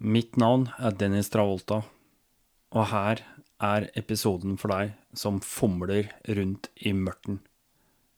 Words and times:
Mitt 0.00 0.38
navn 0.40 0.70
er 0.80 0.94
Dennis 0.96 1.28
Travolta, 1.28 1.82
og 2.72 2.86
her 2.88 3.20
er 3.60 3.84
episoden 4.00 4.54
for 4.56 4.72
deg 4.72 4.94
som 5.12 5.42
fomler 5.44 6.08
rundt 6.24 6.70
i 6.80 6.94
mørten. 6.96 7.42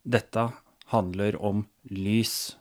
Dette 0.06 0.44
handler 0.92 1.34
om 1.42 1.64
lys. 1.90 2.54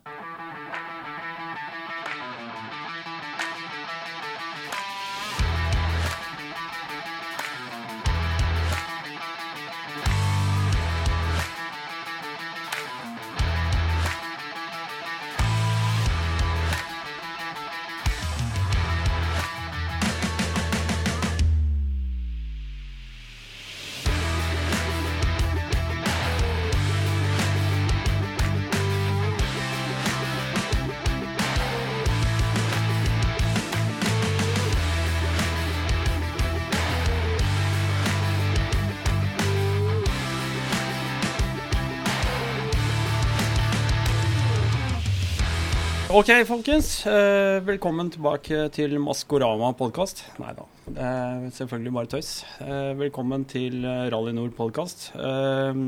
Ok, 46.22 46.30
folkens. 46.46 47.00
Eh, 47.10 47.60
velkommen 47.66 48.12
tilbake 48.14 48.68
til 48.76 48.92
Maskorama 49.02 49.72
podkast. 49.74 50.20
Nei 50.38 50.52
da, 50.54 50.68
er 50.94 51.48
selvfølgelig 51.56 51.94
bare 51.96 52.10
tøys. 52.12 52.30
Eh, 52.62 52.92
velkommen 53.00 53.42
til 53.50 53.80
eh, 53.82 54.04
Rally 54.14 54.36
Nord 54.38 54.54
podkast. 54.54 55.08
Eh, 55.18 55.80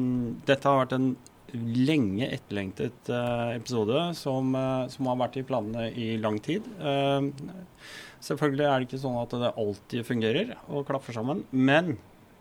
dette 0.48 0.66
har 0.72 0.80
vært 0.80 0.96
en 0.98 1.12
lenge 1.54 2.32
etterlengtet 2.34 3.14
eh, 3.14 3.52
episode 3.60 4.08
som, 4.18 4.50
eh, 4.58 4.88
som 4.96 5.12
har 5.12 5.22
vært 5.22 5.38
i 5.38 5.46
planene 5.46 5.86
i 5.94 6.10
lang 6.18 6.42
tid. 6.42 6.66
Eh, 6.82 7.30
selvfølgelig 8.26 8.66
er 8.72 8.74
det 8.74 8.90
ikke 8.90 9.04
sånn 9.06 9.22
at 9.22 9.38
det 9.38 9.54
alltid 9.54 10.10
fungerer 10.10 10.56
og 10.66 10.88
klaffer 10.90 11.14
sammen, 11.14 11.46
men 11.54 12.00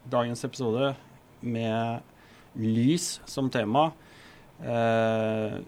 dagens 0.08 0.48
episode 0.48 0.94
med 1.44 2.56
lys 2.56 3.18
som 3.28 3.52
tema 3.52 3.90
eh, 4.64 5.60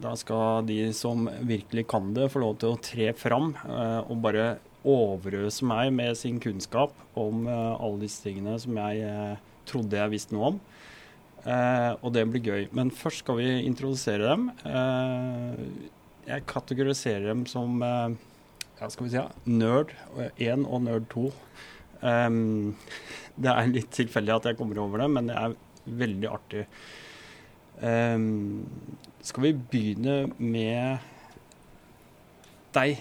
da 0.00 0.14
skal 0.18 0.66
de 0.68 0.78
som 0.96 1.28
virkelig 1.46 1.86
kan 1.90 2.12
det, 2.16 2.30
få 2.32 2.42
lov 2.42 2.58
til 2.60 2.74
å 2.74 2.80
tre 2.82 3.12
fram 3.16 3.52
eh, 3.64 4.00
og 4.06 4.22
bare 4.24 4.48
overøse 4.88 5.66
meg 5.68 5.92
med 5.92 6.16
sin 6.16 6.40
kunnskap 6.40 6.94
om 7.20 7.46
eh, 7.48 7.72
alle 7.76 8.06
disse 8.06 8.24
tingene 8.24 8.56
som 8.62 8.78
jeg 8.80 9.04
eh, 9.04 9.40
trodde 9.68 10.00
jeg 10.00 10.14
visste 10.14 10.36
noe 10.36 10.54
om. 10.54 10.60
Og 11.40 12.10
det 12.12 12.26
blir 12.28 12.42
gøy. 12.44 12.64
Men 12.76 12.90
først 12.92 13.22
skal 13.22 13.38
vi 13.38 13.46
introdusere 13.64 14.26
dem. 14.28 14.42
Jeg 16.30 16.44
kategoriserer 16.46 17.30
dem 17.30 17.44
som 17.48 17.80
eh, 17.82 18.16
ja, 18.78 18.88
skal 18.88 19.06
vi 19.06 19.12
si, 19.12 19.18
ja, 19.18 19.26
nerd 19.48 19.94
1 20.36 20.66
og 20.68 20.84
nerd 20.84 21.08
2. 21.12 21.26
Um, 22.00 22.76
det 23.42 23.52
er 23.52 23.72
litt 23.72 23.90
tilfeldig 23.96 24.36
at 24.36 24.50
jeg 24.50 24.58
kommer 24.60 24.78
over 24.82 25.02
det, 25.02 25.08
men 25.16 25.30
det 25.30 25.38
er 25.40 25.56
veldig 26.00 26.30
artig. 26.30 26.66
Um, 27.80 28.66
skal 29.24 29.46
vi 29.46 29.54
begynne 29.72 30.26
med 30.36 31.00
deg, 32.76 33.00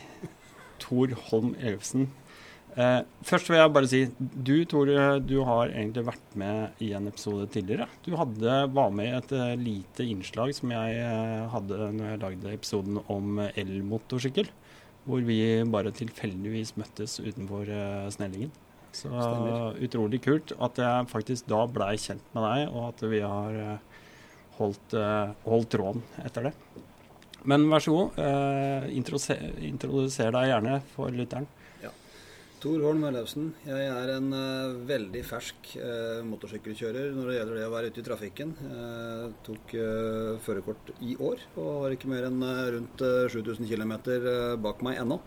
Tor 0.79 1.11
Holm 1.27 1.51
Ellefsen. 1.59 2.07
Uh, 2.77 3.03
først 3.27 3.49
vil 3.49 3.59
jeg 3.59 3.73
bare 3.75 3.89
si, 3.91 3.99
du 4.19 4.63
Tor, 4.69 4.87
du 5.19 5.35
har 5.43 5.73
egentlig 5.73 6.05
vært 6.07 6.37
med 6.39 6.79
i 6.85 6.93
en 6.95 7.09
episode 7.11 7.49
tidligere. 7.51 7.89
Du 8.05 8.13
hadde, 8.15 8.55
var 8.71 8.93
med 8.95 9.09
i 9.09 9.17
et 9.17 9.35
uh, 9.35 9.51
lite 9.59 10.07
innslag 10.07 10.53
som 10.55 10.71
jeg 10.71 11.03
uh, 11.03 11.49
hadde 11.51 11.91
når 11.97 12.13
jeg 12.13 12.23
lagde 12.23 12.55
episoden 12.55 13.03
om 13.11 13.43
elmotorsykkel. 13.49 14.47
Hvor 15.09 15.23
vi 15.25 15.41
bare 15.67 15.91
tilfeldigvis 15.95 16.75
møttes 16.77 17.17
utenfor 17.19 17.67
Snellingen. 18.13 18.51
Så 18.93 19.09
utrolig 19.81 20.19
kult 20.21 20.51
at 20.61 20.79
jeg 20.81 21.07
faktisk 21.09 21.47
da 21.49 21.63
blei 21.69 21.93
kjent 21.97 22.25
med 22.35 22.45
deg, 22.45 22.73
og 22.73 22.89
at 22.91 23.03
vi 23.09 23.21
har 23.23 23.79
holdt, 24.59 24.97
uh, 24.97 25.31
holdt 25.47 25.71
tråden 25.75 26.03
etter 26.25 26.49
det. 26.49 26.53
Men 27.49 27.69
vær 27.71 27.83
så 27.83 27.95
god, 27.95 28.19
uh, 28.19 28.89
introduser, 28.93 30.29
deg 30.35 30.51
gjerne 30.51 30.81
for 30.95 31.15
lytteren. 31.15 31.47
Tor 32.59 32.81
Holm 32.83 33.05
Ellefsen. 33.07 33.53
Jeg 33.63 33.85
er 33.87 34.09
en 34.17 34.33
uh, 34.35 34.73
veldig 34.83 35.21
fersk 35.23 35.69
uh, 35.79 36.19
motorsykkelkjører 36.27 37.13
når 37.15 37.29
det 37.29 37.35
gjelder 37.37 37.55
det 37.55 37.67
å 37.69 37.71
være 37.71 37.91
ute 37.93 38.01
i 38.01 38.03
trafikken. 38.03 38.51
Uh, 38.59 39.29
tok 39.45 39.73
eh, 39.79 40.35
førerkort 40.43 40.91
i 41.05 41.15
år 41.15 41.41
og 41.55 41.85
har 41.85 41.95
ikke 41.95 42.11
mer 42.11 42.27
enn 42.27 42.43
eh, 42.43 42.63
rundt 42.75 43.03
eh, 43.05 43.31
7000 43.31 43.69
km 43.69 43.93
bak 44.63 44.83
meg 44.85 44.99
ennå. 45.01 45.19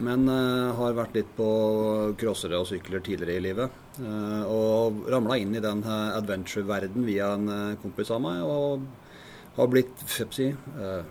Men 0.00 0.24
uh, 0.30 0.72
har 0.78 0.96
vært 0.96 1.18
litt 1.18 1.30
på 1.36 1.46
crossere 2.20 2.60
og 2.60 2.68
sykler 2.70 3.02
tidligere 3.04 3.36
i 3.36 3.44
livet. 3.44 3.78
Uh, 4.00 4.42
og 4.48 5.04
ramla 5.12 5.36
inn 5.40 5.52
i 5.56 5.62
den 5.62 5.82
eh, 5.84 6.16
adventure-verden 6.16 7.04
via 7.04 7.34
en 7.36 7.50
eh, 7.52 7.78
kompis 7.82 8.12
av 8.14 8.22
meg. 8.24 8.40
og 8.44 8.88
har 9.56 9.66
blitt 9.68 10.02
si, 10.08 10.46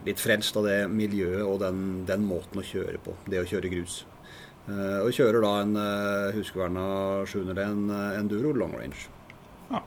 litt 0.07 0.21
frelst 0.23 0.55
av 0.57 0.63
det 0.65 0.77
miljøet 0.89 1.43
og 1.43 1.59
den, 1.61 1.81
den 2.07 2.23
måten 2.25 2.61
å 2.61 2.65
kjøre 2.65 2.97
på. 3.03 3.13
Det 3.29 3.41
å 3.41 3.45
kjøre 3.45 3.69
grus. 3.69 3.99
Eh, 4.69 4.99
og 5.03 5.11
kjører 5.15 5.43
da 5.43 5.51
en 5.63 5.75
uh, 5.77 6.31
huskeverna 6.35 6.85
700 7.29 7.65
en 7.65 7.93
Enduro 8.19 8.53
long 8.57 8.73
range. 8.77 9.07
Ja. 9.69 9.81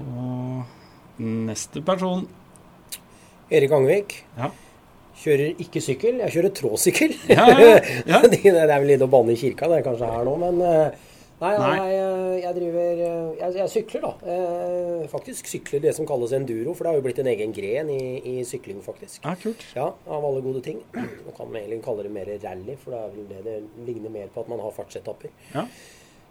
Og 0.00 1.22
neste 1.22 1.82
person 1.86 2.26
Erik 3.52 3.74
Angvik. 3.76 4.22
Ja. 4.38 4.52
Kjører 5.22 5.62
ikke 5.62 5.80
sykkel, 5.84 6.18
jeg 6.24 6.34
kjører 6.34 6.52
tråsykkel. 6.58 7.12
Ja, 7.30 7.46
ja, 7.54 7.78
ja. 8.10 8.20
det 8.32 8.42
er 8.50 8.68
vel 8.74 8.88
litt 8.90 9.04
å 9.04 9.10
banne 9.12 9.36
i 9.36 9.38
kirka 9.38 9.68
det 9.70 9.80
er 9.80 9.86
kanskje 9.86 10.08
her 10.10 10.26
nå, 10.26 10.36
men 10.42 10.62
eh, 10.66 11.08
Nei, 11.42 11.56
Nei. 11.58 11.70
nei. 11.74 11.94
Jeg, 12.38 12.54
driver 12.54 13.00
eh, 13.02 13.30
jeg, 13.40 13.54
jeg 13.58 13.70
sykler, 13.72 14.04
da. 14.04 14.10
Eh, 14.30 15.06
Faktisk 15.10 15.48
sykler 15.50 15.80
det 15.82 15.94
som 15.96 16.06
kalles 16.06 16.30
enduro, 16.36 16.70
for 16.78 16.86
det 16.86 16.92
har 16.92 17.00
jo 17.00 17.04
blitt 17.08 17.18
en 17.18 17.30
egen 17.32 17.54
gren 17.56 17.90
i, 17.90 18.02
i 18.30 18.34
sykling, 18.46 18.78
faktisk. 18.84 19.24
Ja, 19.24 19.32
kult. 19.42 19.64
Ja, 19.74 19.88
av 20.06 20.26
alle 20.28 20.42
gode 20.44 20.62
ting. 20.62 20.78
Man 20.94 21.34
kan 21.34 21.50
egentlig 21.58 21.80
kalle 21.82 22.06
det 22.06 22.12
mer 22.14 22.30
rally, 22.44 22.76
for 22.78 22.94
det 22.94 23.00
er 23.00 23.16
vel 23.16 23.26
det 23.32 23.42
det 23.48 23.56
ligner 23.88 24.14
mer 24.14 24.30
på 24.30 24.44
at 24.44 24.52
man 24.54 24.62
har 24.62 24.76
fartsetapper. 24.76 25.34
Ja. 25.56 25.66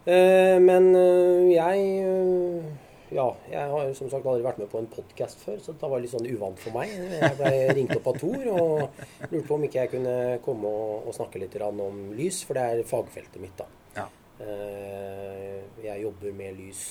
Eh, 0.08 0.56
men 0.64 0.88
eh, 0.96 1.52
jeg 1.58 1.92
eh, 2.08 2.72
Ja, 3.12 3.26
jeg 3.52 3.68
har 3.74 3.90
som 3.98 4.08
sagt 4.08 4.24
aldri 4.24 4.44
vært 4.46 4.60
med 4.62 4.70
på 4.72 4.80
en 4.80 4.86
podkast 4.88 5.42
før, 5.44 5.58
så 5.60 5.74
det 5.76 5.88
var 5.92 6.00
litt 6.00 6.14
sånn 6.14 6.30
uvant 6.32 6.60
for 6.64 6.72
meg. 6.78 6.94
Jeg 7.12 7.36
ble 7.42 7.50
ringt 7.76 7.92
opp 7.98 8.08
av 8.14 8.20
Tor 8.22 8.46
og 8.54 9.02
lurte 9.26 9.42
på 9.50 9.58
om 9.58 9.66
ikke 9.68 9.82
jeg 9.82 9.92
kunne 9.98 10.14
komme 10.46 10.72
og, 10.72 11.10
og 11.12 11.18
snakke 11.18 11.42
litt 11.44 11.58
om 11.68 12.00
lys, 12.16 12.40
for 12.48 12.56
det 12.56 12.64
er 12.78 12.86
fagfeltet 12.88 13.42
mitt, 13.44 13.58
da. 13.60 13.68
Ja. 14.00 14.06
Eh, 14.40 15.60
Jeg 15.84 16.06
jobber 16.06 16.32
med 16.40 16.56
lys. 16.62 16.86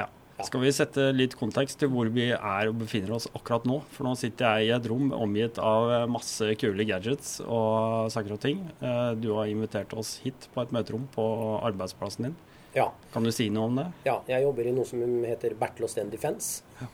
Ja. 0.00 0.08
Skal 0.42 0.64
vi 0.64 0.72
sette 0.74 1.06
litt 1.14 1.36
kontekst 1.38 1.78
til 1.78 1.92
hvor 1.94 2.10
vi 2.10 2.32
er 2.34 2.70
og 2.72 2.80
befinner 2.82 3.14
oss 3.14 3.28
akkurat 3.30 3.62
nå? 3.68 3.78
For 3.94 4.08
nå 4.08 4.16
sitter 4.18 4.58
jeg 4.58 4.66
i 4.72 4.74
et 4.74 4.88
rom 4.90 5.12
omgitt 5.14 5.60
av 5.62 6.08
masse 6.10 6.48
kule 6.58 6.88
gadgets 6.88 7.36
og 7.46 8.10
saker 8.10 8.34
og 8.34 8.42
ting. 8.42 8.64
Eh, 8.82 9.12
Du 9.22 9.30
har 9.38 9.46
invitert 9.46 9.94
oss 9.94 10.16
hit 10.26 10.48
på 10.56 10.64
et 10.66 10.74
møterom 10.74 11.06
på 11.14 11.28
arbeidsplassen 11.62 12.32
din. 12.32 12.40
Ja. 12.74 12.88
Kan 13.12 13.24
du 13.26 13.32
si 13.34 13.48
noe 13.52 13.68
om 13.68 13.76
det? 13.76 13.86
Ja, 14.08 14.18
jeg 14.28 14.44
jobber 14.46 14.66
i 14.68 14.74
noe 14.74 14.88
som 14.88 15.02
heter 15.26 15.54
of 15.60 15.90
Stand 15.90 16.10
Defense. 16.14 16.62
Ja. 16.80 16.88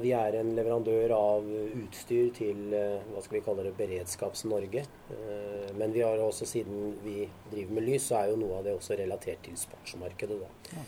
Vi 0.00 0.14
er 0.16 0.38
en 0.38 0.54
leverandør 0.56 1.12
av 1.12 1.44
utstyr 1.76 2.30
til 2.32 2.72
eh, 2.72 3.02
hva 3.12 3.20
skal 3.20 3.36
vi 3.36 3.42
kalle 3.44 3.66
det, 3.66 3.74
Beredskaps-Norge. 3.76 4.86
Eh, 5.12 5.66
Men 5.76 5.92
vi 5.92 6.00
har 6.00 6.16
også, 6.24 6.46
siden 6.48 6.94
vi 7.04 7.28
driver 7.50 7.76
med 7.76 7.84
lys, 7.84 8.06
så 8.08 8.22
er 8.22 8.30
jo 8.32 8.38
noe 8.40 8.58
av 8.58 8.64
det 8.64 8.72
også 8.78 8.96
relatert 8.96 9.44
til 9.44 9.58
sportsmarkedet. 9.60 10.40
Da. 10.40 10.72
Ja. 10.72 10.86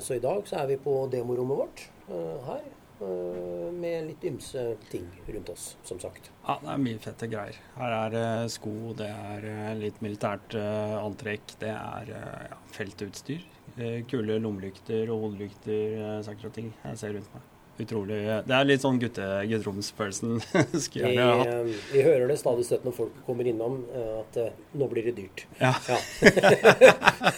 Så 0.00 0.14
i 0.14 0.22
dag 0.22 0.44
så 0.46 0.60
er 0.60 0.66
vi 0.70 0.76
på 0.78 0.92
demorommet 1.10 1.58
vårt 1.58 1.84
eh, 2.08 2.48
her. 2.48 2.64
Eh, 3.00 3.72
Med 3.76 4.06
litt 4.08 4.22
ymse 4.24 4.76
ting 4.90 5.06
rundt 5.28 5.50
oss, 5.52 5.76
som 5.84 5.98
sagt. 6.00 6.30
Ja, 6.46 6.58
det 6.62 6.70
er 6.72 6.78
mye 6.84 6.98
fette 7.02 7.28
greier. 7.28 7.58
Her 7.76 7.96
er 8.02 8.14
det 8.14 8.52
sko, 8.54 8.72
det 8.96 9.08
er 9.12 9.44
eh, 9.50 9.74
litt 9.82 10.00
militært 10.04 10.54
eh, 10.56 10.94
antrekk, 11.02 11.56
det 11.60 11.72
er 11.74 12.14
eh, 12.16 12.46
ja, 12.52 12.56
feltutstyr. 12.76 13.42
eh, 13.76 14.00
Kule 14.08 14.38
lommelykter 14.40 15.10
og 15.12 15.26
hodelykter, 15.28 15.98
eh, 15.98 16.22
saker 16.26 16.48
og 16.48 16.56
ting 16.56 16.72
jeg 16.84 16.98
ser 17.02 17.14
rundt 17.18 17.34
meg. 17.34 17.52
Utrolig. 17.76 18.16
Det 18.48 18.54
er 18.56 18.64
litt 18.64 18.80
sånn 18.80 18.96
gutte, 18.96 19.24
gutteromsfølelsen. 19.50 20.38
Skulle 20.86 21.10
Vi, 21.10 21.18
gjerne 21.18 21.34
hatt. 21.42 21.50
eh, 21.52 21.82
vi 21.92 22.04
hører 22.06 22.30
det 22.32 22.38
stadig 22.40 22.64
støtt 22.64 22.86
når 22.88 22.94
folk 22.96 23.18
kommer 23.26 23.44
innom, 23.50 23.82
eh, 23.92 24.14
at 24.22 24.38
eh, 24.40 24.54
nå 24.80 24.88
blir 24.88 25.10
det 25.10 25.12
dyrt. 25.18 25.44
Ja, 25.60 25.74
Ja. 25.90 25.98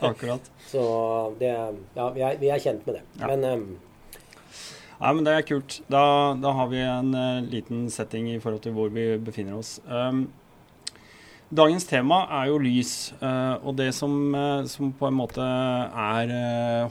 akkurat. 0.10 0.50
Så 0.70 1.34
det, 1.40 1.50
ja, 1.94 2.10
vi, 2.14 2.22
er, 2.22 2.38
vi 2.38 2.50
er 2.54 2.62
kjent 2.62 2.86
med 2.86 3.00
det. 3.00 3.02
Ja. 3.18 3.32
Men 3.34 3.44
eh, 3.50 3.64
Nei, 5.00 5.14
men 5.16 5.24
det 5.24 5.32
er 5.32 5.46
kult. 5.48 5.78
Da, 5.88 6.02
da 6.36 6.52
har 6.58 6.68
vi 6.68 6.82
en 6.84 7.14
uh, 7.16 7.40
liten 7.48 7.88
setting 7.92 8.28
i 8.34 8.40
forhold 8.42 8.60
til 8.66 8.76
hvor 8.76 8.92
vi 8.92 9.14
befinner 9.16 9.56
oss. 9.56 9.78
Um, 9.88 10.28
Dagens 11.50 11.82
tema 11.82 12.20
er 12.30 12.44
jo 12.46 12.60
lys, 12.62 12.90
uh, 13.18 13.56
og 13.66 13.74
det 13.80 13.88
som, 13.96 14.12
uh, 14.36 14.60
som, 14.70 14.92
på 14.94 15.08
en 15.08 15.16
måte 15.18 15.42
er 15.42 16.30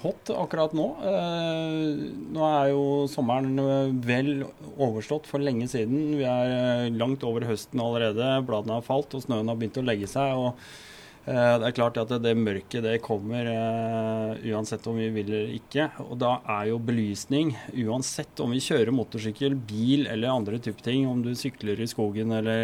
hot 0.02 0.34
akkurat 0.36 0.74
nå 0.76 0.88
Nå 1.00 2.44
er 2.50 2.74
jo 2.74 2.82
sommeren 3.08 3.56
vel 4.04 4.34
overstått 4.76 5.30
for 5.30 5.40
lenge 5.40 5.70
siden. 5.72 6.18
Vi 6.20 6.28
er 6.28 6.90
langt 6.92 7.24
over 7.24 7.48
høsten 7.48 7.80
allerede. 7.80 8.34
Bladene 8.50 8.82
har 8.82 8.90
falt 8.90 9.16
og 9.16 9.24
snøen 9.24 9.48
har 9.48 9.56
begynt 9.62 9.80
å 9.80 9.86
legge 9.86 10.12
seg. 10.12 10.36
og 10.36 10.89
det 11.30 11.68
er 11.68 11.76
klart 11.78 11.98
at 12.02 12.12
det 12.24 12.32
mørket 12.38 12.82
det 12.86 12.96
kommer 13.06 13.46
uh, 13.46 14.32
uansett 14.50 14.88
om 14.90 14.98
vi 14.98 15.10
vil 15.14 15.30
eller 15.30 15.54
ikke. 15.54 15.86
Og 16.08 16.18
da 16.22 16.32
er 16.58 16.70
jo 16.72 16.80
belysning, 16.82 17.54
uansett 17.86 18.42
om 18.44 18.56
vi 18.56 18.62
kjører 18.64 18.94
motorsykkel, 18.96 19.58
bil 19.70 20.08
eller 20.10 20.34
andre 20.34 20.60
typer 20.64 20.90
ting, 20.90 21.06
om 21.10 21.22
du 21.26 21.32
sykler 21.38 21.82
i 21.82 21.90
skogen 21.90 22.34
eller 22.40 22.64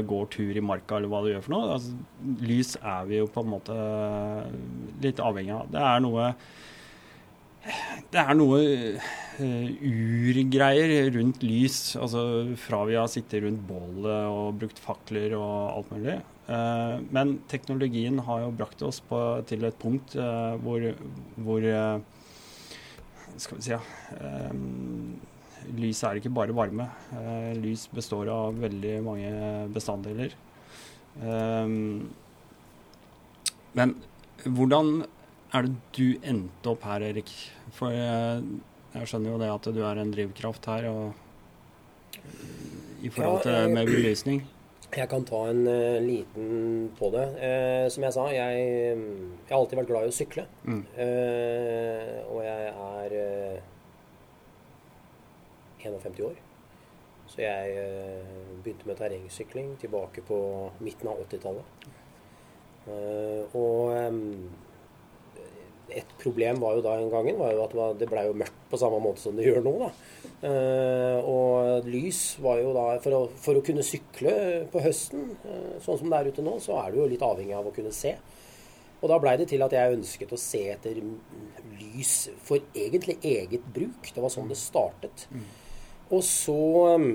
uh, 0.00 0.04
går 0.08 0.30
tur 0.32 0.56
i 0.56 0.64
marka 0.64 0.96
eller 0.96 1.12
hva 1.12 1.22
du 1.24 1.32
gjør 1.32 1.44
for 1.44 1.56
noe, 1.56 1.76
altså, 1.76 1.96
lys 2.46 2.76
er 2.80 3.10
vi 3.10 3.20
jo 3.20 3.28
på 3.32 3.44
en 3.44 3.52
måte 3.52 3.80
litt 5.04 5.20
avhengig 5.20 5.56
av. 5.56 5.68
Det 5.74 5.84
er 5.84 6.06
noe 6.06 6.30
det 8.12 8.22
er 8.22 8.36
noe 8.38 8.60
uh, 8.96 9.68
urgreier 9.86 11.10
rundt 11.16 11.44
lys. 11.44 11.78
Altså 12.00 12.22
fra 12.60 12.82
vi 12.88 12.98
har 12.98 13.10
sittet 13.10 13.44
rundt 13.44 13.62
bålet 13.68 14.30
og 14.30 14.58
brukt 14.60 14.80
fakler 14.82 15.36
og 15.38 15.54
alt 15.74 15.94
mulig. 15.94 16.18
Uh, 16.46 17.02
men 17.14 17.38
teknologien 17.50 18.20
har 18.26 18.44
jo 18.44 18.52
brakt 18.54 18.84
oss 18.86 19.00
på, 19.02 19.22
til 19.50 19.66
et 19.66 19.78
punkt 19.82 20.14
uh, 20.18 20.54
hvor, 20.62 20.92
hvor 21.42 21.66
Skal 23.36 23.58
vi 23.58 23.64
si 23.66 23.74
ja 23.74 23.80
Lys 25.76 25.98
er 26.06 26.20
ikke 26.20 26.30
bare 26.30 26.54
varme. 26.54 26.84
lys 27.58 27.88
består 27.90 28.28
av 28.30 28.54
veldig 28.62 28.92
mange 29.02 29.30
bestanddeler. 29.74 30.36
men 33.74 33.94
hvordan 34.44 35.02
er 35.54 35.66
det 35.66 35.76
du 35.96 36.16
endte 36.26 36.72
opp 36.72 36.84
her, 36.86 37.04
Erik? 37.06 37.30
For 37.76 37.94
jeg, 37.94 38.42
jeg, 38.94 39.08
skjønner 39.10 39.32
jo 39.32 39.40
det 39.42 39.52
at 39.52 39.70
du 39.76 39.80
er 39.86 40.02
en 40.02 40.12
drivkraft 40.14 40.68
her 40.72 40.88
og, 40.90 41.22
i 43.04 43.10
forhold 43.12 43.42
til 43.46 43.54
ja, 43.54 43.66
med 43.70 43.90
belysning. 43.90 44.44
Jeg 44.96 45.10
kan 45.10 45.26
ta 45.26 45.42
en 45.50 45.66
uh, 45.66 45.98
liten 46.02 46.90
på 46.98 47.10
det. 47.14 47.26
Uh, 47.36 47.86
som 47.92 48.06
jeg 48.06 48.16
sa, 48.16 48.26
jeg, 48.32 48.60
jeg, 48.64 49.48
har 49.50 49.58
alltid 49.58 49.80
vært 49.82 49.90
glad 49.90 50.06
i 50.06 50.12
å 50.12 50.16
sykle. 50.16 50.46
Mm. 50.64 50.82
Uh, 50.96 52.18
og 52.32 52.42
jeg 52.46 52.72
er 52.88 53.16
51 55.86 56.22
år. 56.26 56.42
Så 57.26 57.42
jeg 57.42 57.88
begynte 58.62 58.86
med 58.86 58.98
terrengsykling 59.00 59.72
tilbake 59.82 60.22
på 60.24 60.38
midten 60.78 61.10
av 61.10 61.18
80-tallet. 61.26 61.88
og 62.86 63.90
um, 64.14 64.46
et 65.94 66.14
problem 66.20 66.60
var 66.62 66.76
jo 66.76 66.84
da 66.84 66.96
en 66.98 67.10
gangen 67.12 67.38
var 67.38 67.52
jo 67.54 67.64
at 67.66 67.98
det 68.00 68.08
blei 68.10 68.26
jo 68.26 68.36
mørkt 68.36 68.64
på 68.70 68.78
samme 68.80 68.98
måte 69.02 69.22
som 69.22 69.36
det 69.38 69.46
gjør 69.46 69.62
nå. 69.66 69.74
da. 69.84 69.90
Uh, 70.36 71.18
og 71.24 71.86
lys 71.88 72.36
var 72.44 72.58
jo 72.60 72.72
da 72.76 72.86
for 73.04 73.16
å, 73.16 73.20
for 73.40 73.58
å, 73.58 73.62
kunne 73.64 73.84
sykle 73.86 74.34
på 74.72 74.82
høsten, 74.84 75.30
uh, 75.46 75.76
sånn 75.84 76.00
som 76.02 76.10
det 76.12 76.18
er 76.18 76.32
ute 76.32 76.44
nå, 76.44 76.56
så 76.62 76.76
er 76.82 76.92
du 76.92 77.00
jo 77.00 77.08
litt 77.10 77.24
avhengig 77.24 77.56
av 77.56 77.70
å 77.70 77.74
kunne 77.76 77.94
se. 77.94 78.16
Og 79.00 79.08
da 79.12 79.18
blei 79.22 79.36
det 79.40 79.48
til 79.52 79.62
at 79.64 79.74
jeg 79.76 79.96
ønsket 79.96 80.32
å 80.32 80.40
se 80.40 80.62
etter 80.72 80.98
lys 81.78 82.14
for 82.44 82.62
egentlig 82.74 83.18
eget 83.24 83.64
bruk. 83.74 84.08
Det 84.12 84.22
var 84.24 84.32
sånn 84.32 84.48
det 84.50 84.58
startet. 84.58 85.26
Mm. 85.30 85.48
Og 86.16 86.22
så 86.24 86.60
um, 86.96 87.10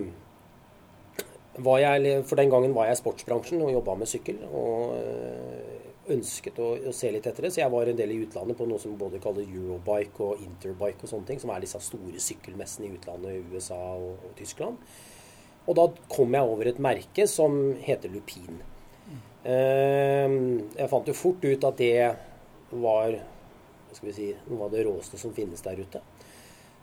var 1.62 1.81
jeg 1.81 2.21
For 2.29 2.39
den 2.39 2.51
gangen 2.51 2.75
var 2.75 2.88
jeg 2.88 3.00
i 3.00 3.01
sportsbransjen 3.01 3.63
og 3.65 3.74
jobba 3.74 3.97
med 3.97 4.12
sykkel. 4.12 4.44
Og 4.47 4.94
uh, 5.01 5.90
ønsket 6.13 6.59
å, 6.61 6.69
å, 6.89 6.93
se 6.95 7.11
litt 7.13 7.27
etter 7.29 7.47
det. 7.47 7.53
Så 7.53 7.61
jeg 7.63 7.73
var 7.73 7.89
en 7.89 7.99
del 7.99 8.13
i 8.15 8.19
utlandet 8.25 8.57
på 8.59 8.67
noe 8.69 8.81
som 8.81 8.97
både 8.99 9.21
kaller 9.23 9.47
Eurobike 9.47 10.25
og 10.25 10.43
Interbike 10.45 11.05
og 11.05 11.13
sånne 11.13 11.29
ting, 11.31 11.41
som 11.41 11.53
er 11.53 11.63
disse 11.63 11.81
store 11.83 12.21
sykkelmessene 12.21 12.89
i 12.89 12.93
utlandet, 12.97 13.47
USA 13.53 13.79
og, 13.95 14.13
og, 14.19 14.35
Tyskland. 14.39 14.79
Og 15.69 15.77
da 15.77 15.87
kom 16.11 16.33
jeg 16.35 16.53
over 16.53 16.71
et 16.71 16.81
merke 16.81 17.27
som 17.29 17.59
heter 17.81 18.13
Lupin. 18.13 18.61
Uh, 19.41 20.61
jeg 20.77 20.89
fant 20.91 21.07
jo 21.09 21.17
fort 21.17 21.45
ut 21.45 21.63
at 21.65 21.79
det 21.79 21.93
var 22.77 23.15
skal 23.95 24.07
vi 24.07 24.13
si, 24.15 24.27
noe 24.49 24.67
av 24.67 24.73
det 24.73 24.83
råeste 24.85 25.19
som 25.19 25.33
finnes 25.35 25.63
der 25.65 25.79
ute. 25.81 26.01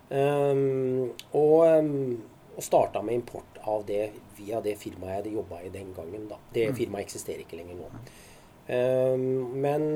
Um, 0.09 1.11
og, 1.37 1.65
um, 1.69 2.19
og 2.57 2.65
starta 2.65 3.03
med 3.05 3.21
import 3.21 3.61
av 3.69 3.85
det 3.89 4.11
via 4.39 4.61
det 4.65 4.79
firmaet 4.81 5.27
jeg 5.27 5.37
jobba 5.37 5.61
i 5.65 5.73
den 5.73 5.93
gangen. 5.97 6.29
Da. 6.31 6.41
Det 6.55 6.71
mm. 6.71 6.79
firmaet 6.79 7.09
eksisterer 7.09 7.45
ikke 7.45 7.61
lenger 7.61 7.81
nå. 7.81 7.91
Ehm, 8.69 9.61
men 9.63 9.87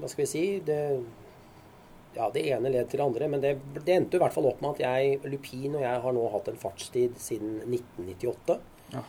hva 0.00 0.10
skal 0.10 0.24
vi 0.24 0.30
si 0.30 0.44
det, 0.64 0.80
ja, 2.16 2.28
det 2.34 2.44
ene 2.52 2.72
led 2.72 2.90
til 2.90 3.00
det 3.00 3.06
andre. 3.06 3.30
Men 3.32 3.44
det, 3.44 3.54
det, 3.78 3.94
endte 3.94 4.18
i 4.18 4.22
hvert 4.22 4.34
fall 4.34 4.50
opp 4.50 4.62
med 4.64 4.76
at 4.76 4.84
jeg, 4.84 5.20
Lupin 5.28 5.78
og 5.78 5.84
jeg 5.84 6.04
har 6.04 6.16
nå 6.16 6.26
hatt 6.34 6.50
en 6.52 6.60
fartstid 6.60 7.16
siden 7.22 7.60
1998. 7.64 8.58
Ja. 8.94 9.04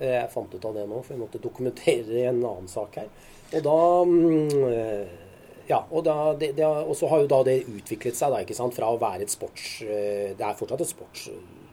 Eh, 0.00 0.16
jeg 0.20 0.32
fant 0.34 0.54
ut 0.54 0.70
av 0.70 0.78
det 0.78 0.88
nå, 0.90 1.02
for 1.02 1.16
jeg 1.16 1.22
måtte 1.24 1.42
dokumentere 1.42 2.26
en 2.28 2.42
annen 2.42 2.70
sak 2.70 3.00
her. 3.02 3.12
Og 3.54 3.62
da 3.62 3.78
mm, 4.08 5.22
ja, 5.68 5.80
og, 5.90 6.02
da, 6.04 6.34
det, 6.36 6.52
det, 6.58 6.66
og, 6.66 6.92
så 6.98 7.08
har 7.08 7.22
jo 7.22 7.30
da 7.30 7.40
det 7.46 7.62
utviklet 7.70 8.18
seg 8.18 8.32
da, 8.34 8.42
ikke 8.44 8.56
sant, 8.56 8.76
fra 8.76 8.90
å 8.92 9.00
være 9.00 9.24
et 9.24 9.32
sports... 9.32 9.78
Eh, 9.86 10.34
det 10.36 10.44
er 10.44 10.58
fortsatt 10.58 10.84
et 10.84 10.90
sports, 10.90 11.28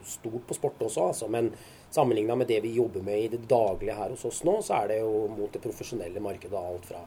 stort 0.08 0.46
på 0.48 0.56
sport 0.56 0.80
også, 0.88 1.10
altså, 1.12 1.28
men 1.32 1.50
Sammenligna 1.92 2.36
med 2.38 2.48
det 2.48 2.62
vi 2.64 2.72
jobber 2.72 3.04
med 3.04 3.20
i 3.20 3.28
det 3.34 3.42
daglige 3.50 3.96
her 3.98 4.14
hos 4.14 4.24
oss 4.24 4.40
nå, 4.48 4.56
så 4.64 4.80
er 4.80 4.92
det 4.92 5.02
jo 5.02 5.26
mot 5.28 5.52
det 5.52 5.60
profesjonelle 5.60 6.22
markedet 6.24 6.56
alt 6.58 6.88
fra 6.88 7.02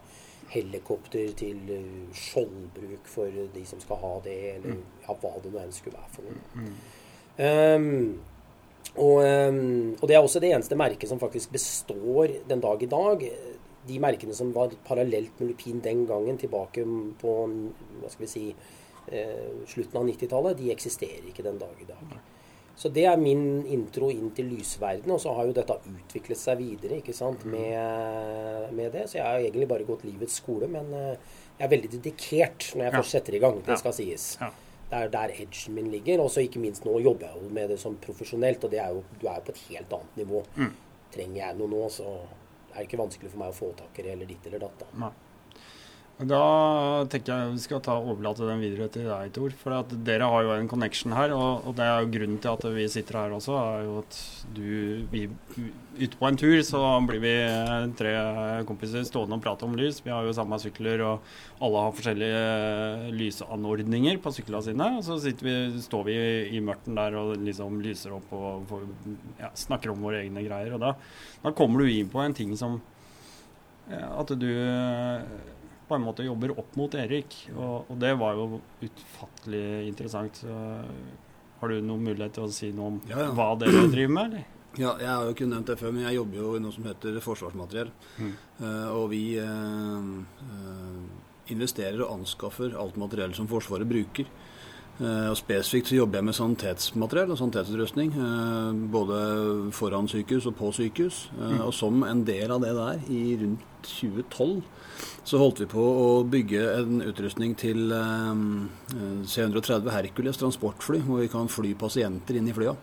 helikopter 0.52 1.32
til 1.38 1.72
eh, 1.74 2.14
skjoldbruk 2.14 3.10
for 3.10 3.42
de 3.54 3.64
som 3.66 3.82
skal 3.82 3.98
ha 4.02 4.12
det, 4.24 4.38
eller 4.54 4.76
mm. 4.76 4.86
ja, 5.08 5.16
hva 5.22 5.34
det 5.42 5.52
nå 5.52 5.60
enn 5.62 5.74
skulle 5.74 5.98
være 5.98 6.14
for 6.14 6.28
noe. 6.28 6.70
Um, 7.36 8.14
og, 8.94 9.18
um, 9.26 9.96
og, 9.98 10.06
det 10.08 10.16
er 10.16 10.22
også 10.22 10.40
det 10.40 10.54
eneste 10.54 10.78
merket 10.78 11.10
som 11.10 11.20
faktisk 11.20 11.52
består 11.52 12.38
den 12.48 12.62
dag 12.62 12.82
i 12.82 12.90
dag. 12.90 13.26
De 13.86 13.98
merkene 14.02 14.34
som 14.34 14.54
var 14.54 14.72
parallelt 14.86 15.40
med 15.40 15.50
Lupin 15.50 15.82
den 15.84 16.06
gangen, 16.08 16.38
tilbake 16.40 16.86
på 17.20 17.34
hva 18.00 18.10
skal 18.10 18.24
vi 18.24 18.30
si, 18.30 18.46
eh, 19.10 19.66
slutten 19.68 20.00
av 20.00 20.08
90-tallet, 20.08 20.58
de 20.58 20.72
eksisterer 20.74 21.28
ikke 21.30 21.44
den 21.46 21.60
dag 21.60 21.82
i 21.82 21.90
dag. 21.90 22.16
Så 22.76 22.90
det 22.92 23.06
er 23.08 23.16
min 23.16 23.64
intro 23.72 24.10
inn 24.12 24.28
til 24.36 24.50
lysverdenen. 24.52 25.14
Og 25.14 25.22
så 25.22 25.32
har 25.36 25.48
jo 25.48 25.56
dette 25.56 25.78
utviklet 25.88 26.40
seg 26.40 26.60
videre 26.60 27.00
ikke 27.00 27.14
sant, 27.16 27.46
mm. 27.46 27.54
med, 27.56 28.74
med, 28.76 28.90
det. 28.92 29.06
Så 29.08 29.18
jeg 29.18 29.24
har 29.24 29.40
egentlig 29.40 29.68
bare 29.70 29.88
gått 29.88 30.04
livets 30.04 30.36
skole. 30.42 30.68
Men 30.68 30.92
eh, 30.92 31.34
jeg 31.56 31.64
er 31.66 31.72
veldig 31.72 31.92
dedikert 31.96 32.70
når 32.74 32.84
jeg 32.84 32.92
ja. 32.92 32.96
først 32.98 33.16
setter 33.16 33.38
i 33.38 33.42
gang. 33.46 33.60
Det 33.64 33.78
skal 33.80 33.96
sies. 33.96 34.28
Ja. 34.42 34.52
Det 34.86 34.98
er 35.00 35.12
der 35.14 35.32
edgen 35.34 35.78
min 35.78 35.88
ligger. 35.90 36.26
Og 36.26 36.28
så 36.34 36.44
ikke 36.44 36.60
minst 36.62 36.84
nå 36.84 36.98
jobber 37.00 37.30
jeg 37.30 37.46
jo 37.46 37.54
med 37.56 37.72
det 37.72 37.80
som 37.80 37.96
profesjonelt. 38.02 38.68
Og 38.68 38.74
det 38.76 38.82
er 38.84 38.92
jo, 38.92 39.06
du 39.16 39.24
er 39.24 39.40
jo 39.40 39.46
på 39.48 39.56
et 39.56 39.62
helt 39.70 39.96
annet 40.00 40.20
nivå. 40.20 40.44
Mm. 40.60 40.74
Trenger 41.16 41.40
jeg 41.40 41.58
noe 41.62 41.72
nå, 41.72 41.86
så 41.96 42.10
er 42.74 42.82
det 42.82 42.90
ikke 42.90 43.00
vanskelig 43.00 43.32
for 43.32 43.40
meg 43.40 43.54
å 43.54 43.56
få 43.56 43.72
tak 43.78 44.02
i 44.02 44.04
det 44.04 44.12
eller 44.18 44.28
ditt 44.28 44.50
eller 44.50 44.66
datt. 44.66 44.84
Da. 46.24 47.04
Tenker 47.12 47.28
jeg 47.32 47.52
vi 47.52 47.60
skal 47.60 47.80
ta 47.84 47.98
overlate 48.00 48.46
den 48.48 48.62
videre 48.64 48.86
til 48.92 49.04
deg, 49.04 49.32
Tor. 49.36 49.52
For 49.60 49.96
dere 50.06 50.28
har 50.32 50.46
jo 50.46 50.54
en 50.54 50.70
connection 50.70 51.12
her. 51.12 51.34
Og, 51.36 51.66
og, 51.66 51.74
det 51.76 51.84
er 51.84 52.00
jo 52.00 52.12
grunnen 52.14 52.38
til 52.40 52.54
at 52.54 52.64
vi 52.72 52.86
sitter 52.88 53.18
her 53.20 53.34
også. 53.36 53.56
er 53.60 53.82
jo 53.84 53.98
at 54.00 54.20
du, 54.56 54.70
vi, 55.12 55.26
Ute 55.96 56.18
på 56.20 56.26
en 56.28 56.36
tur 56.36 56.58
så 56.60 56.80
blir 57.08 57.22
vi 57.22 57.34
tre 57.96 58.10
kompiser 58.68 59.04
stående 59.08 59.38
og 59.38 59.44
prate 59.44 59.64
om 59.64 59.76
lys. 59.76 60.02
Vi 60.04 60.12
har 60.12 60.24
jo 60.24 60.34
samme 60.36 60.58
sykler, 60.60 61.00
og 61.04 61.62
alle 61.64 61.84
har 61.84 61.94
forskjellige 61.96 63.12
lysanordninger 63.16 64.20
på 64.24 64.32
syklene 64.36 64.64
sine. 64.64 64.90
Og 64.98 65.06
så 65.06 65.16
vi, 65.20 65.56
står 65.84 66.08
vi 66.08 66.18
i 66.56 66.60
mørten 66.64 66.96
der 66.96 67.16
og 67.16 67.36
liksom 67.44 67.80
lyser 67.84 68.16
opp 68.16 68.32
og 68.36 68.68
får, 68.72 68.84
ja, 69.40 69.52
snakker 69.56 69.92
om 69.92 70.04
våre 70.04 70.24
egne 70.24 70.44
greier. 70.44 70.76
Og 70.76 70.84
da, 70.84 70.92
da 71.44 71.56
kommer 71.56 71.84
du 71.84 71.92
inn 71.92 72.12
på 72.12 72.24
en 72.24 72.36
ting 72.36 72.56
som 72.56 72.80
at 73.86 74.32
du 74.40 74.48
på 75.86 75.94
en 75.94 76.04
måte 76.04 76.26
jobber 76.26 76.52
opp 76.58 76.74
mot 76.78 76.94
Erik. 76.98 77.36
Og, 77.54 77.86
og 77.92 78.00
det 78.02 78.12
var 78.18 78.34
jo 78.38 78.60
utfattelig 78.86 79.66
interessant. 79.86 80.42
Så, 80.42 80.58
har 81.60 81.72
du 81.72 81.80
noen 81.80 82.04
mulighet 82.04 82.36
til 82.36 82.44
å 82.44 82.52
si 82.52 82.68
noe 82.76 82.92
om 82.92 82.96
ja, 83.08 83.22
ja. 83.22 83.30
hva 83.36 83.52
dere 83.60 83.86
driver 83.94 84.14
med? 84.18 84.34
eller? 84.34 84.52
Ja, 84.76 84.90
jeg 85.00 85.08
har 85.08 85.24
jo 85.24 85.32
ikke 85.32 85.46
nevnt 85.48 85.70
det 85.70 85.78
før, 85.80 85.92
men 85.96 86.04
jeg 86.04 86.18
jobber 86.18 86.40
jo 86.42 86.50
i 86.52 86.60
noe 86.60 86.74
som 86.74 86.84
heter 86.84 87.16
forsvarsmateriell. 87.24 87.92
Mm. 88.20 88.34
Uh, 88.60 88.88
og 88.92 89.06
vi 89.14 89.22
uh, 89.40 90.10
uh, 90.50 91.30
investerer 91.52 92.02
og 92.04 92.18
anskaffer 92.18 92.76
alt 92.76 92.98
materiell 93.00 93.32
som 93.36 93.48
Forsvaret 93.48 93.88
bruker. 93.88 94.28
Og 94.96 95.36
Spesifikt 95.36 95.90
så 95.90 95.98
jobber 95.98 96.22
jeg 96.22 96.24
med 96.24 96.36
sanitetsmateriell 96.38 97.32
og 97.34 97.36
sanitetsutrustning. 97.36 98.14
både 98.90 99.18
foran 99.72 100.08
sykehus 100.08 100.46
og 100.46 100.56
på 100.56 100.72
sykehus. 100.72 101.28
Mm. 101.36 101.60
Og 101.66 101.74
som 101.74 102.02
en 102.02 102.24
del 102.24 102.50
av 102.50 102.62
det 102.64 102.72
der, 102.72 103.02
i 103.12 103.36
rundt 103.42 103.60
2012, 103.86 104.62
så 105.26 105.40
holdt 105.40 105.60
vi 105.62 105.68
på 105.70 105.82
å 105.82 106.08
bygge 106.28 106.62
en 106.78 107.02
utrustning 107.04 107.54
til 107.58 107.92
eh, 107.92 108.42
C-130 109.26 109.90
Hercules 109.92 110.40
transportfly, 110.40 111.02
hvor 111.06 111.22
vi 111.24 111.30
kan 111.32 111.50
fly 111.50 111.74
pasienter 111.78 112.38
inn 112.38 112.48
i 112.48 112.56
flya. 112.56 112.76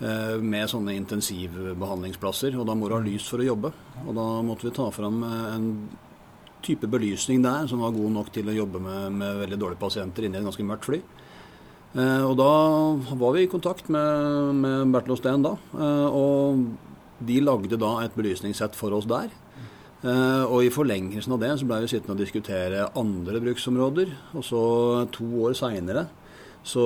eh, 0.00 0.38
med 0.40 0.70
sånne 0.70 0.96
intensivbehandlingsplasser. 0.98 2.56
Og 2.58 2.66
da 2.66 2.74
må 2.74 2.88
du 2.88 2.96
ha 2.96 3.02
lys 3.02 3.28
for 3.28 3.42
å 3.42 3.50
jobbe. 3.50 3.72
Og 4.06 4.14
da 4.16 4.26
måtte 4.46 4.68
vi 4.68 4.74
ta 4.74 4.88
fram 4.90 5.22
en 5.26 5.68
type 6.62 6.86
belysning 6.86 7.42
der 7.42 7.66
som 7.66 7.82
var 7.82 7.94
god 7.94 8.12
nok 8.14 8.30
til 8.34 8.48
å 8.48 8.54
jobbe 8.54 8.78
med, 8.82 9.12
med 9.18 9.40
veldig 9.42 9.58
dårlige 9.58 9.82
pasienter 9.82 10.26
inni 10.26 10.38
et 10.38 10.46
ganske 10.46 10.66
mørkt 10.66 10.86
fly. 10.86 11.00
Eh, 11.92 12.24
og 12.24 12.38
da 12.40 12.52
var 13.20 13.34
vi 13.36 13.44
i 13.44 13.50
kontakt 13.52 13.90
med, 13.92 14.56
med 14.62 14.94
Bertil 14.94 15.16
Osten 15.16 15.44
da. 15.44 15.56
Eh, 15.76 16.08
og 16.08 16.64
de 17.22 17.38
lagde 17.44 17.78
da 17.80 17.98
et 18.02 18.16
belysningssett 18.16 18.76
for 18.78 18.96
oss 18.96 19.08
der. 19.10 19.28
Eh, 20.02 20.44
og 20.48 20.64
i 20.64 20.72
forlengelsen 20.72 21.36
av 21.36 21.42
det 21.44 21.52
så 21.60 21.68
ble 21.68 21.82
vi 21.84 21.92
sittende 21.92 22.16
og 22.16 22.24
diskutere 22.24 22.88
andre 22.98 23.42
bruksområder. 23.44 24.16
Og 24.34 24.46
så 24.46 24.62
to 25.14 25.28
år 25.44 25.56
seinere 25.58 26.08
så 26.62 26.82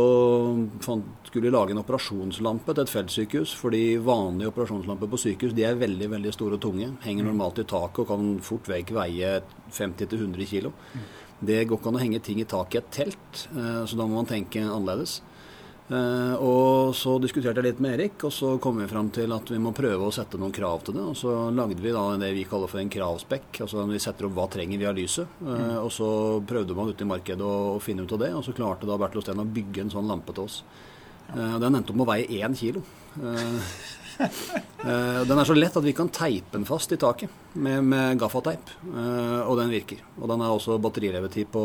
skulle 1.27 1.51
vi 1.51 1.53
lage 1.53 1.75
en 1.75 1.83
operasjonslampe 1.83 2.73
til 2.73 2.83
et 2.83 2.93
feltsykehus. 2.93 3.55
Fordi 3.61 3.85
vanlige 4.03 4.51
operasjonslamper 4.51 5.11
på 5.13 5.21
sykehus 5.21 5.55
de 5.57 5.67
er 5.69 5.79
veldig 5.81 6.11
veldig 6.17 6.35
store 6.35 6.59
og 6.59 6.65
tunge. 6.65 6.91
Henger 7.05 7.29
normalt 7.29 7.61
i 7.63 7.69
taket 7.69 8.03
og 8.05 8.11
kan 8.11 8.35
fort 8.45 8.69
vekk 8.73 8.95
veie 8.97 9.39
50-100 9.71 10.51
kg. 10.51 10.73
Det 11.40 11.64
går 11.69 11.78
ikke 11.78 11.90
an 11.93 11.99
å 11.99 12.02
henge 12.02 12.21
ting 12.25 12.40
i 12.40 12.49
taket 12.49 12.76
i 12.76 12.83
et 12.83 12.93
telt, 12.97 13.47
eh, 13.52 13.83
så 13.85 13.99
da 13.99 14.07
må 14.07 14.16
man 14.16 14.28
tenke 14.28 14.62
annerledes. 14.64 15.21
Uh, 15.87 16.35
og 16.43 16.97
så 16.99 17.12
diskuterte 17.23 17.62
jeg 17.62 17.69
litt 17.69 17.81
med 17.83 17.93
Erik, 17.95 18.25
og 18.26 18.33
så 18.35 18.57
kom 18.62 18.81
vi 18.81 18.88
fram 18.90 19.07
til 19.14 19.31
at 19.31 19.52
vi 19.52 19.59
må 19.62 19.71
prøve 19.75 20.09
å 20.09 20.14
sette 20.14 20.38
noen 20.40 20.55
krav 20.55 20.83
til 20.83 20.97
det. 20.99 21.05
Og 21.12 21.14
så 21.19 21.35
lagde 21.55 21.78
vi 21.78 21.93
da 21.95 22.02
det 22.19 22.33
vi 22.35 22.43
kaller 22.49 22.71
for 22.71 22.83
en 22.83 22.90
kravspekk. 22.90 23.61
Altså 23.62 23.85
vi 23.87 24.00
setter 24.02 24.26
opp 24.26 24.35
hva 24.35 24.49
trenger 24.50 24.83
vi 24.83 24.88
av 24.90 24.97
lyset. 24.99 25.38
Uh, 25.38 25.52
mm. 25.52 25.76
Og 25.85 25.93
så 25.95 26.09
prøvde 26.49 26.75
man 26.75 26.90
ute 26.90 27.07
i 27.07 27.11
markedet 27.12 27.47
å, 27.47 27.76
å, 27.76 27.78
finne 27.85 28.02
ut 28.02 28.16
av 28.16 28.25
det, 28.25 28.33
og 28.35 28.43
så 28.47 28.57
klarte 28.57 28.88
da 28.88 28.99
Bertil 28.99 29.23
Osten 29.23 29.45
å 29.45 29.47
bygge 29.47 29.87
en 29.87 29.95
sånn 29.95 30.11
lampe 30.11 30.35
til 30.35 30.49
oss. 30.49 30.59
Den 31.26 31.75
endte 31.75 31.90
opp 31.90 31.97
med 31.99 32.07
å 32.07 32.11
veie 32.12 32.43
én 32.43 32.55
kilo. 32.59 32.83
Uh, 34.21 35.23
den 35.27 35.39
er 35.39 35.49
så 35.49 35.55
lett 35.57 35.77
at 35.77 35.85
vi 35.85 35.95
kan 35.97 36.11
teipe 36.15 36.55
den 36.55 36.67
fast 36.69 36.93
i 36.95 36.99
taket 37.01 37.33
med, 37.59 37.85
med 37.85 38.21
gaffateip. 38.21 38.71
Uh, 38.87 39.43
og 39.47 39.57
den 39.61 39.73
virker. 39.73 40.03
Og 40.21 40.31
den 40.31 40.45
har 40.45 40.55
også 40.55 40.79
batterilevetid 40.83 41.51
på 41.53 41.65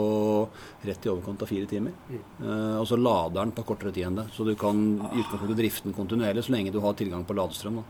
rett 0.88 1.06
i 1.06 1.12
overkant 1.12 1.44
av 1.46 1.52
fire 1.52 1.70
timer. 1.70 1.96
Uh, 2.42 2.80
og 2.82 2.88
så 2.90 3.00
lader 3.00 3.42
den 3.42 3.54
på 3.58 3.66
kortere 3.68 3.94
tid 3.96 4.10
enn 4.10 4.22
det. 4.24 4.30
Så 4.36 4.48
du 4.48 4.56
kan 4.60 4.82
i 5.12 5.22
utgangspunktet 5.22 5.60
drifte 5.60 5.88
den 5.90 5.98
kontinuerlig 5.98 6.46
så 6.48 6.56
lenge 6.56 6.74
du 6.74 6.82
har 6.84 6.98
tilgang 6.98 7.28
på 7.28 7.38
ladestrøm. 7.38 7.84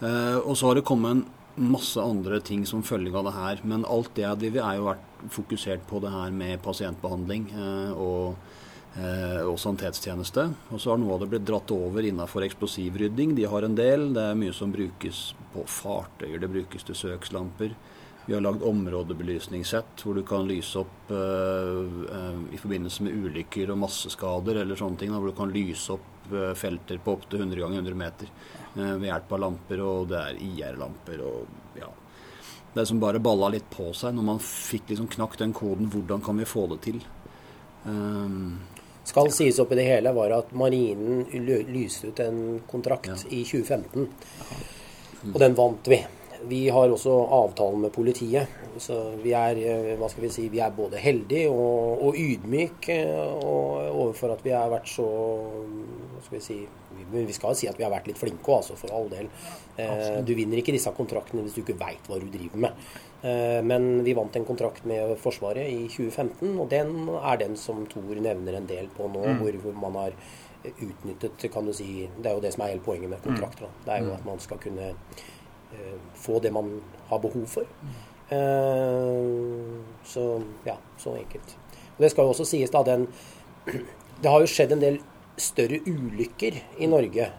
og 0.00 0.54
så 0.56 0.66
har 0.66 0.78
det 0.78 0.88
kommet 0.88 1.26
masse 1.60 2.00
andre 2.00 2.38
ting 2.40 2.62
som 2.66 2.82
følge 2.82 3.12
av 3.12 3.26
det 3.28 3.36
her. 3.36 3.60
Men 3.68 3.84
alt 3.84 4.14
det 4.16 4.24
jeg 4.24 4.40
driver, 4.44 4.64
er 4.64 4.78
jo 4.78 4.88
vært 4.88 5.28
fokusert 5.34 5.84
på 5.90 6.00
det 6.00 6.12
her 6.14 6.30
med 6.32 6.62
pasientbehandling. 6.64 7.50
og 7.92 8.36
eh, 8.98 9.42
og 9.44 9.58
sanitetstjeneste. 9.60 10.46
Og 10.70 10.82
så 10.82 10.92
har 10.92 11.00
noe 11.00 11.14
av 11.14 11.22
det 11.22 11.30
blitt 11.34 11.46
dratt 11.48 11.70
over 11.74 12.06
innenfor 12.06 12.46
eksplosivrydding. 12.46 13.36
De 13.38 13.46
har 13.50 13.66
en 13.66 13.78
del. 13.78 14.10
Det 14.16 14.26
er 14.30 14.38
mye 14.38 14.56
som 14.56 14.74
brukes 14.74 15.30
på 15.54 15.66
fartøyer. 15.68 16.40
Det 16.42 16.52
brukes 16.52 16.86
til 16.86 16.98
søkslamper. 16.98 17.76
Vi 18.26 18.34
har 18.34 18.42
lagd 18.44 18.62
områdebelysningssett 18.62 20.02
hvor 20.04 20.14
du 20.14 20.22
kan 20.22 20.44
lyse 20.46 20.78
opp 20.78 21.10
eh, 21.10 21.78
eh, 22.14 22.42
i 22.54 22.58
forbindelse 22.60 23.06
med 23.06 23.16
ulykker 23.16 23.72
og 23.72 23.80
masseskader 23.86 24.60
eller 24.60 24.78
sånne 24.78 25.00
ting. 25.00 25.10
Da, 25.10 25.18
hvor 25.18 25.32
du 25.32 25.38
kan 25.38 25.54
lyse 25.54 25.96
opp 25.96 26.34
eh, 26.34 26.52
felter 26.58 27.00
på 27.02 27.16
opptil 27.16 27.40
100 27.42 27.64
ganger 27.64 27.80
100 27.80 27.98
meter 27.98 28.30
eh, 28.30 28.92
ved 29.00 29.08
hjelp 29.08 29.34
av 29.34 29.42
lamper. 29.46 29.82
Og 29.86 30.10
det 30.12 30.20
er 30.20 30.42
IR-lamper 30.46 31.24
og 31.26 31.80
ja. 31.80 31.88
Det 32.70 32.84
som 32.86 33.00
bare 33.02 33.18
balla 33.18 33.48
litt 33.50 33.66
på 33.72 33.88
seg 33.98 34.14
når 34.14 34.26
man 34.28 34.44
fikk 34.44 34.92
liksom 34.92 35.08
knakt 35.10 35.42
den 35.42 35.56
koden. 35.56 35.90
Hvordan 35.90 36.22
kan 36.22 36.38
vi 36.38 36.46
få 36.46 36.68
det 36.70 36.78
til? 36.84 37.00
Um, 37.82 38.60
skal 39.10 39.30
sies 39.34 39.58
opp 39.62 39.74
i 39.74 39.80
det 39.80 39.88
hele, 39.88 40.14
var 40.16 40.32
at 40.38 40.54
Marinen 40.56 41.26
lyste 41.70 42.10
ut 42.10 42.22
en 42.24 42.40
kontrakt 42.70 43.10
ja. 43.10 43.18
i 43.28 43.42
2015. 43.44 44.08
Og 45.34 45.38
den 45.42 45.56
vant 45.58 45.90
vi. 45.90 46.00
Vi 46.48 46.60
har 46.72 46.88
også 46.88 47.12
avtalen 47.36 47.82
med 47.84 47.92
politiet. 47.92 48.48
Så 48.80 48.96
vi 49.20 49.34
er, 49.36 49.58
eh, 49.58 49.96
hva 49.98 50.08
skal 50.08 50.24
vi 50.24 50.30
si, 50.32 50.46
vi 50.48 50.60
er 50.62 50.70
både 50.72 51.00
heldige 51.02 51.50
og, 51.50 52.04
og 52.06 52.16
ydmyke 52.16 52.96
eh, 53.02 53.48
overfor 53.90 54.36
at 54.36 54.44
vi 54.46 54.54
har 54.54 54.70
vært 54.72 54.88
så 54.88 55.04
hva 55.04 56.22
skal 56.24 56.36
vi 56.38 56.42
si, 56.44 56.56
men 57.10 57.26
vi 57.28 57.36
skal 57.36 57.56
si 57.58 57.68
at 57.68 57.76
vi 57.76 57.84
har 57.84 57.92
vært 57.92 58.08
litt 58.08 58.20
flinke 58.20 58.54
altså, 58.54 58.78
for 58.78 58.94
all 58.94 59.10
del. 59.12 59.28
Eh, 59.80 60.20
du 60.24 60.32
vinner 60.38 60.62
ikke 60.62 60.74
disse 60.76 60.92
kontraktene 60.96 61.44
hvis 61.44 61.58
du 61.58 61.64
ikke 61.64 61.78
veit 61.82 62.08
hva 62.08 62.20
du 62.22 62.28
driver 62.30 62.68
med. 62.68 62.88
Eh, 63.22 63.62
men 63.62 64.04
vi 64.04 64.14
vant 64.16 64.36
en 64.36 64.44
kontrakt 64.48 64.84
med 64.88 65.12
Forsvaret 65.20 65.68
i 65.68 65.88
2015, 65.88 66.54
og 66.60 66.70
den 66.72 67.08
er 67.18 67.40
den 67.42 67.56
som 67.60 67.82
Thor 67.90 68.16
nevner 68.16 68.56
en 68.56 68.68
del 68.70 68.88
på 68.96 69.08
nå, 69.12 69.26
mm. 69.26 69.42
hvor 69.42 69.80
man 69.82 69.98
har 70.00 70.16
utnyttet 70.70 71.52
kan 71.52 71.66
du 71.66 71.72
si, 71.72 72.08
Det 72.16 72.28
er 72.28 72.36
jo 72.36 72.44
det 72.44 72.52
som 72.54 72.64
er 72.64 72.74
hele 72.74 72.84
poenget 72.84 73.10
med 73.10 73.22
kontrakter. 73.24 73.66
Da. 73.66 73.84
Det 73.84 73.92
er 73.94 74.04
jo 74.04 74.10
mm. 74.10 74.16
at 74.18 74.26
man 74.28 74.40
skal 74.44 74.58
kunne 74.60 74.90
uh, 74.92 75.98
få 76.14 76.40
det 76.40 76.52
man 76.52 76.80
har 77.08 77.18
behov 77.18 77.46
for. 77.48 77.68
Uh, 78.30 79.80
så 80.04 80.42
ja, 80.66 80.76
så 80.98 81.16
enkelt. 81.16 81.56
Og 81.96 82.04
Det 82.04 82.10
skal 82.10 82.24
jo 82.24 82.34
også 82.34 82.44
sies 82.44 82.70
da 82.70 82.84
den 82.86 83.08
Det 84.20 84.28
har 84.28 84.40
jo 84.40 84.50
skjedd 84.52 84.74
en 84.76 84.82
del 84.82 84.98
større 85.40 85.80
ulykker 85.88 86.58
i 86.78 86.88
Norge 86.90 87.30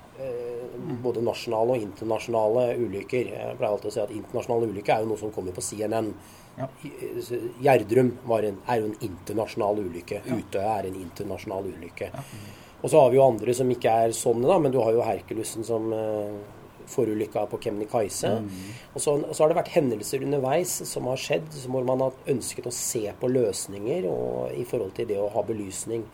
både 1.03 1.23
nasjonale 1.25 1.77
og 1.77 1.87
internasjonale 1.87 2.67
ulykker. 2.81 3.33
Jeg 3.33 3.57
pleier 3.59 3.71
alltid 3.71 3.91
å 3.91 3.95
si 3.95 4.03
at 4.03 4.13
internasjonale 4.15 4.69
ulykker 4.71 4.95
er 4.95 5.03
jo 5.03 5.11
noe 5.11 5.21
som 5.21 5.33
kommer 5.35 5.55
på 5.55 5.63
CNN. 5.65 6.11
Ja. 6.57 6.67
Gjerdrum 7.63 8.13
en, 8.37 8.57
er 8.67 8.81
jo 8.81 8.89
en 8.89 8.97
internasjonal 9.07 9.83
ulykke. 9.85 10.23
Ja. 10.25 10.39
Utøya 10.39 10.73
er 10.79 10.89
en 10.89 10.97
internasjonal 11.03 11.69
ulykke. 11.71 12.09
Ja. 12.11 12.25
Og 12.81 12.89
så 12.89 12.97
har 12.97 13.11
vi 13.13 13.19
jo 13.19 13.27
andre 13.27 13.53
som 13.53 13.69
ikke 13.71 13.93
er 14.05 14.17
sånne, 14.17 14.47
da, 14.49 14.57
men 14.61 14.73
du 14.73 14.79
har 14.81 14.95
jo 14.95 15.05
Herkulussen 15.05 15.65
som 15.65 15.91
uh, 15.93 16.33
forulykka 16.89 17.45
på 17.51 17.59
Kemnikaise. 17.61 18.31
Mm. 18.41 18.49
Og 18.93 19.03
så, 19.03 19.15
så, 19.31 19.43
har 19.43 19.51
det 19.51 19.59
vært 19.59 19.73
hendelser 19.75 20.25
underveis 20.25 20.73
som 20.89 21.09
har 21.11 21.21
skjedd, 21.21 21.49
hvor 21.69 21.85
man 21.87 22.03
har 22.07 22.31
ønsket 22.33 22.67
å 22.67 22.75
se 22.75 23.03
på 23.19 23.31
løsninger 23.31 24.07
og, 24.09 24.55
i 24.57 24.65
forhold 24.67 24.95
til 24.97 25.09
det 25.11 25.19
å 25.21 25.29
ha 25.35 25.45
belysning. 25.45 26.07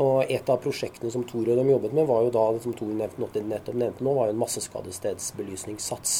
Og 0.00 0.30
et 0.32 0.48
av 0.48 0.60
prosjektene 0.62 1.12
som 1.12 1.26
Tor 1.28 1.48
og 1.50 1.58
de 1.58 1.66
jobbet 1.68 1.92
med, 1.96 2.06
var 2.08 2.24
jo 2.24 2.32
da, 2.32 2.46
som 2.64 2.74
Tor 2.76 2.92
nettopp 2.96 3.36
nevnte 3.36 4.04
nå, 4.06 4.14
var 4.16 4.30
jo 4.30 4.34
en 4.34 4.40
masseskadestedsbelysningssats. 4.40 6.14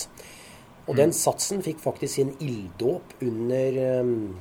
Og 0.86 0.92
mm. 0.92 0.98
den 0.98 1.14
satsen 1.16 1.62
fikk 1.64 1.80
faktisk 1.80 2.18
sin 2.18 2.34
ilddåp 2.44 3.14
under 3.24 3.78
um, 4.02 4.34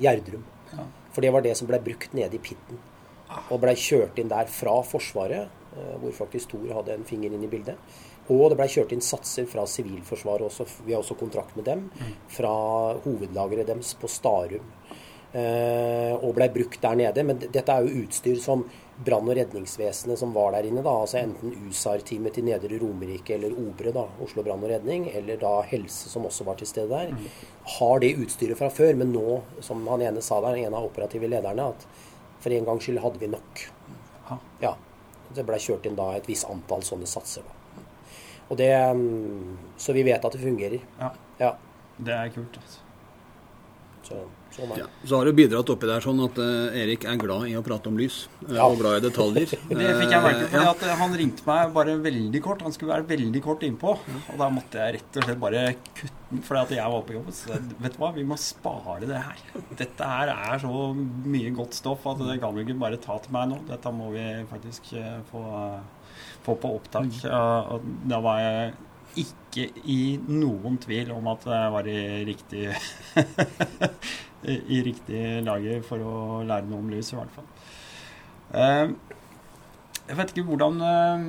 Gjerdrum. 0.00 0.46
Ja. 0.72 0.86
For 1.10 1.24
det 1.24 1.34
var 1.34 1.44
det 1.44 1.56
som 1.58 1.68
ble 1.68 1.80
brukt 1.84 2.14
nede 2.16 2.38
i 2.38 2.42
pitten. 2.42 2.80
Og 3.50 3.60
blei 3.62 3.76
kjørt 3.78 4.18
inn 4.18 4.30
der 4.30 4.48
fra 4.50 4.78
Forsvaret, 4.86 5.50
uh, 5.74 5.96
hvor 6.00 6.16
faktisk 6.22 6.54
Tor 6.54 6.72
hadde 6.78 6.96
en 6.96 7.08
finger 7.08 7.34
inn 7.34 7.44
i 7.44 7.52
bildet. 7.52 7.76
Og 8.30 8.46
det 8.52 8.60
blei 8.60 8.70
kjørt 8.70 8.94
inn 8.94 9.04
satser 9.04 9.48
fra 9.50 9.66
Sivilforsvaret 9.68 10.46
også, 10.46 10.64
vi 10.86 10.94
har 10.94 11.02
også 11.02 11.18
kontrakt 11.18 11.56
med 11.58 11.66
dem, 11.66 11.88
mm. 11.90 12.12
fra 12.32 12.52
hovedlageret 13.04 13.68
deres 13.68 13.92
på 13.98 14.08
Starum. 14.08 14.68
Eh, 15.30 16.14
og 16.16 16.32
blei 16.34 16.48
brukt 16.50 16.80
der 16.82 16.96
nede. 16.98 17.24
Men 17.26 17.38
dette 17.42 17.70
er 17.70 17.86
jo 17.86 18.02
utstyr 18.02 18.38
som 18.42 18.64
brann- 19.04 19.28
og 19.30 19.36
redningsvesenet 19.38 20.18
som 20.18 20.32
var 20.34 20.52
der 20.52 20.66
inne, 20.68 20.82
da, 20.84 20.92
altså 20.92 21.20
enten 21.22 21.54
USAR-teamet 21.68 22.34
til 22.36 22.44
Nedre 22.44 22.80
Romerike 22.82 23.36
eller 23.36 23.54
OBRE, 23.56 23.94
da, 23.96 24.04
Oslo 24.20 24.44
brann 24.44 24.64
og 24.66 24.68
redning, 24.72 25.06
eller 25.16 25.38
da 25.40 25.54
helse, 25.70 26.10
som 26.12 26.26
også 26.28 26.44
var 26.44 26.58
til 26.60 26.68
stede 26.68 26.90
der, 26.90 27.14
mm. 27.14 27.30
har 27.78 28.02
det 28.02 28.12
utstyret 28.20 28.58
fra 28.58 28.68
før. 28.74 28.98
Men 29.00 29.14
nå, 29.14 29.40
som 29.64 29.86
han 29.88 30.04
ene 30.08 30.24
sa 30.24 30.40
der, 30.44 30.58
en 30.60 30.76
av 30.76 30.90
operative 30.90 31.30
lederne, 31.30 31.70
at 31.70 31.86
for 32.40 32.56
en 32.56 32.68
gangs 32.68 32.84
skyld 32.84 33.00
hadde 33.04 33.22
vi 33.22 33.30
nok. 33.30 33.64
Ja. 34.60 34.74
Det 35.30 35.46
blei 35.46 35.60
kjørt 35.62 35.86
inn 35.86 35.98
da 35.98 36.10
et 36.16 36.26
visst 36.26 36.48
antall 36.50 36.82
sånne 36.82 37.06
satser. 37.06 37.46
Da. 37.46 37.84
Og 38.50 38.58
det, 38.58 38.72
mm, 38.74 39.74
så 39.78 39.94
vi 39.94 40.02
vet 40.02 40.24
at 40.26 40.34
det 40.34 40.42
fungerer. 40.42 40.82
Ja. 40.98 41.12
ja. 41.38 41.54
Det 42.00 42.16
er 42.16 42.32
kult. 42.34 42.58
altså. 42.58 42.80
Så. 44.02 44.22
Sånn 44.50 44.72
ja, 44.74 44.86
så 45.06 45.20
har 45.20 45.28
du 45.28 45.34
bidratt 45.36 45.68
oppi 45.70 45.86
der 45.86 46.02
sånn 46.02 46.18
at 46.24 46.38
uh, 46.42 46.74
Erik 46.74 47.04
er 47.06 47.18
glad 47.20 47.46
i 47.46 47.52
å 47.58 47.62
prate 47.62 47.86
om 47.90 47.98
lys. 47.98 48.24
Uh, 48.42 48.56
ja. 48.56 48.64
Og 48.66 48.80
glad 48.80 48.98
i 48.98 49.04
detaljer. 49.04 49.52
det 49.70 49.92
fikk 50.00 50.14
jeg 50.16 50.24
merke 50.24 50.48
for 50.50 50.88
ja. 50.88 50.96
Han 51.00 51.14
ringte 51.20 51.46
meg 51.46 51.74
bare 51.76 51.94
veldig 52.02 52.40
kort. 52.42 52.64
Han 52.66 52.74
skulle 52.74 52.96
være 52.96 53.06
veldig 53.12 53.42
kort 53.44 53.62
innpå. 53.66 53.94
Og 53.94 54.40
da 54.40 54.50
måtte 54.52 54.82
jeg 54.82 54.98
rett 54.98 55.20
og 55.20 55.28
slett 55.28 55.40
bare 55.44 55.64
kutte 55.86 56.16
den 56.30 56.42
fordi 56.46 56.60
at 56.62 56.74
jeg 56.76 56.94
var 56.96 57.06
på 57.06 57.16
jobb. 57.16 57.30
Så 57.36 57.54
vet 57.54 57.94
du 57.94 58.02
hva, 58.02 58.10
vi 58.18 58.26
må 58.26 58.38
spare 58.42 59.06
det 59.06 59.22
her. 59.22 59.46
Dette 59.78 60.10
her 60.12 60.34
er 60.34 60.60
så 60.66 60.90
mye 60.96 61.54
godt 61.54 61.78
stoff 61.78 62.10
at 62.10 62.26
det 62.26 62.40
kan 62.42 62.54
vi 62.56 62.66
ikke 62.66 62.78
bare 62.82 63.00
ta 63.02 63.20
til 63.22 63.34
meg 63.38 63.50
nå. 63.52 63.62
Dette 63.70 63.94
må 63.94 64.10
vi 64.16 64.28
faktisk 64.50 64.92
få, 65.30 65.42
få, 66.42 66.54
på 66.54 66.76
opptak. 66.76 67.22
Og 67.30 67.90
da 68.10 68.22
var 68.26 68.42
jeg 68.42 68.78
ikke 69.18 69.66
i 69.90 70.00
noen 70.30 70.76
tvil 70.82 71.10
om 71.14 71.30
at 71.32 71.46
jeg 71.50 71.70
var 71.74 71.88
i 71.90 72.00
riktig 72.28 72.68
i 74.48 74.80
riktig 74.84 75.42
lager 75.44 75.82
for 75.84 76.00
å 76.00 76.14
lære 76.48 76.68
noe 76.68 76.80
om 76.80 76.88
lys, 76.92 77.12
i 77.12 77.18
hvert 77.18 77.34
fall. 77.34 77.50
Eh, 78.56 78.88
jeg 80.08 80.16
vet 80.18 80.32
ikke 80.32 80.46
hvordan 80.48 80.80
eh, 80.82 81.26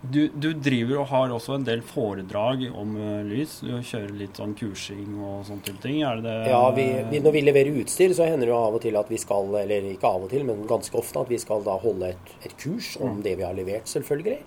Du, 0.00 0.24
du, 0.32 0.48
driver 0.56 1.02
og 1.02 1.10
har 1.12 1.34
også 1.36 1.58
en 1.58 1.66
del 1.66 1.82
foredrag 1.84 2.64
om 2.72 2.94
uh, 2.96 3.20
lys. 3.28 3.58
Du 3.60 3.74
kjører 3.84 4.14
litt 4.16 4.38
sånn 4.40 4.54
kursing 4.56 5.18
og 5.20 5.44
sånne 5.44 5.74
ting. 5.82 5.98
Er 6.08 6.22
det 6.24 6.36
Ja, 6.48 6.62
vi, 6.72 6.86
vi, 7.10 7.20
når 7.20 7.36
vi 7.36 7.42
leverer 7.44 7.76
utstyr, 7.82 8.14
så 8.16 8.24
hender 8.24 8.48
det 8.48 8.54
jo 8.54 8.62
av 8.62 8.78
og 8.78 8.82
til 8.82 8.96
at 8.96 9.12
vi 9.12 9.20
skal, 9.20 9.52
eller 9.60 9.90
ikke 9.92 10.08
av 10.08 10.24
og 10.24 10.32
til, 10.32 10.46
men 10.48 10.64
ganske 10.70 10.96
ofte, 10.96 11.20
at 11.20 11.28
vi 11.28 11.38
skal 11.42 11.60
da 11.68 11.76
holde 11.84 12.14
et, 12.14 12.32
et 12.48 12.56
kurs 12.56 12.94
om 12.96 13.18
mm. 13.18 13.22
det 13.28 13.36
vi 13.36 13.44
har 13.44 13.58
levert, 13.58 13.92
selvfølgelig. 13.92 14.40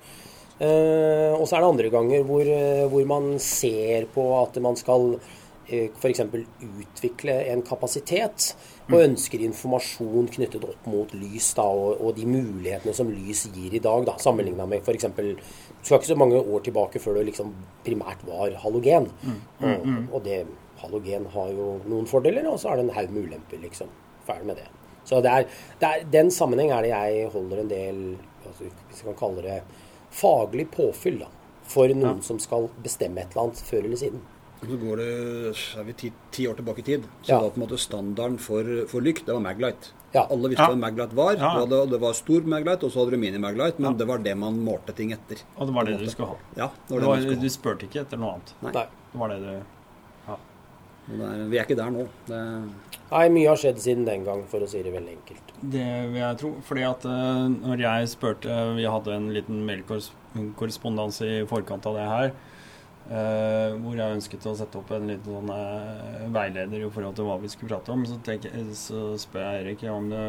Og 0.63 1.45
så 1.49 1.57
er 1.57 1.63
det 1.63 1.69
andre 1.69 1.89
ganger 1.91 2.25
hvor, 2.25 2.49
hvor 2.91 3.07
man 3.09 3.31
ser 3.41 4.05
på 4.13 4.27
at 4.37 4.59
man 4.63 4.77
skal 4.79 5.17
f.eks. 5.67 6.21
utvikle 6.83 7.35
en 7.53 7.61
kapasitet 7.65 8.49
og 8.89 8.97
mm. 8.97 9.03
ønsker 9.05 9.43
informasjon 9.45 10.27
knyttet 10.35 10.65
opp 10.67 10.87
mot 10.91 11.13
lys 11.15 11.53
da, 11.57 11.65
og, 11.67 12.01
og, 12.01 12.11
de 12.17 12.27
mulighetene 12.27 12.95
som 12.95 13.11
lys 13.11 13.45
gir 13.55 13.75
i 13.77 13.81
dag, 13.83 14.05
da, 14.07 14.17
sammenligna 14.21 14.67
med 14.69 14.83
f.eks. 14.83 15.07
Du 15.15 15.87
skal 15.87 15.99
ikke 15.99 16.11
så 16.11 16.19
mange 16.19 16.39
år 16.41 16.65
tilbake 16.67 17.01
før 17.03 17.19
det 17.19 17.29
liksom 17.31 17.53
primært 17.85 18.23
var 18.27 18.55
halogen. 18.63 19.09
Mm. 19.23 19.33
Mm, 19.33 19.67
og, 19.67 19.87
mm. 19.87 20.05
og, 20.11 20.19
det 20.27 20.43
halogen 20.83 21.27
har 21.33 21.51
jo 21.55 21.67
noen 21.87 22.09
fordeler, 22.09 22.47
og 22.51 22.59
så 22.59 22.73
er 22.73 22.79
det 22.79 22.89
en 22.89 22.97
haug 22.97 23.13
med 23.15 23.29
ulemper. 23.29 23.61
liksom. 23.63 23.91
Ferdig 24.27 24.47
med 24.47 24.59
det. 24.59 24.67
Så 25.03 25.19
det 25.23 25.31
er, 25.31 25.47
det 25.79 25.87
er, 25.87 26.03
den 26.11 26.31
sammenheng 26.31 26.71
er 26.71 26.85
det 26.85 26.91
jeg 26.93 27.31
holder 27.33 27.59
en 27.59 27.71
del 27.71 27.97
altså, 28.47 28.69
Hvis 28.87 29.01
vi 29.01 29.07
kan 29.09 29.17
kalle 29.19 29.41
det 29.43 29.57
faglig 30.13 30.67
påfyll 30.71 31.17
da, 31.23 31.27
for 31.67 31.91
noen 31.91 32.21
ja. 32.21 32.25
som 32.25 32.39
skal 32.39 32.69
bestemme 32.83 33.23
et 33.23 33.33
eller 33.33 33.47
annet 33.47 33.63
før 33.65 33.81
eller 33.81 33.99
siden. 33.99 34.21
Så 34.63 34.77
går 34.79 35.01
det 35.01 35.09
er 35.79 35.85
vi 35.87 35.95
ti, 35.97 36.09
ti, 36.31 36.45
år 36.47 36.55
tilbake 36.59 36.83
i 36.83 36.85
tid. 36.87 37.09
Så 37.21 37.33
ja. 37.33 37.41
da 37.41 37.51
på 37.51 37.59
en 37.59 37.65
måte 37.65 37.79
standarden 37.81 38.39
for, 38.41 38.69
for 38.91 39.03
lykt, 39.05 39.25
det 39.27 39.35
var 39.35 39.43
Maglite. 39.43 39.91
Ja. 40.13 40.25
Alle 40.29 40.51
visste 40.51 40.69
hva 40.69 40.77
Maglite 40.79 41.17
var. 41.17 41.35
Ja. 41.39 41.51
Det, 41.69 41.81
det, 41.91 41.99
var 42.03 42.15
stor 42.17 42.47
Maglite, 42.49 42.87
og 42.87 42.93
så 42.93 43.01
hadde 43.01 43.17
du 43.17 43.21
mini-Maglite. 43.21 43.83
Men 43.83 43.97
det 43.99 44.07
var 44.09 44.23
det 44.23 44.35
man 44.39 44.59
målte 44.63 44.95
ting 44.97 45.13
etter. 45.15 45.43
Og 45.57 45.69
det 45.69 45.77
var 45.77 45.89
det 45.89 45.99
du 46.01 46.07
skulle 46.11 46.35
ha? 46.35 46.39
Ja, 46.55 46.69
det 46.87 46.95
var 46.95 47.03
det, 47.03 47.27
det 47.27 47.35
var, 47.35 47.43
du 47.43 47.53
spurte 47.53 47.89
ikke 47.89 48.03
etter 48.05 48.21
noe 48.21 48.37
annet? 48.37 48.55
Nei. 48.63 48.87
Det 49.13 49.21
var 49.21 49.33
det 49.33 49.39
du 49.43 49.51
ja. 49.53 50.39
Er, 51.13 51.41
vi 51.51 51.59
er 51.59 51.65
ikke 51.65 51.77
der 51.77 51.91
nå. 51.93 52.07
Nei, 52.29 53.25
mye 53.33 53.49
har 53.49 53.59
skjedd 53.59 53.81
siden 53.83 54.07
den 54.07 54.23
gang, 54.25 54.45
for 54.49 54.63
å 54.63 54.69
si 54.69 54.79
det 54.85 54.93
veldig 54.93 55.17
enkelt. 55.17 55.51
Det 55.59 55.89
vil 56.13 56.21
jeg 56.21 56.39
tro. 56.39 56.55
fordi 56.67 56.87
at 56.87 57.05
uh, 57.07 57.45
når 57.51 57.83
jeg 57.85 58.07
spurte 58.11 58.55
Vi 58.75 58.83
hadde 58.83 59.13
en 59.15 59.29
liten 59.31 59.61
mailkorrespondanse 59.67 61.29
i 61.29 61.45
forkant 61.47 61.85
av 61.87 61.99
det 61.99 62.07
her 62.09 62.33
Uh, 63.03 63.75
hvor 63.83 63.97
jeg 63.99 64.15
ønsket 64.15 64.45
å 64.47 64.53
sette 64.55 64.79
opp 64.79 64.93
en 64.95 65.09
liten 65.09 65.27
sånn, 65.27 65.49
uh, 65.51 66.21
veileder 66.31 66.85
i 66.85 66.87
forhold 66.87 67.17
til 67.17 67.27
hva 67.27 67.35
vi 67.41 67.49
skulle 67.51 67.73
prate 67.73 67.91
om. 67.91 68.05
Så, 68.07 68.15
tenk, 68.23 68.47
så 68.79 69.01
spør 69.19 69.43
jeg 69.43 69.65
Erik 69.65 69.83
om 69.91 70.07
det 70.07 70.21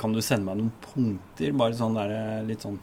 Kan 0.00 0.16
du 0.16 0.22
sende 0.24 0.48
meg 0.48 0.62
noen 0.62 0.72
punkter, 0.86 1.52
bare 1.52 1.76
sånn 1.76 1.98
der, 1.98 2.16
litt 2.48 2.64
sånn 2.64 2.80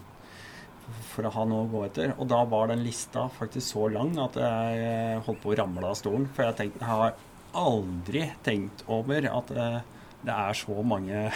for 1.07 1.25
å 1.25 1.33
ha 1.33 1.47
noe 1.47 1.65
å 1.65 1.71
gå 1.71 1.83
etter. 1.87 2.13
Og 2.21 2.29
da 2.29 2.43
var 2.45 2.69
den 2.69 2.85
lista 2.85 3.25
faktisk 3.33 3.65
så 3.73 3.89
lang 3.89 4.13
at 4.21 4.37
jeg 4.37 5.19
holdt 5.25 5.41
på 5.41 5.53
å 5.53 5.57
ramle 5.57 5.89
av 5.89 5.97
stolen. 5.97 6.29
For 6.35 6.45
jeg, 6.45 6.59
tenkte, 6.59 6.83
jeg 6.83 7.01
har 7.01 7.27
aldri 7.57 8.25
tenkt 8.45 8.85
over 8.91 9.31
at 9.31 9.53
uh, 9.57 9.79
det 10.21 10.35
er 10.35 10.61
så 10.61 10.81
mange 10.85 11.29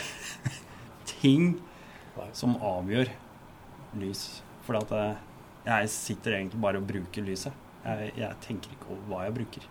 ting 1.15 1.55
som 2.37 2.59
avgjør 2.61 3.09
lys. 3.97 4.27
For 4.67 4.77
at 4.77 4.93
jeg 5.65 5.89
sitter 5.89 6.39
egentlig 6.39 6.61
bare 6.61 6.81
og 6.81 6.87
bruker 6.87 7.25
lyset. 7.25 7.53
Jeg, 7.85 8.11
jeg 8.17 8.41
tenker 8.41 8.73
ikke 8.73 8.91
over 8.93 9.05
hva 9.11 9.27
jeg 9.27 9.37
bruker. 9.37 9.69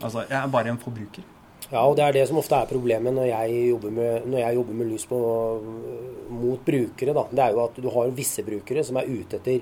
Altså, 0.00 0.24
jeg 0.28 0.38
er 0.38 0.50
bare 0.52 0.72
en 0.72 0.80
forbruker. 0.80 1.26
Ja, 1.70 1.84
og 1.84 1.94
det 1.98 2.04
er 2.06 2.16
det 2.16 2.24
som 2.26 2.40
ofte 2.40 2.56
er 2.56 2.70
problemet 2.70 3.14
når 3.14 3.28
jeg 3.28 3.60
jobber 3.68 3.92
med, 3.94 4.26
når 4.26 4.40
jeg 4.40 4.56
jobber 4.58 4.78
med 4.80 4.90
lys 4.90 5.06
på, 5.06 5.20
mot 6.32 6.64
brukere. 6.66 7.14
Da. 7.14 7.24
Det 7.30 7.44
er 7.44 7.54
jo 7.54 7.62
at 7.66 7.78
du 7.78 7.88
har 7.94 8.16
visse 8.16 8.44
brukere 8.46 8.84
som 8.86 8.98
er 8.98 9.10
ute 9.10 9.38
etter 9.38 9.60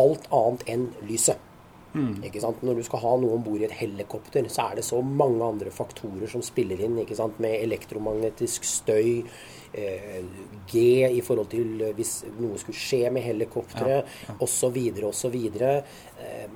alt 0.00 0.28
annet 0.32 0.66
enn 0.70 0.90
lyset. 1.08 1.46
Mm. 1.90 2.22
Når 2.22 2.76
du 2.78 2.84
skal 2.86 3.02
ha 3.02 3.16
noe 3.18 3.34
om 3.34 3.42
bord 3.42 3.60
i 3.60 3.66
et 3.66 3.74
helikopter, 3.74 4.46
så 4.48 4.68
er 4.70 4.78
det 4.78 4.86
så 4.86 5.00
mange 5.02 5.42
andre 5.42 5.72
faktorer 5.74 6.30
som 6.30 6.44
spiller 6.46 6.80
inn. 6.86 6.94
Med 6.96 7.56
elektromagnetisk 7.56 8.64
støy, 8.64 9.24
eh, 9.72 10.24
G 10.70 10.82
i 11.08 11.20
forhold 11.24 11.50
til 11.52 11.80
eh, 11.82 11.94
hvis 11.96 12.12
noe 12.38 12.58
skulle 12.60 12.78
skje 12.78 13.10
med 13.14 13.24
helikopteret, 13.24 14.04
ja, 14.04 14.28
ja. 14.28 14.36
osv., 14.44 14.78
osv. 15.08 15.36
Eh, 15.60 16.46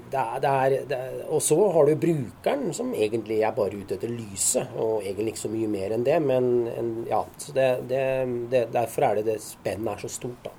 og 1.28 1.40
så 1.42 1.58
har 1.76 1.88
du 1.88 1.94
brukeren, 2.06 2.72
som 2.76 2.94
egentlig 2.94 3.40
er 3.42 3.56
bare 3.56 3.80
ute 3.80 3.98
etter 3.98 4.12
lyset, 4.12 4.74
og 4.76 5.02
egentlig 5.02 5.34
ikke 5.34 5.44
så 5.46 5.52
mye 5.52 5.70
mer 5.74 5.96
enn 5.96 6.06
det. 6.06 6.18
Men 6.24 6.50
en, 6.72 6.94
ja, 7.10 7.24
så 7.38 7.56
det, 7.56 7.68
det, 7.90 8.66
derfor 8.74 9.10
er 9.10 9.20
det 9.20 9.28
det 9.32 9.38
spennet 9.44 9.94
er 9.96 10.06
så 10.06 10.12
stort, 10.20 10.48
da. 10.48 10.52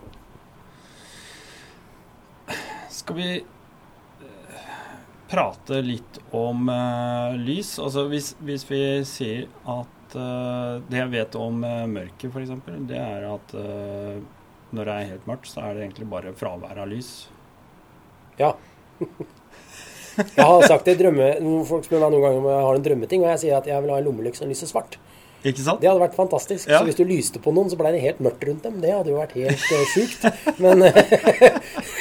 Skal 2.96 3.18
vi 3.18 3.30
prate 5.30 5.82
litt 5.84 6.20
om 6.36 6.70
uh, 6.70 7.36
lys. 7.38 7.76
Altså 7.82 8.06
hvis, 8.12 8.34
hvis, 8.46 8.66
vi 8.70 8.82
sier 9.08 9.48
at 9.72 9.95
uh, 10.18 10.82
det 10.90 11.00
jeg 11.02 11.12
vet 11.14 11.38
om 11.40 11.64
uh, 11.64 11.86
mørket, 11.90 12.28
f.eks., 12.32 12.52
det 12.90 13.00
er 13.00 13.26
at 13.30 13.56
uh, 13.58 14.20
når 14.76 14.90
det 14.90 14.96
er 14.96 15.10
helt 15.14 15.30
mørkt, 15.30 15.50
så 15.52 15.64
er 15.64 15.76
det 15.76 15.86
egentlig 15.86 16.10
bare 16.12 16.34
fravær 16.36 16.82
av 16.84 16.90
lys. 16.92 17.12
Ja. 18.40 18.54
jeg 20.18 20.46
har 20.46 20.68
sagt 20.68 20.90
det 20.90 20.98
drømme... 21.00 21.36
Folk 21.70 21.88
spør 21.88 22.06
meg 22.06 22.16
noen 22.16 22.26
ganger 22.26 22.42
om 22.42 22.50
jeg 22.52 22.66
har 22.68 22.80
en 22.80 22.88
drømmeting, 22.90 23.26
og 23.26 23.34
jeg 23.34 23.44
sier 23.46 23.60
at 23.60 23.70
jeg 23.70 23.84
vil 23.86 23.94
ha 23.94 24.02
en 24.02 24.10
lommelykt 24.10 24.42
som 24.42 24.52
lyser 24.52 24.72
svart. 24.72 24.98
Ikke 25.46 25.62
sant? 25.62 25.82
Det 25.84 25.88
hadde 25.88 26.02
vært 26.02 26.18
fantastisk. 26.18 26.68
Ja. 26.68 26.80
Så 26.80 26.90
hvis 26.90 26.98
du 26.98 27.06
lyste 27.06 27.40
på 27.42 27.54
noen, 27.54 27.70
så 27.70 27.78
ble 27.78 27.92
det 27.94 28.02
helt 28.02 28.22
mørkt 28.26 28.44
rundt 28.48 28.66
dem. 28.66 28.80
Det 28.82 28.92
hadde 28.96 29.14
jo 29.14 29.20
vært 29.20 29.36
helt 29.38 29.66
uh, 29.70 29.84
sjukt. 29.94 30.26
Men, 30.58 30.88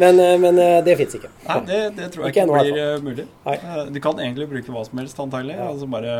men, 0.00 0.20
uh, 0.20 0.34
men 0.42 0.58
uh, 0.58 0.78
det 0.84 0.96
fins 0.98 1.16
ikke. 1.18 1.30
Nei, 1.46 1.56
det, 1.68 1.78
det, 1.98 2.08
tror 2.14 2.26
jeg 2.26 2.34
ikke, 2.34 2.44
ikke 2.46 2.60
blir 2.66 2.80
uh, 2.80 3.02
mulig. 3.04 3.26
Nei. 3.46 3.56
Du 3.94 4.00
kan 4.02 4.22
egentlig 4.22 4.48
bruke 4.50 4.74
hva 4.74 4.84
som 4.88 5.00
helst, 5.02 5.20
antagelig. 5.22 5.56
Ja. 5.58 5.70
Altså 5.74 5.88
bare 5.90 6.14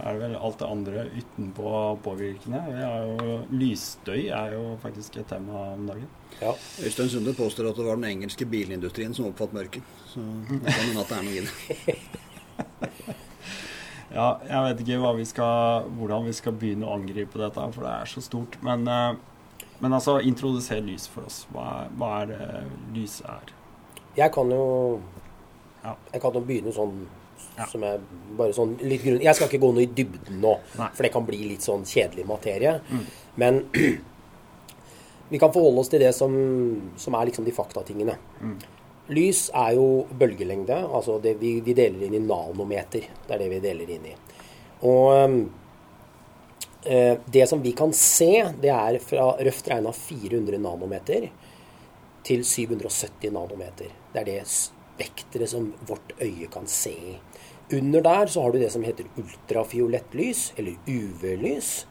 er 0.00 0.08
det 0.08 0.20
vel 0.22 0.36
alt 0.38 0.60
det 0.62 0.68
andre 0.76 1.06
utenpå 1.14 1.72
påvirkende. 2.04 2.62
Jo, 2.80 3.38
lysstøy 3.54 4.28
er 4.28 4.54
jo 4.56 4.68
faktisk 4.82 5.18
et 5.20 5.28
tema 5.30 5.72
om 5.74 5.88
dagen. 5.90 6.08
Ja. 6.40 6.54
Øystein 6.82 7.10
Sunde 7.12 7.34
påstår 7.36 7.70
at 7.70 7.78
det 7.78 7.86
var 7.86 8.00
den 8.00 8.08
engelske 8.10 8.46
bilindustrien 8.48 9.14
som 9.14 9.28
oppfattet 9.30 9.60
mørket. 9.60 9.92
Så 10.10 10.24
det 10.50 10.64
kan 10.66 10.88
hende 10.88 11.04
at 11.04 11.12
det 11.12 11.20
er 11.20 11.28
noe 11.28 11.36
i 11.38 11.44
det. 11.44 12.00
Ja, 14.14 14.36
jeg 14.46 14.62
vet 14.68 14.82
ikke 14.84 15.12
vi 15.18 15.24
skal, 15.26 15.88
hvordan 15.98 16.26
vi 16.28 16.32
skal 16.36 16.54
begynne 16.54 16.86
å 16.86 16.94
angripe 16.94 17.40
dette, 17.40 17.62
for 17.74 17.82
det 17.82 17.94
er 17.94 18.10
så 18.10 18.22
stort. 18.22 18.58
Men, 18.62 18.86
eh, 18.86 19.16
men 19.82 19.92
altså, 19.92 20.20
introduser 20.22 20.80
lys 20.84 21.08
for 21.10 21.26
oss. 21.28 21.42
Hva, 21.52 21.84
hva 21.98 22.14
er 22.22 22.32
det 22.32 22.48
lys 22.94 23.20
er? 23.26 23.52
Jeg 24.14 24.30
kan 24.34 24.50
jo 24.54 24.64
ja. 25.84 25.92
Jeg 26.12 26.22
kan 26.22 26.36
jo 26.36 26.42
begynne 26.46 26.72
sånn 26.72 26.94
ja. 27.58 27.66
som 27.68 27.84
jeg 27.84 28.00
bare 28.38 28.54
sånn 28.56 28.74
litt 28.82 29.02
grunn... 29.04 29.20
Jeg 29.22 29.36
skal 29.36 29.50
ikke 29.50 29.62
gå 29.62 29.70
noe 29.74 29.84
i 29.84 29.90
dybden 29.90 30.40
nå, 30.42 30.54
Nei. 30.78 30.90
for 30.94 31.06
det 31.06 31.12
kan 31.14 31.26
bli 31.26 31.40
litt 31.50 31.66
sånn 31.66 31.84
kjedelig 31.88 32.26
materie. 32.28 32.78
Mm. 32.88 33.02
Men 33.42 33.60
vi 35.32 35.40
kan 35.42 35.52
forholde 35.54 35.84
oss 35.84 35.92
til 35.92 36.02
det 36.04 36.14
som, 36.16 36.32
som 37.00 37.18
er 37.18 37.28
liksom 37.28 37.46
de 37.46 37.54
faktatingene. 37.54 38.16
Mm. 38.40 38.56
Lys 39.14 39.46
er 39.60 39.74
jo 39.76 39.88
bølgelengde. 40.16 40.78
altså 40.86 41.18
det, 41.20 41.36
vi, 41.42 41.58
vi, 41.64 41.76
deler 41.76 42.06
inn 42.06 42.16
i 42.16 42.22
nanometer. 42.24 43.10
Det 43.26 43.36
er 43.36 43.44
det 43.44 43.50
vi 43.52 43.60
deler 43.64 43.92
inn 43.98 44.08
i. 44.08 44.14
Og 44.88 45.04
eh, 45.18 45.36
det 46.84 47.46
som 47.48 47.62
vi 47.64 47.72
kan 47.72 47.92
se, 47.96 48.44
det 48.60 48.68
er 48.68 48.98
fra 49.00 49.30
røft 49.40 49.68
regna 49.72 49.92
400 49.96 50.58
nanometer 50.60 51.30
til 52.24 52.44
770 52.44 53.32
nanometer. 53.32 53.88
Det 54.12 54.20
er 54.20 54.28
det 54.28 54.42
spekteret 54.48 55.50
som 55.50 55.72
vårt 55.88 56.12
øye 56.20 56.48
kan 56.52 56.68
se 56.70 56.92
i. 56.92 57.16
Under 57.72 58.04
der 58.04 58.26
så 58.26 58.42
har 58.42 58.52
du 58.52 58.58
det 58.60 58.70
som 58.72 58.84
heter 58.84 59.08
ultrafiolett 59.16 60.14
lys, 60.14 60.52
eller 60.56 60.76
UV-lys. 60.86 61.86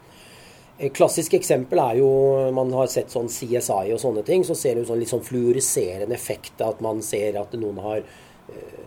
Et 0.77 0.93
klassisk 0.93 1.33
eksempel 1.37 1.79
er 1.79 1.99
jo 1.99 2.09
Man 2.53 2.71
har 2.73 2.89
sett 2.89 3.11
sånn 3.13 3.29
CSI 3.29 3.93
og 3.93 3.99
sånne 4.01 4.23
ting. 4.25 4.43
Så 4.45 4.55
ser 4.57 4.75
du 4.75 4.85
sånn 4.85 5.01
litt 5.01 5.11
sånn 5.11 5.25
fluoriserende 5.25 6.15
effekt. 6.15 6.61
At 6.61 6.81
man 6.81 7.01
ser 7.05 7.37
at 7.41 7.53
noen 7.57 7.81
har 7.83 8.01
uh, 8.03 8.85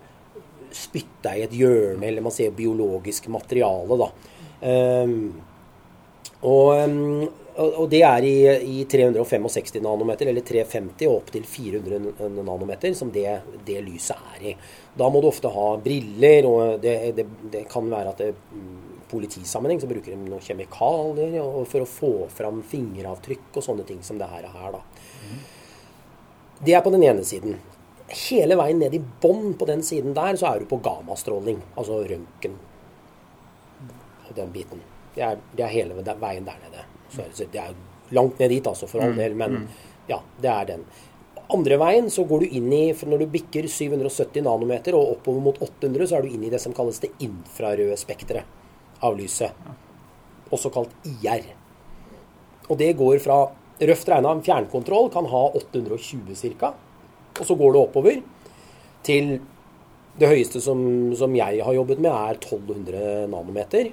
spytta 0.75 1.37
i 1.37 1.45
et 1.47 1.55
hjørne, 1.55 2.05
eller 2.07 2.27
man 2.27 2.35
ser 2.35 2.55
biologisk 2.55 3.31
materiale, 3.33 3.99
da. 4.03 4.11
Um, 4.66 5.14
og, 6.46 7.28
og, 7.56 7.87
det 7.90 8.02
er 8.06 8.24
i, 8.26 8.35
i, 8.80 8.85
365 8.90 9.80
nanometer, 9.82 10.30
eller 10.30 10.44
350 10.46 11.09
og 11.09 11.20
opp 11.20 11.32
til 11.35 11.46
400 11.48 12.28
nanometer, 12.37 12.94
som 12.94 13.11
det, 13.14 13.26
det, 13.66 13.80
lyset 13.87 14.35
er 14.37 14.50
i. 14.52 14.56
Da 14.96 15.09
må 15.11 15.22
du 15.22 15.30
ofte 15.30 15.50
ha 15.52 15.68
briller, 15.82 16.48
og 16.48 16.82
det, 16.82 16.96
det, 17.16 17.26
det 17.52 17.64
kan 17.72 17.88
være 17.90 18.12
at 18.12 18.22
det 18.22 18.35
politisammenheng 19.11 19.80
så 19.82 19.90
bruker 19.90 20.12
de 20.12 20.18
noen 20.18 20.42
kjemikalier 20.42 21.38
for 21.70 21.85
å 21.85 21.90
få 21.90 22.12
fram 22.35 22.62
fingeravtrykk 22.66 23.54
og 23.54 23.66
sånne 23.66 23.87
ting 23.87 24.02
som 24.06 24.18
det 24.18 24.30
her 24.30 24.46
er 24.48 24.54
her. 24.54 24.78
da. 24.78 24.82
Det 26.66 26.74
er 26.74 26.82
på 26.82 26.92
den 26.94 27.04
ene 27.06 27.24
siden. 27.26 27.59
Hele 28.06 28.56
veien 28.59 28.78
ned 28.80 28.94
i 28.94 29.02
bånn 29.22 29.54
på 29.59 29.66
den 29.68 29.82
siden 29.87 30.14
der 30.16 30.38
så 30.38 30.52
er 30.52 30.62
du 30.62 30.70
på 30.70 30.78
gammastråling, 30.82 31.59
altså 31.74 32.02
røntgen 32.06 32.59
den 34.37 34.52
biten. 34.52 34.82
Det 35.16 35.24
er, 35.24 35.42
det 35.57 35.64
er 35.64 35.72
hele 35.72 35.96
veien 36.20 36.46
der 36.46 36.62
nede. 36.62 36.87
Så 37.11 37.46
det 37.52 37.61
er 37.61 37.74
langt 38.14 38.38
ned 38.38 38.52
dit, 38.52 38.66
altså, 38.66 38.88
for 38.90 39.02
all 39.02 39.14
mm. 39.14 39.20
del, 39.20 39.37
men 39.38 39.59
mm. 39.59 39.66
ja, 40.11 40.20
det 40.42 40.52
er 40.52 40.70
den. 40.72 40.87
Andre 41.55 41.79
veien 41.79 42.09
så 42.11 42.24
går 42.26 42.42
du 42.42 42.55
inn 42.59 42.72
i 42.74 42.85
for 42.98 43.07
Når 43.07 43.22
du 43.22 43.26
bikker 43.31 43.68
770 43.70 44.42
nanometer 44.42 44.96
og 44.98 45.12
oppover 45.14 45.44
mot 45.44 45.61
800, 45.62 46.09
så 46.11 46.18
er 46.18 46.26
du 46.26 46.35
inn 46.35 46.46
i 46.46 46.50
det 46.50 46.61
som 46.62 46.74
kalles 46.74 46.98
det 47.02 47.12
infrarøde 47.22 47.98
spekteret 48.00 49.05
av 49.07 49.14
lyset. 49.18 49.55
Også 50.50 50.72
kalt 50.74 50.94
IR. 51.07 51.46
Og 52.66 52.79
det 52.81 52.96
går 52.98 53.20
fra 53.22 53.44
røft 53.76 54.09
regna 54.11 54.33
en 54.33 54.42
fjernkontroll 54.42 55.11
kan 55.14 55.29
ha 55.31 55.42
820 55.61 56.35
ca. 56.59 56.72
Og 57.37 57.44
så 57.44 57.55
går 57.55 57.74
det 57.74 57.83
oppover 57.83 58.22
til 59.07 59.37
det 60.16 60.31
høyeste 60.31 60.62
som, 60.64 60.81
som 61.14 61.35
jeg 61.37 61.61
har 61.62 61.76
jobbet 61.76 62.00
med, 62.00 62.11
er 62.11 62.38
1200 62.40 63.26
nanometer. 63.31 63.90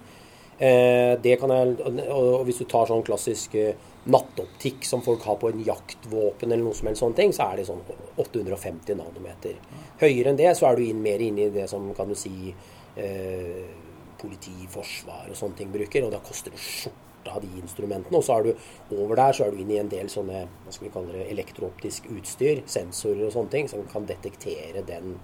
Eh, 0.57 1.19
det 1.21 1.39
kan 1.41 1.49
jeg, 1.49 1.77
og 2.13 2.43
Hvis 2.45 2.61
du 2.61 2.65
tar 2.69 2.87
sånn 2.89 3.03
klassisk 3.05 3.55
eh, 3.57 3.75
nattoptikk 4.05 4.85
som 4.85 5.01
folk 5.01 5.23
har 5.25 5.39
på 5.41 5.49
en 5.49 5.63
jaktvåpen, 5.63 6.51
eller 6.51 6.63
noe 6.63 6.77
som 6.77 6.89
helst 6.89 7.01
sånne 7.01 7.17
ting, 7.17 7.33
så 7.33 7.49
er 7.49 7.61
det 7.61 7.69
sånn 7.69 7.81
850 8.21 8.99
nanometer. 8.99 9.55
Høyere 10.01 10.33
enn 10.33 10.39
det 10.39 10.51
så 10.59 10.69
er 10.69 10.77
du 10.77 10.85
inn, 10.85 11.01
mer 11.01 11.23
inne 11.23 11.47
i 11.47 11.53
det 11.53 11.69
som 11.71 11.87
kan 11.97 12.11
du 12.11 12.17
si 12.19 12.51
eh, 12.51 13.63
politi, 14.19 14.67
forsvar 14.71 15.31
og 15.31 15.39
sånne 15.39 15.59
ting 15.61 15.71
bruker. 15.73 16.05
Og 16.05 16.13
da 16.13 16.21
koster 16.23 16.53
det 16.53 16.61
skjorta 16.61 17.37
av 17.37 17.45
de 17.45 17.61
instrumentene. 17.61 18.19
Og 18.19 18.27
så 18.27 18.37
er 18.37 18.49
du 18.49 18.97
over 18.99 19.17
der 19.17 19.33
så 19.35 19.47
er 19.47 19.55
du 19.55 19.63
inn 19.63 19.71
i 19.71 19.79
en 19.81 19.91
del 19.91 20.11
sånne 20.11 20.43
hva 20.43 20.75
skal 20.75 20.89
vi 20.89 20.93
kalle 20.93 21.15
det, 21.15 21.29
elektrooptisk 21.33 22.11
utstyr, 22.13 22.61
sensorer 22.69 23.29
og 23.29 23.33
sånne 23.37 23.55
ting, 23.55 23.71
som 23.71 23.87
kan 23.89 24.05
detektere 24.09 24.83
den 24.85 25.15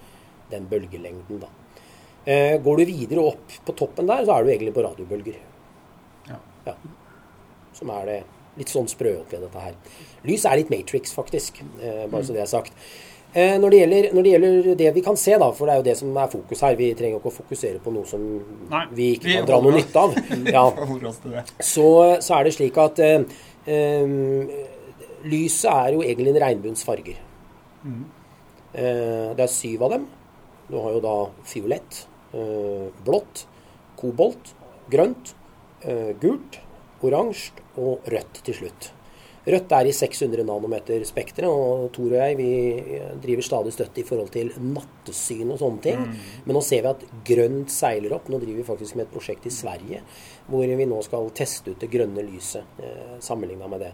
den 0.50 0.68
bølgelengden, 0.70 1.40
da. 1.44 1.50
Eh, 2.26 2.56
går 2.62 2.82
du 2.82 2.86
videre 2.90 3.28
opp 3.32 3.60
på 3.66 3.76
toppen 3.78 4.10
der, 4.10 4.26
så 4.26 4.36
er 4.36 4.44
du 4.44 4.52
egentlig 4.52 4.74
på 4.76 4.84
radiobølger. 4.86 5.38
Ja. 6.30 6.40
ja. 6.68 6.76
Som 7.78 7.94
er 7.96 8.10
det 8.10 8.20
litt 8.60 8.72
sånn 8.72 8.90
sprø 8.92 9.16
oppi 9.22 9.40
dette 9.40 9.64
her. 9.64 9.78
Lys 10.28 10.44
er 10.46 10.60
litt 10.60 10.74
Matrix, 10.74 11.14
faktisk. 11.16 11.62
Eh, 11.80 12.04
bare 12.10 12.22
mm. 12.22 12.28
så 12.28 12.36
det 12.36 12.44
er 12.44 12.52
sagt. 12.52 12.76
Eh, 13.30 13.56
når, 13.62 13.70
det 13.70 13.80
gjelder, 13.80 14.06
når, 14.14 14.26
det 14.26 14.32
gjelder, 14.34 14.68
det 14.80 14.92
vi 14.96 15.02
kan 15.06 15.18
se, 15.22 15.36
da, 15.38 15.52
for 15.54 15.70
det 15.70 15.74
er 15.74 15.82
jo 15.84 15.86
det 15.86 15.98
som 16.00 16.16
er 16.18 16.30
fokus 16.32 16.64
her 16.66 16.78
Vi 16.80 16.88
trenger 16.98 17.20
ikke 17.20 17.30
å 17.30 17.36
fokusere 17.36 17.82
på 17.84 17.92
noe 17.94 18.10
som 18.10 18.24
Nei, 18.72 18.86
vi 18.98 19.12
ikke 19.14 19.28
vi 19.28 19.36
kan 19.38 19.50
dra 19.52 19.60
noe 19.62 19.76
nytte 19.76 20.02
av. 20.02 20.16
Ja. 20.50 20.64
Så, 21.74 21.90
så, 22.26 22.40
er 22.40 22.48
det 22.48 22.56
slik 22.56 22.80
at 22.82 23.00
eh, 23.06 23.22
lyset 25.30 25.70
er 25.70 25.94
jo 25.94 26.02
egentlig 26.02 26.34
en 26.34 26.42
regnbuens 26.42 26.82
farger. 26.88 27.20
Mm. 27.84 28.02
Eh, 28.74 29.30
det 29.38 29.46
er 29.46 29.52
syv 29.54 29.86
av 29.86 29.94
dem. 29.94 30.10
Du 30.70 30.78
har 30.80 30.98
jo 30.98 31.02
da 31.04 31.16
fiolett, 31.50 32.04
blått, 32.32 33.46
kobolt, 34.00 34.54
grønt, 34.92 35.34
eh, 35.82 36.14
gult, 36.22 36.60
oransje 37.02 37.52
og 37.80 38.08
rødt 38.10 38.42
til 38.44 38.58
slutt. 38.58 38.94
Rødt 39.50 39.72
er 39.72 39.88
i 39.88 39.94
600 39.96 40.44
nanometer 40.46 41.02
spekteret, 41.08 41.48
og 41.50 41.88
Tor 41.96 42.12
og 42.12 42.20
jeg 42.20 42.36
vi 42.38 42.50
driver 43.24 43.46
stadig 43.46 43.72
støtte 43.74 44.02
i 44.02 44.06
forhold 44.06 44.30
til 44.34 44.52
nattesyn 44.60 45.50
og 45.50 45.62
sånne 45.62 45.82
ting. 45.82 46.02
Mm. 46.04 46.18
Men 46.46 46.58
nå 46.58 46.62
ser 46.66 46.84
vi 46.84 46.92
at 46.92 47.06
grønt 47.26 47.74
seiler 47.74 48.14
opp. 48.18 48.28
Nå 48.30 48.38
driver 48.42 48.60
vi 48.60 48.68
faktisk 48.68 49.00
med 49.00 49.08
et 49.08 49.14
prosjekt 49.16 49.48
i 49.48 49.54
Sverige 49.54 50.04
hvor 50.50 50.66
vi 50.68 50.90
nå 50.90 51.00
skal 51.06 51.32
teste 51.38 51.72
ut 51.72 51.82
det 51.82 51.90
grønne 51.94 52.26
lyset 52.28 52.84
eh, 52.84 53.16
sammenligna 53.24 53.72
med 53.72 53.88
det. 53.88 53.94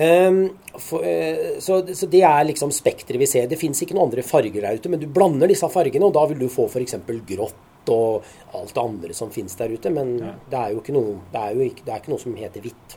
Um, 0.00 0.38
for, 0.80 1.02
uh, 1.04 1.58
så, 1.60 1.80
så, 1.94 2.06
det 2.08 2.22
er 2.24 2.44
liksom 2.48 2.70
spekteret 2.72 3.20
vi 3.20 3.28
ser. 3.28 3.48
Det 3.50 3.58
fins 3.60 3.82
ikke 3.84 3.96
noen 3.96 4.08
andre 4.08 4.24
farger 4.24 4.62
der 4.64 4.78
ute, 4.80 4.92
men 4.92 5.02
du 5.02 5.08
blander 5.10 5.50
disse 5.50 5.68
fargene, 5.68 6.06
og 6.06 6.14
da 6.16 6.22
vil 6.30 6.40
du 6.40 6.48
få 6.52 6.68
f.eks. 6.70 6.96
grått 7.28 7.90
og 7.90 8.24
alt 8.54 8.74
det 8.76 8.82
andre 8.82 9.16
som 9.16 9.32
fins 9.34 9.56
der 9.58 9.74
ute. 9.74 9.92
Men 9.92 10.14
ja. 10.20 10.32
det 10.52 10.62
er 10.62 10.72
jo 10.76 10.80
ikke 10.84 10.96
noe, 10.96 11.18
det 11.32 11.42
er 11.42 11.58
jo 11.58 11.68
ikke, 11.68 11.84
det 11.84 11.94
er 11.94 12.02
ikke 12.02 12.14
noe 12.14 12.22
som 12.22 12.38
heter 12.38 12.64
hvitt. 12.64 12.96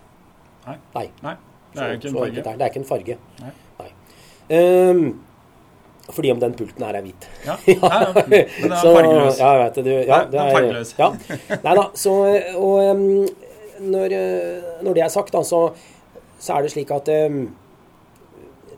Nei. 0.67 0.79
Nei. 0.95 1.09
Nei. 1.25 1.35
Det 1.73 1.83
er 1.83 1.93
en 1.97 2.01
farge. 2.15 2.33
Det 2.37 2.47
er, 2.47 2.57
det 2.57 2.65
er 2.65 2.71
ikke 2.71 2.83
en 2.83 2.89
farge. 2.89 3.19
Nei. 3.41 3.53
Um, 4.53 5.05
fordi 6.11 6.31
om 6.31 6.39
den 6.39 6.53
pulten 6.53 6.83
her 6.83 6.97
er 6.99 7.01
hvit. 7.05 7.27
Ja, 7.45 7.55
ja, 7.67 7.77
ja. 7.79 8.11
men 8.13 8.33
den 8.33 8.73
er 8.75 8.81
fargeløs. 8.83 9.39
Ja, 9.39 9.51
vet 9.61 9.79
du, 9.79 9.89
ja, 9.89 10.19
det 10.29 10.39
er, 10.39 10.51
fargeløs. 10.51 10.93
Ja. 10.99 11.09
Nei 11.63 11.75
da, 11.79 11.85
så 11.95 12.15
Og 12.59 12.91
um, 12.91 13.05
når, 13.83 14.15
når, 14.83 14.93
det 14.93 15.05
er 15.05 15.11
sagt, 15.11 15.31
da, 15.33 15.41
så 15.47 15.69
så 16.43 16.57
er 16.57 16.65
det 16.65 16.73
slik 16.73 16.91
at 16.91 17.07
um, 17.29 17.45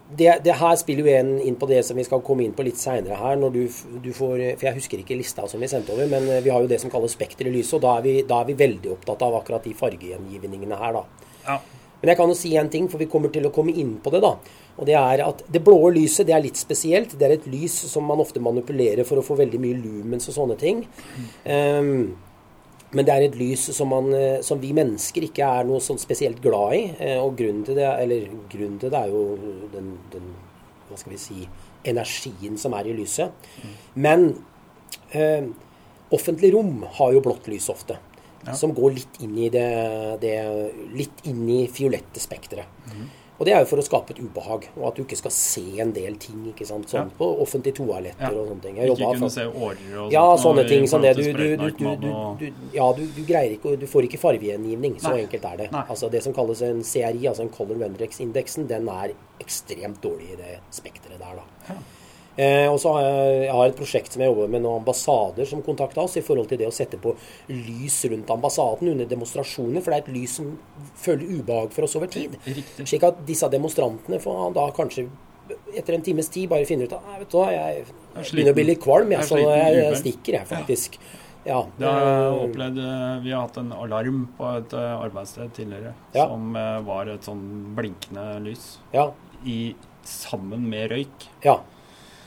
det, 0.10 0.30
det, 0.45 0.54
her 0.60 0.75
spiller 0.78 1.08
jo 1.08 1.13
en 1.17 1.32
inn 1.41 1.56
på 1.58 1.67
det 1.69 1.80
som 1.88 1.97
vi 1.97 2.06
skal 2.06 2.21
komme 2.25 2.45
inn 2.45 2.54
på 2.56 2.63
litt 2.65 2.78
seinere 2.78 3.17
her. 3.17 3.39
når 3.41 3.56
du, 3.56 3.62
du, 4.04 4.12
får, 4.13 4.36
For 4.60 4.67
jeg 4.67 4.78
husker 4.78 5.01
ikke 5.01 5.17
lista 5.17 5.47
som 5.49 5.63
vi 5.63 5.69
sendte 5.71 5.95
over, 5.95 6.06
men 6.12 6.28
eh, 6.30 6.43
vi 6.45 6.54
har 6.54 6.62
jo 6.62 6.69
det 6.69 6.78
som 6.84 6.93
kalles 6.93 7.15
spekter 7.17 7.49
i 7.49 7.56
lyset. 7.56 7.80
Og 7.80 7.86
da 7.88 7.95
er, 7.97 8.06
vi, 8.06 8.19
da 8.28 8.41
er 8.41 8.51
vi 8.51 8.60
veldig 8.60 8.91
opptatt 8.93 9.25
av 9.25 9.39
akkurat 9.39 9.65
de 9.65 9.73
fargegjengivningene 9.78 10.78
her, 10.78 10.99
da. 10.99 11.32
Ja. 11.47 11.58
Men 12.01 12.12
jeg 12.12 12.19
kan 12.19 12.30
jo 12.30 12.38
si 12.38 12.54
en 12.60 12.69
ting, 12.69 12.86
for 12.91 13.01
vi 13.01 13.10
kommer 13.10 13.34
til 13.34 13.47
å 13.49 13.54
komme 13.56 13.73
inn 13.73 13.95
på 14.04 14.13
det, 14.13 14.21
da. 14.21 14.36
Og 14.75 14.86
det 14.86 14.97
er 14.99 15.23
at 15.25 15.41
det 15.49 15.63
blå 15.65 15.80
lyset 15.95 16.28
det 16.28 16.36
er 16.36 16.43
litt 16.43 16.60
spesielt. 16.60 17.15
Det 17.17 17.25
er 17.25 17.38
et 17.38 17.49
lys 17.49 17.73
som 17.89 18.06
man 18.06 18.21
ofte 18.21 18.43
manipulerer 18.43 19.08
for 19.08 19.17
å 19.17 19.25
få 19.25 19.39
veldig 19.39 19.62
mye 19.63 19.80
lumens 19.80 20.30
og 20.30 20.36
sånne 20.38 20.60
ting. 20.60 20.84
Um, 21.47 22.12
men 22.93 23.07
det 23.07 23.13
er 23.13 23.25
et 23.25 23.37
lys 23.39 23.67
som, 23.75 23.89
man, 23.91 24.11
eh, 24.15 24.41
som, 24.45 24.59
vi 24.61 24.71
mennesker 24.75 25.25
ikke 25.27 25.47
er 25.59 25.67
noe 25.67 25.81
sånn 25.83 25.99
spesielt 25.99 26.41
glad 26.43 26.75
i. 26.77 26.81
Eh, 27.01 27.19
og 27.19 27.35
grunnen 27.39 27.65
til 27.67 27.79
det, 27.79 27.87
eller 28.03 28.27
grunnen 28.51 28.77
til 28.81 28.93
det 28.93 29.01
er 29.01 29.13
jo 29.13 29.23
den, 29.73 29.95
den 30.13 30.33
hva 30.85 30.99
skal 30.99 31.15
vi 31.15 31.19
si, 31.21 31.45
energien 31.85 32.59
som 32.61 32.75
er 32.77 32.89
i 32.89 32.95
lyset. 32.95 33.49
Men 33.99 34.29
eh, 35.17 35.47
offentlig 36.15 36.53
rom 36.55 36.85
har 36.99 37.15
jo 37.15 37.23
blått 37.25 37.49
lys 37.51 37.67
ofte. 37.73 37.97
Ja. 38.45 38.53
Som 38.53 38.75
går 38.77 38.93
litt 38.93 39.21
inn 39.25 39.33
i 39.41 39.49
det, 39.49 39.67
det 40.21 40.35
litt 40.93 41.23
inn 41.25 41.41
i 41.49 41.63
fiolette 41.73 42.21
spekteret. 42.21 42.69
Mm. 42.93 43.07
Og 43.35 43.47
det 43.47 43.51
er 43.51 43.63
jo 43.63 43.67
for 43.67 43.81
å 43.81 43.83
skape 43.83 44.13
et 44.15 44.19
ubehag, 44.23 44.67
og 44.77 44.83
at 44.89 44.97
du 44.97 45.03
ikke 45.03 45.17
skal 45.19 45.33
se 45.35 45.63
en 45.83 45.91
del 45.95 46.15
ting 46.21 46.45
ikke 46.51 46.67
sant, 46.67 46.87
sånn 46.91 47.09
ja. 47.09 47.15
på 47.17 47.27
offentlige 47.43 47.81
toaletter 47.81 48.23
ja. 48.23 48.31
og 48.31 48.51
sånne 48.51 48.63
ting. 48.63 48.77
Jeg 48.79 48.93
ikke 48.93 49.09
kunne 49.17 49.31
se 49.33 49.47
årer 49.49 49.81
og 49.81 49.97
sånt. 49.97 50.13
Ja, 50.15 50.23
sånne 50.45 50.63
ting 50.69 50.87
som 50.91 51.03
det. 51.03 51.11
Du, 51.19 51.23
du, 51.35 51.89
du, 52.39 52.45
ja, 52.75 52.87
du, 52.95 53.03
greier 53.27 53.57
ikke, 53.57 53.75
du 53.81 53.85
får 53.91 54.07
ikke 54.07 54.21
fargegjengivning. 54.21 54.95
Så 55.03 55.11
enkelt 55.19 55.49
er 55.51 55.59
det. 55.65 55.69
Nei. 55.75 55.83
Altså 55.91 56.11
Det 56.13 56.23
som 56.23 56.37
kalles 56.37 56.63
en 56.63 56.79
CRI, 56.85 57.27
altså 57.27 57.43
en 57.43 57.51
Color 57.57 57.83
Rendex-indeksen, 57.83 58.69
den 58.71 58.87
er 58.93 59.17
ekstremt 59.43 59.99
dårlig 60.03 60.31
i 60.37 60.39
det 60.39 60.57
spekteret 60.73 61.19
der. 61.19 61.41
da. 61.41 61.73
Ja. 61.73 61.79
Eh, 62.35 62.67
og 62.67 62.79
så 62.83 62.91
har 62.95 63.05
jeg, 63.05 63.35
jeg 63.45 63.55
har 63.55 63.69
et 63.69 63.77
prosjekt 63.79 64.15
som 64.15 64.23
jeg 64.23 64.31
jobber 64.31 64.49
med 64.51 64.65
noen 64.65 64.81
ambassader 64.81 65.47
som 65.47 65.61
kontakta 65.63 66.03
oss 66.03 66.17
i 66.19 66.23
forhold 66.25 66.49
til 66.51 66.59
det 66.59 66.67
å 66.67 66.73
sette 66.75 66.99
på 67.01 67.13
lys 67.51 67.99
rundt 68.11 68.33
ambassaden 68.35 68.91
under 68.91 69.07
demonstrasjoner. 69.11 69.83
For 69.83 69.93
det 69.93 69.99
er 70.01 70.05
et 70.05 70.15
lys 70.17 70.39
som 70.41 70.51
føler 70.99 71.37
ubehag 71.39 71.71
for 71.75 71.87
oss 71.87 71.95
over 71.99 72.11
tid. 72.11 72.35
Riktig. 72.47 72.87
Slik 72.89 73.07
at 73.07 73.21
disse 73.27 73.49
demonstrantene 73.51 74.19
får 74.23 74.49
da 74.57 74.67
kanskje 74.75 75.07
etter 75.75 75.93
en 75.93 76.01
times 76.01 76.29
tid 76.33 76.49
bare 76.49 76.65
finner 76.65 76.89
ut 76.89 76.95
at 76.97 77.19
vet 77.19 77.29
du 77.29 77.37
hva, 77.37 77.51
jeg, 77.53 77.85
begynner 78.15 78.55
å 78.55 78.57
bli 78.57 78.65
litt 78.71 78.81
kvalm, 78.81 79.11
jeg, 79.13 79.27
så 79.27 79.37
jeg, 79.37 79.77
jeg 79.77 79.99
stikker, 80.01 80.39
jeg 80.39 80.49
faktisk. 80.49 80.97
Ja. 81.45 81.59
Det 81.77 81.85
har 81.85 82.07
jeg 82.07 82.37
opplevd. 82.47 82.79
Eh, 82.81 83.11
vi 83.21 83.33
har 83.35 83.45
hatt 83.45 83.59
en 83.61 83.69
alarm 83.75 84.23
på 84.37 84.47
et 84.57 84.73
eh, 84.73 84.93
arbeidssted 84.95 85.53
tidligere 85.53 85.93
ja. 86.15 86.25
som 86.25 86.55
eh, 86.57 86.79
var 86.87 87.11
et 87.13 87.27
sånn 87.27 87.43
blinkende 87.77 88.25
lys 88.47 88.65
ja. 88.95 89.11
i, 89.45 89.59
sammen 90.09 90.65
med 90.71 90.89
røyk. 90.95 91.29
Ja. 91.45 91.59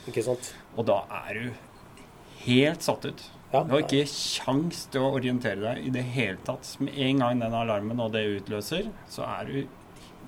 Ikke 0.08 0.24
sant? 0.24 0.52
Og 0.76 0.86
da 0.88 1.02
er 1.26 1.36
du 1.36 1.66
helt 2.44 2.84
satt 2.86 3.04
ut. 3.08 3.26
Ja. 3.48 3.62
Du 3.64 3.72
har 3.72 3.80
ikke 3.80 4.04
kjangs 4.04 4.84
til 4.92 5.04
å 5.04 5.14
orientere 5.16 5.62
deg 5.62 5.88
i 5.88 5.92
det 5.92 6.04
hele 6.12 6.36
tatt. 6.44 6.68
Med 6.84 6.96
en 7.00 7.22
gang 7.22 7.40
den 7.40 7.56
alarmen 7.56 8.02
og 8.04 8.12
det 8.12 8.26
utløser, 8.38 8.90
så 9.08 9.26
er 9.28 9.52
du 9.52 9.58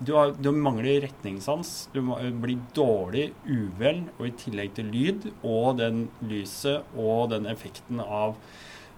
Du, 0.00 0.14
har, 0.16 0.30
du 0.32 0.48
mangler 0.56 1.02
retningssans. 1.04 1.90
Du 1.92 2.00
blir 2.00 2.56
dårlig 2.72 3.34
uvel, 3.44 4.06
og 4.16 4.30
i 4.30 4.32
tillegg 4.32 4.72
til 4.78 4.88
lyd 4.88 5.26
og 5.44 5.76
den 5.76 6.06
lyset 6.24 6.96
og 6.96 7.28
den 7.34 7.44
effekten 7.50 8.00
av 8.00 8.38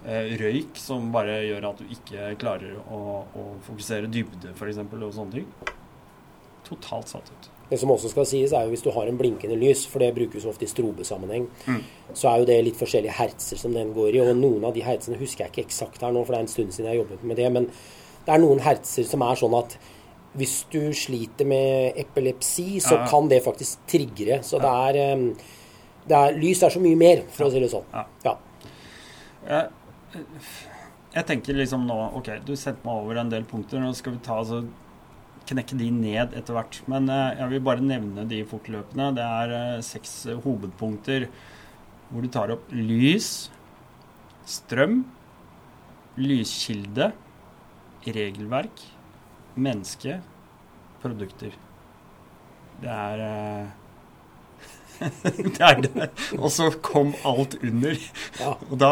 eh, 0.07 0.31
røyk 0.39 0.79
som 0.79 1.11
bare 1.11 1.41
gjør 1.43 1.67
at 1.73 1.83
du 1.83 1.91
ikke 1.91 2.31
klarer 2.39 2.79
å, 2.87 3.01
å 3.35 3.43
fokusere 3.67 4.07
dybde, 4.07 4.55
f.eks., 4.55 4.79
og 4.79 5.11
sånne 5.17 5.41
ting. 5.41 5.75
Totalt 6.63 7.11
satt 7.11 7.35
ut. 7.35 7.52
Det 7.73 7.79
som 7.81 7.89
også 7.89 8.11
skal 8.11 8.27
sies, 8.29 8.51
er 8.53 8.67
jo 8.67 8.69
hvis 8.69 8.83
du 8.85 8.91
har 8.93 9.07
en 9.09 9.17
blinkende 9.17 9.55
lys, 9.57 9.87
for 9.89 10.03
det 10.03 10.11
brukes 10.13 10.45
ofte 10.45 10.67
i 10.67 10.69
strobesammenheng, 10.69 11.47
mm. 11.65 11.79
så 12.13 12.29
er 12.29 12.43
jo 12.43 12.45
det 12.51 12.57
litt 12.67 12.77
forskjellige 12.77 13.15
hertser 13.17 13.57
som 13.57 13.73
den 13.73 13.95
går 13.95 14.11
i. 14.11 14.19
Og 14.21 14.37
noen 14.37 14.67
av 14.69 14.75
de 14.75 14.83
hertsene 14.85 15.17
husker 15.17 15.47
jeg 15.47 15.53
ikke 15.55 15.63
eksakt 15.65 16.05
her 16.05 16.13
nå, 16.13 16.21
for 16.21 16.35
det 16.35 16.43
er 16.43 16.45
en 16.45 16.51
stund 16.53 16.75
siden 16.75 16.85
jeg 16.85 16.93
har 16.93 16.99
jobbet 17.01 17.23
med 17.25 17.41
det. 17.41 17.47
Men 17.55 17.65
det 18.27 18.35
er 18.35 18.43
noen 18.43 18.61
hertser 18.61 19.07
som 19.09 19.25
er 19.25 19.41
sånn 19.41 19.57
at 19.57 19.73
hvis 20.37 20.53
du 20.73 20.83
sliter 20.97 21.49
med 21.49 21.97
epilepsi, 22.03 22.67
så 22.81 22.99
ja. 22.99 23.07
kan 23.09 23.31
det 23.31 23.41
faktisk 23.45 23.81
triggere. 23.89 24.43
Så 24.45 24.59
ja. 24.61 24.69
det, 24.93 25.01
er, 25.07 26.05
det 26.11 26.19
er 26.19 26.37
Lys 26.37 26.61
er 26.61 26.77
så 26.77 26.83
mye 26.83 26.99
mer, 26.99 27.25
for 27.33 27.47
ja. 27.47 27.49
å 27.49 27.55
si 27.55 27.63
det 27.65 27.71
sånn. 27.73 27.89
Ja. 28.27 28.37
Jeg, 29.49 30.21
jeg 31.17 31.25
tenker 31.29 31.57
liksom 31.57 31.89
nå 31.89 31.97
OK, 32.21 32.35
du 32.45 32.53
setter 32.53 32.85
meg 32.85 33.01
over 33.01 33.21
en 33.25 33.33
del 33.33 33.49
punkter. 33.49 33.81
Nå 33.81 33.97
skal 33.97 34.19
vi 34.19 34.23
ta 34.29 34.37
altså 34.45 34.61
knekke 35.49 35.77
de 35.79 35.89
ned 35.93 36.35
etter 36.37 36.55
hvert. 36.57 36.79
Men 36.91 37.09
eh, 37.11 37.39
jeg 37.41 37.51
vil 37.53 37.65
bare 37.65 37.83
nevne 37.83 38.27
de 38.29 38.43
fortløpende. 38.49 39.11
Det 39.17 39.25
er 39.25 39.55
eh, 39.57 39.83
seks 39.85 40.15
hovedpunkter 40.45 41.27
hvor 42.13 42.21
du 42.23 42.29
tar 42.29 42.51
opp 42.53 42.67
lys, 42.75 43.49
strøm, 44.45 45.01
lyskilde, 46.19 47.11
regelverk, 48.05 48.83
menneske, 49.55 50.19
produkter. 51.01 51.55
Det 52.83 52.91
er, 52.91 53.23
eh, 53.23 53.65
det 55.55 55.63
er 55.63 55.81
det. 55.87 56.09
Og 56.37 56.51
så 56.53 56.69
kom 56.85 57.15
alt 57.25 57.57
under. 57.63 57.97
Ja. 58.39 58.53
Og 58.69 58.77
da, 58.81 58.91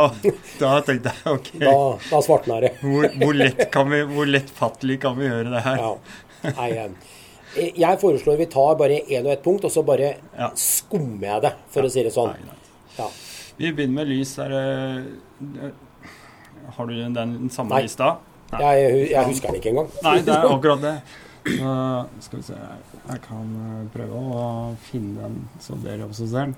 da 0.61 0.73
tenkte 0.87 1.13
jeg 1.13 1.37
OK, 1.37 1.53
Da, 1.61 1.77
da 2.09 2.23
svartna 2.25 2.59
det. 2.63 2.73
hvor, 2.81 3.07
hvor, 3.21 3.37
lett 3.37 3.63
kan 3.73 3.89
vi, 3.91 4.01
hvor 4.09 4.29
lettfattelig 4.29 4.99
kan 5.05 5.17
vi 5.19 5.29
gjøre 5.29 5.53
det 5.53 5.63
her? 5.67 5.85
Ja. 5.85 5.93
Nei, 6.43 6.69
eh, 6.77 7.71
jeg 7.75 7.99
foreslår 8.01 8.37
vi 8.39 8.45
tar 8.51 8.75
bare 8.79 9.01
én 9.11 9.25
og 9.25 9.31
ett 9.33 9.43
punkt, 9.43 9.65
og 9.67 9.71
så 9.71 9.83
bare 9.85 10.15
Ja. 10.37 10.51
skummer 10.55 11.27
jeg 11.27 11.41
det, 11.41 11.53
for 11.69 11.83
å 11.83 11.91
si 11.91 12.03
det 12.03 12.13
sånn. 12.15 12.31
Nei, 12.33 12.45
nei. 12.47 12.55
Ja. 12.97 13.07
Vi 13.57 13.71
begynner 13.71 13.93
med 14.01 14.07
lys. 14.07 14.35
Det 14.35 15.73
Har 16.75 16.87
du 16.87 16.93
den 16.95 17.49
samme 17.49 17.69
Nei. 17.75 17.81
lista? 17.83 18.17
Jeg, 18.51 19.09
jeg 19.11 19.25
husker 19.25 19.47
den 19.51 19.55
ikke 19.61 19.69
engang. 19.71 19.89
Nei, 20.03 20.21
det 20.21 20.33
er 20.33 20.47
akkurat 20.47 20.81
det. 20.81 20.95
Så 21.47 21.71
skal 22.21 22.37
vi 22.39 22.43
se 22.45 22.53
Jeg 23.09 23.21
kan 23.25 23.47
eh, 23.65 23.85
prøve 23.95 24.19
å 24.19 24.75
finne 24.91 25.23
den, 25.23 25.37
så 25.59 25.75
dere 25.83 26.05
også 26.05 26.27
ser 26.29 26.51
den. 26.51 26.55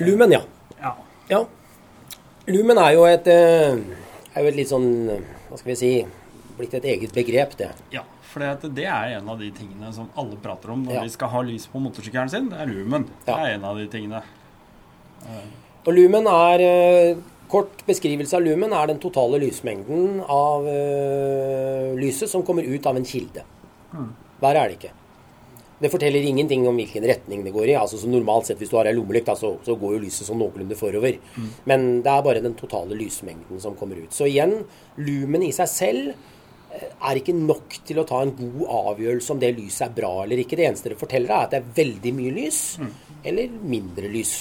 Lumen, 0.00 0.32
ja. 0.32 0.40
Ja. 0.80 0.92
ja. 1.28 1.40
Lumen 2.46 2.78
er 2.78 2.92
jo 2.96 3.04
et, 3.04 3.26
eh, 3.28 3.76
er 4.34 4.42
jo 4.46 4.48
et 4.52 4.56
litt 4.56 4.70
sånn 4.70 4.86
Hva 5.50 5.58
skal 5.58 5.72
vi 5.72 5.76
si 5.80 5.90
Blitt 6.56 6.74
et 6.78 6.84
eget 6.84 7.12
begrep, 7.16 7.56
det. 7.60 7.72
ja 7.92 8.02
for 8.36 8.42
det, 8.74 8.84
er 8.84 9.14
en 9.16 9.28
av 9.32 9.38
de 9.40 9.48
tingene 9.54 9.88
som 9.96 10.10
alle 10.18 10.36
prater 10.42 10.68
om 10.74 10.82
når 10.84 10.98
Ja. 10.98 11.02
de 11.06 11.12
skal 11.14 11.30
ha 11.32 11.40
lys 11.40 11.66
på 11.72 11.80
motorsykkelen 11.80 12.28
sin. 12.28 12.50
Det 12.50 12.58
er 12.60 12.66
lumen. 12.66 13.06
Det 13.24 13.32
er 13.32 13.54
en 13.54 13.64
av 13.64 13.78
de 13.78 13.86
tingene. 13.88 14.20
Og 15.86 15.94
lumen 15.94 16.26
er 16.26 16.60
eh, 16.60 17.16
Kort 17.46 17.84
beskrivelse 17.86 18.34
av 18.34 18.42
lumen 18.42 18.72
er 18.74 18.88
den 18.90 18.98
totale 18.98 19.38
lysmengden 19.38 20.18
av 20.28 20.64
eh, 20.66 21.92
lyset 21.94 22.28
som 22.28 22.42
kommer 22.42 22.66
ut 22.66 22.86
av 22.90 22.96
en 22.98 23.06
kilde. 23.06 23.44
Verre 24.42 24.64
er 24.64 24.72
det 24.72 24.78
ikke. 24.80 24.90
Det 25.78 25.90
forteller 25.92 26.24
ingenting 26.26 26.66
om 26.66 26.74
hvilken 26.74 27.04
retning 27.06 27.44
det 27.44 27.52
går 27.54 27.68
i. 27.70 27.76
altså 27.78 28.00
så 28.00 28.08
Normalt 28.10 28.48
sett 28.48 28.58
hvis 28.58 28.72
du 28.72 28.76
har 28.80 28.88
ei 28.90 28.96
lommelykt, 28.96 29.30
så, 29.38 29.52
så 29.62 29.76
går 29.78 29.94
jo 29.94 30.02
lyset 30.08 30.26
sånn 30.26 30.40
noenlunde 30.42 30.74
forover. 30.74 31.20
Men 31.70 32.02
det 32.02 32.10
er 32.10 32.24
bare 32.26 32.42
den 32.42 32.56
totale 32.58 32.98
lysmengden 32.98 33.62
som 33.62 33.76
kommer 33.78 34.00
ut. 34.02 34.10
Så 34.16 34.26
igjen, 34.26 34.64
lumen 34.98 35.46
i 35.46 35.52
seg 35.54 35.70
selv 35.70 36.32
er 37.10 37.20
ikke 37.20 37.34
nok 37.36 37.78
til 37.86 37.98
å 38.02 38.06
ta 38.08 38.22
en 38.24 38.34
god 38.38 38.64
avgjørelse 38.94 39.30
om 39.34 39.40
det 39.42 39.54
lyset 39.58 39.86
er 39.88 39.94
bra 40.00 40.12
eller 40.24 40.42
ikke. 40.42 40.56
Det 40.58 40.66
eneste 40.68 40.92
det 40.92 40.98
forteller, 41.00 41.30
er 41.32 41.46
at 41.46 41.54
det 41.56 41.60
er 41.62 41.72
veldig 41.84 42.12
mye 42.18 42.34
lys 42.36 42.60
eller 43.26 43.56
mindre 43.62 44.10
lys. 44.12 44.34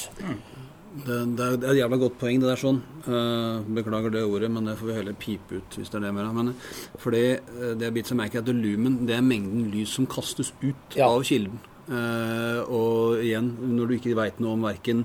Det, 0.96 1.16
det, 1.36 1.44
er, 1.44 1.58
det 1.60 1.68
er 1.68 1.74
et 1.74 1.80
jævla 1.82 1.98
godt 2.00 2.14
poeng, 2.22 2.38
det 2.40 2.48
der 2.48 2.60
sånn. 2.62 2.78
Eh, 3.04 3.66
beklager 3.76 4.14
det 4.16 4.22
ordet, 4.24 4.48
men 4.56 4.64
det 4.70 4.78
får 4.80 4.88
vi 4.88 4.94
heller 4.96 5.18
pipe 5.20 5.58
ut 5.60 5.76
hvis 5.76 5.92
det 5.92 5.98
er 6.00 6.06
det 6.08 6.14
mer. 6.16 6.30
Men 6.38 6.54
for 7.02 7.12
det, 7.12 7.24
eh, 7.52 7.74
det 7.76 7.90
er 7.90 7.96
bitt 7.98 8.08
seg 8.08 8.20
merke 8.22 8.40
at 8.40 8.48
lumen, 8.48 9.02
det 9.10 9.18
er 9.18 9.26
mengden 9.26 9.68
lys 9.74 9.92
som 9.98 10.08
kastes 10.08 10.54
ut 10.64 10.96
Ja. 10.96 11.10
av 11.12 11.24
kilden. 11.28 11.60
Eh, 11.86 12.62
og 12.72 13.20
igjen, 13.22 13.52
når 13.76 13.88
du 13.92 13.94
ikke 14.00 14.16
veit 14.18 14.40
noe 14.40 14.56
om 14.56 14.64
verken 14.66 15.04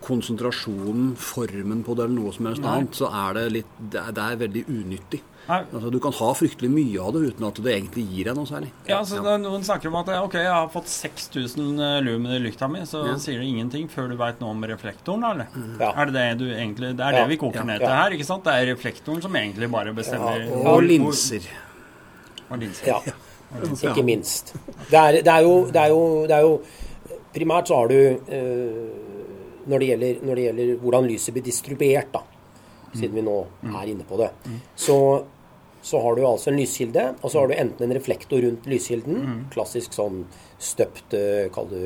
konsentrasjonen, 0.00 1.10
formen 1.20 1.82
på 1.84 1.94
det 1.98 2.06
eller 2.06 2.16
noe 2.22 2.32
som 2.32 2.46
helst 2.48 2.64
annet, 2.64 2.94
så 2.96 3.10
er 3.12 3.34
det 3.36 3.46
litt 3.58 3.72
Det 3.92 4.00
er, 4.00 4.12
det 4.16 4.22
er 4.24 4.38
veldig 4.46 4.62
unyttig. 4.72 5.20
Altså, 5.48 5.90
du 5.94 5.98
kan 6.02 6.12
ha 6.12 6.28
fryktelig 6.34 6.68
mye 6.72 6.98
av 6.98 7.12
det 7.14 7.20
uten 7.30 7.44
at 7.46 7.54
det 7.62 7.72
egentlig 7.76 8.02
gir 8.10 8.24
deg 8.24 8.34
noe 8.34 8.48
særlig. 8.50 8.70
Ja, 8.88 8.98
så 9.06 9.20
det 9.22 9.30
er 9.30 9.38
Noen 9.38 9.62
snakker 9.62 9.86
om 9.92 9.98
at 10.00 10.08
ok, 10.18 10.32
jeg 10.42 10.50
har 10.50 10.68
fått 10.72 10.88
6000 10.90 11.78
lumen 12.02 12.32
i 12.34 12.40
lykta 12.42 12.66
mi, 12.68 12.80
så 12.88 13.04
Ja. 13.06 13.14
sier 13.22 13.38
det 13.38 13.46
ingenting 13.46 13.86
før 13.88 14.08
du 14.10 14.16
veit 14.16 14.40
noe 14.40 14.50
om 14.50 14.64
reflektoren, 14.66 15.20
da, 15.22 15.30
eller? 15.32 15.46
Ja. 15.78 15.92
Er 16.02 16.06
det 16.06 16.14
det 16.14 16.38
du 16.38 16.44
egentlig 16.50 16.96
Det 16.96 17.04
er 17.06 17.12
Ja. 17.12 17.20
det 17.22 17.28
vi 17.28 17.36
koker 17.36 17.60
Ja. 17.60 17.64
ned 17.64 17.78
til 17.78 17.88
Ja. 17.88 18.02
her, 18.02 18.10
ikke 18.10 18.24
sant? 18.26 18.42
Det 18.44 18.52
er 18.52 18.74
reflektoren 18.74 19.22
som 19.22 19.32
egentlig 19.36 19.70
bare 19.70 19.92
bestemmer 19.94 20.40
Ja, 20.48 20.52
Og 20.56 20.64
hvor- 20.64 20.82
linser. 20.82 21.42
og 22.50 22.58
linser. 22.58 22.86
Ja, 22.86 23.00
ikke 23.92 24.04
minst. 24.04 24.52
Det 24.90 24.94
er, 24.98 25.12
det 25.22 25.28
er, 25.28 25.40
jo, 25.42 25.66
det 25.66 25.76
er, 25.76 25.88
jo, 25.88 26.26
det 26.26 26.32
er 26.32 26.40
jo 26.42 26.60
Primært 27.36 27.66
så 27.68 27.76
har 27.76 27.88
du 27.88 27.94
eh, 27.94 29.68
når, 29.68 29.78
det 29.78 29.88
gjelder, 29.90 30.20
når 30.24 30.34
det 30.34 30.44
gjelder 30.46 30.76
hvordan 30.80 31.06
lyset 31.06 31.34
blir 31.34 31.42
distribuert, 31.44 32.10
da, 32.12 32.20
siden 32.94 33.12
vi 33.12 33.20
nå 33.20 33.46
er 33.64 33.86
inne 33.92 34.04
på 34.08 34.16
det, 34.16 34.30
så, 34.74 35.24
så 35.86 36.00
har 36.02 36.16
du 36.18 36.24
altså 36.26 36.50
en 36.50 36.58
lyskilde, 36.58 37.04
og 37.22 37.30
så 37.30 37.42
har 37.44 37.50
du 37.52 37.54
enten 37.54 37.86
en 37.86 37.94
reflektor 37.94 38.42
rundt 38.42 38.66
lyskilden, 38.66 39.44
klassisk 39.54 39.94
sånn 39.94 40.24
støpt, 40.58 41.14
eh, 41.14 41.46
kall 41.54 41.70
det 41.70 41.84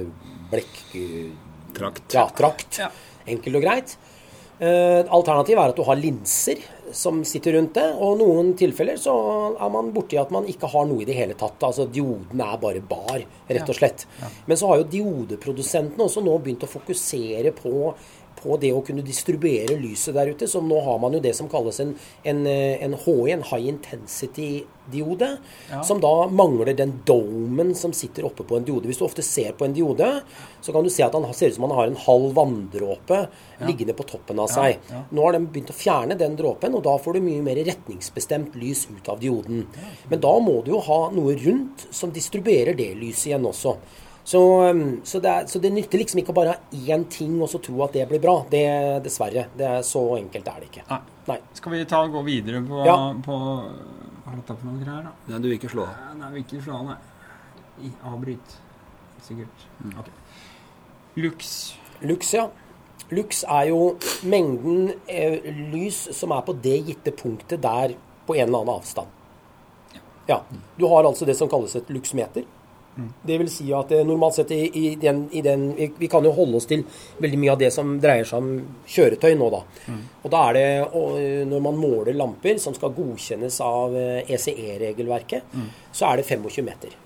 blekk... 0.52 0.78
eh, 0.96 1.28
Trakt. 1.76 2.06
Ja, 2.16 2.24
trakt. 2.34 2.80
Ja. 2.80 2.88
Enkelt 3.30 3.60
og 3.60 3.62
greit. 3.62 3.92
Alternativet 4.60 5.56
er 5.62 5.70
at 5.72 5.78
du 5.78 5.84
har 5.86 5.96
linser 5.96 6.58
som 6.92 7.22
sitter 7.24 7.54
rundt 7.56 7.72
det. 7.78 7.86
Og 7.96 8.16
i 8.16 8.18
noen 8.20 8.50
tilfeller 8.58 8.98
så 9.00 9.14
er 9.54 9.70
man 9.72 9.88
borti 9.94 10.18
at 10.20 10.32
man 10.34 10.44
ikke 10.50 10.68
har 10.68 10.84
noe 10.90 11.00
i 11.00 11.06
det 11.08 11.14
hele 11.16 11.36
tatt. 11.38 11.62
Altså 11.64 11.86
dioden 11.88 12.42
er 12.44 12.58
bare 12.60 12.82
bar, 12.84 13.22
rett 13.48 13.70
og 13.72 13.78
slett. 13.78 14.04
Men 14.50 14.58
så 14.60 14.68
har 14.68 14.82
jo 14.82 14.88
diodeprodusentene 14.96 16.04
også 16.04 16.20
nå 16.26 16.34
begynt 16.44 16.66
å 16.66 16.72
fokusere 16.74 17.54
på 17.56 17.72
på 18.42 18.56
det 18.60 18.72
å 18.74 18.82
kunne 18.84 19.04
distribuere 19.06 19.78
lyset 19.80 20.16
der 20.16 20.32
ute. 20.32 20.48
Som 20.50 20.68
nå 20.70 20.80
har 20.84 21.00
man 21.02 21.16
jo 21.16 21.22
det 21.22 21.34
som 21.36 21.48
kalles 21.50 21.80
en, 21.82 21.94
en, 22.24 22.44
eh, 22.48 22.82
en 22.84 22.96
HI, 22.98 23.32
en 23.34 23.44
high 23.50 23.70
intensity-diode. 23.74 25.30
Ja. 25.70 25.82
Som 25.86 26.02
da 26.02 26.12
mangler 26.28 26.72
den 26.76 26.98
domen 27.08 27.74
som 27.78 27.94
sitter 27.96 28.26
oppe 28.28 28.46
på 28.46 28.58
en 28.58 28.66
diode. 28.68 28.90
Hvis 28.90 29.00
du 29.00 29.06
ofte 29.06 29.24
ser 29.26 29.54
på 29.58 29.68
en 29.68 29.76
diode, 29.76 30.10
så 30.60 30.74
kan 30.74 30.84
du 30.84 30.90
se 30.92 31.04
at 31.06 31.16
han 31.16 31.28
ser 31.34 31.52
ut 31.52 31.58
som 31.58 31.68
han 31.68 31.76
har 31.78 31.90
en 31.90 32.00
halv 32.06 32.34
vanndråpe 32.36 33.22
liggende 33.68 33.94
på 33.96 34.06
toppen 34.08 34.40
av 34.40 34.50
seg. 34.52 34.78
ja. 34.90 35.04
Nå 35.10 35.24
har 35.24 35.36
de 35.36 35.44
begynt 35.46 35.72
å 35.72 35.76
fjerne 35.76 36.16
den 36.18 36.36
dråpen, 36.38 36.74
og 36.76 36.84
da 36.86 36.96
får 37.00 37.18
du 37.18 37.24
mye 37.24 37.44
mer 37.44 37.60
retningsbestemt 37.66 38.56
lys 38.60 38.86
ut 38.90 39.08
av 39.12 39.20
dioden. 39.20 39.66
Men 40.08 40.22
da 40.22 40.36
må 40.42 40.60
du 40.64 40.72
jo 40.74 40.84
ha 40.86 41.00
noe 41.14 41.36
rundt 41.40 41.88
som 41.94 42.12
distribuerer 42.14 42.76
det 42.78 42.92
lyset 43.00 43.32
igjen 43.32 43.48
også. 43.50 43.76
Så, 44.24 44.40
um, 44.70 45.00
så, 45.04 45.18
det, 45.20 45.30
er, 45.30 45.46
så 45.48 45.58
det 45.62 45.70
nytter 45.72 45.98
liksom 45.98 46.20
ikke 46.20 46.32
å 46.34 46.36
bare 46.36 46.52
ha 46.54 46.82
én 46.94 47.06
ting 47.10 47.38
og 47.40 47.48
så 47.50 47.58
tro 47.62 47.80
at 47.86 47.94
det 47.96 48.06
blir 48.10 48.20
bra. 48.22 48.36
Det, 48.50 48.62
dessverre. 49.04 49.46
Det 49.56 49.66
er 49.66 49.82
Så 49.86 50.02
enkelt 50.18 50.48
er 50.52 50.60
det 50.60 50.68
ikke. 50.70 50.84
Nei. 50.90 51.00
Nei. 51.30 51.38
Skal 51.56 51.72
vi 51.72 51.84
ta 51.88 52.02
og 52.04 52.12
gå 52.18 52.22
videre 52.26 52.62
på, 52.66 52.84
Ja. 52.86 52.96
på 53.24 53.36
Hva 53.40 54.32
er 54.32 54.36
dette 54.36 54.56
for 54.56 54.66
noen 54.68 54.82
greier, 54.84 55.08
da? 55.08 55.12
Nei, 55.32 55.38
du 55.40 55.48
vil 55.48 55.58
ikke 55.58 55.72
slå 55.72 55.86
av. 55.88 56.16
Nei, 56.20 56.32
vil 56.36 56.44
ikke 56.44 56.62
slå 56.64 56.76
av, 56.78 56.90
nei. 56.92 57.92
Avbryt. 58.06 58.56
Sikkert. 59.24 59.64
Ok. 59.98 60.10
Lux. 61.16 61.74
Lux, 62.02 62.34
ja. 62.34 62.48
Lux 63.10 63.42
er 63.42 63.70
jo 63.72 63.96
mengden 64.22 64.92
eh, 65.10 65.40
lys 65.72 66.04
som 66.14 66.30
er 66.36 66.44
på 66.46 66.54
det 66.62 66.76
gitte 66.86 67.10
punktet 67.16 67.62
der 67.64 67.96
på 68.28 68.36
en 68.36 68.46
eller 68.46 68.62
annen 68.62 68.76
avstand. 68.76 69.08
Ja. 70.28 70.42
Du 70.78 70.86
har 70.86 71.08
altså 71.08 71.26
det 71.26 71.34
som 71.36 71.48
kalles 71.50 71.74
et 71.74 71.90
luxmeter. 71.90 72.44
Det 73.26 73.38
vil 73.40 73.50
si 73.52 73.68
at 73.76 73.92
eh, 73.92 74.04
normalt 74.06 74.34
sett 74.38 74.50
i, 74.56 74.60
i, 74.80 74.94
den, 75.00 75.24
i 75.32 75.42
den 75.42 75.68
vi, 75.76 75.90
vi 75.98 76.08
kan 76.12 76.24
jo 76.24 76.32
holde 76.36 76.56
oss 76.60 76.66
til 76.70 76.84
veldig 77.18 77.38
mye 77.42 77.52
av 77.52 77.58
det 77.58 77.70
som 77.74 77.92
dreier 78.02 78.24
seg 78.28 78.38
om 78.38 78.50
kjøretøy 78.86 79.34
nå, 79.38 79.50
da. 79.54 79.60
Og 80.22 80.30
da 80.34 80.42
er 80.48 80.58
det 80.58 80.66
og, 80.88 81.20
når 81.50 81.60
man 81.68 81.78
måler 81.80 82.16
lamper 82.16 82.58
som 82.62 82.74
skal 82.76 82.94
godkjennes 82.96 83.60
av 83.64 83.96
eh, 83.96 84.32
ECE-regelverket, 84.36 85.54
så 85.92 86.10
er 86.10 86.20
det 86.20 86.28
25 86.28 86.64
meter. 86.66 86.96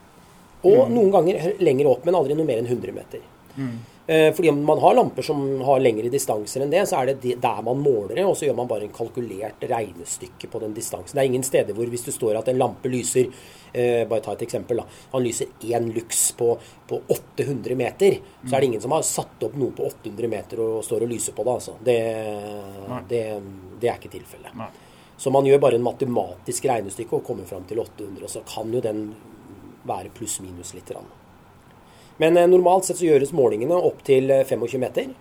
Og 0.65 0.89
noen 0.91 1.11
ganger 1.13 1.51
lenger 1.61 1.91
opp, 1.91 2.07
men 2.07 2.17
aldri 2.17 2.35
noe 2.39 2.49
mer 2.49 2.63
enn 2.63 2.71
100 2.71 2.95
meter. 2.97 3.21
Eh, 3.59 3.75
fordi 4.07 4.51
om 4.51 4.59
man 4.69 4.79
har 4.83 4.95
lamper 4.99 5.25
som 5.25 5.39
har 5.65 5.81
lengre 5.81 6.11
distanser 6.13 6.61
enn 6.61 6.73
det, 6.73 6.83
så 6.91 6.99
er 7.01 7.15
det 7.15 7.39
der 7.41 7.63
man 7.65 7.79
måler 7.81 8.19
det, 8.19 8.25
og 8.29 8.35
så 8.37 8.45
gjør 8.45 8.59
man 8.59 8.69
bare 8.69 8.85
en 8.85 8.93
kalkulert 8.93 9.65
regnestykke 9.71 10.51
på 10.53 10.61
den 10.61 10.75
distansen. 10.77 11.17
Det 11.17 11.23
er 11.23 11.31
ingen 11.31 11.47
steder 11.47 11.73
hvor 11.73 11.89
hvis 11.89 12.05
det 12.05 12.13
står 12.13 12.37
at 12.43 12.51
en 12.53 12.61
lampe 12.61 12.93
lyser 12.93 13.31
eh, 13.73 14.05
Bare 14.11 14.21
ta 14.21 14.35
et 14.37 14.45
eksempel. 14.45 14.83
da, 14.83 14.85
Han 15.15 15.25
lyser 15.25 15.47
én 15.71 15.89
lux 15.95 16.21
på, 16.37 16.51
på 16.87 17.01
800 17.09 17.75
meter. 17.81 18.21
Så 18.45 18.53
er 18.53 18.61
det 18.61 18.71
ingen 18.75 18.85
som 18.85 18.93
har 18.93 19.09
satt 19.09 19.49
opp 19.49 19.57
noe 19.57 19.73
på 19.73 19.89
800 19.89 20.29
meter 20.37 20.61
og 20.61 20.85
står 20.85 21.09
og 21.09 21.15
lyser 21.17 21.33
på 21.33 21.49
det. 21.49 21.57
altså. 21.57 21.77
Det, 21.81 21.99
det, 23.09 23.25
det 23.81 23.89
er 23.89 23.97
ikke 23.97 24.13
tilfellet. 24.19 24.53
Så 25.17 25.31
man 25.33 25.47
gjør 25.49 25.65
bare 25.65 25.81
en 25.81 25.89
matematisk 25.89 26.69
regnestykke 26.69 27.17
og 27.17 27.25
kommer 27.25 27.49
fram 27.49 27.65
til 27.65 27.81
800, 27.81 28.21
og 28.27 28.31
så 28.31 28.45
kan 28.47 28.73
jo 28.75 28.85
den 28.85 29.07
være 29.89 30.13
pluss-minus 30.13 30.75
litt. 30.77 30.91
Grann. 30.93 31.09
Men 32.23 32.37
eh, 32.37 32.49
normalt 32.51 32.89
sett 32.89 33.01
så 33.01 33.09
gjøres 33.09 33.35
målingene 33.37 33.79
opp 33.79 34.05
til 34.07 34.31
eh, 34.31 34.45
25 34.47 34.83
meter. 34.83 35.15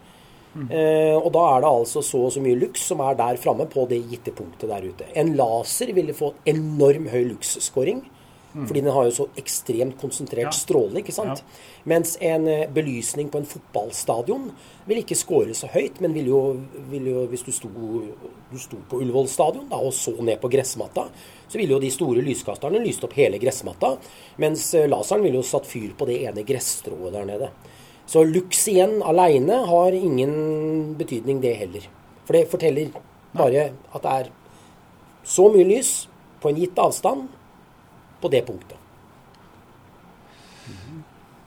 Eh, 0.53 1.15
og 1.17 1.31
da 1.33 1.43
er 1.55 1.63
det 1.63 1.69
altså 1.69 2.03
så 2.05 2.19
og 2.27 2.33
så 2.35 2.41
mye 2.43 2.59
lux 2.61 2.83
som 2.91 2.99
er 3.01 3.15
der 3.17 3.39
framme 3.41 3.65
på 3.69 3.87
det 3.89 4.03
gitte 4.11 4.33
punktet 4.37 4.69
der 4.69 4.85
ute. 4.85 5.07
En 5.17 5.33
laser 5.37 5.93
ville 5.97 6.13
fått 6.13 6.45
enorm 6.49 7.07
høy 7.09 7.23
lux-scoring. 7.31 8.03
Fordi 8.53 8.81
den 8.83 8.93
har 8.93 9.07
jo 9.07 9.11
så 9.11 9.25
ekstremt 9.35 9.97
konsentrert 9.97 10.43
Ja. 10.45 10.51
stråle. 10.51 10.99
ikke 11.01 11.11
sant? 11.11 11.43
Mens 11.85 12.17
en 12.21 12.47
eh, 12.47 12.67
belysning 12.69 13.29
på 13.29 13.39
en 13.39 13.45
fotballstadion 13.45 14.51
vil 14.85 14.97
ikke 15.01 15.15
score 15.17 15.53
så 15.53 15.67
høyt, 15.73 15.99
men 16.01 16.13
vil 16.13 16.27
jo, 16.27 16.41
vil 16.89 17.07
jo 17.07 17.27
hvis 17.27 17.43
du 17.43 17.51
sto, 17.51 17.67
du 18.51 18.57
sto 18.59 18.77
på 18.89 18.99
Ullevål 19.01 19.27
stadion 19.27 19.67
da, 19.69 19.77
og 19.77 19.91
så 19.91 20.13
ned 20.21 20.39
på 20.39 20.51
gressmatta, 20.53 21.07
så 21.49 21.57
ville 21.57 21.73
jo 21.73 21.79
de 21.79 21.89
store 21.89 22.21
lyskasterne 22.21 22.79
lyst 22.85 23.03
opp 23.03 23.13
hele 23.13 23.39
gressmatta, 23.39 23.97
mens 24.37 24.73
eh, 24.75 24.87
laseren 24.87 25.23
ville 25.23 25.41
jo 25.41 25.43
satt 25.43 25.65
fyr 25.65 25.93
på 25.97 26.05
det 26.05 26.21
ene 26.27 26.45
gresstrået 26.45 27.13
der 27.13 27.25
nede. 27.25 27.49
Så 28.05 28.23
lux 28.23 28.67
igjen 28.67 29.01
aleine 29.01 29.65
har 29.65 29.91
ingen 29.95 30.93
betydning, 30.99 31.41
det 31.41 31.55
heller. 31.57 31.81
For 32.25 32.33
det 32.33 32.49
forteller 32.51 32.91
bare 33.33 33.71
at 33.93 34.01
det 34.03 34.11
er 34.11 34.29
så 35.23 35.49
mye 35.49 35.65
lys 35.65 36.07
på 36.43 36.49
en 36.51 36.59
gitt 36.59 36.77
avstand 36.77 37.29
på 38.23 38.31
det 38.31 38.45
punktet. 38.47 38.79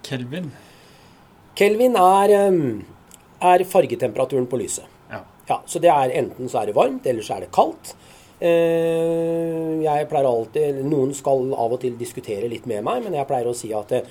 Kelvin. 0.07 0.51
Kelvin 1.57 1.97
er, 1.99 2.35
um, 2.49 2.85
er 3.43 3.65
fargetemperaturen 3.67 4.47
på 4.51 4.61
lyset. 4.61 4.85
Ja. 5.11 5.23
Ja, 5.49 5.63
så 5.67 5.81
det 5.83 5.91
er 5.91 6.15
enten 6.21 6.51
så 6.51 6.63
er 6.63 6.71
det 6.71 6.77
varmt, 6.77 7.07
eller 7.07 7.27
så 7.27 7.37
er 7.37 7.47
det 7.47 7.55
kaldt. 7.55 7.95
Eh, 8.37 9.81
jeg 9.81 10.09
pleier 10.11 10.27
alltid 10.29 10.83
Noen 10.85 11.15
skal 11.17 11.55
av 11.57 11.73
og 11.73 11.81
til 11.81 11.95
diskutere 11.97 12.51
litt 12.53 12.67
med 12.69 12.85
meg, 12.85 13.01
men 13.07 13.17
jeg 13.17 13.29
pleier 13.31 13.49
å 13.49 13.55
si 13.57 13.71
at 13.73 13.95
eh, 13.97 14.03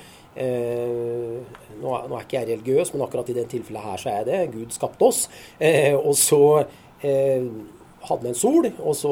nå, 1.78 1.92
er, 1.92 2.08
nå 2.10 2.18
er 2.18 2.26
ikke 2.26 2.40
jeg 2.40 2.50
religiøs, 2.50 2.94
men 2.96 3.06
akkurat 3.06 3.30
i 3.30 3.38
det 3.38 3.46
tilfellet 3.52 3.86
her 3.86 4.02
så 4.02 4.10
er 4.10 4.18
jeg 4.18 4.30
det. 4.32 4.42
Gud 4.56 4.74
skapte 4.74 5.12
oss. 5.12 5.22
Eh, 5.60 5.94
og 5.94 6.18
så 6.18 6.42
eh, 7.06 7.46
hadde 8.10 8.30
en 8.32 8.38
sol, 8.38 8.68
og 8.80 8.96
så 8.98 9.12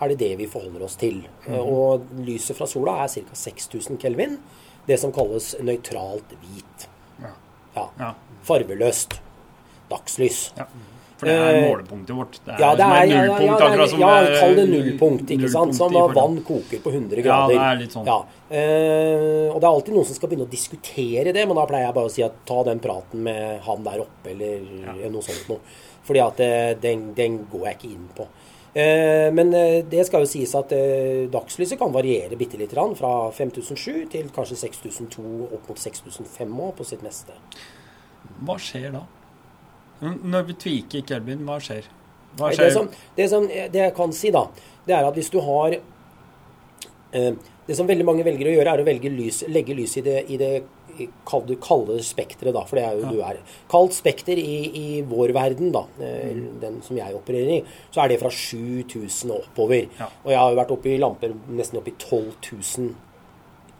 er 0.00 0.12
det 0.12 0.18
det 0.22 0.32
vi 0.40 0.46
forholder 0.50 0.86
oss 0.86 0.96
til. 1.00 1.22
Eh, 1.48 1.58
og 1.58 2.06
lyset 2.24 2.56
fra 2.58 2.66
sola 2.70 2.98
er 3.04 3.12
ca. 3.12 3.36
6000 3.44 4.00
kelvin. 4.02 4.38
Det 4.86 4.98
som 5.00 5.12
kalles 5.16 5.54
nøytralt 5.64 6.34
hvit. 6.42 6.88
Ja. 7.22 7.34
Ja. 7.76 7.86
Ja. 8.00 8.10
Farveløst. 8.44 9.20
Dagslys. 9.90 10.50
ja. 10.58 10.66
For 11.14 11.28
det 11.30 11.34
er 11.38 11.56
Eh, 11.56 11.68
målepunktet 11.70 12.16
vårt. 12.16 12.38
Det 12.44 12.52
er, 12.54 12.58
Ja, 12.58 12.70
det 12.74 12.82
som 12.82 12.90
er, 12.92 13.04
ja, 13.04 13.14
ja, 13.14 13.22
nullpunkt, 13.22 13.44
ja, 13.46 13.54
akkurat 13.54 13.84
er, 13.84 13.90
som 13.92 14.00
ja 14.00 14.40
kall 14.40 14.54
det 14.58 14.64
nullpunkt, 14.68 15.30
ikke 15.30 15.50
sant? 15.52 15.76
Som 15.76 15.92
når 15.92 16.14
vann 16.14 16.40
koker 16.42 16.80
på 16.82 16.90
100 16.90 17.22
grader. 17.22 17.54
Ja, 17.54 17.58
det 17.60 17.60
er 17.70 17.78
litt 17.84 17.92
sånn. 17.94 18.06
Ja, 18.10 18.16
eh, 18.50 19.46
og 19.54 19.60
det 19.60 19.68
er 19.68 19.70
alltid 19.70 19.94
noen 19.94 20.08
som 20.08 20.18
skal 20.18 20.28
begynne 20.28 20.48
å 20.48 20.50
diskutere 20.50 21.32
det, 21.32 21.46
men 21.46 21.54
da 21.56 21.66
pleier 21.70 21.86
jeg 21.86 21.94
bare 21.94 22.10
å 22.10 22.10
si 22.10 22.22
at 22.26 22.32
ta 22.44 22.64
den 22.64 22.80
praten 22.80 23.22
med 23.22 23.60
han 23.62 23.84
der 23.86 24.02
oppe, 24.02 24.30
eller 24.34 25.08
noe 25.14 25.22
sånt 25.22 25.48
noe. 25.48 25.60
Fordi 26.04 26.20
at 26.20 26.40
eh, 26.44 26.72
den, 26.80 27.08
den 27.16 27.38
går 27.50 27.68
jeg 27.68 27.78
ikke 27.78 27.92
inn 27.94 28.08
på. 28.16 28.26
Eh, 28.74 29.30
men 29.32 29.52
eh, 29.56 29.80
det 29.88 30.04
skal 30.08 30.24
jo 30.24 30.28
sies 30.28 30.52
at 30.58 30.74
dagslyset 31.32 31.80
kan 31.80 31.94
variere 31.94 32.38
bitte 32.40 32.60
lite 32.60 32.76
grann. 32.76 32.96
Fra 32.98 33.30
5007 33.32 34.04
til 34.12 34.30
kanskje 34.34 34.60
6002, 34.66 35.24
opp 35.48 35.70
mot 35.70 35.80
6005 35.80 36.60
år 36.68 36.76
på 36.78 36.88
sitt 36.88 37.04
meste. 37.06 37.36
Hva 38.44 38.58
skjer 38.60 38.92
da? 38.94 39.04
Når 40.04 40.48
vi 40.50 40.58
tviker 40.60 41.04
Kelvin, 41.08 41.44
hva 41.48 41.56
skjer? 41.62 41.88
Hva 42.36 42.50
skjer? 42.52 42.66
Det, 42.66 42.74
som, 42.74 42.88
det, 43.16 43.28
som, 43.30 43.48
det 43.48 43.84
jeg 43.86 43.96
kan 43.96 44.12
si, 44.12 44.32
da, 44.34 44.48
det 44.84 44.96
er 44.96 45.06
at 45.08 45.16
hvis 45.16 45.30
du 45.32 45.38
har 45.44 45.78
Det 47.14 47.76
som 47.78 47.86
veldig 47.86 48.04
mange 48.04 48.24
velger 48.26 48.48
å 48.50 48.54
gjøre, 48.56 48.72
er 48.74 48.80
å 48.82 49.10
lys, 49.14 49.44
legge 49.46 49.76
lys 49.78 49.92
i 49.96 50.02
det, 50.02 50.16
i 50.34 50.36
det 50.36 50.50
kall 51.26 51.44
det 51.48 51.60
kalde 51.64 51.98
spekteret, 52.04 52.54
da, 52.54 52.62
for 52.68 52.76
det 52.76 52.84
er 52.84 52.98
jo 52.98 53.10
du 53.14 53.20
er. 53.24 53.38
Kaldt 53.70 53.94
spekter 53.96 54.38
i, 54.40 54.56
i 54.74 55.02
vår 55.08 55.32
verden, 55.36 55.72
da, 55.74 55.84
eh, 56.00 56.32
Mm. 56.34 56.60
den 56.60 56.82
som 56.82 56.96
jeg 56.96 57.14
opererer 57.14 57.50
i, 57.58 57.64
så 57.92 58.02
er 58.04 58.08
det 58.08 58.20
fra 58.20 58.30
7000 58.30 59.30
og 59.30 59.42
oppover. 59.48 59.86
Ja. 60.00 60.06
Og 60.24 60.30
jeg 60.32 60.38
har 60.38 60.50
jo 60.50 60.56
vært 60.60 60.70
oppe 60.76 60.90
i 60.94 60.98
lamper 60.98 61.34
nesten 61.48 61.78
opp 61.78 61.88
i 61.88 61.94
12 61.98 62.32
000. 62.52 62.94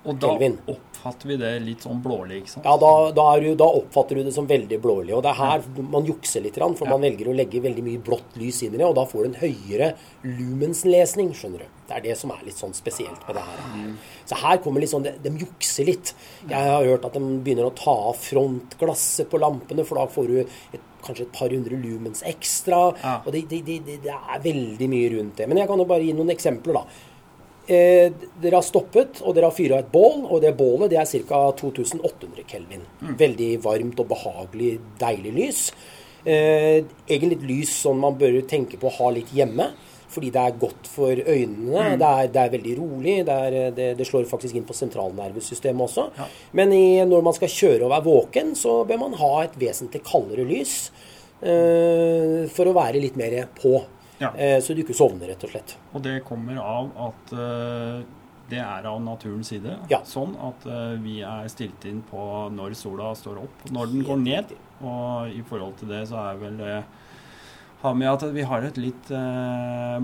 Og 0.05 0.19
da 0.21 0.29
Kelvin. 0.35 0.59
oppfatter 0.69 1.29
vi 1.31 1.37
det 1.41 1.51
litt 1.65 1.81
sånn 1.85 2.03
blålig, 2.05 2.43
ikke 2.43 2.51
sant? 2.55 2.67
Ja, 2.69 2.75
da, 2.77 2.91
da, 3.17 3.25
du, 3.41 3.55
da 3.57 3.65
oppfatter 3.79 4.19
du 4.21 4.23
det 4.27 4.35
som 4.37 4.47
veldig 4.47 4.79
blålig. 4.85 5.15
Og 5.17 5.23
det 5.25 5.31
er 5.33 5.39
her 5.41 5.63
man 5.81 6.05
jukser 6.05 6.43
litt, 6.45 6.59
for 6.59 6.85
Ja. 6.87 6.91
man 6.93 7.01
velger 7.07 7.31
å 7.33 7.37
legge 7.37 7.63
veldig 7.65 7.85
mye 7.87 8.03
blått 8.05 8.37
lys 8.37 8.63
inn 8.67 8.75
i 8.75 8.79
det, 8.83 8.85
og 8.85 8.95
da 8.99 9.05
får 9.09 9.25
du 9.25 9.31
en 9.33 9.41
høyere 9.41 9.89
lumenslesning, 10.25 11.33
skjønner 11.37 11.65
du. 11.65 11.71
Det 11.89 11.97
er 11.99 12.05
det 12.07 12.17
som 12.21 12.31
er 12.35 12.45
litt 12.47 12.57
sånn 12.61 12.75
spesielt 12.77 13.25
med 13.29 13.37
det 13.37 13.45
her. 13.45 13.95
Så 14.29 14.39
her 14.41 14.61
kommer 14.65 14.81
litt 14.85 14.93
sånn, 14.93 15.05
de, 15.05 15.13
de 15.25 15.33
jukser 15.45 15.89
litt. 15.89 16.15
Jeg 16.49 16.69
har 16.71 16.85
hørt 16.85 17.05
at 17.09 17.17
de 17.17 17.21
begynner 17.45 17.69
å 17.69 17.75
ta 17.77 17.95
av 18.11 18.17
frontglasset 18.21 19.29
på 19.33 19.41
lampene, 19.43 19.85
for 19.89 20.01
da 20.01 20.07
får 20.11 20.29
du 20.31 20.39
et, 20.45 20.81
kanskje 21.05 21.27
et 21.27 21.35
par 21.37 21.53
hundre 21.53 21.77
lumens 21.81 22.23
ekstra. 22.29 22.83
Ja. 23.03 23.17
Og 23.27 23.33
det, 23.37 23.45
det, 23.51 23.63
det, 23.67 23.81
det 23.89 23.99
det 24.07 24.15
er 24.15 24.45
veldig 24.45 24.89
mye 24.95 25.11
rundt 25.19 25.37
det. 25.41 25.49
Men 25.51 25.61
jeg 25.61 25.69
kan 25.69 25.81
jo 25.85 25.89
bare 25.91 26.07
gi 26.07 26.15
noen 26.17 26.33
eksempler, 26.37 26.81
da. 26.81 26.85
Eh, 27.65 28.13
dere 28.43 28.59
har 28.59 28.65
stoppet, 28.65 29.23
og 29.25 29.33
dere 29.37 29.49
har 29.49 29.57
fyra 29.57 29.79
et 29.81 29.89
bål, 29.93 30.27
og 30.29 30.43
det 30.45 30.53
bålet 30.59 30.93
det 30.93 30.99
er 31.01 31.09
ca. 31.25 31.47
2800 31.57 32.45
kelvin. 32.49 32.85
Veldig 33.01 33.51
varmt 33.65 34.03
og 34.03 34.11
behagelig, 34.11 34.75
deilig 35.01 35.33
lys. 35.39 35.63
Eh, 36.25 36.85
egentlig 37.09 37.39
et 37.39 37.49
lys 37.49 37.73
som 37.85 37.99
man 38.01 38.17
bør 38.21 38.43
tenke 38.49 38.81
på 38.81 38.89
å 38.91 38.97
ha 38.99 39.11
litt 39.17 39.33
hjemme, 39.33 39.71
fordi 40.15 40.31
det 40.35 40.43
er 40.45 40.61
godt 40.61 40.89
for 40.89 41.11
øynene. 41.11 41.97
Det, 41.99 42.11
er, 42.11 42.29
det 42.33 42.43
er 42.43 42.53
veldig 42.53 42.77
rolig. 42.79 43.17
Det, 43.27 43.39
er, 43.49 43.73
det, 43.75 43.89
det 43.99 44.07
slår 44.09 44.29
faktisk 44.31 44.61
inn 44.61 44.69
på 44.69 44.77
sentralnervesystemet 44.77 45.89
også. 45.89 46.07
Ja. 46.21 46.29
Men 46.61 46.73
i, 46.77 46.87
når 47.09 47.25
man 47.27 47.37
skal 47.37 47.53
kjøre 47.53 47.89
og 47.89 47.95
være 47.97 48.07
våken, 48.07 48.55
så 48.59 48.83
bør 48.89 49.03
man 49.07 49.19
ha 49.21 49.33
et 49.43 49.59
vesentlig 49.59 50.05
kaldere 50.07 50.47
lys 50.49 50.77
eh, 51.41 52.45
for 52.53 52.71
å 52.71 52.77
være 52.77 53.03
litt 53.03 53.19
mer 53.21 53.41
på. 53.59 53.81
Ja. 54.25 54.31
Eh, 54.37 54.59
så 54.65 54.75
du 54.77 54.83
ikke 54.85 54.97
sovner, 54.97 55.29
rett 55.33 55.45
og 55.47 55.53
slett. 55.55 55.77
Og 55.95 56.03
det 56.05 56.19
kommer 56.27 56.59
av 56.63 56.91
at 57.11 57.33
eh, 57.37 58.03
det 58.51 58.61
er 58.61 58.87
av 58.91 58.99
naturens 59.05 59.49
side. 59.53 59.77
Ja. 59.93 60.01
Sånn 60.09 60.35
at 60.49 60.67
eh, 60.69 60.97
vi 61.05 61.19
er 61.25 61.49
stilt 61.53 61.85
inn 61.89 62.03
på 62.09 62.27
når 62.53 62.77
sola 62.79 63.13
står 63.17 63.41
opp, 63.47 63.65
når 63.73 63.93
den 63.95 64.05
går 64.09 64.21
ned. 64.25 64.55
Og 64.85 65.33
i 65.33 65.43
forhold 65.49 65.79
til 65.81 65.93
det 65.95 66.03
så 66.11 66.21
er 66.31 66.41
vel 66.43 66.59
det 66.61 66.77
har 67.85 67.95
med 68.01 68.09
at 68.09 68.23
vi 68.33 68.43
har 68.49 68.65
et 68.65 68.79
litt 68.81 69.11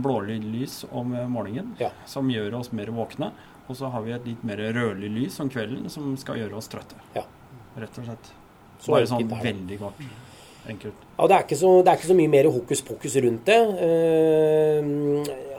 blålig 0.04 0.35
lys 0.44 0.83
om 0.92 1.14
morgenen 1.33 1.70
Ja. 1.80 1.88
som 2.04 2.28
gjør 2.28 2.59
oss 2.59 2.72
mer 2.76 2.90
våkne. 2.92 3.30
Og 3.70 3.76
så 3.78 3.88
har 3.88 4.02
vi 4.04 4.12
et 4.12 4.26
litt 4.26 4.42
mer 4.44 4.61
rødlig 4.74 5.09
lys 5.14 5.38
om 5.40 5.48
kvelden 5.48 5.88
som 5.88 6.11
skal 6.20 6.37
gjøre 6.42 6.59
oss 6.59 6.68
trøtte. 6.68 6.98
Ja. 7.16 7.22
Rett 7.80 7.96
og 8.02 8.04
slett. 8.04 8.33
Så 8.83 8.92
Bare 8.92 9.06
sånn 9.09 9.28
veldig 9.30 9.78
kort. 9.80 10.00
Enkelt. 10.70 11.06
Ja, 11.18 11.26
det 11.28 11.35
er, 11.37 11.44
ikke 11.44 11.56
så, 11.61 11.70
det 11.85 11.90
er 11.90 11.98
ikke 11.98 12.09
så 12.09 12.16
mye 12.16 12.30
mer 12.33 12.48
hokus 12.54 12.80
pokus 12.87 13.16
rundt 13.20 13.48
det. 13.48 13.59
Eh, 13.85 14.87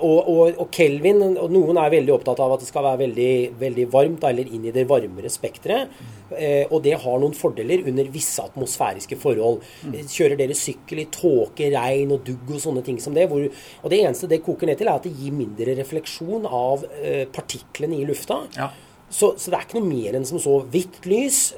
og, 0.02 0.30
og, 0.32 0.62
og 0.64 0.70
Kelvin 0.74 1.22
og 1.28 1.52
Noen 1.54 1.78
er 1.78 1.94
veldig 1.94 2.16
opptatt 2.16 2.42
av 2.42 2.56
at 2.56 2.64
det 2.64 2.70
skal 2.70 2.86
være 2.88 3.02
veldig, 3.04 3.34
veldig 3.62 3.86
varmt, 3.94 4.26
eller 4.32 4.50
inn 4.50 4.66
i 4.66 4.74
det 4.74 4.88
varmere 4.90 5.30
spekteret. 5.30 5.94
Eh, 6.34 6.66
og 6.72 6.82
det 6.86 6.96
har 7.04 7.22
noen 7.22 7.36
fordeler 7.38 7.86
under 7.92 8.10
visse 8.14 8.42
atmosfæriske 8.42 9.20
forhold. 9.22 9.62
Mm. 9.86 10.00
Kjører 10.10 10.40
dere 10.40 10.58
sykkel 10.58 11.04
i 11.04 11.10
tåke, 11.14 11.70
regn 11.76 12.16
og 12.18 12.26
dugg 12.26 12.56
og 12.56 12.64
sånne 12.64 12.86
ting 12.88 12.98
som 13.04 13.18
det, 13.18 13.28
hvor, 13.30 13.46
og 13.46 13.94
det 13.94 14.02
eneste 14.02 14.32
det 14.32 14.42
koker 14.46 14.72
ned 14.72 14.82
til, 14.82 14.90
er 14.90 14.98
at 14.98 15.06
det 15.06 15.14
gir 15.20 15.36
mindre 15.36 15.78
refleksjon 15.78 16.48
av 16.50 16.88
eh, 17.04 17.28
partiklene 17.30 18.00
i 18.00 18.08
lufta. 18.10 18.42
Ja. 18.58 18.72
Så, 19.12 19.36
så 19.38 19.52
det 19.52 19.60
er 19.60 19.68
ikke 19.68 19.82
noe 19.82 19.92
mer 19.92 20.18
enn 20.18 20.26
som 20.26 20.40
så 20.42 20.62
hvitt 20.72 21.04
lys. 21.06 21.52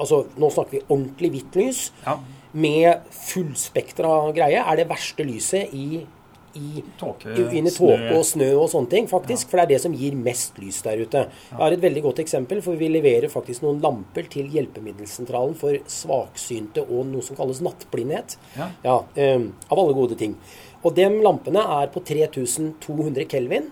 Altså, 0.00 0.24
nå 0.40 0.48
snakker 0.54 0.78
vi 0.78 0.86
ordentlig 0.86 1.34
hvitt 1.34 1.56
lys 1.58 1.80
ja. 2.06 2.14
Med 2.52 3.04
fullspektra 3.14 4.32
greie 4.34 4.58
er 4.62 4.76
det 4.80 4.88
verste 4.90 5.24
lyset 5.26 5.72
i, 5.76 6.00
i 6.58 6.82
Tåke, 6.98 7.30
i- 7.30 7.60
snø. 7.70 7.70
tåke 7.76 8.16
og 8.18 8.24
snø 8.26 8.48
og 8.58 8.68
sånne 8.72 8.90
ting, 8.90 9.06
faktisk. 9.06 9.48
For 9.50 9.56
det 9.60 9.62
er 9.62 9.68
det 9.74 9.80
som 9.84 9.92
gir 9.94 10.16
mest 10.18 10.58
lys 10.58 10.80
der 10.82 10.98
ute. 11.04 11.26
Jeg 11.50 11.58
har 11.60 11.72
et 11.76 11.80
veldig 11.80 12.02
godt 12.02 12.18
eksempel, 12.24 12.60
for 12.62 12.74
vi 12.76 12.88
leverer 12.88 13.28
faktisk 13.30 13.62
noen 13.62 13.80
lamper 13.80 14.26
til 14.28 14.48
Hjelpemiddelsentralen 14.50 15.54
for 15.54 15.78
svaksynte 15.86 16.82
og 16.88 17.06
noe 17.06 17.22
som 17.22 17.36
kalles 17.38 17.60
nattblindhet. 17.62 18.36
Ja. 18.56 18.70
Ja, 18.84 18.96
um, 19.36 19.52
av 19.70 19.78
alle 19.78 19.94
gode 19.94 20.18
ting. 20.18 20.34
Og 20.82 20.94
de 20.96 21.06
lampene 21.22 21.60
er 21.82 21.86
på 21.92 22.02
3200 22.02 23.28
kelvin. 23.30 23.70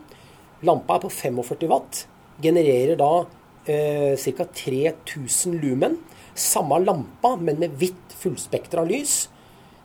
Lampa 0.63 0.97
er 0.99 1.01
på 1.07 1.11
45 1.11 1.69
watt. 1.71 2.07
Genererer 2.43 2.97
da 3.01 3.25
eh, 3.67 4.15
ca. 4.17 4.45
3000 4.55 5.59
lumen. 5.63 5.99
Samme 6.39 6.79
lampa, 6.85 7.35
men 7.41 7.59
med 7.59 7.73
hvitt 7.81 8.08
fullspektra 8.19 8.85
lys. 8.89 9.29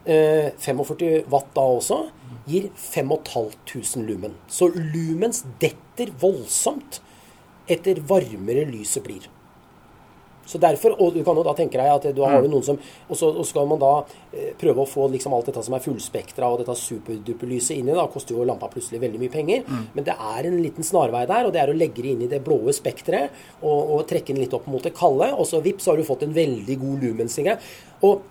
Eh, 0.05 0.51
45 0.59 1.23
watt 1.31 1.53
da 1.55 1.63
også. 1.77 1.99
Gir 2.49 2.69
5500 2.75 4.03
lumen. 4.07 4.35
Så 4.47 4.67
lumens 4.73 5.43
detter 5.61 6.11
voldsomt 6.19 7.01
etter 7.71 8.01
varmere 8.09 8.65
lyset 8.67 9.05
blir. 9.05 9.29
Så 10.45 10.59
derfor, 10.59 10.95
og 10.99 11.13
du 11.15 11.21
kan 11.23 11.37
jo 11.39 11.43
da 11.45 11.53
tenke 11.55 11.79
deg 11.79 11.87
at 11.87 12.07
du 12.15 12.21
har 12.25 12.43
du 12.43 12.49
noen 12.51 12.65
som 12.65 12.79
Og 13.07 13.15
så 13.15 13.29
skal 13.47 13.67
man 13.69 13.79
da 13.79 13.91
eh, 14.33 14.51
prøve 14.59 14.83
å 14.83 14.89
få 14.89 15.07
liksom 15.13 15.33
alt 15.35 15.47
dette 15.47 15.63
som 15.63 15.75
er 15.77 15.83
fullspektra 15.83 16.49
og 16.51 16.59
dette 16.61 16.75
superduperlyset 16.79 17.77
i. 17.77 17.85
Da 17.87 18.05
koster 18.11 18.35
jo 18.35 18.47
lampa 18.47 18.67
plutselig 18.71 19.01
veldig 19.03 19.21
mye 19.21 19.33
penger. 19.33 19.63
Men 19.95 20.07
det 20.07 20.15
er 20.17 20.49
en 20.49 20.59
liten 20.59 20.85
snarvei 20.85 21.23
der, 21.29 21.47
og 21.47 21.55
det 21.55 21.63
er 21.63 21.71
å 21.71 21.77
legge 21.77 22.03
det 22.03 22.13
inn 22.15 22.25
i 22.25 22.31
det 22.31 22.43
blåe 22.43 22.73
spekteret 22.75 23.33
og, 23.61 23.79
og 23.95 24.05
trekke 24.09 24.33
den 24.33 24.43
litt 24.43 24.55
opp 24.55 24.67
mot 24.71 24.83
det 24.83 24.95
kalde. 24.97 25.31
Og 25.37 25.47
så 25.49 25.63
vips, 25.63 25.85
så 25.85 25.93
har 25.93 26.01
du 26.01 26.07
fått 26.07 26.25
en 26.27 26.35
veldig 26.35 26.79
god 26.81 27.07
lumensing. 27.07 27.51
Og 28.03 28.23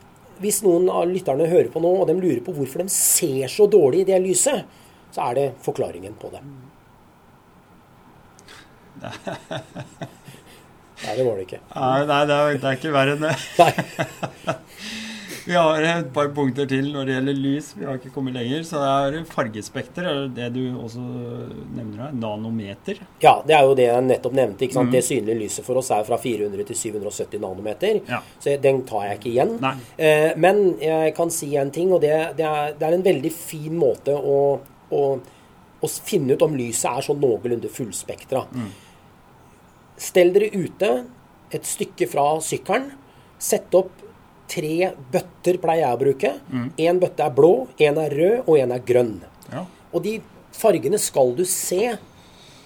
hvis 0.43 0.63
noen 0.67 0.89
av 0.93 1.07
lytterne 1.11 1.47
hører 1.49 1.71
på 1.73 1.83
nå, 1.83 1.93
og 2.03 2.09
de 2.11 2.17
lurer 2.19 2.43
på 2.45 2.55
hvorfor 2.57 2.83
de 2.83 2.93
ser 2.93 3.47
så 3.53 3.69
dårlig 3.71 4.03
i 4.03 4.09
det 4.13 4.21
lyset, 4.25 4.67
så 5.13 5.29
er 5.29 5.39
det 5.39 5.47
forklaringen 5.65 6.17
på 6.21 6.33
det. 6.33 6.43
Nei, 11.03 11.15
det 11.19 11.27
var 11.27 11.39
det 11.39 11.47
ikke. 11.49 11.63
Nei, 11.75 11.95
nei 12.11 12.21
det, 12.31 12.39
er, 12.39 12.59
det 12.63 12.71
er 12.71 12.81
ikke 12.81 12.95
verre 12.95 13.17
enn 13.17 13.27
det. 13.27 14.59
Vi 15.45 15.55
har 15.55 15.83
et 15.83 16.11
par 16.15 16.29
punkter 16.35 16.69
til 16.71 16.93
når 16.95 17.09
det 17.09 17.15
gjelder 17.17 17.39
lys. 17.43 17.71
Vi 17.75 17.87
har 17.87 17.97
ikke 17.99 18.13
kommet 18.15 18.37
lenger. 18.37 18.63
Så 18.67 18.79
det 18.79 18.91
er 19.19 19.25
fargespekter, 19.31 20.07
eller 20.07 20.29
det 20.37 20.51
du 20.55 20.61
også 20.79 21.03
nevner 21.03 22.05
her, 22.05 22.13
nanometer. 22.15 23.01
Ja, 23.23 23.35
det 23.47 23.57
er 23.57 23.67
jo 23.67 23.75
det 23.79 23.89
jeg 23.89 24.07
nettopp 24.07 24.37
nevnte. 24.39 24.67
ikke 24.67 24.79
sant? 24.79 24.95
Det 24.95 25.03
synlige 25.07 25.41
lyset 25.41 25.67
for 25.67 25.81
oss 25.81 25.91
er 25.95 26.07
fra 26.07 26.19
400 26.23 26.69
til 26.71 26.79
770 26.79 27.43
nanometer. 27.43 27.99
Ja. 28.09 28.21
Så 28.39 28.55
den 28.63 28.85
tar 28.87 29.09
jeg 29.09 29.19
ikke 29.19 29.33
igjen. 29.33 29.57
Eh, 29.97 30.31
men 30.39 30.63
jeg 30.83 31.17
kan 31.19 31.35
si 31.35 31.51
en 31.59 31.75
ting, 31.75 31.91
og 31.91 32.05
det, 32.07 32.15
det, 32.39 32.47
er, 32.47 32.79
det 32.79 32.89
er 32.89 32.99
en 33.01 33.07
veldig 33.11 33.35
fin 33.35 33.75
måte 33.79 34.15
å, 34.15 34.39
å, 34.95 35.03
å 35.83 35.93
finne 36.07 36.39
ut 36.39 36.47
om 36.47 36.55
lyset 36.55 36.93
er 36.93 37.11
sånn 37.11 37.23
noenlunde 37.23 37.73
fullspektra. 37.73 38.47
Stell 40.03 40.33
dere 40.35 40.51
ute 40.55 40.93
et 41.55 41.69
stykke 41.69 42.09
fra 42.11 42.27
sykkelen. 42.43 42.91
Sett 43.43 43.75
opp 43.79 43.93
tre 44.51 44.93
bøtter 45.13 45.59
pleier 45.63 45.87
jeg 45.87 45.97
å 45.97 46.01
bruke. 46.01 46.33
Én 46.83 46.99
bøtte 47.03 47.25
er 47.25 47.35
blå, 47.37 47.53
én 47.79 47.99
er 48.03 48.15
rød, 48.19 48.39
og 48.47 48.59
én 48.59 48.75
er 48.75 48.83
grønn. 48.89 49.15
Ja. 49.53 49.65
Og 49.93 50.05
de 50.05 50.17
fargene 50.57 50.99
skal 51.01 51.33
du 51.39 51.45
se 51.49 51.95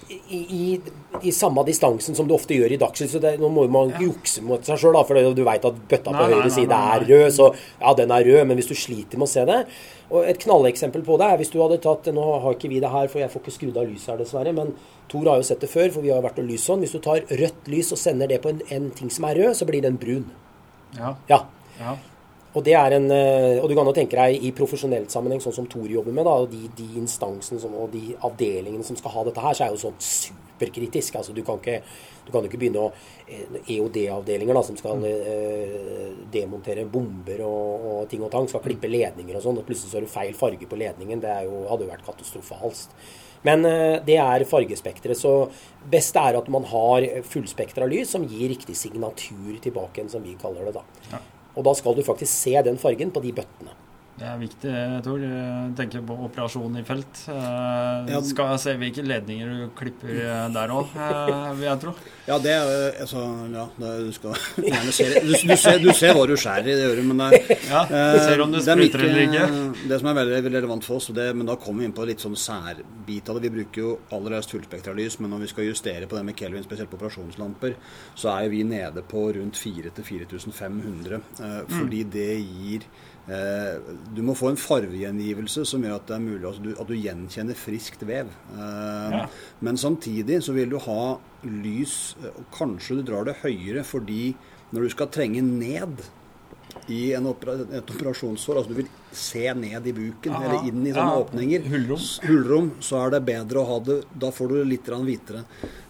i, 0.09 0.39
i, 0.39 0.81
i 1.21 1.31
samme 1.31 1.63
distansen 1.67 2.15
som 2.15 2.27
du 2.27 2.33
ofte 2.35 2.55
gjør 2.55 2.73
i 2.73 2.79
dagslys. 2.79 3.11
Så 3.11 3.21
det, 3.23 3.35
nå 3.41 3.49
må 3.53 3.65
man 3.71 3.91
ikke 3.91 4.07
jukse 4.07 4.43
mot 4.45 4.63
seg 4.65 4.79
sjøl, 4.81 4.97
for 5.07 5.19
du 5.35 5.43
veit 5.47 5.67
at 5.67 5.79
bøtta 5.91 6.11
på 6.11 6.15
nei, 6.15 6.27
høyre 6.33 6.45
nei, 6.45 6.55
side 6.55 6.73
nei, 6.73 6.95
er 6.95 7.07
rød, 7.11 7.27
så 7.35 7.49
ja, 7.53 7.93
den 7.99 8.13
er 8.15 8.27
rød. 8.29 8.41
Men 8.49 8.59
hvis 8.59 8.71
du 8.71 8.75
sliter 8.77 9.19
med 9.19 9.27
å 9.27 9.31
se 9.31 9.45
det 9.47 9.59
Og 10.15 10.27
et 10.27 10.39
knalleksempel 10.43 11.03
på 11.07 11.17
det 11.19 11.27
er 11.27 11.41
hvis 11.41 11.51
du 11.51 11.57
hadde 11.59 11.79
tatt 11.83 12.07
Nå 12.15 12.25
har 12.43 12.55
ikke 12.55 12.71
vi 12.71 12.81
det 12.83 12.91
her, 12.93 13.09
for 13.11 13.23
jeg 13.23 13.33
får 13.33 13.43
ikke 13.43 13.55
skrudd 13.57 13.79
av 13.81 13.89
lyset 13.89 14.13
her, 14.13 14.21
dessverre. 14.21 14.55
Men 14.55 14.75
Tor 15.11 15.29
har 15.31 15.39
jo 15.39 15.47
sett 15.47 15.63
det 15.63 15.71
før, 15.71 15.89
for 15.93 16.03
vi 16.03 16.11
har 16.11 16.23
vært 16.25 16.41
og 16.41 16.49
lyst 16.49 16.67
sånn. 16.67 16.83
Hvis 16.83 16.95
du 16.95 16.99
tar 17.03 17.23
rødt 17.27 17.71
lys 17.71 17.93
og 17.95 18.01
sender 18.01 18.31
det 18.31 18.41
på 18.43 18.51
en, 18.51 18.61
en 18.75 18.91
ting 18.95 19.11
som 19.13 19.27
er 19.29 19.39
rød, 19.39 19.55
så 19.59 19.67
blir 19.69 19.85
den 19.85 19.99
brun. 20.01 20.27
Ja. 20.97 21.15
Ja. 21.31 21.43
ja. 21.79 21.95
Og 22.57 22.63
det 22.65 22.73
er 22.73 22.95
en, 22.97 23.05
eh, 23.13 23.59
og 23.61 23.69
du 23.69 23.75
kan 23.77 23.85
jo 23.85 23.93
tenke 23.93 24.17
deg 24.17 24.41
i 24.41 24.49
profesjonell 24.55 25.05
sammenheng, 25.11 25.41
sånn 25.43 25.53
som 25.59 25.67
Tor 25.69 25.85
jobber 25.91 26.15
med, 26.15 26.25
da, 26.25 26.33
og 26.41 26.49
de, 26.49 26.63
de 26.77 26.87
instansene 26.97 27.61
som, 27.61 27.75
og 27.77 27.91
de 27.93 28.15
avdelingene 28.17 28.85
som 28.87 28.97
skal 28.97 29.13
ha 29.13 29.25
dette 29.27 29.43
her, 29.43 29.57
så 29.57 29.67
er 29.67 29.75
jo 29.75 29.81
sånn 29.83 29.99
superkritisk. 30.01 31.19
Altså, 31.19 31.35
du 31.37 31.43
kan 31.45 31.61
ikke, 31.61 31.83
du 32.25 32.31
kan 32.33 32.47
ikke 32.47 32.57
begynne 32.57 32.87
å 32.87 32.89
eh, 33.27 33.59
EOD-avdelinger 33.75 34.57
da, 34.57 34.65
som 34.65 34.79
skal 34.79 35.05
eh, 35.05 36.17
demontere 36.33 36.87
bomber 36.89 37.45
og, 37.45 37.87
og 37.91 38.09
ting 38.09 38.25
og 38.25 38.33
tang, 38.33 38.49
skal 38.49 38.65
klippe 38.65 38.89
ledninger 38.89 39.37
og 39.37 39.45
sånn, 39.45 39.61
og 39.61 39.69
plutselig 39.69 39.93
så 39.93 40.01
har 40.01 40.09
du 40.09 40.15
feil 40.15 40.33
farge 40.41 40.65
på 40.65 40.81
ledningen. 40.81 41.21
Det 41.21 41.31
er 41.35 41.45
jo, 41.45 41.61
hadde 41.69 41.85
jo 41.85 41.93
vært 41.93 42.09
katastrofalt. 42.09 42.99
Men 43.45 43.69
eh, 43.69 44.01
det 44.01 44.17
er 44.17 44.49
fargespekteret. 44.49 45.21
Så 45.21 45.37
best 45.93 46.17
er 46.17 46.41
at 46.41 46.49
man 46.49 46.65
har 46.73 47.05
fullspektra 47.21 47.85
lys 47.85 48.17
som 48.17 48.25
gir 48.25 48.49
riktig 48.49 48.73
signatur 48.81 49.59
tilbake 49.61 50.09
som 50.09 50.25
vi 50.25 50.39
kaller 50.41 50.71
det. 50.71 50.79
da. 50.81 51.09
Ja. 51.13 51.25
Og 51.57 51.65
da 51.65 51.73
skal 51.73 51.97
du 51.97 52.05
faktisk 52.05 52.31
se 52.31 52.53
den 52.63 52.77
fargen 52.77 53.11
på 53.11 53.23
de 53.23 53.33
bøttene. 53.33 53.73
Det 54.17 54.25
er 54.25 54.37
viktig, 54.41 54.71
Tor. 55.05 55.21
Jeg 55.21 55.73
tenker 55.77 56.01
på 56.09 56.15
operasjon 56.25 56.79
i 56.79 56.81
felt. 56.85 57.19
Eh. 57.29 58.15
Skal 58.25 58.53
jeg 58.55 58.61
se 58.63 58.73
hvilke 58.81 59.03
ledninger 59.05 59.51
du 59.51 59.59
klipper 59.77 60.09
eh, 60.09 60.45
der 60.55 60.71
òg, 60.73 60.95
vil 61.59 61.67
jeg 61.67 61.81
tro. 61.83 61.93
Ja, 62.25 62.39
det 62.41 62.55
er 62.55 62.71
eh, 62.71 63.01
altså, 63.03 63.21
ja, 63.53 63.65
det 63.77 63.91
du 64.07 64.09
skal 64.15 64.39
gjerne 64.65 64.95
se. 64.97 65.05
Du, 65.21 65.29
du, 65.29 65.53
ser, 65.53 65.77
du 65.83 65.91
ser 65.93 66.17
hva 66.17 66.23
du 66.25 66.33
skjærer 66.33 66.71
i, 66.73 66.77
det 66.79 66.87
du, 66.97 67.03
men 67.05 67.21
det 67.27 67.59
Ja, 67.69 67.83
eh, 67.85 68.17
Ser 68.25 68.41
om 68.41 68.55
det 68.55 68.63
det 68.65 68.73
er 68.73 69.21
ikke. 69.27 69.45
Det 69.85 69.99
som 70.01 70.09
er 70.09 70.17
veldig, 70.17 70.39
veldig 70.47 70.57
relevant 70.63 70.87
for 70.87 70.97
oss, 70.97 71.11
det, 71.13 71.27
men 71.37 71.49
da 71.51 71.57
kommer 71.61 71.85
vi 71.85 71.91
inn 71.91 71.93
på 71.99 72.07
litt 72.09 72.23
sånn 72.25 72.37
særbit 72.41 73.29
av 73.29 73.37
det. 73.37 73.51
Vi 73.51 73.59
bruker 73.59 73.83
jo 73.83 73.91
aller 74.17 74.39
helst 74.39 74.55
fullspektralys, 74.55 75.19
men 75.21 75.29
når 75.35 75.45
vi 75.45 75.51
skal 75.53 75.69
justere 75.69 76.09
på 76.09 76.17
det 76.17 76.23
med 76.25 76.41
Kelvin, 76.41 76.65
spesielt 76.65 76.89
på 76.89 76.97
operasjonslamper, 76.97 77.77
så 78.17 78.33
er 78.33 78.49
vi 78.49 78.63
nede 78.65 79.05
på 79.05 79.27
rundt 79.37 79.61
4000-4500, 79.61 81.21
eh, 81.37 81.61
fordi 81.77 82.01
det 82.17 82.31
gir 82.41 82.89
eh, 83.27 83.77
Du 84.15 84.21
må 84.25 84.35
få 84.37 84.49
en 84.51 84.59
farvegjengivelse 84.59 85.65
som 85.67 85.83
gjør 85.83 85.95
at 85.99 86.07
det 86.09 86.15
er 86.17 86.25
mulig 86.25 86.47
altså 86.47 86.63
du, 86.63 86.71
at 86.79 86.87
du 86.87 86.95
gjenkjenner 86.95 87.57
friskt 87.59 88.05
vev. 88.07 88.27
Eh, 88.55 89.17
Ja. 89.17 89.25
Men 89.61 89.77
samtidig 89.77 90.41
så 90.43 90.53
vil 90.53 90.69
du 90.69 90.77
ha 90.79 91.17
lys, 91.43 92.15
eh, 92.23 92.31
og 92.35 92.45
kanskje 92.55 92.99
du 92.99 93.03
drar 93.11 93.25
det 93.25 93.37
høyere 93.43 93.83
fordi 93.87 94.35
når 94.73 94.81
du 94.83 94.89
skal 94.89 95.07
trenge 95.07 95.41
ned 95.41 96.01
i 96.91 97.13
en 97.15 97.25
opera, 97.29 97.55
et 97.73 97.89
operasjonssår, 97.93 98.57
altså 98.59 98.69
du 98.73 98.81
vil 98.81 98.89
se 99.17 99.53
ned 99.57 99.87
i 99.87 99.93
buken, 99.97 100.31
Aha. 100.37 100.43
eller 100.45 100.69
inn 100.69 100.85
i 100.87 100.93
sånne 100.93 101.15
ja. 101.15 101.23
åpninger, 101.25 101.67
Hullrom. 101.73 102.05
hullrom, 102.27 102.71
så 102.79 103.01
er 103.05 103.15
det 103.17 103.25
bedre 103.27 103.63
å 103.63 103.67
ha 103.73 103.79
det 103.83 103.99
Da 104.17 104.29
får 104.31 104.49
du 104.53 104.63
litt 104.65 104.87
hvitere. 104.87 105.43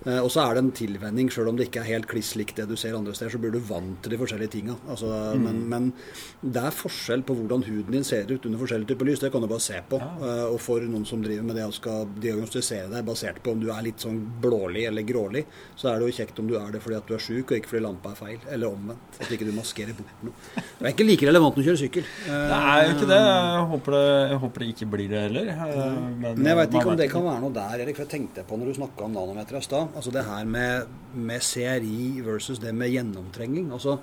Eh, 0.07 0.19
og 0.23 0.29
så 0.31 0.41
er 0.45 0.53
det 0.55 0.61
en 0.63 0.71
tilvenning, 0.71 1.27
sjøl 1.29 1.49
om 1.51 1.57
det 1.59 1.67
ikke 1.67 1.81
er 1.83 1.89
helt 1.91 2.07
kliss 2.07 2.35
likt 2.39 2.55
det 2.55 2.67
du 2.69 2.75
ser 2.79 2.95
andre 2.95 3.13
steder, 3.13 3.33
så 3.35 3.39
blir 3.43 3.51
du 3.51 3.59
vant 3.59 4.01
til 4.01 4.13
de 4.15 4.17
forskjellige 4.21 4.51
tinga. 4.55 4.75
Altså, 4.89 5.07
Mm. 5.35 5.43
men, 5.43 5.57
men 5.69 6.51
det 6.53 6.61
er 6.63 6.71
forskjell 6.71 7.23
på 7.27 7.35
hvordan 7.35 7.63
huden 7.67 7.91
din 7.91 8.03
ser 8.07 8.23
ut 8.31 8.45
under 8.45 8.59
forskjellige 8.61 8.87
typer 8.93 9.05
lys. 9.09 9.19
Det 9.19 9.31
kan 9.33 9.41
du 9.41 9.47
bare 9.47 9.59
se 9.59 9.81
på. 9.89 9.99
Eh, 9.99 10.45
og 10.47 10.59
for 10.63 10.79
noen 10.87 11.05
som 11.05 11.21
driver 11.21 11.43
med 11.43 11.55
det 11.59 11.65
og 11.67 11.73
skal 11.73 12.05
diagnostisere 12.23 12.87
deg 12.91 13.05
basert 13.05 13.41
på 13.43 13.51
om 13.51 13.59
du 13.59 13.67
er 13.73 13.81
litt 13.83 13.99
sånn 13.99 14.21
blålig 14.41 14.85
eller 14.87 15.03
grålig, 15.03 15.43
så 15.75 15.91
er 15.91 15.99
det 15.99 16.07
jo 16.11 16.17
kjekt 16.23 16.39
om 16.39 16.47
du 16.47 16.55
er 16.59 16.71
det 16.71 16.81
fordi 16.81 16.95
at 17.01 17.07
du 17.09 17.13
er 17.17 17.23
sjuk, 17.25 17.51
og 17.51 17.57
ikke 17.59 17.73
fordi 17.73 17.83
lampa 17.83 18.11
er 18.13 18.19
feil. 18.21 18.39
Eller 18.53 18.67
omvendt. 18.71 19.19
At 19.19 19.27
ikke 19.33 19.45
du 19.49 19.51
maskerer 19.57 19.93
bort 19.97 20.23
noe. 20.23 20.33
Det 20.55 20.85
er 20.87 20.93
ikke 20.93 21.07
like 21.09 21.27
relevant 21.27 21.57
når 21.57 21.63
du 21.63 21.69
kjører 21.69 21.81
sykkel. 21.83 22.07
Eh, 22.27 22.47
Det 22.47 22.61
er 22.61 22.87
jo 22.87 22.95
ikke 22.95 23.09
det. 23.11 23.16
Jeg 23.17 23.65
håper 23.71 23.95
det, 23.95 24.05
jeg 24.31 24.39
håper 24.43 24.63
det 24.63 24.69
ikke 24.73 24.87
blir 24.93 25.11
det 25.11 25.23
heller. 25.25 25.51
Men, 25.57 26.37
Men 26.37 26.49
jeg 26.51 26.59
veit 26.61 26.77
ikke 26.77 26.93
om 26.93 27.01
det 27.01 27.09
kan 27.11 27.27
være 27.27 27.43
noe 27.43 27.55
der, 27.57 27.83
Erik. 27.83 27.97
For 27.97 28.05
jeg 28.05 28.13
tenkte 28.13 28.45
på 28.47 28.59
når 28.59 28.71
du 28.71 28.79
snakka 28.79 29.05
om 29.07 29.17
nanometer 29.17 29.59
i 29.59 29.63
stad. 29.65 29.93
Altså 29.97 30.13
det 30.15 30.25
her 30.27 30.49
med, 30.57 30.95
med 31.13 31.45
CRI 31.45 31.99
versus 32.25 32.61
det 32.63 32.73
med 32.75 32.93
gjennomtrenging. 32.93 33.69
Altså, 33.75 33.97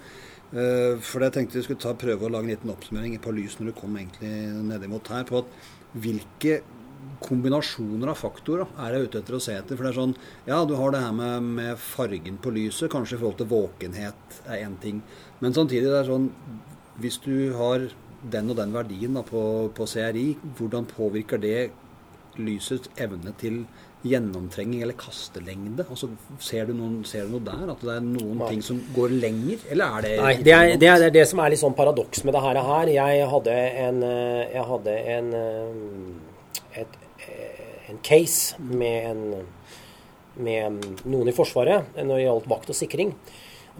øh, 0.53 1.01
for 1.01 1.27
jeg 1.27 1.37
tenkte 1.39 1.61
vi 1.61 1.67
skulle 1.69 1.85
ta, 1.85 1.97
prøve 1.99 2.29
å 2.29 2.33
lage 2.35 2.49
en 2.49 2.55
liten 2.55 2.75
oppsummering 2.75 3.19
på 3.23 3.35
lys 3.37 3.59
når 3.61 3.73
du 3.73 3.77
kom 3.81 3.99
egentlig 4.01 4.35
nedimot 4.71 5.13
her, 5.15 5.27
på 5.29 5.43
at 5.45 5.59
hvilke 5.95 6.63
kombinasjoner 7.25 8.11
av 8.13 8.19
faktorer 8.19 8.69
er 8.85 8.97
jeg 8.97 9.09
ute 9.09 9.21
etter 9.21 9.37
å 9.37 9.43
se 9.43 9.57
etter. 9.57 9.77
For 9.77 9.87
det 9.87 9.93
er 9.93 10.01
sånn 10.01 10.15
Ja, 10.49 10.61
du 10.69 10.77
har 10.79 10.95
det 10.95 11.03
her 11.05 11.17
med, 11.17 11.51
med 11.59 11.81
fargen 11.81 12.39
på 12.43 12.53
lyset, 12.55 12.91
kanskje 12.93 13.19
i 13.19 13.23
forhold 13.23 13.41
til 13.41 13.51
våkenhet 13.53 14.39
er 14.47 14.65
én 14.65 14.79
ting. 14.83 15.03
Men 15.41 15.57
samtidig 15.57 15.91
det 15.91 16.01
er 16.03 16.11
sånn 16.11 16.31
Hvis 17.03 17.19
du 17.25 17.53
har 17.59 17.89
den 18.33 18.53
og 18.53 18.59
den 18.59 18.75
verdien 18.75 19.17
da, 19.17 19.23
på, 19.27 19.43
på 19.77 19.87
CRI, 19.89 20.29
hvordan 20.59 20.87
påvirker 20.89 21.41
det 21.43 21.59
lysets 22.41 22.91
evne 22.99 23.35
til 23.39 23.65
gjennomtrenging 24.05 24.83
eller 24.85 24.97
kastelengde? 25.01 25.87
Altså, 25.89 26.11
ser, 26.43 26.69
du 26.69 26.75
noen, 26.77 26.99
ser 27.09 27.27
du 27.27 27.37
noe 27.37 27.45
der? 27.47 27.65
At 27.73 27.85
det 27.85 27.95
er 27.97 28.05
noen 28.05 28.43
Nei. 28.43 28.51
ting 28.53 28.65
som 28.65 28.81
går 28.97 29.15
lenger? 29.17 29.65
Eller 29.73 29.99
er 29.99 30.07
det 30.07 30.13
Nei, 30.21 30.35
det 30.45 30.57
er, 30.57 30.75
det 30.81 30.91
er 30.93 31.15
det 31.15 31.25
som 31.31 31.41
er 31.41 31.55
litt 31.55 31.63
sånn 31.63 31.77
paradoks 31.79 32.25
med 32.27 32.37
det 32.37 32.43
her. 32.45 32.61
her. 32.69 32.93
Jeg 32.93 33.31
hadde 33.33 33.57
en, 33.87 34.03
eh, 34.09 34.43
jeg 34.53 34.67
hadde 34.73 34.99
en, 35.15 35.33
eh, 35.41 36.83
et, 36.85 37.01
eh, 37.29 37.73
en 37.93 38.03
case 38.05 38.61
med, 38.61 39.11
en, 39.15 39.49
med 40.37 40.93
noen 41.05 41.33
i 41.33 41.37
Forsvaret 41.37 41.97
når 41.97 42.15
det 42.17 42.27
gjaldt 42.27 42.53
vakt 42.53 42.75
og 42.75 42.81
sikring. 42.81 43.17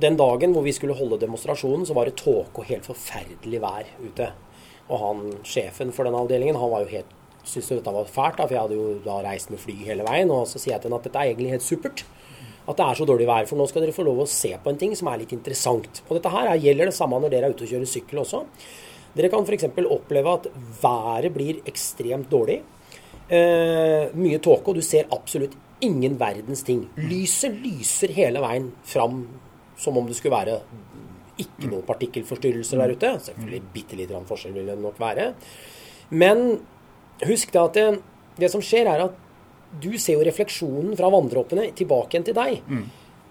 Den 0.01 0.17
dagen 0.19 0.55
hvor 0.55 0.65
vi 0.67 0.73
skulle 0.75 0.97
holde 0.99 1.21
demonstrasjonen, 1.23 1.87
så 1.87 1.95
var 1.95 2.09
det 2.09 2.17
tåke 2.19 2.63
og 2.63 2.67
helt 2.67 2.87
forferdelig 2.89 3.61
vær 3.63 3.87
ute. 4.03 4.31
Og 4.91 4.99
han, 5.01 5.21
sjefen 5.47 5.93
for 5.95 6.05
den 6.05 6.17
avdelingen, 6.19 6.59
han 6.59 6.73
var 6.73 6.83
jo 6.85 6.91
helt 6.97 7.13
syntes 7.45 7.69
dette 7.77 7.93
var 7.93 8.09
fælt, 8.09 8.39
da, 8.39 8.47
for 8.49 8.57
jeg 8.57 8.63
hadde 8.65 8.77
jo 8.79 8.93
da 9.05 9.19
reist 9.25 9.51
med 9.53 9.61
fly 9.61 9.75
hele 9.85 10.05
veien. 10.07 10.31
Og 10.33 10.47
så 10.49 10.59
sier 10.59 10.75
jeg 10.75 10.85
til 10.85 10.91
ham 10.91 10.99
at 10.99 11.07
dette 11.09 11.21
er 11.21 11.31
egentlig 11.31 11.53
helt 11.53 11.67
supert. 11.67 12.05
At 12.65 12.79
det 12.79 12.87
er 12.87 12.97
så 12.97 13.07
dårlig 13.09 13.27
vær. 13.29 13.47
For 13.51 13.61
nå 13.61 13.67
skal 13.69 13.85
dere 13.85 13.93
få 13.97 14.07
lov 14.07 14.23
å 14.25 14.31
se 14.31 14.55
på 14.57 14.73
en 14.73 14.81
ting 14.81 14.95
som 14.97 15.11
er 15.13 15.21
litt 15.21 15.35
interessant. 15.37 16.01
Og 16.09 16.17
dette 16.17 16.33
her 16.33 16.49
er- 16.49 16.63
gjelder 16.65 16.89
det 16.89 16.97
samme 16.97 17.21
når 17.21 17.31
dere 17.31 17.51
er 17.51 17.57
ute 17.57 17.67
og 17.67 17.71
kjører 17.75 17.91
sykkel 17.93 18.23
også. 18.25 18.45
Dere 19.15 19.29
kan 19.31 19.45
f.eks. 19.45 19.65
oppleve 19.85 20.33
at 20.33 20.49
været 20.83 21.35
blir 21.35 21.61
ekstremt 21.69 22.31
dårlig. 22.33 22.63
Eh, 23.29 24.09
mye 24.17 24.39
tåke, 24.41 24.69
og 24.69 24.75
du 24.75 24.81
ser 24.83 25.05
absolutt 25.13 25.53
ingen 25.81 26.17
verdens 26.19 26.63
ting. 26.65 26.89
Lyset 26.97 27.61
lyser 27.63 28.09
hele 28.09 28.41
veien 28.41 28.73
fram 28.83 29.29
som 29.85 29.97
om 30.01 30.09
det 30.09 30.17
skulle 30.19 30.35
være 30.39 30.59
ikke 31.43 31.67
noen 31.69 31.83
partikkelforstyrrelser 31.89 32.81
der 32.81 32.93
ute. 32.95 33.11
Selvfølgelig 33.29 33.63
bitte 33.75 33.97
lite 33.99 34.13
grann 34.15 34.27
forskjell 34.29 34.55
vil 34.57 34.69
det 34.71 34.79
nok 34.81 34.99
være. 35.03 35.29
Men 36.15 36.45
husk 37.27 37.53
da 37.55 37.65
at 37.69 37.79
det, 37.79 37.87
det 38.39 38.51
som 38.53 38.63
skjer, 38.65 38.87
er 38.91 39.05
at 39.09 39.21
du 39.83 39.91
ser 39.99 40.15
jo 40.21 40.27
refleksjonen 40.27 40.95
fra 40.99 41.09
vanndråpene 41.11 41.69
tilbake 41.75 42.15
igjen 42.15 42.27
til 42.29 42.37
deg. 42.39 42.61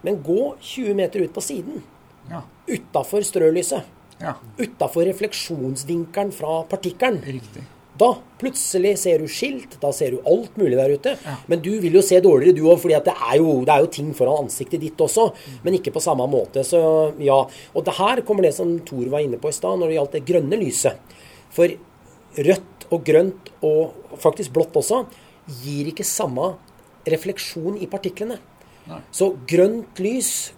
Men 0.03 0.17
gå 0.25 0.49
20 0.59 0.97
meter 0.99 1.23
ut 1.23 1.33
på 1.35 1.43
siden, 1.43 1.83
Ja. 2.29 2.41
utafor 2.67 3.23
strølyset, 3.27 3.83
ja. 4.19 4.33
utafor 4.59 5.03
refleksjonsvinkelen 5.07 6.31
fra 6.35 6.61
partikkelen. 6.71 7.21
Riktig. 7.23 7.63
Da 7.97 8.07
plutselig 8.41 8.95
ser 8.97 9.19
du 9.21 9.27
skilt, 9.29 9.75
da 9.79 9.91
ser 9.93 10.11
du 10.15 10.21
alt 10.25 10.55
mulig 10.57 10.75
der 10.79 10.93
ute. 10.97 11.11
Ja. 11.23 11.35
Men 11.47 11.59
du 11.61 11.69
vil 11.79 11.93
jo 11.93 12.01
se 12.01 12.17
dårligere 12.19 12.55
du 12.57 12.63
òg, 12.63 12.79
for 12.81 12.89
det, 12.89 13.03
er 13.07 13.37
jo- 13.37 13.63
det 13.63 13.69
er 13.69 13.81
jo 13.81 13.87
ting 13.93 14.13
foran 14.17 14.45
ansiktet 14.45 14.81
ditt 14.81 14.97
også. 14.97 15.31
Men 15.63 15.75
ikke 15.75 15.93
på 15.93 16.01
samme 16.01 16.25
måte. 16.27 16.63
Så 16.65 17.13
ja. 17.21 17.37
Og 17.75 17.85
det 17.85 17.93
her 17.93 18.21
kommer 18.21 18.41
det 18.43 18.53
som 18.55 18.79
Tor 18.79 19.05
var 19.09 19.19
inne 19.21 19.37
på 19.37 19.49
i 19.49 19.51
stad, 19.51 19.77
når 19.77 19.87
det 19.87 19.97
gjaldt 19.99 20.11
det 20.17 20.25
grønne 20.25 20.57
lyset. 20.59 20.97
For 21.51 21.67
rødt 22.37 22.87
og 22.91 23.03
grønt, 23.05 23.49
og 23.61 23.93
faktisk 24.17 24.51
blått 24.53 24.73
også, 24.73 25.05
gir 25.63 25.85
ikke 25.93 26.03
samme 26.03 26.55
refleksjon 27.05 27.77
i 27.81 27.85
partiklene. 27.85 28.39
Nei. 28.87 28.99
Så 29.11 29.35
grønt 29.47 29.99
lys 29.99 30.51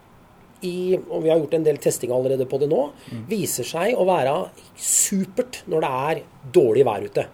i, 0.64 0.96
og 0.96 1.24
vi 1.24 1.30
har 1.32 1.40
gjort 1.40 1.56
en 1.58 1.66
del 1.66 1.78
testing 1.82 2.12
allerede 2.14 2.46
på 2.48 2.60
det 2.62 2.68
nå, 2.70 2.82
viser 3.28 3.66
seg 3.66 3.96
å 3.98 4.06
være 4.08 4.36
supert 4.80 5.62
når 5.66 5.84
det 5.84 5.94
er 6.10 6.22
dårlig 6.56 6.86
vær 6.88 7.08
ute. 7.08 7.26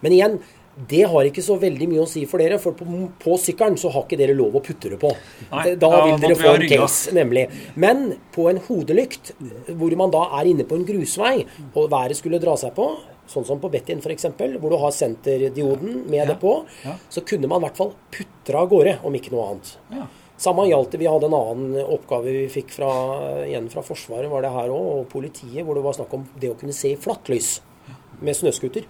Men 0.00 0.16
igjen, 0.16 0.40
det 0.88 1.02
har 1.12 1.26
ikke 1.28 1.42
så 1.44 1.56
veldig 1.60 1.88
mye 1.90 2.04
å 2.04 2.08
si 2.08 2.22
for 2.30 2.40
dere, 2.40 2.56
for 2.62 2.76
på, 2.78 2.86
på 3.20 3.36
sykkelen 3.42 3.76
så 3.80 3.90
har 3.92 4.06
ikke 4.06 4.18
dere 4.20 4.36
lov 4.38 4.56
å 4.56 4.62
putte 4.64 4.92
det 4.92 5.00
på. 5.02 5.10
Nei, 5.50 5.74
da 5.80 5.90
vil 6.06 6.20
dere 6.22 6.38
få 6.38 6.54
en 6.54 6.66
case, 6.70 7.14
nemlig. 7.16 7.46
Men 7.80 8.04
på 8.34 8.46
en 8.52 8.60
hodelykt, 8.68 9.34
hvor 9.68 9.96
man 10.00 10.14
da 10.14 10.26
er 10.38 10.52
inne 10.52 10.66
på 10.68 10.78
en 10.78 10.86
grusvei, 10.88 11.34
og 11.74 11.90
været 11.92 12.16
skulle 12.20 12.40
dra 12.42 12.54
seg 12.60 12.72
på, 12.78 12.86
sånn 13.30 13.46
som 13.46 13.60
på 13.62 13.70
Bettin 13.72 14.00
f.eks., 14.02 14.30
hvor 14.38 14.72
du 14.72 14.78
har 14.80 14.94
senterdioden 14.94 16.04
med 16.06 16.22
Ja, 16.22 16.30
det 16.32 16.40
på, 16.40 16.54
så 17.12 17.22
kunne 17.26 17.50
man 17.50 17.60
i 17.60 17.68
hvert 17.68 17.78
fall 17.78 17.92
putre 18.14 18.62
av 18.62 18.70
gårde, 18.72 18.96
om 19.06 19.18
ikke 19.18 19.34
noe 19.34 19.50
annet. 19.52 19.76
Ja. 19.92 20.08
Samme 20.40 20.64
gjaldt 20.70 20.94
det. 20.94 21.02
Vi 21.02 21.08
hadde 21.10 21.28
en 21.28 21.36
annen 21.36 21.80
oppgave 21.84 22.32
vi 22.32 22.46
fikk 22.52 22.72
fra, 22.72 22.90
igjen 23.44 23.68
fra 23.72 23.84
Forsvaret, 23.84 24.30
var 24.32 24.44
det 24.44 24.52
her 24.54 24.72
òg, 24.72 24.86
og 25.02 25.08
politiet, 25.12 25.60
hvor 25.66 25.76
det 25.76 25.84
var 25.84 25.98
snakk 25.98 26.14
om 26.16 26.24
det 26.40 26.52
å 26.52 26.56
kunne 26.60 26.76
se 26.76 26.94
i 26.94 27.00
flatt 27.00 27.28
lys 27.28 27.58
med 28.24 28.38
snøscooter. 28.38 28.86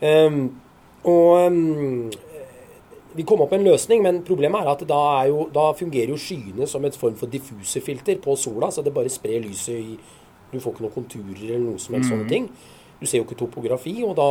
Um, 0.00 0.46
og 1.04 1.52
um, 1.52 2.08
vi 3.14 3.26
kom 3.28 3.44
opp 3.44 3.52
med 3.52 3.60
en 3.60 3.68
løsning, 3.68 4.02
men 4.02 4.22
problemet 4.26 4.64
er 4.64 4.70
at 4.72 4.86
da, 4.88 5.00
er 5.20 5.28
jo, 5.30 5.44
da 5.54 5.68
fungerer 5.76 6.14
jo 6.14 6.20
skyene 6.20 6.66
som 6.70 6.84
et 6.88 6.96
form 6.98 7.18
for 7.20 7.30
diffuserfilter 7.30 8.18
på 8.24 8.36
sola, 8.40 8.72
så 8.72 8.82
det 8.82 8.94
bare 8.96 9.12
sprer 9.12 9.44
lyset 9.44 9.76
i 9.76 9.98
Du 10.54 10.60
får 10.62 10.74
ikke 10.74 10.84
noen 10.84 10.94
konturer 10.94 11.44
eller 11.48 11.62
noe 11.64 11.80
som 11.82 11.96
helst 11.96 12.08
mm. 12.08 12.12
sånne 12.12 12.30
ting. 12.30 12.44
Du 13.00 13.08
ser 13.10 13.18
jo 13.18 13.24
ikke 13.26 13.40
topografi. 13.40 13.94
og 14.06 14.14
da 14.16 14.28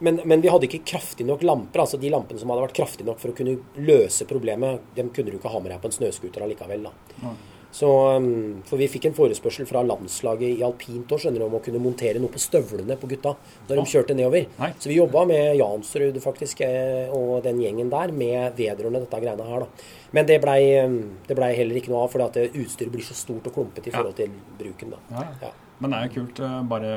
men, 0.00 0.20
men, 0.24 0.40
vi 0.40 0.50
hadde 0.52 0.68
ikke 0.68 0.82
kraftig 0.92 1.26
nok 1.28 1.44
lamper. 1.46 1.84
altså 1.84 2.00
De 2.00 2.10
lampene 2.12 2.40
som 2.40 2.50
hadde 2.52 2.66
vært 2.66 2.76
kraftige 2.80 3.08
nok 3.08 3.20
for 3.22 3.32
å 3.32 3.36
kunne 3.36 3.58
løse 3.84 4.26
problemet, 4.28 4.90
dem 4.96 5.12
kunne 5.14 5.32
du 5.32 5.38
ikke 5.38 5.52
ha 5.52 5.62
med 5.62 5.74
deg 5.74 5.80
på 5.82 5.90
en 5.90 5.96
snøscooter 5.98 6.44
allikevel. 6.46 6.88
da. 6.88 7.20
Ja. 7.22 7.34
Så, 7.70 8.16
um, 8.16 8.62
for 8.66 8.80
vi 8.80 8.88
fikk 8.90 9.06
en 9.06 9.14
forespørsel 9.14 9.66
fra 9.68 9.82
landslaget 9.86 10.56
i 10.58 10.64
alpint 10.66 11.12
år, 11.14 11.20
skjønner 11.22 11.42
du, 11.42 11.46
om 11.46 11.54
å 11.54 11.62
kunne 11.62 11.82
montere 11.82 12.18
noe 12.18 12.32
på 12.34 12.42
støvlene 12.42 12.96
på 12.98 13.10
gutta 13.12 13.36
når 13.68 13.78
de 13.78 13.84
kjørte 13.92 14.16
nedover. 14.18 14.48
Så 14.82 14.90
vi 14.90 14.98
jobba 14.98 15.22
med 15.30 15.54
Jansrud 15.60 16.18
faktisk 16.24 16.64
eh, 16.66 17.12
og 17.14 17.44
den 17.46 17.62
gjengen 17.62 17.92
der 17.92 18.10
med 18.10 18.58
vedrørende 18.58 19.04
dette 19.04 19.22
greiene 19.22 19.46
her. 19.46 19.66
da. 19.66 19.88
Men 20.18 20.26
det 20.26 20.40
blei 20.42 20.60
um, 20.82 21.00
ble 21.30 21.54
heller 21.54 21.78
ikke 21.78 21.94
noe 21.94 22.04
av, 22.08 22.14
fordi 22.14 22.26
at 22.26 22.58
utstyret 22.58 22.90
blir 22.90 23.06
så 23.06 23.14
stort 23.14 23.46
og 23.46 23.54
klumpete 23.60 23.92
i 23.92 23.94
forhold 23.94 24.18
til 24.18 24.34
bruken. 24.58 24.96
da. 24.96 25.26
Ja. 25.46 25.52
Ja. 25.80 25.86
Men 25.86 25.94
det 25.94 25.98
er 25.98 26.10
jo 26.10 26.20
kult, 26.20 26.40
eh, 26.44 26.60
bare 26.68 26.92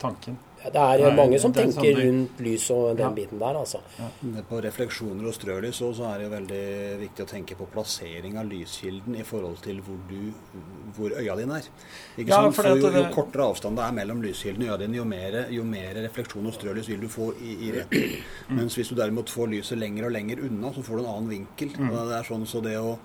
tanken. 0.00 0.38
Det 0.62 0.78
er 0.78 1.00
Nei, 1.02 1.10
mange 1.16 1.38
som 1.42 1.52
tenker 1.52 1.74
sånn 1.74 1.98
rundt 1.98 2.40
lys 2.44 2.68
og 2.70 2.92
den 2.94 3.02
ja. 3.02 3.10
biten 3.16 3.40
der, 3.40 3.56
altså. 3.58 3.80
Ja. 3.98 4.06
På 4.46 4.60
refleksjoner 4.62 5.26
og 5.26 5.34
strølys 5.34 5.80
så 5.82 6.06
er 6.06 6.20
det 6.20 6.26
jo 6.28 6.30
veldig 6.36 6.66
viktig 7.00 7.24
å 7.24 7.28
tenke 7.32 7.56
på 7.58 7.66
plassering 7.72 8.36
av 8.38 8.46
lyskilden 8.46 9.16
i 9.18 9.24
forhold 9.26 9.58
til 9.64 9.80
hvor, 9.82 9.98
du, 10.06 10.30
hvor 10.94 11.16
øya 11.18 11.34
dine 11.40 11.58
er. 11.58 11.66
Ikke 12.14 12.30
ja, 12.30 12.38
sant? 12.38 12.56
For 12.60 12.70
jo, 12.70 12.92
jo, 12.94 13.02
kortere 13.14 13.48
avstand 13.50 13.80
det 13.80 13.88
er 13.88 13.98
mellom 13.98 14.22
lyskilden 14.22 14.68
og 14.68 14.70
øya 14.70 14.78
dine, 14.84 15.00
jo 15.00 15.08
mer, 15.16 15.40
jo 15.50 15.66
mer 15.66 15.98
refleksjon 16.06 16.46
og 16.46 16.54
strølys 16.54 16.92
vil 16.94 17.02
du 17.02 17.10
få 17.10 17.32
i, 17.42 17.58
i 17.66 17.74
retten. 17.80 18.16
Mm. 18.46 18.62
Mens 18.62 18.78
hvis 18.78 18.94
du 18.94 18.96
derimot 19.02 19.34
får 19.34 19.50
lyset 19.56 19.82
lenger 19.82 20.06
og 20.06 20.14
lenger 20.14 20.46
unna, 20.46 20.70
så 20.70 20.86
får 20.86 21.02
du 21.02 21.04
en 21.04 21.12
annen 21.16 21.34
vinkel. 21.34 21.74
Mm. 21.74 21.90
Det 21.98 22.16
er 22.20 22.30
sånn 22.30 22.46
så 22.46 22.62
det 22.62 22.78
å 22.78 22.96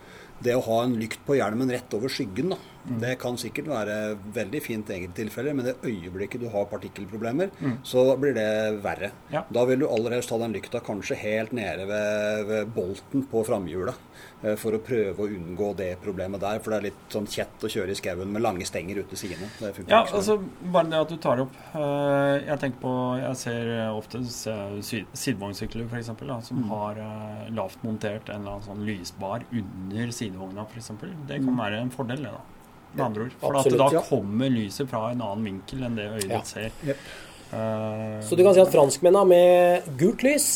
det 0.44 0.54
å 0.54 0.64
ha 0.68 0.82
en 0.86 0.98
lykt 1.00 1.24
på 1.26 1.38
hjelmen 1.38 1.72
rett 1.74 1.94
over 1.98 2.12
skyggen, 2.14 2.52
da, 2.54 2.58
mm. 2.88 3.00
det 3.04 3.14
kan 3.22 3.38
sikkert 3.40 3.70
være 3.72 3.98
veldig 4.36 4.62
fint 4.64 4.90
i 4.92 4.98
enkelte 4.98 5.22
tilfeller, 5.22 5.58
men 5.58 5.70
det 5.70 5.76
øyeblikket 5.84 6.44
du 6.44 6.50
har 6.54 6.70
partikkelproblemer, 6.72 7.52
mm. 7.60 7.78
så 7.88 8.06
blir 8.20 8.36
det 8.38 8.50
verre. 8.84 9.12
Ja. 9.34 9.44
Da 9.54 9.66
vil 9.70 9.84
du 9.84 9.88
aller 9.90 10.18
helst 10.18 10.34
ha 10.34 10.40
den 10.42 10.56
lykta 10.56 10.82
kanskje 10.86 11.20
helt 11.22 11.56
nede 11.58 11.88
ved, 11.90 12.46
ved 12.52 12.76
bolten 12.76 13.28
på 13.32 13.46
framhjula. 13.48 13.96
Eh, 14.44 14.54
for 14.60 14.76
å 14.78 14.80
prøve 14.86 15.24
å 15.24 15.30
unngå 15.34 15.72
det 15.80 15.90
problemet 16.02 16.42
der. 16.44 16.60
For 16.62 16.74
det 16.74 16.78
er 16.78 16.88
litt 16.90 17.14
sånn 17.14 17.28
kjett 17.30 17.64
å 17.66 17.72
kjøre 17.72 17.94
i 17.94 17.98
skauen 17.98 18.34
med 18.34 18.44
lange 18.44 18.68
stenger 18.70 19.02
ute 19.02 19.18
sidene. 19.18 19.50
Ja, 19.90 20.04
altså 20.04 20.38
bare 20.62 20.92
det 20.92 21.00
at 21.00 21.14
du 21.14 21.18
tar 21.22 21.42
opp 21.42 21.56
eh, 21.74 22.44
Jeg 22.46 22.60
tenker 22.62 22.82
på 22.82 22.92
Jeg 23.18 23.40
ser 23.40 23.72
ofte 23.90 24.22
sidevognsykler 24.28 25.88
f.eks. 25.88 26.12
som 26.50 26.62
mm. 26.62 26.68
har 26.74 27.02
eh, 27.02 27.48
lavt 27.58 27.82
montert 27.88 28.30
en 28.30 28.44
eller 28.44 28.58
annen 28.58 28.68
sånn 28.68 28.86
lysbar 28.88 29.48
under 29.50 30.14
sidevogna 30.14 30.68
f.eks. 30.68 30.94
Det 31.02 31.42
kan 31.42 31.50
mm. 31.50 31.64
være 31.64 31.82
en 31.82 31.94
fordel, 31.94 32.28
det, 32.28 32.36
da. 32.38 32.57
Med 32.94 33.06
andre 33.06 33.28
ord. 33.28 33.38
For 33.42 33.58
Absolutt, 33.60 33.94
da 33.94 34.04
kommer 34.08 34.52
lyset 34.52 34.90
fra 34.90 35.08
en 35.12 35.24
annen 35.24 35.48
vinkel 35.52 35.88
enn 35.88 35.98
det 35.98 36.08
øyet 36.16 36.34
ja. 36.34 36.44
ser. 36.48 36.76
Yep. 36.88 37.08
Uh, 37.48 38.20
så 38.28 38.36
du 38.36 38.44
kan 38.44 38.56
si 38.56 38.60
at 38.60 38.72
franskmennene 38.74 39.28
med 39.30 39.86
gult 40.00 40.24
lys, 40.26 40.48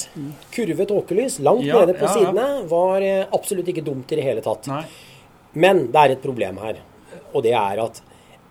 kurvet 0.52 0.90
tåkelys, 0.92 1.40
langt 1.40 1.64
ja, 1.64 1.80
nede 1.80 1.96
på 1.96 2.08
ja, 2.08 2.16
sidene, 2.18 2.48
var 2.68 3.06
eh, 3.06 3.24
absolutt 3.32 3.70
ikke 3.72 3.86
dumt 3.86 4.12
i 4.12 4.20
det 4.20 4.26
hele 4.26 4.44
tatt. 4.44 4.68
Nei. 4.72 4.84
Men 5.62 5.86
det 5.92 6.02
er 6.02 6.16
et 6.16 6.24
problem 6.24 6.60
her, 6.64 6.82
og 7.32 7.46
det 7.46 7.56
er 7.56 7.84
at 7.84 8.02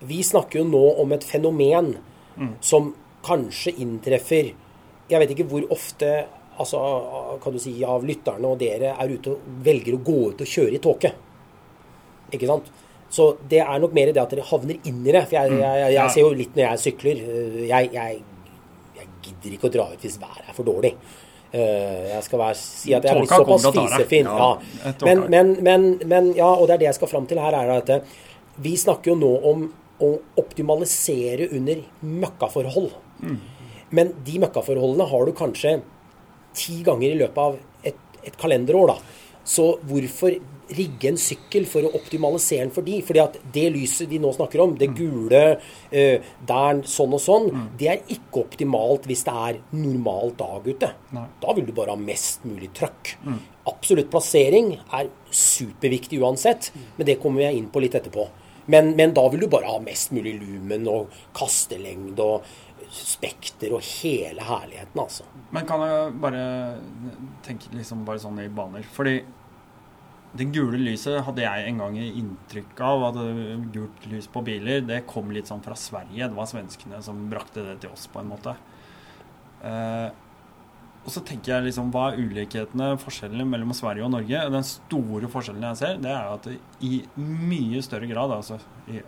vi 0.09 0.23
snakker 0.25 0.61
jo 0.61 0.65
nå 0.69 0.83
om 1.03 1.13
et 1.13 1.25
fenomen 1.25 1.93
mm. 2.37 2.53
som 2.65 2.89
kanskje 3.21 3.75
inntreffer 3.83 4.47
Jeg 5.11 5.19
vet 5.21 5.33
ikke 5.35 5.45
hvor 5.51 5.65
ofte 5.75 6.07
altså, 6.57 6.79
kan 7.43 7.53
du 7.53 7.59
si, 7.61 7.73
av 7.85 8.05
lytterne 8.07 8.49
og 8.49 8.57
dere 8.61 8.95
er 8.95 9.11
ute 9.11 9.35
og 9.35 9.59
velger 9.65 9.97
å 9.97 10.01
gå 10.05 10.19
ut 10.31 10.41
og 10.41 10.49
kjøre 10.49 10.77
i 10.77 10.81
tåke. 10.81 11.11
Ikke 12.31 12.49
sant? 12.49 12.71
Så 13.11 13.33
det 13.51 13.59
er 13.59 13.79
nok 13.83 13.95
mer 13.95 14.13
det 14.15 14.21
at 14.21 14.31
dere 14.31 14.47
havner 14.47 14.77
inn 14.87 15.01
i 15.03 15.11
det. 15.11 15.25
For 15.27 15.35
jeg, 15.35 15.57
jeg, 15.59 15.79
jeg, 15.83 15.95
jeg 15.97 16.13
ser 16.13 16.23
jo 16.23 16.35
litt 16.37 16.53
når 16.55 16.63
jeg 16.69 16.83
sykler. 16.85 17.25
Jeg, 17.67 18.21
gidder 19.21 19.57
ikke 19.57 19.69
å 19.69 19.73
dra 19.73 19.89
ut 19.91 20.05
hvis 20.05 20.17
været 20.21 20.49
er 20.49 20.57
for 20.57 20.67
dårlig. 20.67 20.95
Uh, 21.51 22.07
jeg 22.07 22.23
skal 22.23 22.39
være, 22.39 22.57
si 22.57 22.93
at 22.95 23.03
jeg 23.03 23.11
er 23.11 23.19
blitt 23.19 23.33
såpass 23.33 23.67
fisefin. 23.75 24.29
Ja, 24.29 24.49
men, 25.03 25.23
men, 25.33 25.53
men, 25.59 25.87
men, 26.07 26.31
ja, 26.37 26.47
og 26.53 26.69
det 26.69 26.77
er 26.77 26.83
det 26.83 26.89
jeg 26.91 26.99
skal 27.01 27.11
fram 27.11 27.27
til 27.27 27.41
her, 27.43 27.57
er 27.57 27.73
at 27.75 27.91
eh, 27.91 28.19
vi 28.63 28.75
snakker 28.79 29.11
jo 29.11 29.17
nå 29.19 29.31
om 29.51 29.65
å 30.01 30.11
optimalisere 30.39 31.49
under 31.57 31.83
møkkaforhold. 32.07 32.93
Mm. 33.21 33.41
Men 33.97 34.13
de 34.25 34.39
møkkaforholdene 34.45 35.09
har 35.11 35.27
du 35.27 35.33
kanskje 35.35 35.75
ti 36.57 36.79
ganger 36.87 37.11
i 37.11 37.19
løpet 37.19 37.43
av 37.43 37.59
et, 37.91 37.99
et 38.23 38.39
kalenderår. 38.39 38.93
da. 38.93 39.19
Så 39.43 39.73
hvorfor 39.89 40.39
rigge 40.77 41.11
en 41.11 41.19
sykkel 41.19 41.65
for 41.69 41.87
å 41.87 41.93
optimalisere 41.97 42.65
den 42.65 42.73
for 42.75 42.87
de. 42.87 42.99
fordi 43.05 43.23
at 43.23 43.37
det 43.53 43.67
lyset 43.75 44.09
de 44.11 44.19
nå 44.21 44.31
snakker 44.35 44.63
om, 44.63 44.75
det 44.79 44.91
mm. 44.91 44.97
gule 44.97 45.43
uh, 45.57 46.33
der 46.51 46.83
sånn 46.89 47.15
og 47.17 47.23
sånn, 47.23 47.49
mm. 47.51 47.65
det 47.79 47.89
er 47.91 48.03
ikke 48.15 48.45
optimalt 48.45 49.07
hvis 49.09 49.25
det 49.27 49.37
er 49.47 49.61
normal 49.75 50.35
dag 50.39 50.67
ute. 50.67 50.91
Nei. 51.15 51.25
Da 51.43 51.55
vil 51.57 51.67
du 51.67 51.73
bare 51.77 51.95
ha 51.95 51.99
mest 51.99 52.45
mulig 52.47 52.71
trøkk. 52.77 53.15
Mm. 53.25 53.39
Absolutt 53.71 54.11
plassering 54.13 54.73
er 54.79 55.11
superviktig 55.31 56.21
uansett, 56.21 56.71
mm. 56.73 56.87
men 56.97 57.11
det 57.11 57.19
kommer 57.21 57.47
jeg 57.47 57.59
inn 57.59 57.69
på 57.71 57.83
litt 57.83 57.97
etterpå. 57.99 58.29
Men, 58.71 58.93
men, 58.95 59.13
da 59.13 59.23
vil 59.31 59.41
du 59.41 59.49
bare 59.51 59.69
ha 59.71 59.79
mest 59.83 60.13
mulig 60.15 60.35
lumen 60.37 60.85
og 60.89 61.15
kastelengde 61.35 62.23
og 62.23 62.45
spekter 62.91 63.73
og 63.75 63.83
hele 63.85 64.43
herligheten, 64.43 64.99
altså. 64.99 65.25
Men 65.55 65.67
kan 65.67 65.83
jeg 65.85 66.15
bare 66.21 66.43
tenke 67.45 67.71
liksom 67.75 68.03
bare 68.07 68.21
sånn 68.21 68.41
i 68.43 68.49
baner? 68.51 68.85
Fordi 68.95 69.19
det 70.37 70.47
gule 70.55 70.79
lyset 70.79 71.19
hadde 71.27 71.43
jeg 71.43 71.67
en 71.67 71.79
gang 71.83 71.97
inntrykk 71.99 72.81
av. 72.87 73.05
At 73.09 73.21
gult 73.75 74.09
lys 74.11 74.29
på 74.31 74.43
biler 74.47 74.83
det 74.87 75.03
kom 75.09 75.31
litt 75.33 75.51
sånn 75.51 75.63
fra 75.65 75.77
Sverige. 75.79 76.29
Det 76.29 76.37
var 76.37 76.49
svenskene 76.49 77.01
som 77.03 77.25
brakte 77.31 77.65
det 77.65 77.79
til 77.83 77.93
oss, 77.93 78.07
på 78.11 78.21
en 78.21 78.29
måte. 78.31 78.55
Eh, 79.67 80.09
og 81.01 81.09
så 81.09 81.23
tenker 81.25 81.55
jeg 81.55 81.67
liksom, 81.69 81.89
Hva 81.93 82.11
er 82.11 82.21
ulikhetene, 82.21 82.91
forskjellene 83.01 83.47
mellom 83.49 83.73
Sverige 83.77 84.05
og 84.05 84.13
Norge? 84.13 84.43
Den 84.53 84.67
store 84.67 85.29
forskjellen 85.33 85.65
jeg 85.71 85.79
ser, 85.81 85.97
det 86.03 86.13
er 86.13 86.29
at 86.35 86.47
i 86.85 87.01
mye 87.17 87.81
større 87.85 88.09
grad 88.09 88.33
altså 88.35 88.59
i 88.89 89.01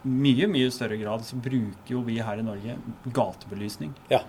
mye, 0.00 0.46
mye 0.48 0.70
større 0.72 0.96
grad 0.96 1.26
så 1.26 1.36
bruker 1.36 1.92
jo 1.92 2.00
vi 2.06 2.16
her 2.24 2.40
i 2.40 2.46
Norge 2.46 2.78
gatebelysning. 3.12 3.92
Ja. 4.12 4.22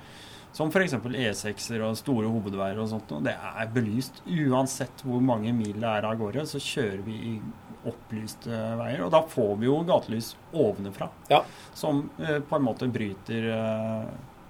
Som 0.51 0.71
f.eks. 0.71 0.97
E6-er 0.99 1.83
og 1.85 1.95
store 1.99 2.27
hovedveier 2.27 2.79
og 2.83 2.89
sånt. 2.91 3.11
Og 3.15 3.23
det 3.23 3.33
er 3.35 3.69
belyst. 3.71 4.19
Uansett 4.27 5.03
hvor 5.07 5.23
mange 5.23 5.53
mil 5.55 5.77
det 5.79 5.87
er 5.87 6.07
av 6.09 6.17
gårde, 6.19 6.43
så 6.49 6.59
kjører 6.59 7.05
vi 7.05 7.17
i 7.31 7.35
opplyste 7.87 8.51
veier. 8.77 9.05
Og 9.05 9.13
da 9.13 9.23
får 9.31 9.55
vi 9.61 9.69
jo 9.69 9.79
gatelys 9.87 10.33
ovenfra, 10.51 11.07
ja. 11.31 11.41
som 11.73 12.03
eh, 12.19 12.37
på 12.43 12.57
en 12.57 12.67
måte 12.67 12.89
bryter 12.91 13.47
eh, 13.55 14.05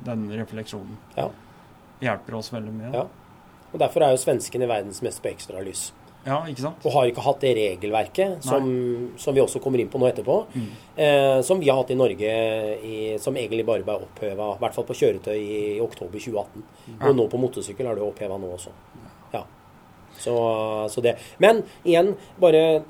den 0.05 0.27
refleksjonen. 0.33 0.97
Ja. 1.15 1.29
Hjelper 2.01 2.39
oss 2.41 2.51
veldig 2.53 2.75
mye. 2.75 2.93
Ja. 2.97 3.07
Og 3.71 3.79
Derfor 3.79 4.03
er 4.03 4.15
jo 4.15 4.19
svenskene 4.19 4.67
verdens 4.67 4.99
mest 5.05 5.21
på 5.23 5.31
ekstralys. 5.31 5.91
Ja? 6.25 6.37
Og 6.69 6.91
har 6.93 7.09
ikke 7.09 7.23
hatt 7.25 7.41
det 7.41 7.53
regelverket, 7.57 8.43
som, 8.45 8.67
som 9.17 9.35
vi 9.35 9.41
også 9.41 9.61
kommer 9.63 9.81
inn 9.81 9.89
på 9.89 10.01
nå 10.01 10.09
etterpå, 10.11 10.35
mm. 10.53 10.67
eh, 10.95 11.37
som 11.45 11.61
vi 11.61 11.71
har 11.71 11.79
hatt 11.81 11.93
i 11.93 11.97
Norge, 11.97 12.33
i, 12.85 12.97
som 13.21 13.37
egentlig 13.37 13.65
bare 13.67 13.85
ble 13.87 13.97
oppheva, 14.05 14.51
i 14.53 14.61
hvert 14.61 14.77
fall 14.77 14.85
på 14.89 14.97
kjøretøy, 15.01 15.37
i, 15.39 15.63
i 15.77 15.81
oktober 15.81 16.21
2018. 16.21 16.67
Ja. 16.91 16.99
Og 17.09 17.17
nå 17.17 17.25
på 17.31 17.41
motorsykkel 17.41 17.89
er 17.89 17.97
det 17.97 18.05
oppheva 18.05 18.37
nå 18.41 18.53
også. 18.53 18.75
Ja. 19.33 19.45
Så, 20.21 20.87
så, 20.91 21.01
det. 21.01 21.15
Men 21.41 21.63
igjen, 21.83 22.13
bare 22.37 22.83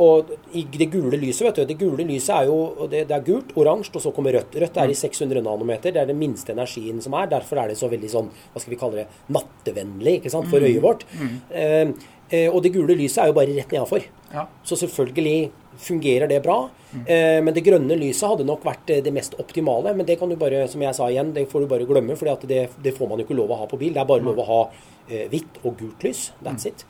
Og 0.00 0.30
i 0.56 0.62
det 0.72 0.86
gule 0.92 1.18
lyset, 1.20 1.44
vet 1.46 1.58
du. 1.58 1.64
Det 1.68 1.76
gule 1.80 2.04
lyset 2.06 2.30
er 2.34 2.46
jo 2.48 2.86
det, 2.90 3.02
det 3.10 3.16
er 3.16 3.24
gult, 3.26 3.50
oransje, 3.58 3.92
og 3.98 4.04
så 4.04 4.12
kommer 4.14 4.32
rødt. 4.34 4.54
Rødt 4.62 4.78
er 4.80 4.92
i 4.92 4.96
600 4.96 5.40
mm. 5.40 5.44
nanometer. 5.44 5.92
Det 5.94 6.02
er 6.02 6.08
den 6.08 6.20
minste 6.20 6.54
energien 6.54 7.02
som 7.04 7.16
er. 7.18 7.28
Derfor 7.30 7.60
er 7.60 7.72
det 7.72 7.78
så 7.80 7.90
veldig 7.90 8.10
sånn, 8.12 8.30
hva 8.52 8.62
skal 8.62 8.74
vi 8.74 8.78
kalle 8.80 9.02
det, 9.02 9.18
nattevennlig 9.34 10.18
ikke 10.20 10.32
sant, 10.32 10.48
for 10.50 10.62
mm. 10.62 10.70
øyet 10.70 10.86
vårt. 10.86 11.04
Mm. 11.18 11.34
Eh, 11.50 12.08
og 12.28 12.58
det 12.64 12.74
gule 12.74 12.92
lyset 12.98 13.22
er 13.22 13.30
jo 13.30 13.36
bare 13.38 13.54
rett 13.56 13.70
nedafor. 13.72 14.02
Ja. 14.34 14.42
Så 14.66 14.76
selvfølgelig 14.76 15.50
fungerer 15.78 16.28
det 16.28 16.42
bra. 16.42 16.68
Mm. 16.92 17.06
Eh, 17.06 17.38
men 17.44 17.54
det 17.54 17.64
grønne 17.66 17.96
lyset 17.98 18.28
hadde 18.28 18.46
nok 18.48 18.64
vært 18.66 18.90
eh, 18.92 19.02
det 19.04 19.12
mest 19.14 19.36
optimale. 19.40 19.94
Men 19.96 20.06
det 20.08 20.18
kan 20.20 20.30
du 20.30 20.36
bare, 20.40 20.66
som 20.70 20.82
jeg 20.82 20.96
sa 20.96 21.08
igjen, 21.10 21.32
det 21.36 21.48
får 21.50 21.64
du 21.64 21.70
bare 21.70 21.88
glemme. 21.88 22.16
For 22.18 22.30
det, 22.48 22.68
det, 22.82 22.94
får 22.96 23.10
man 23.10 23.20
jo 23.20 23.28
ikke 23.28 23.38
lov 23.38 23.52
å 23.54 23.60
ha 23.62 23.68
på 23.70 23.80
bil. 23.80 23.94
Det 23.94 24.02
er 24.02 24.08
bare 24.08 24.24
lov 24.26 24.40
å 24.42 24.48
ha 24.48 24.60
eh, 24.66 24.97
hvitt 25.08 25.60
og 25.64 25.78
gult 25.80 26.04
lys. 26.04 26.28
That's 26.44 26.68
it. 26.68 26.84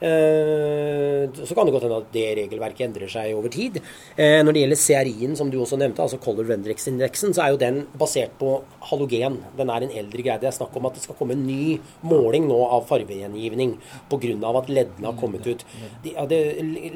Eh, 0.00 1.28
så 1.44 1.54
kan 1.54 1.66
det 1.68 1.74
godt 1.74 1.84
hende 1.84 1.98
at 2.00 2.12
det 2.14 2.26
regelverket 2.38 2.86
endrer 2.86 3.10
seg 3.12 3.34
over 3.36 3.52
tid. 3.52 3.76
Eh, 4.16 4.40
når 4.44 4.56
det 4.56 4.62
gjelder 4.62 4.80
CRI-en, 4.80 5.36
som 5.36 5.50
du 5.52 5.58
også 5.60 5.78
nevnte, 5.80 6.02
altså 6.02 6.20
Color 6.22 6.48
Vendrix-indeksen, 6.48 7.34
så 7.36 7.44
er 7.44 7.52
jo 7.54 7.60
den 7.60 7.82
basert 8.00 8.32
på 8.40 8.54
halogen. 8.90 9.38
Den 9.58 9.72
er 9.72 9.84
en 9.84 9.94
eldre 10.02 10.24
greie. 10.24 10.40
Det 10.40 10.48
er 10.48 10.56
snakk 10.56 10.76
om 10.76 10.88
at 10.88 10.96
det 10.96 11.04
skal 11.04 11.18
komme 11.20 11.36
en 11.36 11.46
ny 11.46 11.76
måling 12.06 12.48
nå 12.48 12.58
av 12.64 12.88
fargegjengivning 12.88 13.76
pga. 14.10 14.56
at 14.60 14.68
leddene 14.68 15.06
har 15.06 15.20
kommet 15.20 15.46
ut. 15.46 15.64
De, 16.02 16.14
ja, 16.16 16.26
det, 16.26 16.40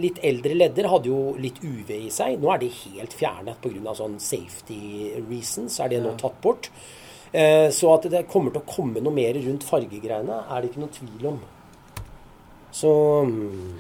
litt 0.01 0.19
eldre 0.23 0.55
ledder 0.57 0.89
hadde 0.89 1.09
jo 1.13 1.37
litt 1.39 1.61
UV 1.63 1.91
i 1.99 2.11
seg. 2.11 2.41
Nå 2.41 2.53
er 2.55 2.65
de 2.65 2.73
helt 2.73 3.13
fjernet 3.13 3.61
pga. 3.61 3.95
sånn 3.95 4.19
safety 4.21 5.13
reasons. 5.29 5.81
er 5.81 5.89
det 5.89 6.03
nå 6.03 6.17
tatt 6.21 6.41
bort. 6.43 6.71
Eh, 7.35 7.69
så 7.75 7.91
at 7.97 8.07
det 8.13 8.29
kommer 8.31 8.55
til 8.55 8.63
å 8.63 8.69
komme 8.69 9.03
noe 9.03 9.15
mer 9.15 9.35
rundt 9.43 9.67
fargegreiene, 9.67 10.37
er 10.47 10.63
det 10.63 10.71
ikke 10.71 10.83
noe 10.85 10.95
tvil 10.95 11.27
om. 11.33 11.41
Så 12.75 12.91
mm, 13.27 13.73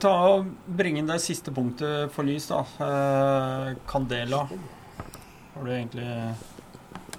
Ta 0.00 0.12
og 0.32 0.50
Bring 0.64 0.98
inn 1.00 1.08
det 1.08 1.20
siste 1.24 1.52
punktet 1.56 2.12
for 2.12 2.24
lys, 2.28 2.50
da. 2.50 2.62
Eh, 2.84 3.70
Candela. 3.88 4.44
Har 5.54 5.64
du 5.64 5.72
egentlig 5.72 6.08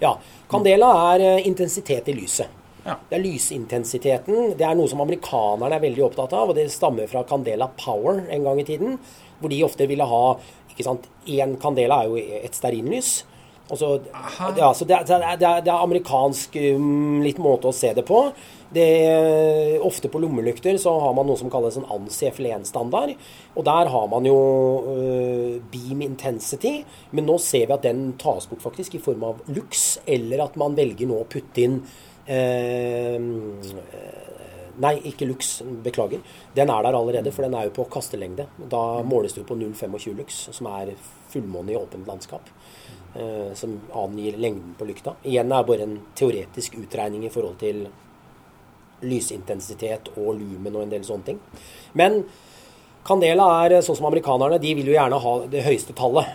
Ja. 0.02 0.16
Candela 0.52 0.92
er 1.16 1.26
eh, 1.26 1.48
intensitet 1.48 2.10
i 2.10 2.18
lyset. 2.18 2.62
Ja. 2.86 3.00
Det 3.10 3.18
er 3.18 3.26
lysintensiteten. 3.26 4.58
Det 4.58 4.66
er 4.66 4.76
noe 4.78 4.90
som 4.90 5.02
amerikanerne 5.02 5.74
er 5.74 5.86
veldig 5.88 6.04
opptatt 6.06 6.34
av, 6.38 6.52
og 6.52 6.58
det 6.58 6.70
stammer 6.70 7.10
fra 7.10 7.24
Candela 7.26 7.72
Power 7.82 8.28
en 8.30 8.46
gang 8.46 8.62
i 8.62 8.68
tiden. 8.68 9.00
Hvor 9.40 9.50
de 9.50 9.64
ofte 9.66 9.88
ville 9.90 10.06
ha 10.06 10.26
ikke 10.70 10.86
sant, 10.86 11.08
Én 11.26 11.58
Candela 11.58 12.04
er 12.04 12.12
jo 12.12 12.42
et 12.46 12.54
stearinlys. 12.54 13.24
Og 13.66 13.80
så, 13.80 13.88
ja, 14.58 14.74
så 14.78 14.86
det, 14.86 15.00
det, 15.10 15.16
er, 15.18 15.62
det 15.66 15.72
er 15.72 15.80
amerikansk 15.80 16.54
um, 16.78 17.24
litt 17.26 17.40
måte 17.42 17.72
å 17.72 17.74
se 17.74 17.90
det 17.98 18.04
på. 18.06 18.20
Det, 18.76 18.86
ofte 19.86 20.10
på 20.12 20.20
lommelykter 20.22 20.78
så 20.82 20.94
har 21.02 21.16
man 21.18 21.26
noe 21.30 21.40
som 21.40 21.50
kalles 21.54 21.78
en 21.80 21.88
ANSI-FL1-standard. 21.96 23.16
Og 23.56 23.66
der 23.66 23.90
har 23.90 24.06
man 24.12 24.28
jo 24.30 24.38
uh, 24.86 25.58
beam 25.74 26.04
intensity, 26.06 26.76
men 27.18 27.26
nå 27.26 27.40
ser 27.42 27.66
vi 27.66 27.78
at 27.78 27.88
den 27.88 28.12
tas 28.22 28.46
bort 28.52 28.62
faktisk 28.66 29.00
i 29.00 29.02
form 29.02 29.26
av 29.32 29.42
lux, 29.50 29.96
eller 30.06 30.46
at 30.46 30.60
man 30.62 30.78
velger 30.78 31.10
nå 31.10 31.24
å 31.24 31.30
putte 31.30 31.66
inn 31.66 31.82
uh, 32.30 33.18
Nei, 34.76 34.98
ikke 35.08 35.24
lux. 35.30 35.62
Beklager. 35.86 36.20
Den 36.52 36.68
er 36.68 36.82
der 36.84 36.98
allerede, 36.98 37.32
for 37.32 37.46
den 37.46 37.54
er 37.56 37.70
jo 37.70 37.78
på 37.78 37.86
kastelengde. 37.94 38.50
Da 38.72 38.82
måles 39.08 39.32
det 39.32 39.46
jo 39.46 39.48
på 39.48 39.56
0,25 39.56 40.18
lux, 40.18 40.42
som 40.52 40.68
er 40.68 40.92
fullmåne 41.32 41.72
i 41.72 41.78
åpent 41.80 42.08
landskap. 42.10 42.50
Uh, 43.16 43.54
som 43.56 43.78
angir 43.96 44.36
lengden 44.38 44.74
på 44.76 44.84
lykta. 44.90 45.14
Igjen 45.24 45.48
er 45.56 45.62
det 45.64 45.68
bare 45.70 45.84
en 45.86 45.94
teoretisk 46.20 46.74
utregning 46.82 47.24
i 47.24 47.30
forhold 47.32 47.56
til 47.62 47.86
lysintensitet 49.06 50.10
og 50.18 50.34
lumen 50.40 50.76
og 50.76 50.84
en 50.86 50.92
del 50.92 51.06
sånne 51.08 51.24
ting. 51.30 51.40
Men 51.96 52.24
Candela 53.06 53.46
er 53.68 53.78
sånn 53.86 53.96
som 54.00 54.08
amerikanerne. 54.10 54.58
De 54.60 54.74
vil 54.76 54.88
jo 54.90 54.96
gjerne 54.98 55.20
ha 55.22 55.34
det 55.52 55.64
høyeste 55.64 55.94
tallet. 55.96 56.26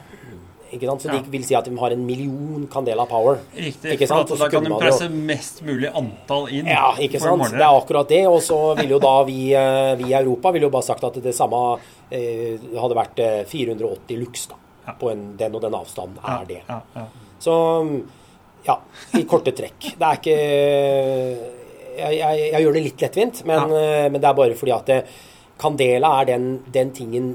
Ikke 0.71 0.87
sant? 0.87 1.03
Så 1.03 1.09
Ja. 1.11 1.19
de 1.19 1.31
vil 1.31 1.43
si 1.45 1.55
at 1.59 1.65
de 1.65 1.77
har 1.77 1.91
en 1.91 2.07
million 2.07 2.69
Candela 2.71 3.05
Power. 3.05 3.41
Riktig. 3.57 3.97
Ikke 3.99 4.07
sant? 4.07 4.29
For 4.29 4.37
da 4.39 4.49
kan 4.49 4.63
de 4.63 4.71
presse 4.71 5.03
jo- 5.03 5.11
mest 5.11 5.63
mulig 5.67 5.91
antall 5.93 6.47
inn. 6.49 6.67
Ja, 6.67 6.93
ikke 6.95 7.19
sant. 7.21 7.43
Det 7.51 7.61
er 7.61 7.75
akkurat 7.81 8.09
det. 8.09 8.27
Og 8.29 8.41
så 8.41 8.77
ville 8.77 8.91
jo 8.93 9.01
da 9.01 9.25
vi, 9.25 9.53
eh, 9.53 9.97
vi 9.97 10.05
i 10.05 10.15
Europa 10.15 10.53
ville 10.53 10.63
jo 10.67 10.71
bare 10.71 10.85
sagt 10.85 11.03
at 11.03 11.15
det 11.21 11.35
samme 11.35 11.81
eh, 12.13 12.57
hadde 12.79 12.95
vært 12.95 13.19
eh, 13.19 13.45
480 13.45 14.17
lux 14.17 14.47
da. 14.47 14.55
På 14.99 15.11
en, 15.13 15.35
den 15.39 15.55
og 15.55 15.63
den 15.65 15.77
avstanden 15.77 16.19
er 16.25 16.49
det. 16.49 16.61
Så 17.41 17.55
ja, 18.67 18.77
i 19.19 19.25
korte 19.29 19.55
trekk. 19.57 19.93
Det 19.97 20.07
er 20.07 20.21
ikke 20.21 20.37
Jeg, 22.01 22.17
jeg, 22.17 22.45
jeg 22.55 22.65
gjør 22.65 22.77
det 22.77 22.83
litt 22.85 23.03
lettvint, 23.05 23.41
men, 23.49 23.73
eh, 23.77 24.07
men 24.09 24.21
det 24.23 24.29
er 24.29 24.37
bare 24.39 24.57
fordi 24.57 24.73
at 24.73 24.87
det, 24.89 25.01
Candela 25.61 26.15
er 26.21 26.29
den, 26.31 26.45
den 26.73 26.93
tingen 26.97 27.27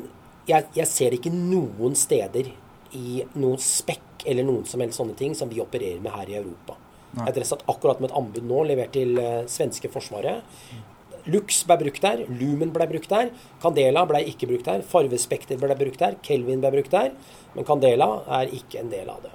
jeg, 0.50 0.70
jeg 0.74 0.88
ser 0.90 1.14
ikke 1.14 1.30
noen 1.34 1.94
steder 1.98 2.50
i 2.98 3.20
noen 3.36 3.60
spekk 3.62 4.26
eller 4.26 4.48
noen 4.48 4.66
som 4.70 4.82
helst 4.82 4.98
sånne 5.02 5.18
ting 5.20 5.36
som 5.38 5.52
vi 5.52 5.62
opererer 5.62 6.02
med 6.02 6.16
her 6.16 6.32
i 6.32 6.38
Europa. 6.40 6.78
Jeg 7.16 7.32
har 7.38 7.48
satt 7.48 7.64
akkurat 7.72 8.02
med 8.02 8.10
et 8.10 8.18
anbud 8.20 8.48
nå, 8.48 8.64
levert 8.68 8.92
til 8.96 9.16
uh, 9.20 9.46
svenske 9.52 9.90
forsvaret. 9.92 10.44
Lux 11.26 11.64
ble 11.66 11.78
brukt 11.82 12.04
der, 12.04 12.24
Lumen 12.30 12.74
ble 12.74 12.88
brukt 12.90 13.10
der, 13.10 13.32
Candela 13.64 14.06
ble 14.10 14.22
ikke 14.30 14.50
brukt 14.50 14.70
der, 14.70 14.86
Farvespekter 14.86 15.58
ble 15.62 15.78
brukt 15.78 16.02
der, 16.02 16.20
Kelvin 16.26 16.62
ble 16.62 16.72
brukt 16.78 16.94
der, 16.94 17.16
men 17.56 17.68
Candela 17.68 18.10
er 18.42 18.54
ikke 18.54 18.84
en 18.84 18.92
del 18.94 19.10
av 19.10 19.26
det. 19.26 19.34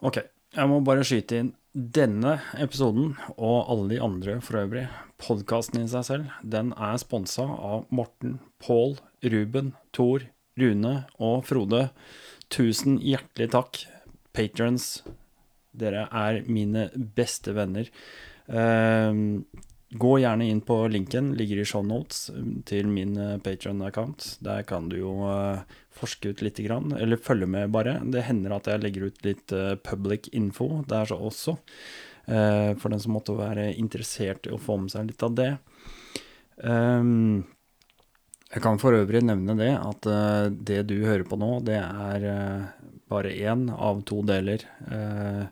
Ok, 0.00 0.22
jeg 0.56 0.70
må 0.70 0.80
bare 0.82 1.04
skyte 1.04 1.42
inn 1.42 1.54
denne 1.70 2.40
episoden, 2.58 3.14
og 3.36 3.70
alle 3.70 3.92
de 3.92 4.00
andre 4.02 4.40
for 4.42 4.58
øvrig, 4.64 4.88
podkasten 5.22 5.84
i 5.84 5.90
seg 5.92 6.06
selv, 6.08 6.34
den 6.42 6.72
er 6.74 6.98
sponsa 6.98 7.44
av 7.46 7.84
Morten, 7.94 8.40
Pål, 8.64 8.96
Ruben, 9.22 9.74
Tor, 9.94 10.24
Rune 10.58 10.94
og 11.22 11.44
Frode. 11.46 11.90
Tusen 12.50 12.98
hjertelig 12.98 13.52
takk, 13.54 13.84
patrons. 14.34 15.04
Dere 15.72 16.06
er 16.10 16.40
mine 16.50 16.88
beste 16.94 17.54
venner. 17.56 17.90
Ehm, 18.50 19.44
gå 19.90 20.12
gjerne 20.22 20.46
inn 20.46 20.62
på 20.62 20.76
linken, 20.90 21.32
ligger 21.38 21.60
i 21.60 21.66
show 21.66 21.82
notes, 21.86 22.28
til 22.66 22.90
min 22.90 23.16
Patron-account. 23.42 24.36
Der 24.44 24.62
kan 24.66 24.88
du 24.90 24.98
jo 25.00 25.14
eh, 25.30 25.62
forske 25.90 26.30
ut 26.30 26.42
lite 26.46 26.66
grann, 26.66 26.92
eller 26.94 27.20
følge 27.20 27.48
med 27.50 27.72
bare. 27.74 27.98
Det 28.04 28.26
hender 28.28 28.54
at 28.56 28.70
jeg 28.70 28.82
legger 28.84 29.08
ut 29.10 29.24
litt 29.26 29.54
eh, 29.56 29.74
public 29.82 30.30
info 30.32 30.84
der 30.90 31.10
så 31.10 31.18
også, 31.18 31.56
eh, 32.26 32.74
for 32.78 32.94
den 32.94 33.02
som 33.02 33.16
måtte 33.18 33.38
være 33.38 33.72
interessert 33.74 34.46
i 34.46 34.54
å 34.54 34.62
få 34.62 34.78
med 34.84 34.94
seg 34.94 35.10
litt 35.10 35.26
av 35.26 35.34
det. 35.38 35.52
Ehm, 36.66 37.42
jeg 38.50 38.62
kan 38.64 38.80
for 38.82 38.96
øvrig 38.98 39.22
nevne 39.22 39.54
det 39.58 39.72
at 39.78 40.06
eh, 40.10 40.46
det 40.50 40.80
du 40.90 40.96
hører 41.04 41.26
på 41.28 41.38
nå, 41.38 41.52
det 41.66 41.78
er 41.78 42.26
eh, 42.26 42.88
bare 43.10 43.34
én 43.34 43.68
av 43.74 44.04
to 44.08 44.22
deler 44.26 44.64
eh, 44.90 45.44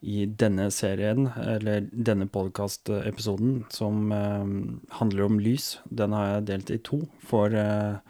i 0.00 0.24
denne 0.26 0.70
serien, 0.72 1.28
eller 1.36 1.88
denne 1.92 2.28
podkast-episoden, 2.32 3.64
som 3.72 4.12
eh, 4.12 4.52
handler 5.00 5.26
om 5.26 5.40
lys. 5.42 5.74
Den 5.84 6.16
har 6.16 6.34
jeg 6.34 6.48
delt 6.52 6.74
i 6.74 6.80
to 6.84 7.02
for 7.24 7.56
eh, 7.56 8.00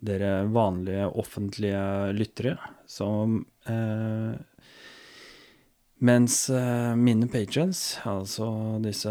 dere 0.00 0.46
vanlige 0.50 1.10
offentlige 1.20 1.82
lyttere, 2.16 2.56
som 2.88 3.42
eh, 3.68 4.38
Mens 6.00 6.46
eh, 6.48 6.94
mine 6.96 7.26
patrons, 7.28 7.98
altså 8.08 8.46
disse 8.80 9.10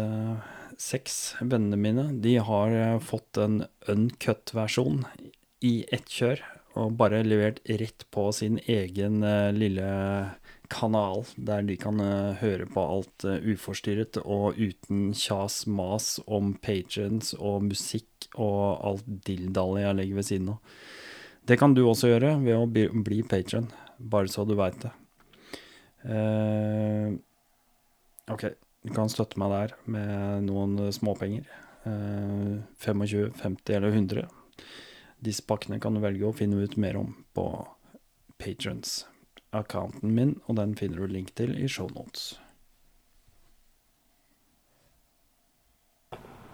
seks 0.80 1.36
vennene 1.38 1.78
mine, 1.78 2.06
de 2.18 2.32
har 2.42 2.74
eh, 2.74 2.96
fått 2.98 3.38
en 3.38 3.60
uncut-versjon 3.86 5.04
i 5.62 5.84
ett 5.94 6.10
kjør, 6.10 6.42
og 6.78 6.94
bare 6.98 7.24
levert 7.26 7.58
rett 7.66 8.04
på 8.14 8.28
sin 8.34 8.60
egen 8.70 9.24
eh, 9.26 9.50
lille 9.54 9.90
kanal, 10.70 11.24
der 11.34 11.64
de 11.66 11.76
kan 11.80 11.98
eh, 12.02 12.38
høre 12.40 12.68
på 12.70 12.84
alt 12.94 13.26
eh, 13.26 13.42
uforstyrret 13.52 14.20
og 14.22 14.58
uten 14.58 15.10
kjas 15.16 15.64
mas 15.66 16.18
om 16.30 16.54
patrons 16.62 17.34
og 17.38 17.66
musikk 17.72 18.30
og 18.36 18.86
alt 18.86 19.10
dilldallet 19.26 19.84
jeg 19.84 19.98
legger 19.98 20.20
ved 20.20 20.28
siden 20.28 20.52
av. 20.54 20.76
Det 21.50 21.58
kan 21.58 21.74
du 21.74 21.82
også 21.82 22.12
gjøre 22.12 22.36
ved 22.44 22.54
å 22.54 22.68
bli, 22.70 22.86
bli 23.02 23.22
patron, 23.26 23.66
bare 23.98 24.30
så 24.30 24.46
du 24.46 24.54
veit 24.58 24.78
det. 24.84 24.92
Uh, 26.00 27.16
ok, 28.30 28.44
du 28.86 28.92
kan 28.94 29.10
støtte 29.10 29.40
meg 29.40 29.50
der 29.52 29.74
med 29.90 30.46
noen 30.46 30.92
småpenger. 30.94 31.48
Uh, 31.82 32.60
25, 32.84 33.32
50 33.40 33.76
eller 33.80 33.96
100. 33.96 34.28
Disse 35.20 35.44
pakkene 35.44 35.76
kan 35.80 35.96
du 35.96 36.00
velge 36.00 36.24
å 36.24 36.36
finne 36.36 36.62
ut 36.64 36.78
mer 36.80 36.96
om 36.96 37.12
på 37.36 37.46
patrons. 38.40 39.02
Accounten 39.52 40.14
min, 40.16 40.38
og 40.46 40.56
den 40.56 40.76
finner 40.78 41.02
du 41.02 41.12
link 41.12 41.34
til 41.36 41.52
i 41.58 41.68
shownotes. 41.68 42.38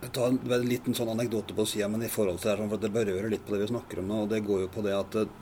Jeg 0.03 0.13
tar 0.15 0.35
en 0.35 0.67
liten 0.67 0.95
sånn 0.95 1.13
anekdote 1.15 1.55
på 1.57 1.65
sida, 1.67 1.87
men 1.91 2.05
i 2.05 2.11
forhold 2.11 2.41
til 2.41 2.51
det, 2.51 2.57
sånn, 2.59 2.71
for 2.73 2.83
det 2.83 2.93
berører 2.95 3.31
litt 3.33 3.47
på 3.47 3.55
det 3.55 3.63
vi 3.63 3.71
snakker 3.71 4.03
om 4.03 4.11
nå. 4.11 4.19
og 4.25 4.33
Det 4.33 4.43
går 4.45 4.65
jo 4.65 4.73
på 4.75 4.85
det 4.85 4.97
at 4.97 5.17
eh, 5.23 5.39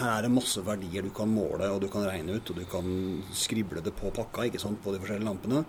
her 0.00 0.26
er 0.26 0.32
masse 0.32 0.62
verdier 0.64 1.06
du 1.06 1.12
kan 1.14 1.30
måle 1.30 1.68
og 1.72 1.80
du 1.84 1.86
kan 1.92 2.04
regne 2.08 2.38
ut, 2.38 2.50
og 2.50 2.58
du 2.60 2.64
kan 2.70 2.88
skrible 3.36 3.84
det 3.84 3.94
på 3.96 4.10
pakka 4.16 4.48
ikke 4.48 4.62
sant, 4.62 4.80
på 4.84 4.94
de 4.94 5.02
forskjellige 5.02 5.28
lampene. 5.28 5.62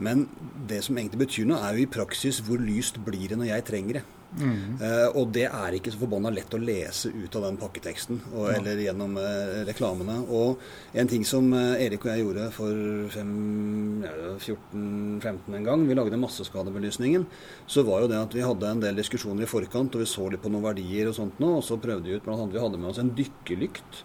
Men 0.00 0.26
det 0.68 0.82
som 0.86 0.96
egentlig 0.96 1.26
betyr 1.26 1.48
noe, 1.48 1.60
er 1.60 1.76
jo 1.76 1.84
i 1.84 1.92
praksis 1.98 2.40
hvor 2.46 2.60
lyst 2.60 3.00
blir 3.04 3.28
det 3.30 3.40
når 3.40 3.52
jeg 3.52 3.68
trenger 3.68 4.00
det. 4.00 4.04
Eh, 4.40 5.08
og 5.18 5.28
det 5.34 5.44
er 5.48 5.74
ikke 5.76 5.92
så 5.92 6.00
forbanna 6.00 6.30
lett 6.32 6.54
å 6.56 6.60
lese 6.60 7.10
ut 7.12 7.34
av 7.36 7.44
den 7.44 7.58
pakketeksten 7.60 8.20
og, 8.30 8.46
eller 8.54 8.80
gjennom 8.80 9.18
eh, 9.20 9.60
reklamene. 9.68 10.22
Og 10.32 10.62
en 10.96 11.10
ting 11.10 11.26
som 11.28 11.50
eh, 11.56 11.84
Erik 11.86 12.06
og 12.06 12.12
jeg 12.12 12.24
gjorde 12.24 12.48
for 12.56 12.72
ja, 13.12 14.14
14-15 14.40 15.58
en 15.58 15.68
gang, 15.68 15.84
vi 15.88 15.98
lagde 15.98 16.20
masseskadebelysningen, 16.20 17.26
så 17.66 17.84
var 17.88 18.04
jo 18.04 18.12
det 18.12 18.22
at 18.22 18.36
vi 18.36 18.46
hadde 18.46 18.72
en 18.72 18.82
del 18.82 19.02
diskusjoner 19.02 19.44
i 19.44 19.50
forkant, 19.50 19.92
og 19.92 20.04
vi 20.04 20.08
så 20.08 20.30
litt 20.32 20.42
på 20.42 20.52
noen 20.52 20.64
verdier 20.70 21.10
og 21.10 21.18
sånt 21.18 21.40
nå, 21.42 21.58
og 21.58 21.66
så 21.66 21.80
prøvde 21.80 22.08
vi 22.08 22.16
ut 22.16 22.24
blant 22.24 22.40
annet 22.40 22.56
Vi 22.56 22.64
hadde 22.64 22.80
med 22.80 22.92
oss 22.92 23.02
en 23.02 23.14
dykkerlykt 23.16 24.04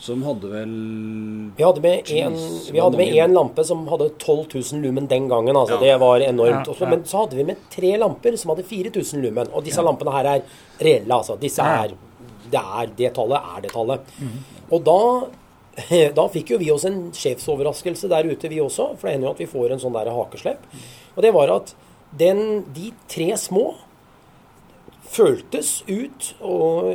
Som 0.00 0.22
hadde 0.26 0.48
vel 0.50 0.72
Vi 1.56 1.62
hadde 1.64 2.96
med 2.98 3.14
en 3.16 3.34
lampe 3.34 3.64
som 3.64 3.86
hadde 3.88 4.10
12 4.18 4.46
000 4.54 4.82
lumen 4.82 5.06
den 5.08 5.28
gangen. 5.28 5.56
altså 5.56 5.74
Ja. 5.74 5.80
Det 5.80 6.00
var 6.00 6.20
enormt. 6.20 6.66
Ja, 6.66 6.72
Også. 6.72 6.88
Men 6.90 7.04
så 7.04 7.18
hadde 7.24 7.36
vi 7.36 7.44
med 7.44 7.56
tre 7.70 7.96
lamper 7.96 8.36
som 8.36 8.50
hadde 8.50 8.64
4000 8.64 9.22
lumen. 9.22 9.48
Og 9.52 9.64
disse 9.64 9.80
Ja. 9.80 9.86
lampene 9.86 10.12
her 10.12 10.24
er 10.36 10.42
reelle, 10.80 11.08
altså. 11.14 11.36
Disse 11.40 11.58
Ja. 11.62 11.84
er 11.84 11.88
det, 12.50 12.60
er 12.60 12.86
det 12.96 13.14
tallet 13.14 13.40
er 13.56 13.60
det 13.62 13.72
tallet. 13.72 14.00
Og 14.70 14.84
da 14.84 15.26
da 16.14 16.28
fikk 16.28 16.50
jo 16.50 16.58
vi 16.58 16.70
oss 16.70 16.84
en 16.84 17.10
sjefsoverraskelse 17.10 18.08
der 18.08 18.22
ute, 18.30 18.48
vi 18.48 18.60
også. 18.60 18.96
For 18.96 19.08
det 19.08 19.14
hender 19.16 19.26
jo 19.28 19.32
at 19.32 19.38
vi 19.38 19.46
får 19.46 19.72
en 19.72 19.80
sånn 19.80 19.92
der 19.92 20.10
hakeslepp. 20.12 20.58
Og 21.16 21.22
det 21.22 21.32
var 21.34 21.50
at 21.50 21.74
den, 22.16 22.64
de 22.72 22.92
tre 23.08 23.32
små 23.36 23.74
føltes 25.10 25.82
ut 25.86 26.30
Og 26.46 26.94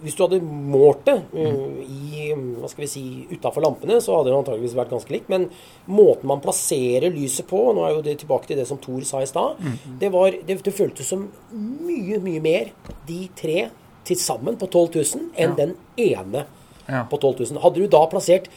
hvis 0.00 0.14
du 0.16 0.22
hadde 0.24 0.38
målt 0.44 1.02
det 1.08 1.16
uh, 1.34 1.80
i 1.84 2.30
hva 2.32 2.68
skal 2.70 2.84
vi 2.84 2.88
si, 2.88 3.02
utafor 3.32 3.64
lampene, 3.64 3.98
så 4.00 4.14
hadde 4.16 4.30
det 4.30 4.36
antageligvis 4.38 4.76
vært 4.78 4.92
ganske 4.94 5.12
likt. 5.12 5.28
Men 5.32 5.48
måten 5.90 6.28
man 6.30 6.40
plasserer 6.44 7.10
lyset 7.12 7.48
på 7.50 7.60
Nå 7.76 7.84
er 7.84 7.96
jo 7.96 8.04
det 8.06 8.14
tilbake 8.22 8.48
til 8.48 8.60
det 8.60 8.66
som 8.70 8.80
Thor 8.80 9.02
sa 9.08 9.20
i 9.24 9.28
stad. 9.28 9.60
Det, 10.00 10.08
det, 10.48 10.56
det 10.64 10.74
føltes 10.76 11.10
som 11.12 11.26
mye, 11.52 12.20
mye 12.22 12.40
mer 12.44 12.72
de 13.08 13.20
tre 13.36 13.68
til 14.08 14.16
sammen 14.16 14.56
på 14.56 14.70
12 14.70 14.96
000 14.96 15.28
enn 15.36 15.52
Ja. 15.52 15.58
den 15.58 15.76
ene 16.00 16.46
Ja. 16.88 17.04
på 17.10 17.18
12 17.20 17.44
000. 17.52 17.60
Hadde 17.62 17.82
du 17.82 17.86
da 17.92 18.00
plassert 18.10 18.48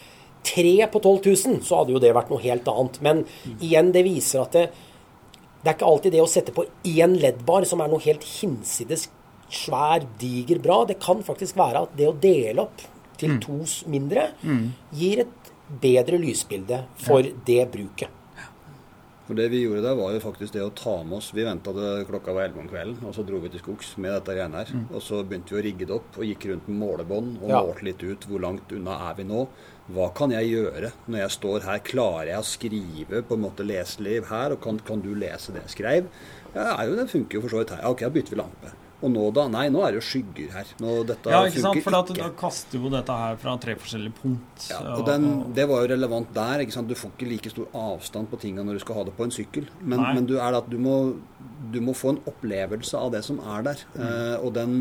tre 0.43 0.87
på 0.91 0.99
12 0.99 1.19
000, 1.51 1.59
så 1.63 1.81
hadde 1.81 1.93
jo 1.93 1.99
det 2.03 2.13
vært 2.15 2.31
noe 2.31 2.41
helt 2.43 2.67
annet. 2.67 2.97
Men 3.05 3.25
igjen, 3.59 3.91
det 3.95 4.03
viser 4.07 4.41
at 4.45 4.55
det, 4.55 4.63
det 5.63 5.69
er 5.71 5.77
ikke 5.77 5.89
alltid 5.89 6.11
det 6.11 6.21
å 6.23 6.27
sette 6.29 6.51
på 6.55 6.65
én 6.83 7.13
leddbar 7.21 7.65
som 7.69 7.79
er 7.81 7.87
noe 7.91 8.03
helt 8.03 8.23
hinsides 8.23 9.07
svær, 9.53 10.03
diger 10.19 10.59
bra. 10.59 10.81
Det 10.89 10.99
kan 10.99 11.21
faktisk 11.23 11.55
være 11.59 11.85
at 11.85 11.95
det 11.97 12.09
å 12.09 12.15
dele 12.19 12.65
opp 12.65 12.83
til 13.21 13.37
to 13.39 13.61
mindre 13.87 14.31
gir 14.91 15.23
et 15.23 15.53
bedre 15.81 16.17
lysbilde 16.19 16.81
for 16.99 17.23
det 17.47 17.61
bruket. 17.71 18.09
For 19.23 19.39
det 19.39 19.45
vi 19.53 19.61
gjorde 19.63 19.85
der, 19.85 19.95
var 19.95 20.11
jo 20.11 20.19
faktisk 20.19 20.51
det 20.51 20.63
å 20.65 20.71
ta 20.75 20.97
med 21.07 21.15
oss 21.21 21.29
Vi 21.31 21.45
venta 21.47 21.71
til 21.71 22.01
klokka 22.09 22.33
var 22.35 22.49
11 22.49 22.59
om 22.59 22.67
kvelden, 22.67 23.05
og 23.07 23.13
så 23.15 23.23
dro 23.23 23.39
vi 23.39 23.53
til 23.53 23.61
skogs 23.61 23.93
med 24.03 24.11
dette 24.17 24.35
greiene 24.35 24.59
her. 24.59 24.73
Og 24.91 24.99
så 25.01 25.21
begynte 25.23 25.55
vi 25.55 25.61
å 25.61 25.63
rigge 25.63 25.87
det 25.87 25.95
opp 25.95 26.17
og 26.19 26.25
gikk 26.27 26.49
rundt 26.51 26.67
med 26.67 26.81
målebånd 26.81 27.37
og 27.41 27.49
Ja. 27.49 27.61
målte 27.63 27.87
litt 27.87 28.03
ut 28.03 28.27
hvor 28.27 28.41
langt 28.43 28.67
unna 28.75 28.97
er 29.09 29.15
vi 29.15 29.23
nå. 29.23 29.47
Hva 29.91 30.05
kan 30.15 30.31
jeg 30.31 30.47
gjøre 30.47 30.93
når 31.11 31.19
jeg 31.25 31.33
står 31.35 31.65
her? 31.67 31.81
Klarer 31.83 32.29
jeg 32.29 32.39
å 32.39 32.47
skrive 32.47 33.19
på 33.27 33.35
en 33.35 33.43
måte 33.43 33.65
leseliv 33.67 34.29
her? 34.29 34.55
Og 34.55 34.61
kan, 34.63 34.79
kan 34.87 35.03
du 35.03 35.11
lese 35.11 35.51
det 35.51 35.65
jeg 35.65 35.73
skrev? 35.75 36.07
Ja, 36.53 36.77
det 36.87 37.09
funker 37.11 37.39
jo 37.39 37.43
for 37.43 37.51
så 37.51 37.63
vidt 37.63 37.75
her. 37.75 37.83
Ok, 37.89 38.05
da 38.05 38.13
bytter 38.13 38.35
vi 38.35 38.39
lampe. 38.39 38.71
Og 39.03 39.11
nå 39.11 39.23
da? 39.35 39.43
Nei, 39.51 39.65
nå 39.73 39.81
er 39.83 39.91
det 39.91 39.99
jo 39.99 40.05
skygger 40.07 40.53
her. 40.55 40.69
Nå, 40.79 40.93
dette 41.09 41.31
Ja, 41.33 41.41
ikke 41.49 41.59
sant? 41.59 41.81
For 41.83 41.97
ikke. 41.99 42.15
da 42.21 42.29
kaster 42.39 42.79
jo 42.79 42.89
dette 42.93 43.17
her 43.19 43.35
fra 43.41 43.57
tre 43.59 43.75
forskjellige 43.75 44.15
punkt. 44.21 44.67
Ja, 44.71 44.79
og 44.95 45.03
den, 45.09 45.25
det 45.57 45.65
var 45.67 45.83
jo 45.83 45.89
relevant 45.91 46.31
der. 46.33 46.63
ikke 46.63 46.71
sant? 46.77 46.87
Du 46.87 46.95
får 46.95 47.11
ikke 47.17 47.27
like 47.33 47.51
stor 47.51 47.67
avstand 47.75 48.29
på 48.31 48.39
tinga 48.39 48.63
når 48.63 48.79
du 48.79 48.83
skal 48.85 48.95
ha 49.01 49.03
det 49.09 49.15
på 49.17 49.25
en 49.27 49.33
sykkel. 49.35 49.67
Men, 49.81 49.99
men 50.15 50.25
du, 50.29 50.37
er 50.39 50.55
du, 50.71 50.77
må, 50.79 50.95
du 51.73 51.81
må 51.83 51.91
få 51.99 52.13
en 52.15 52.21
opplevelse 52.31 52.95
av 52.95 53.11
det 53.11 53.23
som 53.27 53.41
er 53.43 53.67
der. 53.67 53.83
Mm. 53.97 54.05
Eh, 54.07 54.37
og 54.45 54.53
den, 54.55 54.77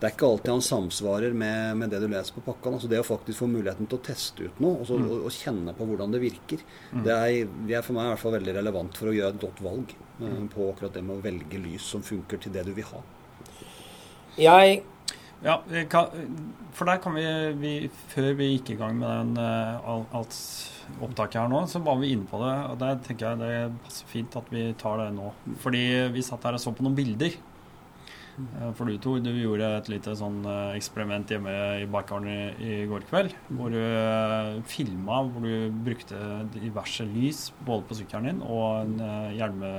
det 0.00 0.08
er 0.08 0.16
ikke 0.16 0.30
alltid 0.32 0.54
han 0.54 0.64
samsvarer 0.64 1.36
med, 1.36 1.76
med 1.76 1.92
det 1.92 2.00
du 2.00 2.08
leser 2.08 2.32
på 2.38 2.46
pakka. 2.48 2.72
Altså 2.78 2.88
det 2.88 3.02
å 3.02 3.06
faktisk 3.06 3.42
få 3.44 3.50
muligheten 3.52 3.86
til 3.92 4.00
å 4.00 4.04
teste 4.08 4.48
ut 4.48 4.60
noe 4.64 4.80
og, 4.80 4.86
så, 4.88 4.96
Mm. 4.96 5.10
og, 5.12 5.26
og 5.28 5.34
kjenne 5.36 5.72
på 5.76 5.84
hvordan 5.84 6.14
det 6.16 6.22
virker, 6.22 6.62
det, 7.04 7.12
er, 7.12 7.44
det 7.68 7.76
er 7.76 7.82
for 7.84 7.92
meg 7.98 8.06
i 8.08 8.14
hvert 8.14 8.22
fall 8.24 8.32
veldig 8.38 8.54
relevant 8.56 8.96
for 8.96 9.10
å 9.12 9.14
gjøre 9.20 9.34
et 9.36 9.40
godt 9.44 9.60
valg 9.68 9.92
Mm. 10.16 10.46
på 10.48 10.70
akkurat 10.72 10.94
det 10.96 11.02
med 11.04 11.18
å 11.18 11.20
velge 11.20 11.58
lys 11.60 11.84
som 11.92 12.00
funker 12.00 12.38
til 12.40 12.54
det 12.54 12.62
du 12.64 12.70
vil 12.72 12.86
ha. 12.88 13.02
Jeg 14.36 14.82
Ja, 15.44 15.60
for 16.76 16.88
der 16.88 17.00
kan 17.00 17.14
vi, 17.16 17.24
vi 17.60 17.72
Før 18.12 18.32
vi 18.36 18.50
gikk 18.54 18.74
i 18.74 18.78
gang 18.80 18.96
med 19.00 19.08
den 19.08 19.42
eh, 19.42 19.90
alt 19.90 20.38
opptaket 21.02 21.40
her 21.40 21.50
nå, 21.50 21.64
så 21.66 21.80
var 21.82 21.96
vi 21.98 22.12
inne 22.14 22.28
på 22.30 22.38
det. 22.38 22.54
Og 22.70 22.76
der 22.78 23.00
tenker 23.02 23.32
jeg 23.32 23.40
det 23.40 23.80
passer 23.82 24.06
fint 24.06 24.36
at 24.38 24.48
vi 24.54 24.68
tar 24.78 25.00
det 25.00 25.08
nå. 25.16 25.32
Fordi 25.64 25.82
vi 26.14 26.22
satt 26.22 26.46
her 26.46 26.56
og 26.56 26.62
så 26.62 26.70
på 26.76 26.84
noen 26.86 26.94
bilder. 26.96 27.34
Eh, 28.36 28.70
For 28.78 28.86
du 28.86 28.94
to, 29.02 29.16
du 29.24 29.32
gjorde 29.32 29.72
et 29.80 29.90
lite 29.90 30.14
sånn 30.20 30.38
eh, 30.46 30.76
eksperiment 30.78 31.32
hjemme 31.32 31.56
i 31.82 31.88
bakgården 31.90 32.30
i, 32.30 32.38
i 32.60 32.78
går 32.90 33.08
kveld. 33.10 33.34
Hvor 33.50 33.74
du 33.74 34.62
filma, 34.70 35.20
hvor 35.26 35.48
du 35.48 35.82
brukte 35.90 36.20
diverse 36.54 37.08
lys 37.08 37.48
både 37.66 37.88
på 37.88 37.98
sykkelen 38.02 38.30
din 38.30 38.44
og 38.46 38.84
en, 38.84 38.96
hjelme, 39.36 39.72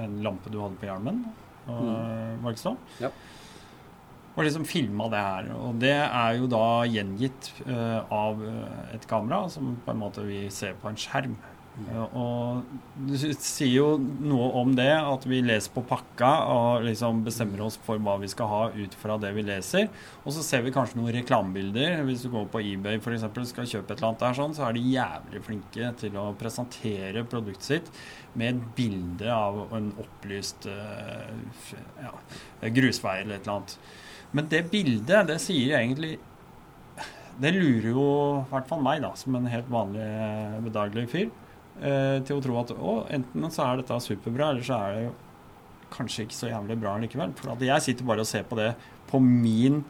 en 0.00 0.20
lampe 0.24 0.54
du 0.54 0.62
hadde 0.62 0.80
på 0.80 0.88
hjelmen. 0.88 1.24
Uh, 1.64 2.36
Var 2.40 2.50
det 2.50 2.56
ikke 2.56 2.68
sånn? 2.68 2.82
Ja. 3.00 3.12
Og 4.34 4.42
liksom 4.42 4.66
filma 4.66 5.06
det 5.12 5.22
her. 5.22 5.50
Og 5.54 5.80
det 5.82 5.94
er 5.94 6.38
jo 6.40 6.50
da 6.50 6.66
gjengitt 6.90 7.52
uh, 7.68 8.02
av 8.10 8.40
eh, 8.42 8.94
et 8.96 9.04
kamera 9.10 9.44
som 9.52 9.76
på 9.84 9.94
en 9.94 10.00
måte 10.00 10.24
vi 10.26 10.48
ser 10.50 10.74
på 10.80 10.90
en 10.90 10.98
skjerm. 10.98 11.36
Eh, 11.74 12.14
og 12.14 12.62
du 12.94 13.14
sier 13.18 13.72
jo 13.72 13.86
noe 13.98 14.46
om 14.60 14.74
det, 14.78 14.92
at 14.94 15.24
vi 15.26 15.40
leser 15.42 15.72
på 15.74 15.82
pakka 15.88 16.30
og 16.52 16.84
liksom 16.86 17.24
bestemmer 17.26 17.64
oss 17.66 17.78
for 17.86 18.02
hva 18.02 18.14
vi 18.22 18.30
skal 18.30 18.50
ha 18.50 18.60
ut 18.74 18.94
fra 18.98 19.18
det 19.22 19.32
vi 19.36 19.46
leser. 19.46 19.88
Og 20.22 20.36
så 20.36 20.44
ser 20.46 20.64
vi 20.66 20.74
kanskje 20.74 21.00
noen 21.00 21.14
reklamebilder. 21.18 22.04
Hvis 22.06 22.26
du 22.26 22.30
går 22.34 22.46
på 22.52 22.62
eBay 22.62 23.02
for 23.04 23.16
eksempel, 23.16 23.46
skal 23.50 23.68
kjøpe 23.70 23.94
et 23.94 23.98
eller 23.98 24.12
annet 24.12 24.24
der, 24.26 24.38
sånn, 24.38 24.56
så 24.56 24.68
er 24.68 24.76
de 24.76 24.86
jævlig 24.94 25.44
flinke 25.48 25.92
til 26.02 26.18
å 26.20 26.30
presentere 26.38 27.26
produktet 27.26 27.70
sitt 27.70 27.92
med 28.38 28.54
et 28.54 28.72
bilde 28.78 29.30
av 29.30 29.76
en 29.78 29.92
opplyst 30.02 30.66
ja, 30.66 32.16
grusvei 32.74 33.20
eller 33.22 33.38
et 33.38 33.46
eller 33.46 33.60
annet. 33.60 33.78
Men 34.34 34.48
det 34.50 34.64
bildet, 34.72 35.28
det 35.30 35.38
sier 35.42 35.76
egentlig 35.78 36.16
Det 37.38 37.50
lurer 37.54 37.88
jo 37.90 38.06
i 38.40 38.50
hvert 38.50 38.68
fall 38.70 38.82
meg, 38.84 39.00
da, 39.02 39.10
som 39.18 39.34
en 39.34 39.48
helt 39.50 39.70
vanlig, 39.70 40.02
eh, 40.04 40.58
bedagelig 40.62 41.08
fyr, 41.10 41.30
eh, 41.80 42.20
til 42.22 42.38
å 42.38 42.42
tro 42.44 42.58
at 42.60 42.70
å, 42.76 42.92
enten 43.10 43.50
så 43.50 43.64
er 43.64 43.80
dette 43.80 43.98
superbra, 44.04 44.52
eller 44.52 44.62
så 44.62 44.76
er 44.78 44.94
det 44.94 45.00
jo 45.08 45.14
kanskje 45.94 46.28
ikke 46.28 46.38
så 46.38 46.50
jævlig 46.52 46.76
bra 46.78 46.92
likevel. 47.02 47.34
For 47.40 47.56
at 47.56 47.64
jeg 47.66 47.82
sitter 47.82 48.06
bare 48.06 48.22
og 48.22 48.30
ser 48.30 48.46
på 48.46 48.58
det 48.60 48.70
på 49.10 49.18
min 49.18 49.82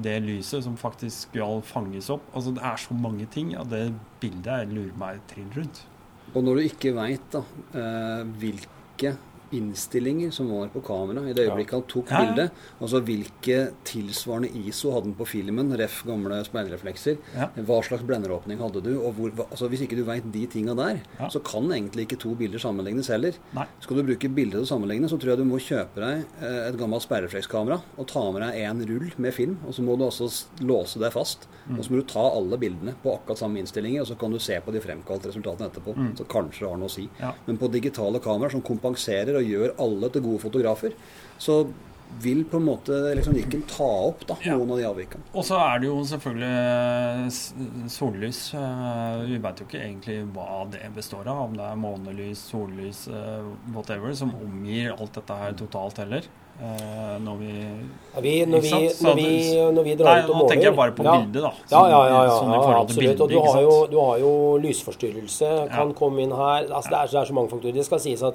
det 0.00 0.20
lyset 0.22 0.64
som 0.64 0.76
faktisk 0.78 1.30
skal 1.30 1.60
fanges 1.66 2.10
opp. 2.14 2.28
Altså 2.34 2.54
Det 2.54 2.62
er 2.64 2.76
så 2.78 2.94
mange 2.94 3.26
ting, 3.34 3.56
og 3.58 3.70
det 3.72 3.88
bildet 4.22 4.70
lurer 4.70 4.94
meg 5.00 5.18
trill 5.32 5.50
rundt. 5.56 5.82
Og 6.30 6.44
når 6.46 6.60
du 6.60 6.68
ikke 6.68 6.94
veit 6.94 7.34
eh, 7.34 8.22
hvilke 8.38 9.16
innstillinger 9.56 10.30
som 10.34 10.48
var 10.50 10.68
på 10.72 10.80
kamera 10.86 11.22
i 11.28 11.32
det 11.36 11.46
øyeblikket 11.48 11.76
han 11.76 11.84
tok 11.90 12.10
Ja, 12.10 12.20
bildet, 12.24 12.50
altså 12.80 13.00
hvilke 13.06 13.58
tilsvarende 13.88 14.50
ISO 14.66 14.92
hadde 14.94 15.10
han 15.10 15.16
på 15.18 15.26
filmen, 15.28 15.72
ref 15.78 16.02
gamle 16.06 16.40
speilreflekser, 16.46 17.18
Ja. 17.36 17.48
hva 17.56 17.80
slags 17.84 18.04
blenderåpning 18.06 18.58
hadde 18.60 18.82
du, 18.82 18.92
og 19.00 19.14
hvor, 19.16 19.30
altså 19.50 19.68
hvis 19.68 19.82
ikke 19.86 19.96
du 19.96 20.04
veit 20.04 20.30
de 20.32 20.46
tinga 20.46 20.74
der, 20.76 21.00
Ja. 21.18 21.28
så 21.28 21.42
kan 21.42 21.68
egentlig 21.70 22.06
ikke 22.08 22.18
to 22.20 22.34
bilder 22.34 22.58
sammenlignes 22.58 23.08
heller. 23.08 23.32
Nei. 23.54 23.66
Skal 23.80 23.96
du 23.96 24.02
bruke 24.02 24.28
bilder 24.34 24.58
til 24.60 24.66
å 24.66 24.70
sammenligne, 24.78 25.08
så 25.08 25.18
tror 25.18 25.30
jeg 25.34 25.38
du 25.38 25.44
må 25.44 25.58
kjøpe 25.58 25.94
deg 25.96 26.24
eh, 26.42 26.68
et 26.68 26.78
gammelt 26.78 27.02
speilreflekskamera 27.02 27.80
og 27.98 28.06
ta 28.06 28.30
med 28.32 28.42
deg 28.42 28.54
en 28.64 28.86
rull 28.86 29.12
med 29.18 29.34
film, 29.34 29.58
og 29.66 29.74
så 29.74 29.82
må 29.82 29.96
du 29.98 30.04
også 30.04 30.30
låse 30.60 30.98
deg 30.98 31.12
fast. 31.12 31.46
Mm. 31.68 31.78
Og 31.78 31.84
så 31.84 31.90
må 31.90 31.96
du 32.00 32.06
ta 32.06 32.20
alle 32.30 32.56
bildene 32.58 32.94
på 33.02 33.14
akkurat 33.18 33.38
samme 33.38 33.58
innstillinger, 33.60 34.02
og 34.02 34.06
så 34.06 34.18
kan 34.18 34.30
du 34.30 34.38
se 34.38 34.58
på 34.60 34.72
de 34.72 34.80
fremkalte 34.80 35.28
resultatene 35.28 35.68
etterpå. 35.70 35.94
Mm. 35.96 36.16
Så 36.16 36.24
kanskje 36.26 36.60
det 36.60 36.68
har 36.70 36.76
noe 36.80 36.88
å 36.88 36.90
si. 36.90 37.08
Ja. 37.20 37.32
Men 37.46 37.58
på 37.58 37.70
digitale 37.70 38.20
kameraer 38.20 38.50
som 38.52 38.62
kompenserer 38.62 39.39
og 39.42 39.48
gjør 39.54 39.74
alle 39.86 40.10
til 40.14 40.22
gode 40.28 40.42
fotografer, 40.48 40.92
så 41.40 41.62
vil 42.20 42.40
på 42.50 42.58
en 42.58 42.64
måte 42.66 42.90
elektronikken 43.12 43.60
ta 43.70 43.86
opp 44.08 44.24
da, 44.26 44.34
Ja. 44.42 44.56
noen 44.58 44.72
av 44.74 44.78
de 44.80 44.86
avvikene. 44.88 45.22
Og 45.32 45.44
så 45.46 45.54
er 45.62 45.78
det 45.78 45.86
jo 45.86 46.00
selvfølgelig 46.02 46.56
eh, 46.58 47.86
sollys. 47.88 48.40
Eh, 48.58 49.20
Vi 49.28 49.38
veit 49.38 49.60
jo 49.62 49.66
ikke 49.68 49.78
egentlig 49.84 50.16
hva 50.34 50.64
det 50.72 50.90
består 50.96 51.28
av. 51.30 51.44
Om 51.48 51.54
det 51.54 51.68
er 51.68 51.78
månelys, 51.78 52.42
sollys, 52.50 53.04
eh, 53.08 53.46
whatever, 53.74 54.12
som 54.18 54.32
omgir 54.42 54.90
alt 54.96 55.12
dette 55.20 55.36
her 55.38 55.52
totalt 55.60 56.02
heller. 56.02 56.26
eh, 56.60 57.14
Når 57.22 57.38
vi 57.38 57.52
Ja, 57.54 58.20
vi, 58.20 58.34
når, 58.44 58.60
vi, 58.60 58.70
når, 59.06 59.14
vi, 59.14 59.30
når 59.78 59.82
vi 59.86 59.94
drar 59.96 60.10
Nei, 60.16 60.24
ut 60.24 60.30
og 60.30 60.34
måler 60.36 60.42
nå 60.42 60.48
tenker 60.50 60.66
jeg 60.68 60.76
bare 60.76 60.92
på 60.98 61.04
ja. 61.06 61.14
bildet, 61.20 61.42
da. 61.46 61.52
Ja, 61.70 61.82
ja, 61.88 62.00
ja, 62.10 62.24
ja, 62.26 62.34
sånn 62.40 62.50
ja 62.52 62.60
forhold 62.60 62.88
til 62.90 62.98
absolutt. 62.98 63.20
Og 63.20 63.28
du 63.30 63.38
har, 63.40 63.60
jo, 63.62 63.76
du 63.94 63.98
har 64.02 64.18
jo 64.18 64.32
lysforstyrrelse, 64.66 65.52
kan 65.70 65.88
Ja. 65.88 65.94
komme 65.94 66.20
inn 66.26 66.32
her. 66.34 66.66
Altså, 66.74 66.90
det, 66.90 66.98
er, 66.98 67.06
det 67.14 67.20
er 67.22 67.30
så 67.30 67.38
mange 67.38 67.48
faktorer. 67.54 67.74
Det 67.78 67.86
skal 67.86 68.00
sies 68.02 68.22
at 68.26 68.34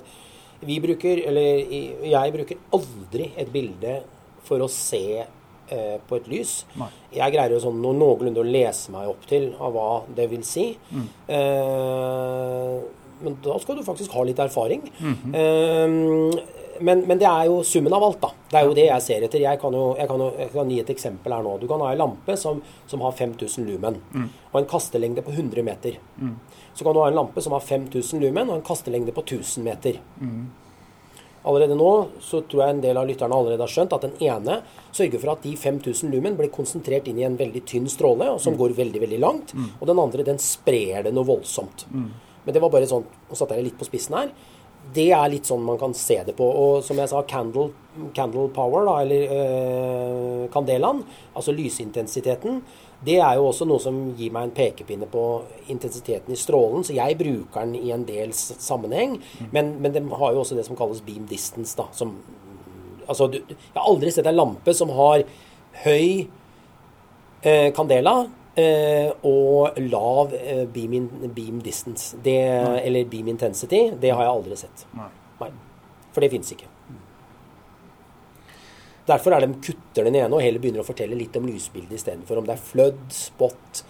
vi 0.65 0.79
bruker, 0.83 1.21
eller 1.27 1.63
jeg 2.11 2.33
bruker 2.35 2.57
aldri 2.73 3.31
et 3.37 3.51
bilde 3.53 3.99
for 4.45 4.61
å 4.65 4.69
se 4.69 5.03
eh, 5.25 5.95
på 6.07 6.17
et 6.19 6.27
lys. 6.29 6.65
Nei. 6.77 6.89
Jeg 7.17 7.33
greier 7.33 7.55
jo 7.55 7.61
sånn 7.63 7.79
noe- 7.81 7.97
noenlunde 7.97 8.43
å 8.43 8.45
lese 8.45 8.91
meg 8.93 9.07
opp 9.09 9.25
til 9.29 9.51
av 9.59 9.73
hva 9.73 9.87
det 10.17 10.27
vil 10.29 10.43
si. 10.45 10.67
Mm. 10.91 11.07
Eh, 11.27 12.79
men 13.25 13.37
da 13.41 13.55
skal 13.63 13.77
du 13.79 13.83
faktisk 13.87 14.11
ha 14.17 14.25
litt 14.27 14.39
erfaring. 14.43 14.83
Mhm. 14.99 15.33
Eh, 15.35 16.43
men, 16.83 17.05
men 17.07 17.17
det 17.21 17.23
er 17.29 17.45
jo 17.47 17.61
summen 17.63 17.93
av 17.95 18.03
alt, 18.03 18.17
da. 18.19 18.29
Det 18.51 18.57
er 18.59 18.65
jo 18.67 18.73
det 18.75 18.85
jeg 18.89 19.01
ser 19.05 19.23
etter. 19.23 19.39
Jeg 19.45 19.59
kan 19.61 19.71
jo 19.71 19.83
jeg 19.95 20.09
kan, 20.09 20.19
jo, 20.19 20.25
jeg 20.41 20.49
kan 20.51 20.69
gi 20.73 20.79
et 20.81 20.89
eksempel 20.91 21.31
her 21.31 21.45
nå. 21.45 21.53
Du 21.61 21.69
kan 21.71 21.79
ha 21.79 21.93
en 21.93 22.01
lampe 22.01 22.35
som, 22.37 22.59
som 22.91 22.99
har 23.05 23.13
5000 23.15 23.63
lumen, 23.69 24.01
og 24.51 24.57
en 24.59 24.67
kastelengde 24.67 25.23
på 25.23 25.31
100 25.31 25.63
meter. 25.63 25.95
Så 26.75 26.83
kan 26.83 26.93
du 26.93 26.99
ha 26.99 27.07
en 27.07 27.15
lampe 27.15 27.41
som 27.41 27.55
har 27.55 27.63
5000 27.63 28.19
lumen, 28.19 28.49
og 28.49 28.59
en 28.59 28.67
kastelengde 28.67 29.13
på 29.15 29.23
1000 29.23 29.63
meter. 29.63 29.99
allerede 31.45 31.75
nå 31.77 31.89
så 32.25 32.39
tror 32.49 32.63
jeg 32.63 32.73
en 32.73 32.81
del 32.81 32.97
av 32.97 33.05
lytterne 33.05 33.35
allerede 33.37 33.61
har 33.61 33.69
skjønt 33.69 33.93
at 33.93 34.01
den 34.07 34.15
ene 34.25 34.55
sørger 34.95 35.21
for 35.21 35.35
at 35.35 35.43
de 35.45 35.51
5000 35.55 36.09
lumen 36.09 36.33
blir 36.39 36.49
konsentrert 36.49 37.05
inn 37.07 37.19
i 37.21 37.25
en 37.27 37.37
veldig 37.37 37.61
tynn 37.69 37.85
stråle, 37.91 38.31
og 38.33 38.41
som 38.41 38.57
går 38.57 38.73
veldig 38.73 39.01
veldig 39.03 39.19
langt. 39.21 39.53
Og 39.79 39.85
den 39.87 39.99
andre 40.01 40.25
den 40.25 40.41
sprer 40.41 41.03
det 41.05 41.13
noe 41.13 41.27
voldsomt. 41.27 41.85
Men 42.45 42.53
det 42.53 42.61
var 42.61 42.69
bare 42.73 42.89
sånn 42.89 43.05
Nå 43.29 43.35
satte 43.37 43.55
jeg 43.55 43.63
det 43.63 43.69
litt 43.71 43.79
på 43.79 43.85
spissen 43.87 44.17
her. 44.17 44.33
Det 44.93 45.07
er 45.17 45.29
litt 45.29 45.45
sånn 45.49 45.63
man 45.65 45.79
kan 45.81 45.93
se 45.97 46.19
det 46.25 46.35
på. 46.37 46.45
Og 46.45 46.83
som 46.85 46.97
jeg 46.97 47.09
sa, 47.09 47.21
candle, 47.25 47.71
candle 48.13 48.49
power, 48.53 48.85
da, 48.85 48.99
eller 49.01 49.37
øh, 49.37 50.43
kandelaen, 50.53 51.03
altså 51.33 51.53
lysintensiteten, 51.57 52.61
det 53.03 53.17
er 53.19 53.35
jo 53.37 53.49
også 53.49 53.67
noe 53.67 53.81
som 53.81 53.97
gir 54.17 54.31
meg 54.33 54.47
en 54.47 54.55
pekepinne 54.55 55.07
på 55.11 55.23
intensiteten 55.71 56.33
i 56.33 56.39
strålen. 56.39 56.85
Så 56.85 56.95
jeg 56.95 57.17
bruker 57.19 57.65
den 57.65 57.75
i 57.77 57.91
en 57.93 58.05
del 58.07 58.31
sammenheng. 58.33 59.17
Men, 59.51 59.75
men 59.83 59.93
den 59.93 60.09
har 60.11 60.33
jo 60.33 60.41
også 60.43 60.57
det 60.57 60.65
som 60.67 60.77
kalles 60.79 61.03
beam 61.05 61.27
distance. 61.29 61.75
da, 61.77 61.89
som, 61.93 62.15
altså, 63.07 63.27
du, 63.27 63.41
Jeg 63.49 63.75
har 63.75 63.89
aldri 63.89 64.11
sett 64.11 64.29
en 64.31 64.39
lampe 64.39 64.73
som 64.73 64.93
har 64.95 65.25
høy 65.83 66.27
eh, 67.43 67.69
candela 67.75 68.15
eh, 68.57 69.11
og 69.27 69.77
lav 69.91 70.33
eh, 70.39 70.63
beam, 70.71 70.93
in, 70.93 71.09
beam 71.35 71.59
distance. 71.61 72.17
Det, 72.23 72.39
eller 72.85 73.11
beam 73.11 73.27
intensity. 73.35 73.89
Det 74.01 74.15
har 74.15 74.25
jeg 74.25 74.37
aldri 74.37 74.61
sett. 74.63 74.87
Nei. 74.97 75.11
Nei. 75.43 75.51
For 76.15 76.23
det 76.23 76.31
fins 76.31 76.55
ikke. 76.55 76.71
Derfor 79.05 79.35
er 79.35 79.45
de 79.45 79.59
kutter 79.61 80.07
den 80.07 80.17
ene 80.17 80.33
og 80.33 80.41
heller 80.41 80.61
begynner 80.61 80.81
å 80.81 80.87
fortelle 80.87 81.17
litt 81.17 81.35
om 81.37 81.45
lysbildet 81.45 81.99
istedenfor 81.99 82.41
om 82.41 82.47
det 82.47 82.55
er 82.55 82.67
flødd, 82.71 83.03
spot, 83.13 83.83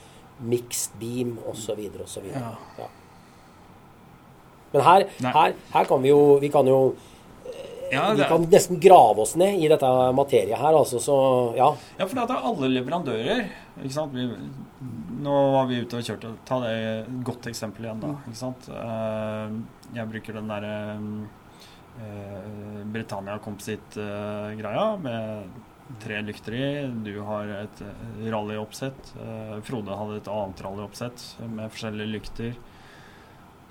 mixed 0.44 0.98
beam 1.00 1.38
osv. 1.48 1.80
osv. 2.04 2.28
Ja. 2.34 2.52
Ja. 2.80 2.90
Men 4.74 4.84
her, 4.84 5.06
her, 5.24 5.54
her 5.72 5.88
kan 5.88 6.02
vi 6.04 6.10
jo 6.12 6.36
Vi 6.42 6.50
kan 6.52 6.68
jo 6.68 6.80
Ja, 7.94 8.10
vi 8.18 8.26
kan 8.28 8.44
nesten 8.52 8.80
grave 8.82 9.24
oss 9.24 9.36
ned 9.40 9.62
i 9.62 9.70
dette 9.72 9.88
materiet 10.18 10.58
her, 10.58 10.74
altså. 10.74 11.00
Så 11.00 11.16
ja. 11.56 11.70
ja 12.00 12.08
for 12.10 12.18
det 12.18 12.24
er 12.34 12.48
alle 12.50 12.70
leverandører. 12.74 13.44
Ikke 13.78 13.94
sant? 13.94 14.16
Vi, 14.18 14.26
nå 15.22 15.36
var 15.54 15.70
vi 15.70 15.84
ute 15.84 16.00
og 16.02 16.08
kjørte. 16.10 16.34
Ta 16.50 16.58
det 16.64 16.74
godt 17.28 17.46
eksempel 17.52 17.86
igjen, 17.86 18.02
da. 18.02 18.16
Ikke 18.26 18.40
sant? 18.40 18.68
Eh, 18.74 19.54
jeg 20.00 20.10
bruker 20.12 20.40
den 20.40 20.50
derre 20.50 20.74
uh, 20.98 21.45
Britannia 22.92 23.38
Composite-greia 23.44 24.88
med 25.02 25.50
tre 26.02 26.22
lykter 26.22 26.54
i. 26.54 26.68
Du 27.06 27.20
har 27.26 27.52
et 27.62 27.82
eh, 27.82 28.32
rallyoppsett. 28.32 29.12
Eh, 29.22 29.58
Frode 29.66 29.98
hadde 29.98 30.22
et 30.22 30.32
annet 30.32 30.64
rallyoppsett 30.66 31.26
med 31.46 31.70
forskjellige 31.74 32.14
lykter. 32.14 32.58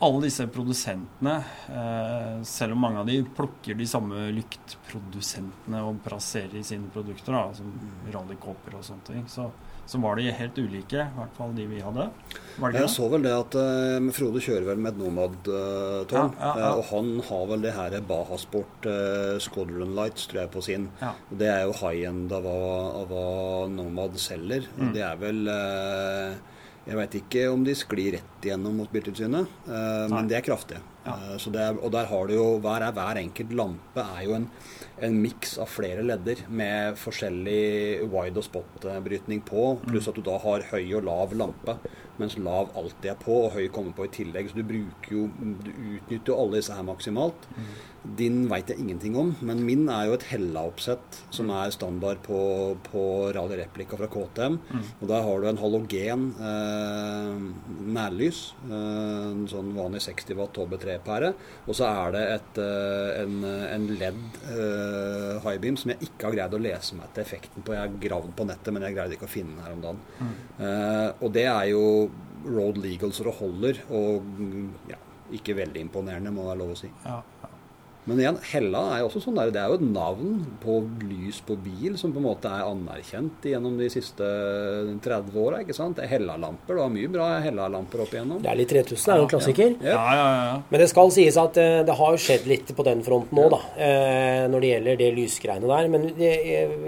Alle 0.04 0.24
disse 0.26 0.46
produsentene, 0.50 1.36
eh, 1.70 2.42
selv 2.46 2.74
om 2.74 2.82
mange 2.86 3.02
av 3.02 3.08
de 3.08 3.20
plukker 3.36 3.78
de 3.78 3.86
samme 3.88 4.26
lyktprodusentene 4.34 5.82
og 5.86 6.02
plasserer 6.06 6.58
i 6.58 6.66
sine 6.66 6.90
produkter, 6.94 7.34
da, 7.34 7.46
som 7.56 7.72
rallykåper 8.14 8.78
og 8.78 8.86
sånne 8.86 9.08
ting, 9.10 9.24
så, 9.30 9.48
så 9.86 10.00
var 10.02 10.16
de 10.16 10.30
helt 10.32 10.58
ulike, 10.58 11.04
i 11.04 11.18
hvert 11.18 11.36
fall 11.36 11.54
de 11.56 11.66
vi 11.68 11.82
hadde. 11.84 12.08
Det 12.54 12.70
Jeg 12.72 12.86
det? 12.86 12.90
så 12.94 13.08
vel 13.10 13.24
det 13.26 13.32
at 13.34 13.56
uh, 13.58 14.10
Frode 14.14 14.42
kjører 14.44 14.68
vel 14.68 14.80
med 14.80 14.94
et 14.94 15.00
Nomad-tårn. 15.02 16.32
Ja, 16.38 16.52
ja, 16.54 16.54
ja. 16.62 16.70
og 16.78 16.84
han 16.92 17.10
har 17.28 17.46
vel 17.50 17.66
det 17.66 17.74
her 17.74 17.96
Bahasport 18.08 18.86
uh, 18.86 19.36
Squadron 19.42 19.94
Lights, 19.98 20.28
tror 20.30 20.44
jeg, 20.44 20.52
på 20.54 20.62
sin. 20.64 20.88
Og 21.02 21.36
Det 21.40 21.50
er 21.50 21.64
jo 21.66 21.76
high 21.82 22.08
end 22.08 22.32
av 22.32 22.46
hva, 23.10 23.24
Nomad 23.74 24.18
selger. 24.20 24.68
Mm. 24.78 24.90
Det 24.94 25.04
er 25.04 25.20
vel 25.20 25.44
eh, 25.50 26.34
Jeg 26.84 26.98
veit 27.00 27.14
ikke 27.20 27.44
om 27.52 27.62
de 27.64 27.74
sklir 27.78 28.18
rett 28.18 28.46
igjennom 28.46 28.76
mot 28.82 28.90
biltilsynet, 28.92 29.54
eh, 29.68 30.04
men 30.12 30.28
de 30.28 30.36
er 30.36 30.44
kraftige. 30.44 30.82
Eh, 31.04 31.36
det 31.52 31.68
og 31.78 31.90
der 31.92 32.08
har 32.10 32.28
du 32.28 32.34
jo 32.36 32.48
hver, 32.64 32.84
hver 32.96 33.20
enkelt 33.20 33.54
lampe 33.56 34.04
er 34.16 34.26
jo 34.26 34.36
en, 34.38 34.50
en 35.04 35.20
miks 35.20 35.56
av 35.62 35.70
flere 35.70 36.04
ledder 36.06 36.44
med 36.48 36.98
forskjellig 37.00 38.06
wide 38.12 38.40
og 38.40 38.46
spot-brytning 38.46 39.42
på, 39.46 39.66
pluss 39.84 40.08
at 40.10 40.16
du 40.18 40.24
da 40.24 40.38
har 40.42 40.66
høy 40.72 40.94
og 40.96 41.06
lav 41.08 41.34
lampe, 41.38 41.76
mens 42.20 42.36
lav 42.38 42.70
alltid 42.78 43.10
er 43.14 43.18
på 43.20 43.40
og 43.46 43.56
høy 43.56 43.68
kommer 43.74 43.94
på 43.96 44.06
i 44.06 44.12
tillegg. 44.14 44.50
Så 44.52 44.60
du 44.60 44.64
bruker 44.68 45.16
jo 45.16 45.24
Du 45.64 45.70
utnytter 45.70 46.32
jo 46.32 46.38
alle 46.40 46.60
disse 46.60 46.74
her 46.76 46.86
maksimalt. 46.86 47.48
Din 48.04 48.42
veit 48.50 48.68
jeg 48.68 48.82
ingenting 48.82 49.14
om, 49.16 49.30
men 49.40 49.62
min 49.64 49.86
er 49.88 50.10
jo 50.10 50.16
et 50.18 50.26
Hella-oppsett 50.28 51.22
som 51.32 51.48
er 51.56 51.70
standard 51.72 52.18
på, 52.26 52.76
på 52.84 53.04
Rally 53.32 53.56
Replica 53.62 53.96
fra 53.96 54.08
KTM. 54.12 54.58
Og 55.00 55.08
der 55.08 55.24
har 55.24 55.40
du 55.40 55.48
en 55.48 55.60
halogen 55.62 56.26
eh, 56.36 57.30
nærlys, 57.96 58.42
eh, 58.68 59.30
en 59.30 59.46
sånn 59.48 59.72
vanlig 59.76 60.02
60 60.04 60.36
watt 60.36 60.60
HB3-pære. 60.60 61.32
Og 61.64 61.78
så 61.78 61.88
er 61.88 62.12
det 62.14 62.24
et, 62.34 62.60
eh, 62.60 63.22
en, 63.22 63.38
en 63.48 63.88
LED 63.96 64.20
eh, 64.52 65.40
highbeam 65.46 65.80
som 65.80 65.94
jeg 65.94 66.04
ikke 66.10 66.28
har 66.28 66.36
greid 66.36 66.58
å 66.58 66.62
lese 66.62 66.98
meg 67.00 67.08
til 67.16 67.24
effekten 67.24 67.64
på. 67.64 67.72
Jeg 67.72 67.86
har 67.86 67.98
gravd 68.04 68.34
på 68.36 68.48
nettet, 68.52 68.72
men 68.76 68.84
jeg 68.84 68.98
greide 68.98 69.16
ikke 69.16 69.30
å 69.30 69.32
finne 69.32 69.56
den 69.56 69.64
her 69.64 69.78
om 69.78 69.84
dagen. 69.88 70.04
Eh, 70.60 71.08
og 71.24 71.32
det 71.34 71.48
er 71.48 71.72
jo 71.72 71.84
road 72.44 72.78
legal 72.82 73.12
så 73.14 73.26
det 73.28 73.36
holder, 73.40 73.80
og 73.90 74.24
mm, 74.24 74.68
ja, 74.90 75.00
ikke 75.34 75.56
veldig 75.58 75.86
imponerende, 75.86 76.32
må 76.34 76.46
være 76.48 76.60
lov 76.62 76.74
å 76.74 76.80
si. 76.84 76.90
Ja. 77.04 77.20
Men 78.06 78.18
igjen, 78.20 78.36
Hella 78.50 78.80
er 78.92 78.98
jo 79.00 79.06
også 79.08 79.22
sånn 79.24 79.38
der, 79.38 79.50
det 79.54 79.60
er 79.62 79.70
jo 79.72 79.78
et 79.78 79.84
navn 79.94 80.32
på 80.60 80.74
lys 81.08 81.38
på 81.46 81.54
bil 81.56 81.94
som 81.96 82.12
på 82.12 82.20
en 82.20 82.26
måte 82.26 82.50
er 82.52 82.66
anerkjent 82.68 83.46
gjennom 83.48 83.78
de 83.80 83.88
siste 83.92 84.26
30 85.04 85.38
åra. 85.40 85.62
Det 85.64 86.04
er 86.04 86.10
Hella-lamper. 86.10 86.76
Du 86.76 86.82
har 86.82 86.92
mye 86.92 87.08
bra 87.08 87.28
Hella-lamper 87.44 88.02
opp 88.04 88.12
igjennom. 88.12 88.42
Det 88.44 88.50
er 88.52 88.58
litt 88.60 88.74
3000, 88.74 89.12
er 89.14 89.22
jo 89.22 89.24
en 89.24 89.32
klassiker. 89.32 89.72
Ja, 89.80 90.02
ja, 90.18 90.26
ja. 90.50 90.58
Men 90.68 90.84
det 90.84 90.90
skal 90.92 91.14
sies 91.16 91.38
at 91.40 91.56
eh, 91.60 91.80
det 91.88 91.96
har 91.96 92.12
jo 92.12 92.20
skjedd 92.26 92.44
litt 92.50 92.74
på 92.76 92.86
den 92.86 93.00
fronten 93.06 93.40
nå, 93.40 93.48
da. 93.54 93.62
eh, 93.78 94.44
Når 94.52 94.60
det 94.66 94.72
gjelder 94.74 95.00
det 95.00 95.10
lysgreiene 95.16 95.72
der. 95.72 95.88
Men 95.94 96.06
det, 96.18 96.32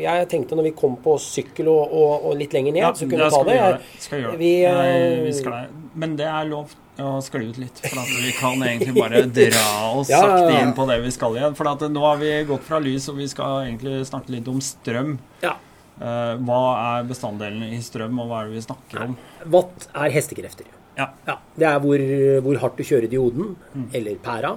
jeg 0.04 0.28
tenkte 0.32 0.58
når 0.58 0.68
vi 0.70 0.76
kom 0.76 1.00
på 1.00 1.16
sykkel 1.22 1.72
og, 1.72 1.96
og, 1.96 2.28
og 2.30 2.36
litt 2.42 2.52
lenger 2.56 2.76
ned, 2.76 2.92
så 2.92 3.08
kunne 3.08 3.24
vi 3.24 3.34
ta 3.38 3.42
det. 3.48 3.56
vi 3.56 3.58
gjøre 3.62 3.80
det. 3.80 4.04
Skal 4.04 4.24
gjøre 4.24 4.36
det. 4.36 4.40
Vi, 4.44 4.54
eh, 4.68 5.24
vi 5.24 5.34
skal 5.40 5.58
det. 5.62 5.85
Men 5.96 6.14
det 6.18 6.26
er 6.28 6.48
lov 6.50 6.72
å 7.00 7.10
skli 7.24 7.48
ut 7.50 7.58
litt. 7.60 7.80
For 7.82 8.00
at 8.02 8.10
vi 8.20 8.32
kan 8.36 8.62
egentlig 8.64 8.94
bare 8.96 9.22
dra 9.28 9.64
oss 9.96 10.10
Ja, 10.12 10.20
sakte 10.22 10.58
inn 10.60 10.74
på 10.76 10.84
det 10.88 10.98
vi 11.04 11.12
skal 11.14 11.36
igjen. 11.38 11.56
For 11.58 11.68
at 11.72 11.84
nå 11.92 12.02
har 12.04 12.20
vi 12.20 12.30
gått 12.48 12.64
fra 12.68 12.80
lys, 12.84 13.08
og 13.12 13.16
vi 13.20 13.28
skal 13.32 13.66
egentlig 13.66 14.02
snakke 14.08 14.32
litt 14.36 14.48
om 14.52 14.60
strøm. 14.64 15.16
Ja. 15.44 15.54
Uh, 15.96 16.36
hva 16.44 16.60
er 17.00 17.06
bestanddelen 17.08 17.64
i 17.72 17.80
strøm, 17.84 18.18
og 18.20 18.28
hva 18.28 18.42
er 18.44 18.50
det 18.50 18.58
vi 18.58 18.64
snakker 18.66 19.06
om? 19.06 19.16
Watt 19.54 19.88
er 19.96 20.12
hestekrefter. 20.12 20.68
Ja. 20.96 21.10
Det 21.56 21.66
er 21.68 21.80
hvor, 21.84 22.00
hvor 22.44 22.60
hardt 22.62 22.78
du 22.80 22.84
kjører 22.88 23.08
dioden, 23.12 23.54
Mm. 23.76 23.88
eller 23.96 24.20
pæra. 24.24 24.54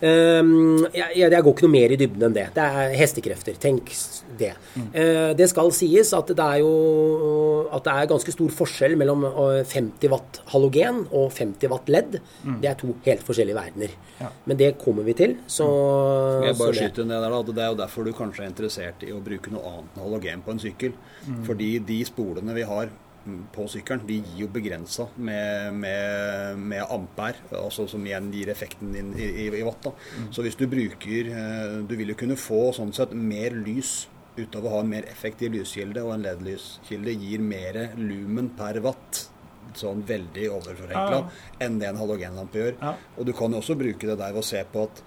Um, 0.00 0.86
jeg, 0.94 1.12
jeg, 1.18 1.28
jeg 1.28 1.44
går 1.44 1.52
ikke 1.52 1.66
noe 1.66 1.74
mer 1.74 1.92
i 1.92 1.98
dybden 2.00 2.26
enn 2.30 2.36
det. 2.36 2.46
Det 2.56 2.64
er 2.64 2.94
hestekrefter. 2.96 3.58
Tenk 3.60 3.92
det. 4.40 4.52
Mm. 4.72 4.86
Eh, 4.96 5.30
det 5.36 5.48
skal 5.50 5.68
sies 5.76 6.12
at 6.16 6.30
det 6.36 6.46
er 6.46 6.62
jo 6.62 6.70
at 7.70 7.84
det 7.84 7.92
er 7.94 8.08
ganske 8.10 8.32
stor 8.34 8.54
forskjell 8.60 8.96
mellom 8.98 9.26
eh, 9.28 9.60
50 9.68 10.12
watt 10.12 10.40
halogen 10.54 11.02
og 11.06 11.34
50 11.36 11.72
watt 11.72 11.92
LED. 11.92 12.16
Det 12.62 12.70
er 12.70 12.78
to 12.80 12.94
helt 13.04 13.26
forskjellige 13.26 13.58
verdener. 13.58 13.92
Mm. 13.92 14.08
Ja. 14.22 14.30
Mm. 14.30 14.40
Men 14.50 14.60
det 14.62 14.70
kommer 14.80 15.06
vi 15.06 15.16
til. 15.20 15.36
Så, 15.50 15.68
Jeg 16.46 16.58
bare 16.60 16.78
det. 16.78 17.06
ned 17.10 17.14
der 17.26 17.36
da, 17.36 17.42
det 17.50 17.64
er 17.66 17.70
jo 17.74 17.78
derfor 17.82 18.08
du 18.08 18.14
kanskje 18.16 18.46
er 18.46 18.52
interessert 18.54 19.04
i 19.06 19.12
å 19.12 19.20
bruke 19.24 19.52
noe 19.52 19.74
annet 19.74 19.94
enn 19.98 20.04
halogen 20.06 20.44
på 20.46 20.56
en 20.56 20.64
sykkel. 20.64 20.96
Fordi 21.44 21.74
de 21.84 22.00
spolene 22.08 22.56
vi 22.56 22.64
har 22.64 22.88
mm, 22.88 23.09
på 23.52 23.66
sykkelen, 23.68 24.06
de 24.08 24.16
gir 24.22 24.44
jo 24.44 24.48
begrensa 24.52 25.06
med, 25.16 25.74
med, 25.76 26.60
med 26.72 26.84
ampere, 26.88 27.42
altså 27.58 27.84
som 27.90 28.04
igjen 28.06 28.30
gir 28.32 28.52
effekten 28.52 28.94
din 28.96 29.10
i, 29.12 29.26
i, 29.44 29.48
i 29.60 29.64
watt. 29.66 29.90
da. 29.90 29.92
Så 30.32 30.44
hvis 30.46 30.56
du 30.56 30.64
bruker 30.70 31.28
eh, 31.28 31.76
Du 31.84 31.92
vil 31.98 32.14
jo 32.14 32.16
kunne 32.18 32.38
få 32.40 32.70
sånn 32.76 32.94
sett 32.96 33.12
mer 33.16 33.56
lys 33.60 34.08
ut 34.38 34.56
av 34.56 34.66
å 34.66 34.72
ha 34.76 34.80
en 34.84 34.92
mer 34.92 35.08
effektiv 35.10 35.52
lyskilde, 35.54 36.02
og 36.04 36.14
en 36.14 36.24
LED-lyskilde 36.24 37.14
gir 37.18 37.42
mer 37.44 37.80
lumen 37.98 38.52
per 38.56 38.80
watt. 38.84 39.26
Sånn 39.76 40.00
veldig 40.02 40.48
overforenkla 40.50 41.18
Ja, 41.18 41.26
enn 41.62 41.76
det 41.78 41.90
en 41.90 41.98
halogenlampe 42.00 42.58
gjør. 42.58 42.78
Ja. 42.80 42.94
Og 43.18 43.28
du 43.28 43.34
kan 43.36 43.52
jo 43.52 43.60
også 43.60 43.76
bruke 43.78 44.08
det 44.08 44.16
der 44.18 44.32
ved 44.34 44.42
å 44.42 44.46
se 44.46 44.62
på 44.66 44.86
at 44.88 45.02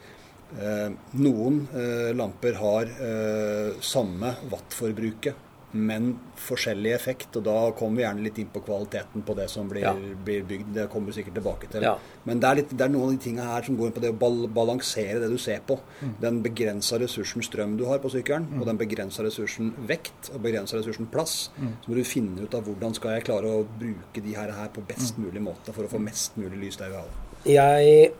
eh, 0.56 0.94
noen 1.20 1.64
eh, 1.74 2.12
lamper 2.16 2.60
har 2.62 2.94
eh, 2.94 3.82
samme 3.84 4.36
wattforbruket, 4.54 5.50
men 5.74 6.20
forskjellig 6.38 6.94
effekt. 6.94 7.36
Og 7.36 7.44
da 7.44 7.72
kommer 7.78 7.98
vi 7.98 8.04
gjerne 8.04 8.24
litt 8.24 8.38
inn 8.40 8.50
på 8.54 8.62
kvaliteten 8.66 9.24
på 9.26 9.36
det 9.36 9.50
som 9.50 9.68
blir, 9.70 9.82
Ja. 9.82 9.94
blir 9.94 10.44
bygd. 10.44 10.74
Det 10.74 10.90
kommer 10.90 11.12
vi 11.12 11.24
sikkert 11.24 11.34
tilbake 11.36 11.70
til. 11.72 11.82
Ja. 11.82 11.98
Men 12.26 12.40
det 12.40 12.50
er, 12.50 12.56
litt, 12.56 12.70
det 12.78 12.82
er 12.82 12.90
noen 12.90 13.04
av 13.04 13.12
de 13.12 13.18
tinga 13.24 13.44
her 13.44 13.64
som 13.64 13.76
går 13.78 13.88
inn 13.88 13.94
på 13.94 14.02
det 14.02 14.12
å 14.14 14.18
bal 14.20 14.48
balansere 14.48 15.20
det 15.20 15.30
du 15.30 15.38
ser 15.38 15.60
på. 15.66 15.80
Mm. 16.02 16.16
Den 16.22 16.42
begrensa 16.44 17.00
ressursen 17.00 17.42
strøm 17.44 17.78
du 17.78 17.86
har 17.86 18.00
på 18.00 18.10
sykkelen, 18.14 18.48
og 18.60 18.66
den 18.66 18.78
begrensa 18.78 19.24
ressursen 19.24 19.74
vekt 19.88 20.30
og 20.34 20.42
begrensa 20.42 20.78
ressursen 20.78 21.08
plass. 21.12 21.50
Mm. 21.58 21.74
Så 21.84 21.90
må 21.90 21.96
du 21.96 22.04
finne 22.04 22.42
ut 22.42 22.54
av 22.54 22.64
hvordan 22.64 22.94
skal 22.96 23.12
jeg 23.18 23.26
klare 23.26 23.46
å 23.50 23.66
bruke 23.80 24.22
de 24.24 24.34
her, 24.34 24.52
her 24.52 24.68
på 24.70 24.86
best 24.88 25.18
Mm. 25.18 25.26
mulig 25.26 25.42
måte 25.42 25.74
for 25.74 25.84
å 25.84 25.90
få 25.90 26.00
mest 26.00 26.38
mulig 26.38 26.60
lys 26.60 26.78
der 26.78 26.90
vi 26.90 26.96
har 26.96 27.04
det. 27.04 27.54
Jeg, 27.54 28.12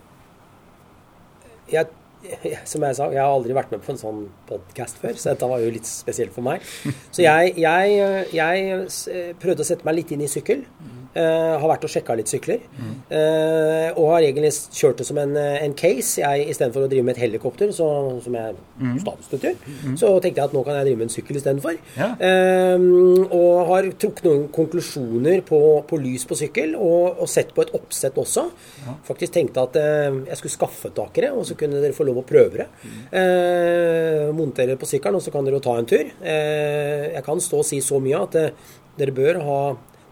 jeg 1.72 1.88
Som 2.70 2.86
jeg 2.88 2.96
sa, 2.96 3.10
jeg 3.12 3.20
har 3.20 3.34
aldri 3.34 3.56
vært 3.56 3.72
med 3.74 3.82
på 3.84 3.92
en 3.92 4.00
sånn 4.00 4.20
podkast 4.48 5.02
før, 5.02 5.18
så 5.20 5.34
dette 5.34 5.50
var 5.52 5.60
jo 5.64 5.72
litt 5.76 5.88
spesielt 5.90 6.32
for 6.36 6.46
meg. 6.46 6.64
Så 7.12 7.26
jeg, 7.26 7.56
jeg, 7.60 7.98
jeg 8.32 9.34
prøvde 9.42 9.66
å 9.66 9.68
sette 9.68 9.84
meg 9.88 9.98
litt 10.00 10.14
inn 10.16 10.24
i 10.24 10.30
sykkel. 10.32 10.64
Uh, 11.14 11.60
har 11.62 11.68
vært 11.70 11.84
og 11.86 11.92
sjekka 11.94 12.16
litt 12.18 12.32
sykler. 12.32 12.64
Mm. 12.74 12.94
Uh, 13.12 13.90
og 14.02 14.08
har 14.16 14.26
egentlig 14.26 14.50
kjørt 14.74 14.98
det 14.98 15.06
som 15.06 15.20
en, 15.22 15.36
en 15.38 15.76
case. 15.78 16.18
Jeg 16.24 16.48
Istedenfor 16.50 16.88
å 16.88 16.90
drive 16.90 17.06
med 17.06 17.14
et 17.14 17.22
helikopter, 17.28 17.70
så, 17.76 17.86
som 18.24 18.38
jeg 18.38 18.56
mm. 18.82 18.96
statsstøtter, 19.04 19.60
mm. 19.62 19.94
så 20.02 20.10
tenkte 20.24 20.42
jeg 20.42 20.50
at 20.50 20.56
nå 20.58 20.64
kan 20.66 20.80
jeg 20.80 20.88
drive 20.88 21.02
med 21.02 21.08
en 21.08 21.14
sykkel 21.14 21.38
istedenfor. 21.38 21.78
Ja. 22.00 22.10
Uh, 22.18 23.30
og 23.30 23.70
har 23.70 23.90
trukket 24.02 24.26
noen 24.26 24.48
konklusjoner 24.54 25.46
på, 25.46 25.62
på 25.90 26.02
lys 26.02 26.26
på 26.30 26.40
sykkel, 26.40 26.74
og, 26.82 27.22
og, 27.22 27.30
sett 27.30 27.54
på 27.54 27.66
et 27.68 27.76
oppsett 27.78 28.18
også. 28.18 28.48
Ja. 28.82 28.98
Faktisk 29.06 29.38
tenkte 29.38 29.68
at 29.68 29.78
jeg 29.78 30.40
skulle 30.40 30.56
skaffe 30.56 30.94
takere, 30.98 31.30
og 31.38 31.46
så 31.46 31.58
kunne 31.60 31.82
dere 31.82 31.96
få 31.96 32.08
lov 32.08 32.24
å 32.24 32.28
prøve 32.28 32.64
det. 32.64 32.68
Mm. 32.84 34.34
montere 34.38 34.76
på 34.80 34.88
sykkelen, 34.90 35.18
og 35.18 35.24
så 35.24 35.32
kan 35.34 35.46
dere 35.46 35.58
jo 35.60 35.64
ta 35.64 35.78
en 35.78 35.88
tur. 35.90 36.10
jeg 36.24 37.24
kan 37.26 37.42
stå 37.42 37.62
og 37.62 37.68
si 37.68 37.80
så 37.86 38.00
mye 38.04 38.22
at 38.26 38.38
dere 39.00 39.16
bør 39.16 39.40
ha 39.46 39.60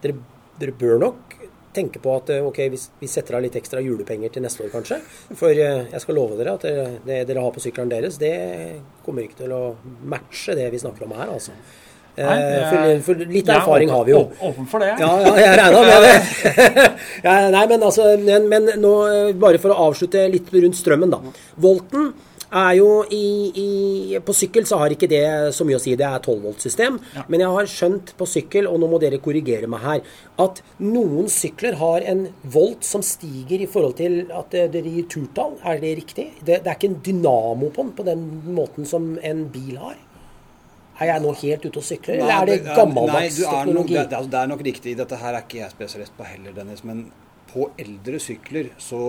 dere 0.02 0.18
dere 0.62 0.78
bør 0.78 1.02
nok 1.02 1.38
tenke 1.76 2.02
på 2.04 2.16
at 2.16 2.32
eh, 2.34 2.46
ok, 2.46 2.60
vi 3.00 3.10
setter 3.10 3.38
av 3.38 3.46
litt 3.46 3.56
ekstra 3.60 3.82
julepenger 3.84 4.34
til 4.34 4.44
neste 4.46 4.66
år, 4.66 4.72
kanskje. 4.74 5.00
For 5.38 5.52
eh, 5.52 5.86
jeg 5.92 6.04
skal 6.04 6.18
love 6.18 6.40
dere 6.40 6.58
at 6.58 6.66
det, 6.68 6.88
det 7.06 7.22
dere 7.30 7.46
har 7.46 7.54
på 7.56 7.64
sykkelen 7.64 7.92
deres, 7.92 8.20
det 8.22 8.34
kommer 9.06 9.26
ikke 9.26 9.44
til 9.44 9.56
å 9.56 9.62
matche 10.12 10.58
det 10.58 10.68
vi 10.74 10.82
snakker 10.82 11.08
om 11.08 11.16
her, 11.18 11.32
altså. 11.38 11.56
Nei, 12.12 12.34
eh, 12.44 12.66
for, 12.68 13.06
for, 13.06 13.22
litt 13.32 13.50
erfaring 13.50 13.92
har 13.94 14.04
vi 14.08 14.12
jo. 14.12 14.26
Åpen 14.50 14.68
for 14.70 14.84
det. 14.84 14.92
Ja, 15.00 15.12
ja 15.24 15.36
jeg 15.40 15.60
regna 15.62 15.84
med 15.88 16.08
det. 16.08 16.88
ja, 17.28 17.38
nei, 17.54 17.64
men 17.72 17.88
altså, 17.88 18.10
men, 18.20 18.50
men 18.52 18.74
nå, 18.82 18.92
bare 19.40 19.62
for 19.64 19.72
å 19.72 19.88
avslutte 19.88 20.26
litt 20.34 20.52
rundt 20.52 20.80
strømmen, 20.80 21.14
da. 21.14 21.22
Volten 21.64 22.12
er 22.52 22.74
jo 22.78 22.90
i, 23.10 23.26
i, 23.56 24.20
På 24.26 24.36
sykkel 24.36 24.66
så 24.68 24.82
har 24.82 24.94
ikke 24.94 25.10
det 25.12 25.24
så 25.56 25.66
mye 25.68 25.80
å 25.80 25.84
si. 25.84 25.96
Det 26.00 26.08
er 26.08 26.20
12 26.20 26.38
volt-system. 26.44 27.00
Ja. 27.16 27.26
Men 27.32 27.46
jeg 27.46 27.56
har 27.56 27.72
skjønt 27.72 28.14
på 28.20 28.28
sykkel, 28.30 28.68
og 28.70 28.82
nå 28.82 28.90
må 28.92 29.00
dere 29.02 29.22
korrigere 29.24 29.70
meg 29.72 29.86
her, 29.86 30.14
at 30.44 30.62
noen 30.84 31.30
sykler 31.32 31.80
har 31.80 32.06
en 32.12 32.28
volt 32.44 32.86
som 32.88 33.04
stiger 33.06 33.64
i 33.64 33.70
forhold 33.72 33.98
til 34.02 34.22
at 34.36 34.56
det 34.74 34.86
gir 34.86 35.08
turtall. 35.12 35.58
Er 35.64 35.82
det 35.82 35.96
riktig? 36.04 36.30
Det, 36.42 36.62
det 36.62 36.68
er 36.68 36.78
ikke 36.78 36.92
en 36.92 37.02
dynamo 37.06 37.72
på 37.72 37.88
den 37.88 37.96
på 37.98 38.08
den 38.08 38.24
måten 38.56 38.88
som 38.88 39.14
en 39.24 39.46
bil 39.52 39.78
har. 39.82 40.00
Er 41.02 41.16
jeg 41.16 41.24
nå 41.24 41.32
helt 41.40 41.64
ute 41.66 41.80
og 41.82 41.86
sykler, 41.86 42.20
eller 42.22 42.36
er 42.36 42.50
det 42.52 42.76
gammeldags 42.78 43.40
teknologi? 43.42 43.96
Det, 43.98 44.22
det, 44.30 44.38
er 44.38 44.50
nok 44.52 44.62
riktig. 44.68 44.94
Dette 45.00 45.18
her 45.18 45.34
er 45.34 45.46
ikke 45.48 45.64
jeg 45.64 45.74
spesialist 45.74 46.14
på 46.18 46.28
heller, 46.30 46.54
Dennis. 46.54 46.84
Men 46.86 47.08
på 47.52 47.68
eldre 47.82 48.20
sykler 48.24 48.72
så 48.82 49.02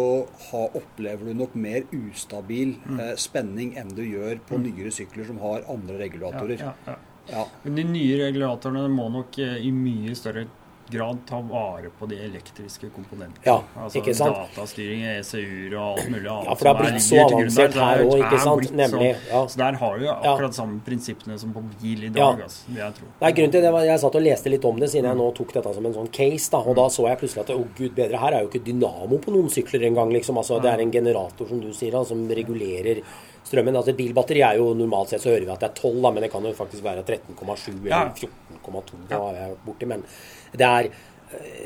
ha, 0.49 0.63
opplever 0.79 1.31
du 1.31 1.39
nok 1.39 1.55
mer 1.55 1.87
ustabil 1.95 2.75
mm. 2.83 2.99
eh, 2.99 3.15
spenning 3.21 3.77
enn 3.79 3.93
du 3.95 4.03
gjør 4.03 4.41
på 4.49 4.59
mm. 4.59 4.67
nyere 4.67 4.95
sykler 4.95 5.29
som 5.29 5.39
har 5.43 5.67
andre 5.71 6.01
regulatorer. 6.01 6.65
Ja, 6.65 6.73
ja, 6.89 6.97
ja. 7.31 7.47
Men 7.63 7.79
de 7.79 7.87
nye 7.93 8.19
regulatorene 8.25 8.89
må 8.93 9.07
nok 9.15 9.39
eh, 9.43 9.61
i 9.63 9.71
mye 9.75 10.17
større 10.19 10.49
grad 10.93 11.23
ta 11.29 11.41
vare 11.41 11.91
på 11.99 12.07
de 12.11 12.19
elektriske 12.27 12.91
komponentene. 12.95 13.43
Ja, 13.47 13.59
altså 13.77 14.01
ikke 14.01 14.15
sant? 14.17 14.37
Datastyring, 14.53 15.05
ECU-er 15.17 15.77
og 15.77 15.87
alt 15.87 16.11
mulig 16.13 16.29
annet. 16.29 16.51
Ja, 16.51 16.55
for 16.55 16.69
det 16.69 16.73
har 16.73 16.81
blitt 16.83 17.07
så 17.07 17.21
avansert 17.25 17.79
her 17.81 18.05
òg, 18.05 18.15
ikke 18.19 18.43
sant? 18.45 18.71
Nemlig. 18.83 19.11
Ja. 19.31 19.43
Så 19.49 19.63
der 19.63 19.81
har 19.83 19.99
du 19.99 20.07
jo 20.07 20.13
akkurat 20.13 20.59
samme 20.59 20.79
prinsippene 20.87 21.39
som 21.41 21.57
på 21.57 21.65
bil 21.81 22.07
i 22.07 22.13
dag. 22.13 22.43
Ja. 22.43 22.47
Altså, 22.49 22.77
jeg 22.77 22.99
tror. 23.01 23.11
Nei, 23.25 23.33
grunnen 23.39 23.57
til 23.57 23.67
det 23.67 23.75
var, 23.75 23.89
Jeg 23.89 24.05
satt 24.05 24.21
og 24.21 24.25
leste 24.29 24.53
litt 24.53 24.69
om 24.69 24.79
det 24.81 24.93
siden 24.93 25.11
jeg 25.11 25.21
nå 25.23 25.29
tok 25.37 25.57
dette 25.59 25.75
som 25.75 25.91
en 25.91 25.99
sånn 25.99 26.13
case. 26.13 26.51
da, 26.53 26.63
og 26.63 26.79
Da 26.79 26.87
så 26.93 27.09
jeg 27.09 27.21
plutselig 27.25 27.45
at 27.45 27.55
å 27.57 27.67
gud 27.77 27.95
bedre, 27.99 28.23
her 28.23 28.39
er 28.39 28.47
jo 28.47 28.53
ikke 28.53 28.65
dynamo 28.71 29.19
på 29.19 29.35
noen 29.35 29.51
sykler 29.53 29.89
engang. 29.91 30.13
Liksom. 30.13 30.39
Altså, 30.39 30.61
det 30.63 30.73
er 30.73 30.85
en 30.85 30.93
generator, 30.95 31.49
som 31.49 31.61
du 31.61 31.73
sier, 31.73 31.93
da, 31.93 32.05
som 32.05 32.25
regulerer 32.29 33.03
strømmen. 33.47 33.77
altså 33.77 33.95
Bilbatteri 33.99 34.43
er 34.47 34.61
jo 34.61 34.71
normalt 34.79 35.13
sett 35.13 35.25
så 35.25 35.33
hører 35.33 35.47
vi 35.47 35.55
at 35.55 35.65
det 35.65 35.71
er 35.71 35.77
12, 35.81 35.99
da, 36.05 36.13
men 36.15 36.27
det 36.27 36.31
kan 36.33 36.47
jo 36.47 36.55
faktisk 36.57 36.85
være 36.87 37.05
13,7 37.05 37.75
eller 37.83 38.15
14,2. 38.17 39.03
Det 39.11 39.19
har 39.19 39.39
jeg 39.41 39.59
borti, 39.67 39.91
men 39.91 40.07
det 40.53 40.69
er, 40.69 40.89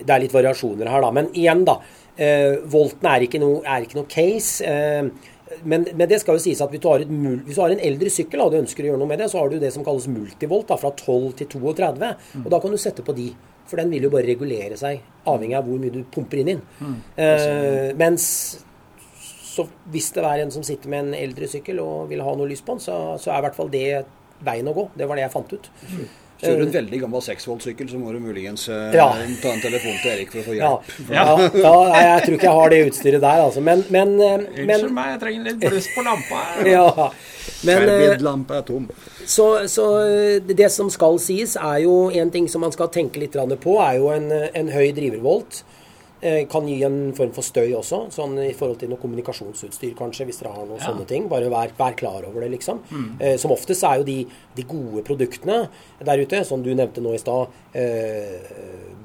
det 0.03 0.11
er, 0.11 0.21
litt 0.23 0.35
variasjoner 0.35 0.91
her, 0.91 1.07
da. 1.07 1.15
Men 1.15 1.31
igjen, 1.35 1.65
da. 1.69 1.81
Eh, 2.17 2.63
volten 2.73 3.09
er 3.11 3.27
ikke 3.27 3.41
noe, 3.43 3.61
er 3.69 3.85
ikke 3.85 3.99
noe 3.99 4.09
case. 4.11 4.65
Eh, 4.65 5.33
men, 5.63 5.85
men, 5.93 6.07
det 6.11 6.19
skal 6.23 6.39
jo 6.39 6.43
sies 6.43 6.61
at 6.63 6.73
hvis 6.73 6.83
du 6.83 6.89
har, 6.91 7.03
et, 7.05 7.11
hvis 7.47 7.59
du 7.59 7.63
har 7.63 7.75
en 7.75 7.83
eldre 7.89 8.11
sykkel 8.11 8.43
og 8.43 8.53
du 8.53 8.61
ønsker 8.61 8.87
å 8.87 8.91
gjøre 8.91 9.03
noe 9.03 9.11
med 9.11 9.21
det, 9.23 9.29
så 9.31 9.41
har 9.41 9.53
du 9.53 9.61
det 9.63 9.73
som 9.75 9.85
kalles 9.87 10.09
multivolt, 10.11 10.69
da, 10.71 10.79
fra 10.81 10.93
12 10.97 11.37
til 11.43 11.51
32. 11.55 12.09
Mm. 12.39 12.47
Og 12.47 12.49
da 12.55 12.63
kan 12.63 12.75
du 12.75 12.81
sette 12.81 13.05
på 13.07 13.15
de. 13.17 13.31
For 13.67 13.83
den 13.83 13.91
vil 13.91 14.07
jo 14.07 14.13
bare 14.13 14.29
regulere 14.29 14.79
seg, 14.79 15.03
avhengig 15.27 15.57
av 15.59 15.67
hvor 15.67 15.81
mye 15.83 15.95
du 15.95 16.03
pumper 16.15 16.43
inn. 16.43 16.53
inn. 16.55 16.65
Mm. 16.79 16.99
Eh, 17.23 17.89
mens 17.99 18.27
så 19.57 19.65
hvis 19.93 20.11
det 20.13 20.25
er 20.29 20.45
en 20.45 20.53
som 20.53 20.65
sitter 20.67 20.93
med 20.93 21.07
en 21.07 21.17
eldre 21.17 21.49
sykkel 21.49 21.81
og 21.81 22.11
vil 22.11 22.21
ha 22.25 22.37
noe 22.37 22.51
lys 22.51 22.61
på 22.65 22.77
den, 22.77 22.85
så, 22.85 23.01
så 23.21 23.33
er 23.33 23.41
i 23.41 23.47
hvert 23.47 23.57
fall 23.57 23.73
det 23.73 23.89
veien 24.45 24.69
å 24.69 24.77
gå. 24.77 24.91
Det 24.95 25.09
var 25.09 25.17
det 25.17 25.25
jeg 25.25 25.33
fant 25.33 25.57
ut. 25.57 25.69
Mm. 25.89 26.07
Kjører 26.37 26.59
du 26.61 26.65
en 26.67 26.73
veldig 26.75 26.99
gammel 27.01 27.23
6-volt-sykkel, 27.25 27.87
så 27.89 27.99
må 27.99 28.11
du 28.13 28.19
muligens 28.21 28.67
uh, 28.69 28.91
ja. 28.93 29.07
ta 29.41 29.53
en 29.55 29.63
telefon 29.63 29.95
til 30.03 30.11
Erik 30.11 30.35
for 30.35 30.43
å 30.43 30.45
få 30.45 30.57
hjelp. 30.59 30.91
Ja, 31.09 31.23
ja. 31.23 31.55
ja 31.63 32.03
jeg 32.03 32.27
tror 32.27 32.37
ikke 32.37 32.49
jeg 32.49 32.59
har 32.59 32.75
det 32.75 32.81
utstyret 32.91 33.25
der, 33.25 33.45
altså. 33.47 33.63
Men, 33.65 33.85
men, 33.95 34.13
eh, 34.21 34.35
Unnskyld 34.67 34.93
meg, 34.99 35.15
jeg 35.15 35.23
trenger 35.23 35.49
litt 35.49 35.63
bluss 35.65 35.89
på 35.95 36.05
lampa. 36.05 36.43
ja. 36.75 37.09
Men, 37.65 37.81
Ferbildlampa 37.81 38.59
er 38.59 38.67
tom. 38.69 38.91
Så, 39.25 39.49
så, 39.73 39.87
det 40.51 40.69
som 40.75 40.93
skal 40.93 41.17
sies, 41.25 41.57
er 41.57 41.81
jo 41.87 41.97
en 42.13 42.35
ting 42.35 42.51
som 42.53 42.67
man 42.67 42.77
skal 42.77 42.93
tenke 42.93 43.23
litt 43.23 43.41
på, 43.65 43.79
er 43.81 43.97
jo 44.03 44.13
en, 44.13 44.29
en 44.29 44.73
høy 44.77 44.91
drivervolt. 44.99 45.63
Eh, 46.27 46.47
kan 46.51 46.67
gi 46.67 46.81
en 46.83 47.13
form 47.15 47.31
for 47.37 47.47
støy 47.47 47.75
også, 47.79 47.99
sånn 48.15 48.39
i 48.43 48.55
forhold 48.57 48.81
til 48.81 48.91
noe 48.91 48.99
kommunikasjonsutstyr 48.99 49.93
kanskje, 49.99 50.25
hvis 50.27 50.41
dere 50.41 50.55
har 50.57 50.65
noen 50.65 50.81
ja. 50.81 50.89
sånne 50.89 51.05
ting. 51.07 51.29
Bare 51.31 51.51
vær, 51.53 51.75
vær, 51.79 51.95
klar 51.99 52.25
over 52.27 52.43
det, 52.43 52.49
liksom. 52.57 52.81
Mm. 52.91 53.05
Eh, 53.21 53.37
som 53.39 53.55
oftest 53.55 53.85
er 53.87 54.01
jo 54.01 54.07
de, 54.09 54.17
de, 54.57 54.65
gode 54.67 55.05
produktene 55.07 55.61
der 56.09 56.25
ute, 56.25 56.43
som 56.49 56.65
du 56.65 56.73
nevnte 56.73 57.05
nå 57.05 57.15
i 57.15 57.21
stad, 57.23 57.55
eh, 57.79 58.51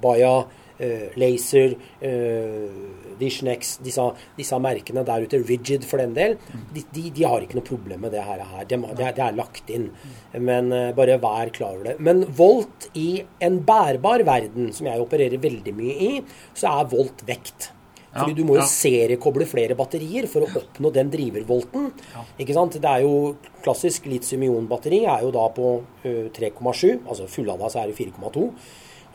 Baya, 0.02 0.34
eh, 0.82 1.14
Laser, 1.22 1.76
eh, 2.02 3.01
Visionex, 3.22 3.78
disse, 3.86 4.08
disse, 4.38 4.60
merkene 4.62 5.06
der 5.08 5.26
ute, 5.26 5.42
Rigid 5.48 5.86
for 5.88 6.02
den 6.02 6.16
del, 6.18 6.38
de, 6.74 6.86
de, 6.94 7.08
de 7.16 7.28
har 7.28 7.46
ikke 7.46 7.60
noe 7.60 7.68
problem 7.68 8.06
med 8.06 8.16
det 8.16 8.24
her. 8.28 8.46
Det, 8.68 8.80
det 9.00 9.12
er 9.12 9.38
lagt 9.38 9.72
inn. 9.74 9.90
Men 10.38 10.72
uh, 10.74 10.90
bare 10.98 11.20
vær 11.22 11.54
klar 11.56 11.76
over 11.78 11.92
det. 11.92 12.00
Men 12.04 12.26
volt 12.38 12.90
i 12.98 13.24
en 13.44 13.62
bærbar 13.68 14.26
verden, 14.28 14.72
som 14.76 14.90
jeg 14.90 15.04
opererer 15.04 15.42
veldig 15.42 15.76
mye 15.78 16.00
i, 16.12 16.12
så 16.58 16.74
er 16.74 16.92
volt 16.92 17.24
vekt. 17.28 17.72
Fordi 18.12 18.36
du 18.36 18.44
må 18.44 18.58
jo 18.58 18.64
ja. 18.64 18.68
seriekoble 18.68 19.46
flere 19.48 19.76
batterier 19.80 20.28
for 20.28 20.44
å 20.44 20.50
oppnå 20.60 20.92
den 20.92 21.12
drivervolten. 21.14 21.88
Ja. 22.12 22.26
Ikke 22.44 22.56
sant? 22.58 22.76
Det 22.84 22.90
er 22.90 23.06
jo 23.06 23.38
Klassisk 23.62 24.08
litium-ion-batteri 24.10 25.04
er 25.06 25.22
jo 25.24 25.30
da 25.36 25.46
på 25.54 25.68
uh, 25.80 26.08
eh, 26.10 26.28
3,7, 26.34 27.06
altså 27.06 27.28
fullada 27.30 27.70
så 27.72 27.84
er 27.84 27.92
det 27.92 28.00
4,2. 28.00 28.48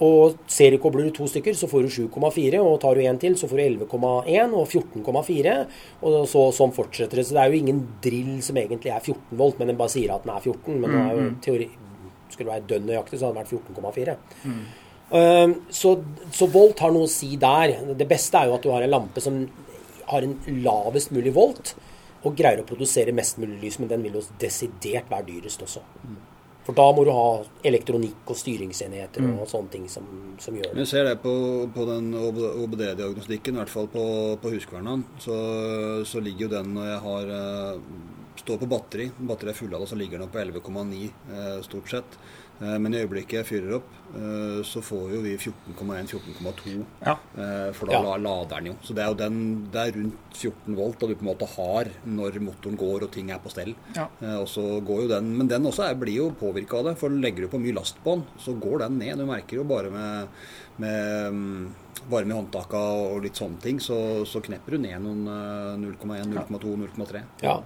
Og 0.04 0.36
seriekobler 0.52 1.06
du 1.06 1.14
to 1.16 1.26
stykker, 1.30 1.54
så 1.56 1.68
får 1.70 1.86
du 1.86 1.94
7,4. 1.94 2.60
Og 2.60 2.78
tar 2.82 2.98
du 2.98 3.04
én 3.06 3.20
til, 3.20 3.36
så 3.38 3.48
får 3.48 3.62
du 3.62 3.84
11,1 3.86 4.52
og 4.52 4.66
14,4. 4.68 5.54
Og 6.02 6.16
så, 6.28 6.42
sånn 6.58 6.74
fortsetter 6.76 7.20
det. 7.20 7.26
Så 7.28 7.36
det 7.36 7.44
er 7.44 7.52
jo 7.52 7.62
ingen 7.62 7.80
drill 8.04 8.34
som 8.44 8.60
egentlig 8.60 8.92
er 8.92 9.00
14 9.00 9.38
volt, 9.40 9.58
men 9.58 9.72
den 9.72 9.80
bare 9.80 9.94
sier 9.94 10.12
at 10.12 10.26
den 10.26 10.34
er 10.34 10.42
14. 10.42 10.74
Men 10.74 10.90
mm, 10.90 10.98
er 11.00 11.14
jo 11.14 11.24
mm. 11.24 11.38
teori, 11.46 11.70
skulle 12.28 12.44
det 12.44 12.52
være 12.52 12.68
dønn 12.74 12.90
nøyaktig, 12.92 13.20
så 13.20 13.30
hadde 13.30 13.38
den 13.38 13.46
vært 13.46 13.96
14,4. 13.96 14.18
Mm. 14.44 14.60
Uh, 15.06 15.56
så, 15.70 15.96
så, 16.34 16.48
volt 16.50 16.80
har 16.82 16.92
noe 16.92 17.08
å 17.08 17.10
si 17.16 17.32
der. 17.40 17.78
Det 17.96 18.10
beste 18.10 18.42
er 18.42 18.50
jo 18.50 18.58
at 18.58 18.66
du 18.66 18.72
har 18.74 18.84
en 18.84 18.96
lampe 18.98 19.24
som 19.24 19.44
har 20.10 20.22
en 20.22 20.38
lavest 20.62 21.10
mulig 21.14 21.32
volt, 21.34 21.72
og 22.26 22.34
greier 22.36 22.60
å 22.60 22.68
produsere 22.68 23.14
mest 23.14 23.40
mulig 23.40 23.62
lys, 23.62 23.80
men 23.80 23.90
den 23.90 24.04
vil 24.04 24.20
jo 24.20 24.28
desidert 24.42 25.08
være 25.08 25.30
dyrest 25.30 25.64
også. 25.64 25.82
Mm. 26.04 26.24
For 26.66 26.74
da 26.74 26.86
må 26.90 27.04
du 27.06 27.12
ha 27.14 27.26
elektronikk 27.68 28.32
og 28.32 28.38
styringsenheter 28.40 29.22
mm. 29.22 29.34
og 29.38 29.50
sånne 29.50 29.70
ting 29.70 29.84
som, 29.90 30.06
som, 30.42 30.56
gjør 30.58 30.72
det. 30.72 30.80
Vi 30.80 30.86
ser 30.90 31.06
det 31.06 31.20
på, 31.22 31.32
på 31.74 31.86
den 31.86 32.10
OBD-diagnostikken, 32.18 33.54
i 33.54 33.62
hvert 33.62 33.70
fall 33.70 33.86
på, 33.92 34.06
på 34.42 34.50
Husqvarna. 34.56 34.96
Så, 35.22 35.36
så, 36.10 36.22
ligger 36.24 36.48
jo 36.48 36.54
den 36.56 36.72
når 36.74 36.88
jeg 36.90 37.02
har 37.04 37.30
eh, 37.36 37.78
står 38.42 38.58
på 38.64 38.70
batteri, 38.70 39.06
batteriet 39.16 39.54
er 39.54 39.60
fulladet, 39.60 39.92
så 39.92 40.00
ligger 40.00 40.24
den 40.24 40.32
på 40.32 40.42
11,9 40.42 41.04
eh, 41.06 41.54
stort 41.68 41.92
sett. 41.92 42.18
Eh, 42.58 42.76
men 42.82 42.94
i 42.94 43.04
øyeblikket 43.04 43.40
jeg 43.40 43.50
fyrer 43.52 43.78
opp, 43.78 43.94
så 44.66 44.80
får 44.84 45.14
jo 45.16 45.20
vi 45.24 45.34
14,1-14,2. 45.36 46.76
Ja. 47.04 47.16
Eh, 47.36 47.70
for 47.76 47.90
da 47.90 47.98
ja. 47.98 48.16
lader 48.16 48.52
den 48.54 48.70
jo. 48.72 48.76
Så 48.82 48.96
det 48.96 49.04
er 49.04 49.12
jo 49.12 49.18
den, 49.20 49.40
det 49.72 49.82
er 49.82 49.96
rundt 49.98 50.36
14 50.36 50.76
volt 50.78 51.00
da 51.00 51.08
du 51.10 51.16
på 51.16 51.24
en 51.26 51.30
måte 51.30 51.48
har 51.56 51.90
når 52.04 52.40
motoren 52.44 52.78
går 52.80 53.06
og 53.06 53.12
ting 53.14 53.32
er 53.34 53.40
på 53.42 53.52
stell. 53.52 53.72
Ja. 53.96 54.08
Og 54.38 54.48
så 54.50 54.64
går 54.84 55.06
jo 55.06 55.10
den, 55.16 55.32
Men 55.38 55.50
den 55.50 55.66
også 55.68 55.88
er, 55.88 55.98
blir 55.98 56.20
jo 56.20 56.30
påvirka 56.38 56.80
av 56.80 56.90
det. 56.90 56.98
For 57.00 57.12
legger 57.12 57.46
du 57.46 57.52
på 57.52 57.62
mye 57.62 57.76
last 57.76 58.00
på 58.04 58.16
den, 58.16 58.26
så 58.42 58.54
går 58.60 58.86
den 58.86 59.00
ned. 59.02 59.18
Du 59.18 59.26
merker 59.28 59.60
jo 59.60 59.66
bare 59.68 59.92
med, 59.92 60.38
med 60.82 61.36
mm, 61.36 61.66
varme 62.10 62.32
i 62.32 62.36
håndtaka 62.36 62.80
og 63.00 63.24
litt 63.24 63.38
sånne 63.38 63.58
ting, 63.62 63.78
så, 63.82 63.98
så 64.28 64.40
knepper 64.44 64.76
du 64.76 64.82
ned 64.84 65.02
noen 65.02 65.24
0,1, 65.82 66.28
0,2, 66.30 66.74
0,3. 66.84 67.22
Ja. 67.42 67.56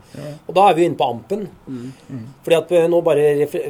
Og 0.47 0.55
da 0.57 0.67
er 0.71 0.79
vi 0.79 0.87
inne 0.89 0.99
på 0.99 1.09
ampen. 1.13 1.45
Mm. 1.67 2.25
Fordi 2.45 2.59
at 2.59 2.75
eh, 2.79 2.89
nå 2.91 3.03
bare 3.05 3.27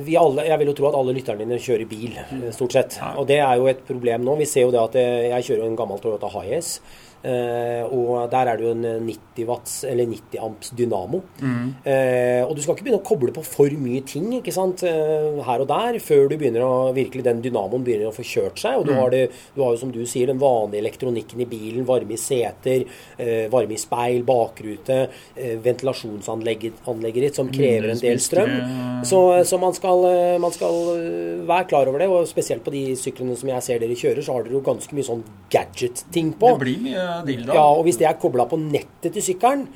vi 0.06 0.16
alle, 0.20 0.46
Jeg 0.50 0.60
vil 0.60 0.70
jo 0.70 0.76
tro 0.78 0.90
at 0.90 0.98
alle 1.00 1.14
lytterne 1.16 1.44
dine 1.44 1.60
kjører 1.62 1.88
bil, 1.90 2.14
mm. 2.30 2.46
Stort 2.60 2.76
sett. 2.76 2.98
Og 3.16 3.26
det 3.28 3.40
er 3.42 3.54
jo 3.58 3.68
et 3.72 3.84
problem 3.88 4.26
nå. 4.26 4.36
Vi 4.40 4.48
ser 4.48 4.68
jo 4.68 4.74
det 4.74 4.82
at 4.82 4.98
eh, 5.00 5.30
jeg 5.32 5.48
kjører 5.50 5.66
en 5.66 5.78
gammel 5.78 6.02
Toyota 6.02 6.30
Hiace. 6.36 6.84
Eh, 7.22 7.84
og 7.92 8.30
der 8.32 8.48
er 8.48 8.56
det 8.56 8.64
jo 8.64 8.70
en 8.72 9.04
90 9.06 9.46
watts, 9.48 9.74
eller 9.84 10.06
90 10.08 10.38
amps 10.40 10.70
dynamo. 10.76 11.20
Mm. 11.40 11.74
Eh, 11.84 12.42
og 12.46 12.54
du 12.56 12.62
skal 12.62 12.74
ikke 12.76 12.86
begynne 12.86 13.00
å 13.02 13.06
koble 13.10 13.34
på 13.36 13.44
for 13.44 13.68
mye 13.80 14.00
ting 14.08 14.30
ikke 14.38 14.52
sant, 14.54 14.82
eh, 14.88 15.40
her 15.44 15.60
og 15.60 15.68
der 15.68 15.98
før 16.00 16.28
du 16.30 16.36
begynner 16.40 16.64
å, 16.64 16.72
virkelig 16.96 17.24
den 17.26 17.42
dynamoen 17.44 17.84
begynner 17.84 18.08
å 18.08 18.14
få 18.16 18.24
kjørt 18.24 18.56
seg. 18.62 18.78
Og 18.80 18.86
du, 18.86 18.92
Mm. 18.92 18.98
har 19.00 19.10
det, 19.10 19.30
du 19.54 19.62
har 19.62 19.74
jo 19.74 19.80
som 19.82 19.92
du 19.92 20.00
sier 20.06 20.26
den 20.26 20.38
vanlige 20.40 20.80
elektronikken 20.84 21.40
i 21.40 21.48
bilen, 21.50 21.84
varme 21.86 22.12
i 22.12 22.16
seter, 22.20 22.84
eh, 23.18 23.48
varme 23.52 23.72
i 23.72 23.76
speil, 23.80 24.22
bakrute, 24.24 25.08
eh, 25.36 25.56
ventilasjonsanlegget 25.60 27.20
ditt 27.20 27.34
som 27.36 27.48
krever 27.52 27.90
en 27.90 27.98
del 28.00 28.18
strøm. 28.18 29.04
Så, 29.04 29.20
så 29.44 29.58
man, 29.60 29.72
skal, 29.76 30.04
eh, 30.08 30.38
man 30.38 30.52
skal 30.52 30.74
eh, 30.96 31.46
være 31.46 31.68
klar 31.68 31.88
over 31.88 31.98
det, 31.98 32.08
og 32.08 32.26
spesielt 32.28 32.64
på 32.64 32.72
de 32.72 32.82
syklene 32.96 33.36
som 33.36 33.48
jeg 33.48 33.62
ser 33.62 33.78
dere 33.82 33.96
kjører, 33.96 34.22
så 34.24 34.34
har 34.36 34.44
dere 34.44 34.56
jo 34.58 34.64
ganske 34.64 34.92
mye 34.96 35.06
sånn 35.06 35.22
gadget-ting 35.52 36.32
på. 36.40 36.52
Det 36.56 36.64
blir 36.64 36.82
mye 36.84 37.06
dildo. 37.26 37.54
Ja, 37.56 37.64
og 37.74 37.84
hvis 37.86 37.98
det 38.00 38.06
er 38.08 38.18
kobla 38.20 38.46
på 38.50 38.58
nettet 38.60 39.12
til 39.16 39.24
sykkelen, 39.24 39.66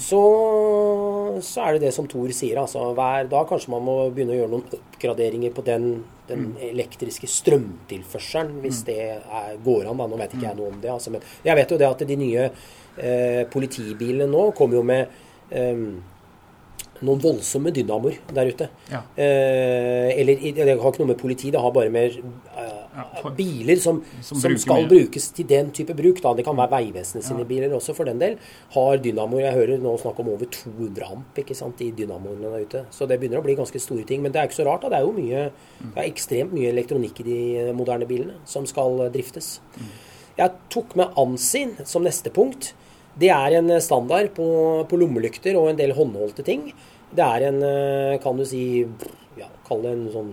så, 0.00 0.20
så 1.44 1.64
er 1.66 1.76
det 1.76 1.88
det 1.88 1.92
som 1.96 2.08
Thor 2.10 2.32
sier. 2.34 2.60
Altså, 2.62 2.86
hver 2.96 3.28
dag 3.32 3.48
kanskje 3.50 3.72
man 3.74 3.84
må 3.86 3.96
begynne 4.14 4.36
å 4.36 4.38
gjøre 4.40 4.52
noen 4.54 4.78
oppgraderinger 4.78 5.54
på 5.56 5.64
den, 5.66 5.90
den 6.30 6.54
elektriske 6.70 7.28
strømtilførselen, 7.30 8.56
hvis 8.64 8.82
det 8.88 8.98
er, 9.10 9.52
går 9.64 9.90
an. 9.90 10.00
da, 10.00 10.08
Nå 10.10 10.20
vet 10.20 10.34
ikke 10.36 10.48
jeg 10.48 10.60
noe 10.60 10.72
om 10.72 10.80
det. 10.82 10.92
Altså, 10.94 11.14
men 11.14 11.24
jeg 11.44 11.60
vet 11.60 11.76
jo 11.76 11.80
det 11.80 11.90
at 11.90 12.08
de 12.08 12.18
nye 12.20 12.48
eh, 12.48 13.44
politibilene 13.52 14.30
nå 14.30 14.48
kommer 14.56 14.80
jo 14.80 14.84
med 14.86 15.54
eh, 15.54 15.86
noen 17.04 17.20
voldsomme 17.22 17.72
dynamoer 17.74 18.20
der 18.34 18.50
ute. 18.54 18.70
Ja. 18.92 19.02
Eh, 19.16 20.12
eller 20.14 20.40
det 20.54 20.66
har 20.70 20.90
ikke 20.92 21.02
noe 21.02 21.12
med 21.12 21.20
politi, 21.20 21.50
det 21.52 21.60
har 21.60 21.74
bare 21.74 21.92
med 21.92 22.18
eh, 22.20 22.83
biler 23.36 23.80
som, 23.82 24.00
Som 24.22 24.38
som, 24.38 24.56
skal 24.58 24.84
mye. 24.84 24.88
brukes 24.90 25.28
til 25.34 25.46
den 25.50 25.70
type 25.74 25.94
bruk. 25.98 26.20
Da. 26.22 26.34
Det 26.38 26.44
kan 26.46 26.56
være 26.56 26.70
Vegvesenet 26.76 27.26
sine 27.26 27.44
biler 27.48 27.72
også, 27.74 27.94
for 27.96 28.04
den 28.08 28.20
del. 28.22 28.36
Har 28.76 28.98
dynamoer 29.02 29.46
Jeg 29.48 29.56
hører 29.58 29.82
nå 29.82 29.96
snakk 30.00 30.20
om 30.22 30.30
over 30.34 30.46
200 30.46 31.08
amp 31.10 31.40
ikke 31.42 31.56
sant, 31.58 31.80
i 31.82 31.90
dynamoene 31.90 32.52
der 32.52 32.64
ute. 32.68 32.84
Så 32.94 33.08
det 33.10 33.18
begynner 33.20 33.42
å 33.42 33.46
bli 33.46 33.56
ganske 33.58 33.80
store 33.82 34.06
ting. 34.08 34.22
Men 34.22 34.32
det 34.32 34.40
er 34.40 34.48
ikke 34.50 34.60
så 34.62 34.68
rart. 34.68 34.86
da. 34.86 34.92
Det 34.94 35.00
er 35.00 35.08
jo 35.08 35.16
mye, 35.16 35.44
det 35.82 35.98
er 35.98 36.08
ekstremt 36.08 36.54
mye 36.54 36.70
elektronikk 36.70 37.20
i 37.24 37.28
de 37.28 37.72
moderne 37.76 38.06
bilene 38.06 38.38
som 38.46 38.66
skal 38.70 39.06
eh, 39.06 39.12
driftes. 39.14 39.58
Jeg 40.38 40.50
tok 40.70 40.96
med 40.98 41.14
Ansin 41.20 41.76
som 41.86 42.02
neste 42.06 42.30
punkt. 42.34 42.72
Det 43.18 43.30
er 43.30 43.58
en 43.60 43.70
standard 43.80 44.32
på, 44.34 44.46
på 44.90 44.98
lommelykter 44.98 45.54
og 45.58 45.70
en 45.70 45.78
del 45.78 45.92
håndholdte 45.94 46.42
ting. 46.46 46.72
Det 47.14 47.22
er 47.22 47.46
en, 47.50 47.60
eh, 47.62 48.16
kan 48.22 48.36
du 48.38 48.42
si, 48.48 48.82
ja, 49.38 49.46
kall 49.68 49.84
det 49.84 49.92
en 49.94 50.08
sånn 50.14 50.32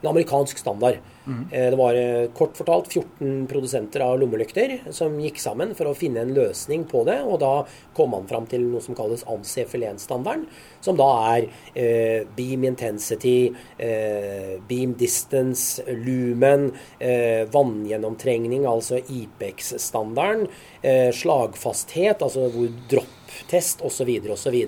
en 0.00 0.08
amerikansk 0.08 0.58
standard. 0.58 1.00
Mm. 1.26 1.42
Det 1.50 1.76
var 1.76 1.94
eh, 1.94 2.30
kort 2.34 2.56
fortalt 2.56 2.88
14 2.92 3.46
produsenter 3.50 4.00
av 4.00 4.16
lommelykter 4.20 4.78
som 4.94 5.18
gikk 5.20 5.38
sammen 5.42 5.74
for 5.78 5.90
å 5.90 5.94
finne 5.94 6.24
en 6.24 6.32
løsning 6.34 6.86
på 6.90 7.04
det. 7.08 7.18
Og 7.22 7.38
da 7.42 7.52
kom 7.96 8.14
man 8.14 8.26
fram 8.30 8.48
til 8.50 8.64
noe 8.66 8.82
som 8.84 8.96
kalles 8.98 9.26
ANSI-FLN-standarden, 9.30 10.46
som 10.80 10.98
da 10.98 11.10
er 11.34 11.46
eh, 11.74 12.26
beam 12.36 12.64
intensity, 12.70 13.52
eh, 13.78 14.56
beam 14.68 14.96
distance, 14.98 15.84
lumen, 15.86 16.70
eh, 16.98 17.44
vanngjennomtrengning, 17.52 18.66
altså 18.68 19.02
IPEX-standarden, 19.04 20.48
eh, 20.82 21.10
slagfasthet, 21.14 22.24
altså 22.24 22.48
hvor 22.54 22.72
dropptest 22.90 23.84
osv. 23.86 24.16
osv. 24.32 24.60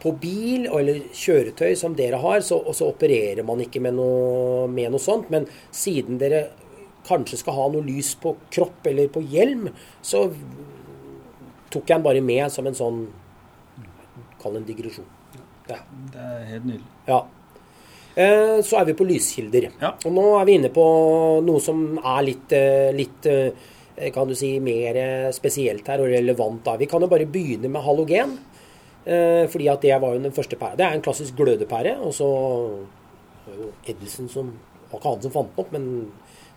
På 0.00 0.14
bil 0.16 0.66
eller 0.66 1.02
kjøretøy 1.12 1.74
som 1.76 1.94
dere 1.98 2.16
har, 2.22 2.40
så, 2.40 2.60
så 2.72 2.88
opererer 2.88 3.44
man 3.44 3.60
ikke 3.60 3.82
med 3.84 3.98
noe, 3.98 4.66
med 4.72 4.94
noe 4.94 5.02
sånt. 5.02 5.28
Men 5.32 5.44
siden 5.76 6.16
dere 6.22 6.46
kanskje 7.08 7.40
skal 7.40 7.56
ha 7.56 7.66
noe 7.72 7.84
lys 7.84 8.14
på 8.20 8.34
kropp 8.52 8.86
eller 8.88 9.10
på 9.12 9.22
hjelm, 9.28 9.68
så 10.04 10.26
tok 11.70 11.84
jeg 11.86 11.96
den 11.98 12.06
bare 12.06 12.22
med 12.24 12.50
som 12.52 12.66
en 12.68 12.76
sånn 12.78 13.02
Kall 14.40 14.54
det 14.56 14.60
en 14.62 14.68
digresjon. 14.70 15.04
Ja. 15.68 15.76
Det 16.14 16.20
er 16.24 16.44
helt 16.48 16.64
nydelig. 16.64 16.86
ja. 17.10 17.18
Eh, 18.16 18.62
Så 18.64 18.78
er 18.80 18.86
vi 18.88 18.94
på 18.96 19.04
lyskilder. 19.04 19.66
Ja. 19.82 19.90
Og 20.08 20.14
nå 20.16 20.22
er 20.38 20.46
vi 20.48 20.54
inne 20.56 20.70
på 20.72 20.84
noe 21.44 21.60
som 21.60 21.98
er 22.00 22.22
litt, 22.24 22.52
eh, 22.56 22.88
litt 22.96 23.28
eh, 23.28 24.08
kan 24.14 24.26
du 24.26 24.34
si, 24.34 24.54
mer 24.64 24.96
spesielt 25.36 25.86
her 25.92 26.00
og 26.00 26.08
relevant. 26.08 26.64
da. 26.64 26.78
Vi 26.80 26.88
kan 26.88 27.04
jo 27.04 27.10
bare 27.12 27.28
begynne 27.28 27.68
med 27.68 27.84
halogen. 27.84 28.38
Eh, 29.06 29.46
fordi 29.48 29.66
at 29.72 29.82
det 29.82 29.94
var 30.00 30.14
jo 30.14 30.22
den 30.22 30.32
første 30.32 30.56
pæra. 30.56 30.76
Det 30.76 30.84
er 30.84 30.96
en 30.96 31.02
klassisk 31.02 31.36
glødepære. 31.36 31.96
Og 32.00 32.14
så 32.14 32.26
var 33.46 33.54
jo 33.56 33.70
Edison 33.88 34.28
som 34.28 34.52
var 34.90 34.98
ikke 34.98 35.08
han 35.08 35.22
som 35.22 35.32
fant 35.32 35.56
den 35.56 35.64
opp, 35.64 35.72
men 35.72 35.86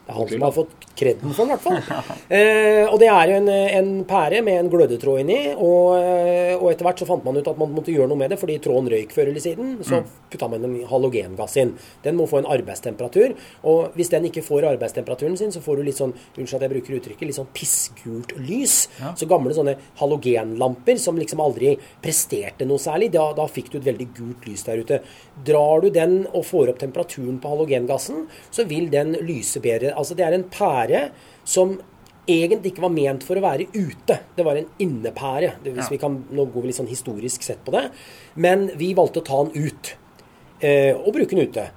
det 0.04 0.12
er 0.12 0.18
han 0.18 0.28
som 0.28 0.42
har 0.44 0.52
fått 0.52 0.88
kreden 1.00 1.32
for 1.32 1.48
den, 1.48 1.54
i 1.54 1.56
hvert 1.56 1.64
fall. 1.64 2.12
Eh, 2.34 2.88
og 2.88 2.98
det 3.02 3.08
er 3.12 3.30
jo 3.30 3.36
en, 3.38 3.50
en 3.52 3.90
pære 4.10 4.40
med 4.46 4.58
en 4.58 4.70
glødetråd 4.72 5.20
inni. 5.22 5.38
Og, 5.54 5.94
eh, 6.00 6.56
og 6.56 6.72
etter 6.72 6.88
hvert 6.88 7.02
så 7.04 7.08
fant 7.08 7.24
man 7.26 7.38
ut 7.38 7.48
at 7.48 7.60
man 7.60 7.72
måtte 7.76 7.94
gjøre 7.94 8.10
noe 8.10 8.18
med 8.20 8.34
det, 8.34 8.40
fordi 8.42 8.56
tråden 8.64 8.90
røyk 8.90 9.14
før 9.14 9.30
eller 9.30 9.44
siden. 9.44 9.76
Så 9.86 10.00
putta 10.34 10.50
man 10.50 10.66
en 10.66 10.76
halogengass 10.90 11.56
inn. 11.62 11.76
Den 12.04 12.18
må 12.18 12.26
få 12.30 12.42
en 12.42 12.50
arbeidstemperatur. 12.50 13.36
Og 13.70 13.94
hvis 13.98 14.10
den 14.14 14.28
ikke 14.30 14.44
får 14.46 14.68
arbeidstemperaturen 14.74 15.38
sin, 15.40 15.54
så 15.54 15.62
får 15.64 15.80
du 15.80 15.86
litt 15.88 16.00
sånn 16.00 16.16
unnskyld 16.16 16.58
at 16.58 16.66
jeg 16.66 16.74
bruker 16.74 16.98
uttrykket, 16.98 17.28
litt 17.30 17.40
sånn 17.40 17.52
pissgult 17.56 18.36
lys. 18.42 18.78
Ja. 19.00 19.14
Så 19.20 19.30
gamle 19.30 19.56
sånne 19.56 19.78
halogenlamper 20.02 21.00
som 21.02 21.22
liksom 21.22 21.44
aldri 21.44 21.76
presterte 22.04 22.68
noe 22.70 22.82
særlig, 22.82 23.12
da, 23.14 23.30
da 23.38 23.48
fikk 23.52 23.72
du 23.74 23.80
et 23.80 23.88
veldig 23.92 24.10
gult 24.18 24.50
lys 24.50 24.66
der 24.68 24.84
ute. 24.84 25.02
Drar 25.46 25.86
du 25.86 25.92
den 25.94 26.24
og 26.34 26.48
får 26.50 26.74
opp 26.74 26.84
temperaturen 26.84 27.40
på 27.44 27.54
halogengassen, 27.54 28.26
så 28.54 28.68
vil 28.70 28.90
den 28.94 29.16
lyse 29.24 29.62
bedre. 29.64 29.93
Altså 29.96 30.18
det 30.18 30.26
er 30.28 30.36
en 30.38 30.46
pære 30.52 31.08
som 31.46 31.78
egentlig 32.30 32.72
ikke 32.72 32.86
var 32.86 32.94
ment 32.94 33.24
for 33.28 33.40
å 33.40 33.44
være 33.44 33.68
ute. 33.74 34.20
Det 34.36 34.46
var 34.48 34.60
en 34.60 34.68
innepære, 34.80 35.54
hvis 35.66 35.92
vi 35.92 36.00
kan, 36.00 36.22
nå 36.32 36.46
går 36.54 36.64
vi 36.64 36.72
litt 36.72 36.80
sånn 36.80 36.92
historisk 36.92 37.44
sett 37.44 37.64
på 37.66 37.74
det. 37.76 37.90
Men 38.40 38.70
vi 38.80 38.94
valgte 38.96 39.20
å 39.24 39.28
ta 39.28 39.40
den 39.44 39.68
ut, 39.68 39.96
eh, 40.62 40.94
og 40.96 41.12
bruke 41.18 41.36
den 41.36 41.50
ute. 41.50 41.70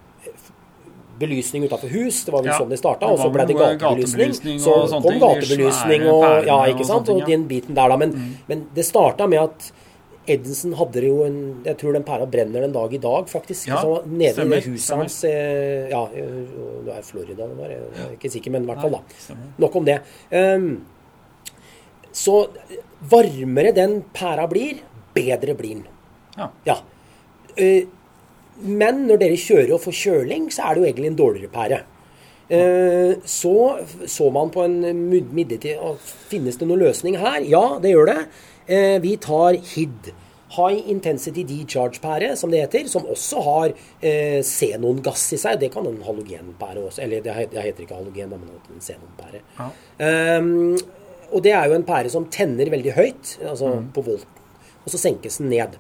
Belysning 1.18 1.64
utafor 1.64 1.88
hus, 1.88 2.24
det 2.26 2.32
var 2.34 2.42
vel 2.44 2.52
Ja, 2.52 2.58
sånn 2.60 2.68
det 2.68 2.78
starta. 2.78 3.08
Og 3.08 3.18
så 3.18 3.30
ble 3.32 3.46
det 3.48 3.56
gatebelysning. 3.56 4.60
Så 4.60 4.74
kom 4.92 5.18
gatebelysning 5.18 6.06
og 6.12 6.46
Ja, 6.46 6.60
ikke 6.68 6.84
sant. 6.84 7.08
Og 7.08 7.24
den 7.26 7.48
biten 7.48 7.74
der, 7.74 7.88
da. 7.88 7.96
Men, 7.96 8.12
men 8.46 8.66
det 8.76 8.84
starta 8.84 9.26
med 9.26 9.40
at 9.40 9.72
Edison 10.26 10.72
hadde 10.78 11.02
jo 11.04 11.20
en 11.26 11.36
Jeg 11.64 11.78
tror 11.80 11.94
den 11.96 12.04
pæra 12.06 12.26
brenner 12.30 12.64
den 12.66 12.74
dag 12.74 12.92
i 12.94 13.00
dag, 13.02 13.28
faktisk. 13.30 13.68
Ja, 13.68 13.78
så 13.82 14.00
nede 14.06 14.32
stemmer, 14.34 14.58
i 14.58 14.64
det 14.64 14.72
huset 14.74 14.96
hans 14.98 15.16
eh, 15.28 15.88
Ja, 15.92 16.02
eh, 16.10 16.38
det 16.86 16.94
er 16.96 17.06
Florida 17.06 17.46
det 17.46 17.56
var, 17.58 17.72
jeg 17.72 18.06
er 18.06 18.12
ikke 18.16 18.30
sikker, 18.34 18.54
men 18.54 18.66
i 18.66 18.70
hvert 18.70 18.82
fall, 18.84 18.96
da. 18.98 19.18
Stemmer. 19.22 19.50
Nok 19.62 19.76
om 19.80 19.86
det. 19.88 19.98
Um, 20.30 20.68
så 22.16 22.36
varmere 23.10 23.74
den 23.76 23.98
pæra 24.16 24.46
blir, 24.50 24.80
bedre 25.14 25.54
blir 25.58 25.82
den. 25.82 25.84
Ja. 26.38 26.48
Ja. 26.66 26.78
Uh, 27.60 27.84
men 28.66 29.04
når 29.06 29.20
dere 29.20 29.36
kjører 29.36 29.74
og 29.76 29.82
får 29.84 29.98
kjøling, 30.00 30.48
så 30.54 30.64
er 30.64 30.74
det 30.74 30.82
jo 30.82 30.88
egentlig 30.90 31.10
en 31.12 31.20
dårligere 31.20 31.52
pære. 31.52 31.82
Uh, 32.46 33.16
så 33.26 33.54
så 34.06 34.28
man 34.30 34.52
på 34.54 34.62
en 34.62 34.76
mid- 35.10 35.32
midlertidig 35.34 35.96
Finnes 36.30 36.54
det 36.60 36.68
noen 36.68 36.84
løsning 36.84 37.16
her? 37.18 37.40
Ja, 37.42 37.64
det 37.82 37.90
gjør 37.90 38.06
det. 38.12 38.20
Eh, 38.68 38.98
vi 39.02 39.16
tar 39.16 39.54
HID. 39.74 40.12
High 40.56 40.88
Intensity 40.92 41.42
Decharge-pære, 41.42 42.36
som 42.38 42.50
det 42.50 42.60
heter. 42.62 42.86
Som 42.88 43.06
også 43.10 43.40
har 43.42 43.72
eh, 44.00 44.38
xenongass 44.46 45.24
i 45.34 45.38
seg. 45.42 45.58
Det 45.60 45.72
kan 45.74 45.86
en 45.90 45.98
halogenpære 46.06 46.84
også. 46.86 47.02
Eller 47.02 47.24
det 47.24 47.34
heter 47.34 47.82
ikke 47.84 47.98
halogen, 47.98 48.30
men 48.30 48.46
en 48.70 48.80
xenonpære. 48.82 49.42
Ja. 49.58 49.70
Um, 50.38 50.76
og 51.34 51.42
det 51.42 51.52
er 51.58 51.66
jo 51.66 51.74
en 51.74 51.84
pære 51.88 52.10
som 52.14 52.28
tenner 52.30 52.70
veldig 52.70 52.92
høyt, 52.94 53.32
altså 53.42 53.72
Mm. 53.74 53.88
på 53.92 54.02
volten, 54.06 54.44
og 54.84 54.92
så 54.92 54.98
senkes 55.02 55.38
den 55.38 55.48
ned. 55.50 55.74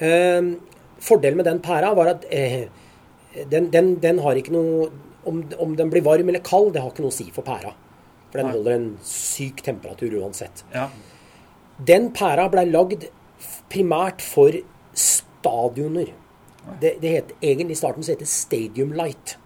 Um, 0.00 0.60
fordelen 1.00 1.36
med 1.40 1.46
den 1.48 1.60
pæra 1.64 1.94
var 1.96 2.10
at 2.12 2.26
eh, 2.30 2.66
den, 3.50 3.70
den, 3.72 3.94
den 4.02 4.18
har 4.20 4.36
ikke 4.36 4.52
noe 4.52 4.90
om, 5.24 5.40
om 5.58 5.72
den 5.76 5.88
blir 5.90 6.04
varm 6.04 6.28
eller 6.28 6.40
kald, 6.44 6.74
det 6.74 6.82
har 6.82 6.90
ikke 6.92 7.00
noe 7.06 7.14
å 7.14 7.16
si 7.16 7.30
for 7.32 7.42
pæra. 7.42 7.72
For 8.30 8.38
den 8.42 8.46
Nei. 8.50 8.52
holder 8.58 8.76
en 8.76 8.98
syk 9.02 9.62
temperatur 9.64 10.12
uansett. 10.20 10.62
Ja. 10.74 10.90
Den 11.86 12.10
pæra 12.12 12.48
blei 12.52 12.66
lagd 12.68 13.06
primært 13.72 14.20
for 14.22 14.52
stadioner. 14.94 16.10
Det, 16.80 16.96
det 17.02 17.10
het, 17.14 17.30
egentlig 17.42 17.76
I 17.76 17.80
starten 17.80 18.04
så 18.04 18.12
het 18.14 18.20
det 18.22 18.28
Stadium 18.28 18.92
Light. 18.92 19.36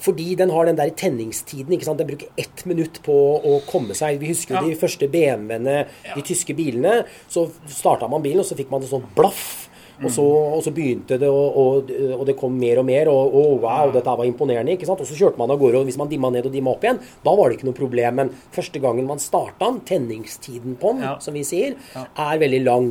Fordi 0.00 0.34
den 0.36 0.50
har 0.52 0.66
den 0.68 0.76
der 0.76 0.90
tenningstiden. 0.92 1.72
ikke 1.72 1.84
sant? 1.88 1.98
Den 1.98 2.08
bruker 2.10 2.28
ett 2.36 2.64
minutt 2.68 3.00
på 3.04 3.14
å 3.40 3.60
komme 3.68 3.94
seg. 3.96 4.18
Vi 4.20 4.28
husker 4.32 4.54
jo 4.56 4.60
Ja. 4.60 4.68
de 4.68 4.76
første 4.80 5.08
BMW-ene, 5.08 5.86
de 6.14 6.22
tyske 6.22 6.54
bilene. 6.54 7.04
Så 7.28 7.50
starta 7.68 8.08
man 8.08 8.22
bilen, 8.22 8.40
og 8.40 8.46
så 8.46 8.56
fikk 8.56 8.70
man 8.70 8.82
en 8.82 8.88
sånn 8.88 9.06
blaff. 9.16 9.68
Og 10.04 10.10
så, 10.12 10.22
og 10.22 10.58
så 10.60 10.70
begynte 10.76 11.16
det, 11.16 11.28
og, 11.32 11.88
og, 12.18 12.24
det 12.28 12.34
kom 12.36 12.52
mer 12.60 12.82
og 12.82 12.84
mer. 12.84 13.08
Og, 13.08 13.32
og 13.40 13.62
wow, 13.62 13.90
dette 13.94 14.16
var 14.20 14.26
imponerende. 14.28 14.74
ikke 14.76 14.84
sant? 14.88 15.00
Og 15.00 15.08
så 15.08 15.16
kjørte 15.16 15.40
man 15.40 15.50
av 15.54 15.58
gårde, 15.62 15.80
og 15.80 15.88
hvis 15.88 15.96
man 15.96 16.10
dimma 16.10 16.28
ned 16.34 16.44
og 16.50 16.52
dimma 16.52 16.74
opp 16.74 16.84
igjen, 16.84 16.98
da 17.24 17.32
var 17.38 17.48
det 17.48 17.56
ikke 17.58 17.70
noe 17.70 17.78
problem. 17.78 18.18
Men 18.20 18.32
første 18.52 18.82
gangen 18.82 19.08
man 19.08 19.22
starta 19.22 19.70
den, 19.70 19.80
tenningstiden 19.88 20.76
på 20.80 20.92
den, 20.96 21.02
Ja. 21.06 21.14
som 21.20 21.34
vi 21.34 21.44
sier, 21.48 21.76
er 21.96 22.38
veldig 22.42 22.64
lang. 22.66 22.90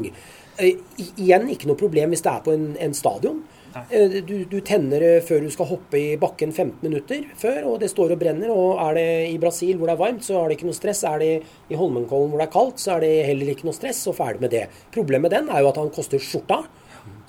Eh, 0.58 0.78
i- 0.98 1.12
igjen 1.28 1.50
ikke 1.52 1.68
noe 1.68 1.76
problem 1.78 2.10
hvis 2.16 2.24
det 2.24 2.32
er 2.32 2.42
på 2.46 2.54
en, 2.56 2.76
en 2.80 2.94
stadion. 2.98 3.44
Eh, 3.92 4.22
du, 4.24 4.46
du 4.48 4.62
tenner 4.64 5.04
eh, 5.04 5.18
før 5.22 5.42
du 5.44 5.50
skal 5.52 5.68
hoppe 5.68 6.00
i 6.00 6.16
bakken 6.18 6.54
15 6.56 6.80
minutter 6.82 7.26
før, 7.36 7.66
og 7.74 7.82
det 7.82 7.90
står 7.92 8.14
og 8.16 8.22
brenner. 8.22 8.50
Og 8.54 8.80
er 8.80 8.94
det 8.96 9.08
i 9.34 9.38
Brasil 9.38 9.76
hvor 9.78 9.92
det 9.92 9.98
er 9.98 10.02
varmt, 10.06 10.24
så 10.24 10.40
er 10.40 10.48
det 10.48 10.58
ikke 10.58 10.70
noe 10.70 10.78
stress. 10.78 11.04
Er 11.04 11.20
det 11.20 11.32
i 11.70 11.76
Holmenkollen 11.76 12.32
hvor 12.32 12.40
det 12.40 12.48
er 12.48 12.54
kaldt, 12.56 12.80
så 12.80 12.96
er 12.96 13.04
det 13.04 13.12
heller 13.28 13.52
ikke 13.52 13.68
noe 13.68 13.76
stress, 13.76 14.00
og 14.08 14.16
ferdig 14.16 14.42
med 14.48 14.56
det. 14.56 14.64
Problemet 14.96 15.28
med 15.28 15.36
den 15.36 15.52
er 15.52 15.60
jo 15.62 15.74
at 15.74 15.82
han 15.84 15.92
koster 15.92 16.18
skjorta. 16.24 16.64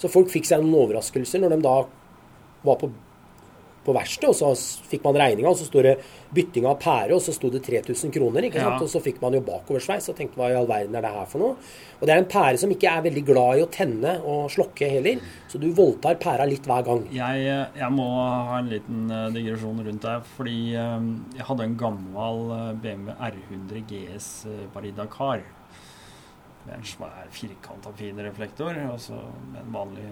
Så 0.00 0.12
folk 0.12 0.30
fikk 0.32 0.48
seg 0.48 0.62
noen 0.64 0.86
overraskelser 0.86 1.42
når 1.42 1.56
de 1.56 1.60
da 1.64 1.76
var 2.66 2.80
på 2.80 2.90
på 3.86 3.94
verkstedet, 3.94 4.32
og 4.42 4.56
så 4.58 4.86
fikk 4.90 5.04
man 5.06 5.18
regninga, 5.20 5.50
og 5.52 5.58
så 5.58 5.66
sto 5.68 5.82
det 5.84 5.94
bytting 6.34 6.66
av 6.68 6.78
pære, 6.82 7.14
og 7.14 7.22
så 7.22 7.34
sto 7.34 7.50
det 7.52 7.62
3000 7.66 8.12
kroner. 8.14 8.48
ikke 8.48 8.60
sant? 8.60 8.80
Ja. 8.80 8.86
Og 8.86 8.90
så 8.90 9.02
fikk 9.04 9.20
man 9.22 9.36
jo 9.36 9.42
bakoversveis 9.46 10.10
og 10.10 10.18
tenkte 10.18 10.40
hva 10.40 10.50
i 10.50 10.56
all 10.58 10.68
verden 10.70 10.96
er 10.98 11.06
det 11.06 11.12
her 11.14 11.28
for 11.30 11.44
noe? 11.44 11.58
Og 12.00 12.04
det 12.08 12.14
er 12.14 12.22
en 12.22 12.30
pære 12.30 12.60
som 12.60 12.72
ikke 12.72 12.92
er 12.92 13.04
veldig 13.06 13.24
glad 13.30 13.60
i 13.60 13.64
å 13.64 13.70
tenne 13.72 14.16
og 14.26 14.50
slokke 14.52 14.90
heller, 14.96 15.22
så 15.50 15.60
du 15.62 15.68
voldtar 15.76 16.18
pæra 16.22 16.48
litt 16.48 16.66
hver 16.66 16.86
gang. 16.86 17.04
Jeg, 17.14 17.46
jeg 17.78 17.90
må 17.94 18.08
ha 18.18 18.58
en 18.58 18.72
liten 18.72 19.06
eh, 19.10 19.28
digresjon 19.36 19.84
rundt 19.86 20.08
deg, 20.08 20.30
fordi 20.36 20.58
eh, 20.74 21.10
jeg 21.38 21.50
hadde 21.50 21.68
en 21.68 21.78
gammel 21.80 22.42
eh, 22.56 22.72
BMW 22.82 23.14
R100 23.30 23.86
GS 23.92 24.30
Paris 24.74 24.96
Dakar 24.98 25.46
med 26.66 26.76
en 26.78 26.86
svær 26.86 27.28
firkanta 27.34 27.92
fin 27.96 28.18
reflektor, 28.26 28.78
og 28.90 29.00
så 29.02 29.18
med 29.52 29.60
en 29.62 29.74
vanlig 29.74 30.08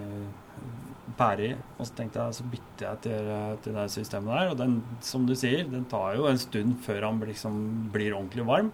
pære 1.19 1.49
i. 1.49 1.51
Og 1.77 1.87
så 1.87 1.97
tenkte 1.97 2.21
jeg, 2.21 2.37
så 2.37 2.45
bytter 2.51 2.87
jeg 2.87 3.01
til, 3.05 3.33
til 3.65 3.77
det 3.77 3.89
systemet 3.93 4.33
der. 4.33 4.53
Og 4.53 4.61
den, 4.61 4.77
som 5.05 5.27
du 5.27 5.35
sier, 5.37 5.65
den 5.71 5.85
tar 5.91 6.15
jo 6.17 6.29
en 6.29 6.39
stund 6.41 6.79
før 6.85 7.09
han 7.09 7.19
liksom 7.27 7.59
blir 7.93 8.15
ordentlig 8.15 8.47
varm. 8.47 8.71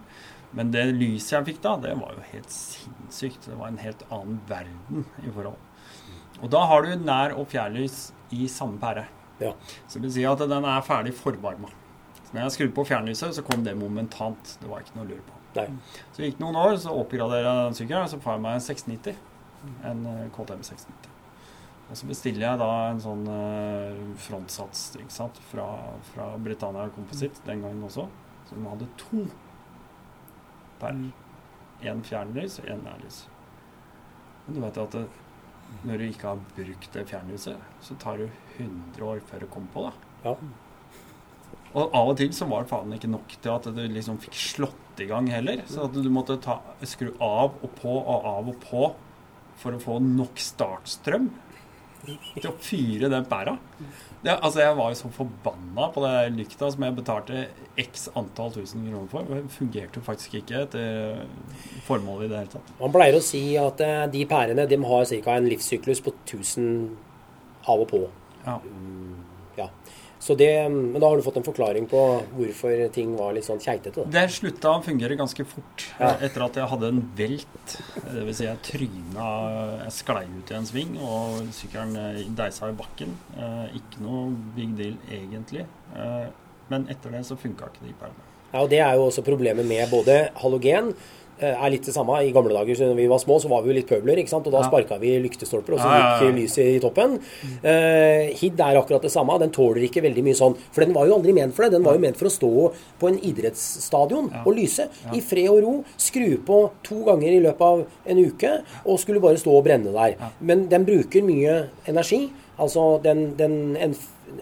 Men 0.52 0.72
det 0.72 0.84
lyset 0.92 1.38
jeg 1.38 1.48
fikk 1.52 1.60
da, 1.64 1.76
det 1.80 1.94
var 1.96 2.16
jo 2.16 2.24
helt 2.32 2.52
sinnssykt. 2.52 3.48
Det 3.48 3.58
var 3.58 3.72
en 3.72 3.80
helt 3.80 4.02
annen 4.12 4.40
verden 4.50 5.06
i 5.24 5.32
forhold. 5.32 5.60
Og 6.42 6.50
da 6.52 6.64
har 6.68 6.84
du 6.84 7.04
nær- 7.06 7.36
og 7.38 7.46
fjernlys 7.52 8.10
i 8.34 8.48
samme 8.50 8.80
pære. 8.82 9.06
Ja. 9.40 9.54
Så 9.86 9.98
det 9.98 10.08
vil 10.08 10.16
si 10.18 10.26
at 10.28 10.42
den 10.50 10.66
er 10.68 10.84
ferdig 10.84 11.14
forvarma. 11.16 11.70
Så 12.22 12.34
når 12.34 12.44
jeg 12.44 12.56
skrudde 12.56 12.76
på 12.76 12.86
fjernlyset, 12.88 13.36
så 13.36 13.44
kom 13.46 13.64
det 13.64 13.76
momentant. 13.78 14.56
Det 14.60 14.68
var 14.70 14.82
ikke 14.82 14.98
noe 14.98 15.06
å 15.06 15.12
lure 15.14 15.24
på. 15.28 15.41
Nei. 15.56 15.68
Så 16.14 16.24
gikk 16.24 16.38
det 16.38 16.44
noen 16.44 16.58
år, 16.60 16.76
så 16.80 16.94
oppgraderer 16.96 17.46
jeg 17.46 17.66
den 17.66 17.78
sykkelen, 17.78 18.06
og 18.06 18.12
så 18.12 18.20
får 18.22 18.36
jeg 18.36 18.44
meg 18.46 18.58
en 18.58 18.66
690. 18.66 19.18
En 19.88 20.06
eh, 20.10 20.28
KTM 20.34 20.62
690. 20.66 21.10
Og 21.92 21.98
så 22.00 22.08
bestiller 22.08 22.46
jeg 22.46 22.60
da 22.62 22.70
en 22.88 23.00
sånn 23.04 23.26
uh, 23.28 23.98
frontsats 24.24 24.94
ikke 24.96 25.12
sant? 25.12 25.36
Fra, 25.50 25.66
fra 26.08 26.30
Britannia 26.40 26.86
Composite 26.94 27.44
den 27.44 27.60
gangen 27.66 27.84
også. 27.84 28.06
Så 28.48 28.56
de 28.56 28.64
hadde 28.64 28.88
to 29.02 29.26
per. 30.80 30.96
Én 31.82 32.00
fjernlys 32.06 32.60
og 32.62 32.68
én 32.70 32.82
nærlys. 32.86 33.24
Men 34.46 34.56
du 34.56 34.60
vet 34.62 34.76
at 34.78 34.94
det, 34.94 35.02
når 35.82 35.98
du 35.98 36.04
ikke 36.06 36.28
har 36.30 36.42
brukt 36.56 36.94
det 36.94 37.02
fjernlyset, 37.10 37.64
så 37.82 37.96
tar 37.98 38.22
det 38.22 38.28
100 38.56 39.02
år 39.02 39.22
før 39.26 39.42
det 39.42 39.50
kommer 39.50 39.72
på. 39.74 39.82
da. 39.88 40.30
Ja. 40.30 40.36
Og 41.72 41.94
av 41.96 42.10
og 42.12 42.18
til 42.20 42.32
så 42.36 42.48
var 42.50 42.64
det 42.64 42.72
faen 42.72 42.92
ikke 42.96 43.10
nok 43.12 43.36
til 43.38 43.54
at 43.54 43.68
du 43.72 43.80
liksom 43.94 44.18
fikk 44.22 44.36
slått 44.36 45.00
i 45.00 45.08
gang 45.08 45.30
heller. 45.32 45.62
Så 45.70 45.86
at 45.86 45.96
du 45.96 46.10
måtte 46.12 46.36
ta, 46.42 46.58
skru 46.88 47.14
av 47.16 47.56
og 47.62 47.70
på 47.78 47.94
og 47.96 48.28
av 48.34 48.52
og 48.52 48.60
på 48.64 48.90
for 49.62 49.76
å 49.76 49.80
få 49.80 49.98
nok 50.02 50.40
startstrøm 50.42 51.30
til 52.02 52.48
å 52.50 52.54
fyre 52.58 53.08
den 53.12 53.26
pæra. 53.30 53.54
Det, 54.22 54.32
altså, 54.34 54.60
jeg 54.62 54.74
var 54.78 54.90
jo 54.90 54.98
så 54.98 55.10
forbanna 55.14 55.88
på 55.94 56.02
det 56.04 56.14
lykta 56.34 56.70
som 56.74 56.84
jeg 56.86 56.96
betalte 56.98 57.44
x 57.78 58.08
antall 58.18 58.52
tusen 58.54 58.84
kroner 58.86 59.10
for. 59.10 59.26
Det 59.28 59.54
fungerte 59.54 60.00
jo 60.00 60.06
faktisk 60.06 60.36
ikke 60.40 60.64
etter 60.66 61.22
formålet 61.86 62.26
i 62.26 62.32
det 62.32 62.40
hele 62.40 62.52
tatt. 62.56 62.74
Man 62.80 62.94
pleier 62.94 63.18
å 63.18 63.24
si 63.24 63.42
at 63.60 63.82
eh, 63.86 64.04
de 64.12 64.24
pærene 64.30 64.66
de 64.70 64.80
har 64.82 65.06
ca. 65.12 65.36
en 65.38 65.48
livssyklus 65.50 66.02
på 66.04 66.14
1000 66.26 66.68
av 67.70 67.84
og 67.84 67.88
på. 67.90 68.02
Ja. 68.42 68.58
Mm, 68.66 69.11
ja. 69.11 69.11
Så 70.22 70.36
det, 70.38 70.52
men 70.70 71.00
da 71.02 71.08
har 71.10 71.18
du 71.18 71.24
fått 71.26 71.40
en 71.40 71.46
forklaring 71.46 71.88
på 71.90 72.00
hvorfor 72.36 72.82
ting 72.94 73.16
var 73.18 73.32
litt 73.34 73.46
sånn 73.48 73.58
keitete? 73.62 74.04
Det 74.06 74.22
slutta 74.30 74.76
å 74.76 74.82
fungere 74.84 75.16
ganske 75.18 75.42
fort 75.50 75.86
ja. 75.98 76.12
etter 76.22 76.44
at 76.46 76.58
jeg 76.60 76.70
hadde 76.70 76.90
en 76.92 77.00
velt. 77.18 77.74
Dvs. 78.04 78.36
Si 78.38 78.46
jeg 78.46 78.60
tryna 78.68 79.30
Jeg 79.82 79.94
sklei 79.96 80.22
ut 80.30 80.52
i 80.52 80.58
en 80.60 80.68
sving, 80.68 80.92
og 81.02 81.40
sykkelen 81.56 81.98
eh, 81.98 82.20
deisa 82.38 82.70
i 82.70 82.76
bakken. 82.78 83.16
Eh, 83.34 83.80
ikke 83.80 84.04
noe 84.04 84.28
big 84.54 84.76
deal 84.78 84.94
egentlig. 85.10 85.66
Eh, 85.98 86.28
men 86.70 86.86
etter 86.92 87.16
det 87.16 87.24
så 87.26 87.34
funka 87.40 87.72
ikke 87.72 87.88
de 87.88 87.96
perlene. 87.98 88.28
Ja, 88.52 88.62
og 88.62 88.70
Det 88.70 88.78
er 88.84 88.94
jo 88.94 89.08
også 89.08 89.26
problemet 89.26 89.66
med 89.66 89.90
både 89.90 90.28
halogen 90.38 90.92
Eh, 90.92 91.21
er 91.50 91.72
litt 91.72 91.86
det 91.88 91.94
samme. 91.94 92.18
I 92.22 92.32
gamle 92.34 92.54
dager 92.54 92.78
da 92.82 92.92
vi 92.96 93.08
var 93.10 93.20
små, 93.22 93.38
så 93.42 93.50
var 93.50 93.64
vi 93.64 93.72
jo 93.72 93.76
litt 93.78 93.88
pøbler. 93.90 94.20
ikke 94.22 94.32
sant? 94.32 94.46
Og 94.48 94.54
da 94.54 94.62
ja. 94.62 94.68
sparka 94.70 94.98
vi 95.02 95.14
lyktestolper, 95.24 95.76
og 95.76 95.82
så 95.82 95.90
gikk 95.92 96.24
ja, 96.26 96.34
lyset 96.36 96.70
i 96.76 96.80
toppen. 96.82 97.18
Uh, 97.64 98.30
HID 98.38 98.62
er 98.62 98.80
akkurat 98.80 99.06
det 99.06 99.12
samme. 99.14 99.38
Den 99.42 99.54
tåler 99.54 99.86
ikke 99.88 100.04
veldig 100.04 100.26
mye 100.26 100.38
sånn. 100.38 100.56
For 100.72 100.84
den 100.84 100.94
var 100.96 101.08
jo 101.08 101.18
aldri 101.18 101.34
ment 101.36 101.56
for 101.56 101.66
det. 101.66 101.74
Den 101.76 101.86
var 101.86 101.98
jo 101.98 102.04
ment 102.04 102.20
for 102.20 102.30
å 102.30 102.34
stå 102.34 102.52
på 103.00 103.10
en 103.10 103.18
idrettsstadion 103.32 104.30
og 104.42 104.52
lyse. 104.56 104.88
I 105.12 105.22
fred 105.24 105.50
og 105.52 105.60
ro. 105.64 105.74
Skru 106.00 106.38
på 106.46 106.62
to 106.86 107.02
ganger 107.08 107.32
i 107.32 107.42
løpet 107.44 107.66
av 107.66 107.84
en 108.12 108.22
uke, 108.22 108.54
og 108.86 109.00
skulle 109.02 109.22
bare 109.22 109.40
stå 109.40 109.58
og 109.58 109.66
brenne 109.66 109.94
der. 109.94 110.16
Men 110.40 110.68
den 110.72 110.86
bruker 110.88 111.26
mye 111.26 111.58
energi. 111.90 112.24
Altså 112.62 112.98
den, 113.02 113.32
den 113.38 113.76
en, 113.80 113.94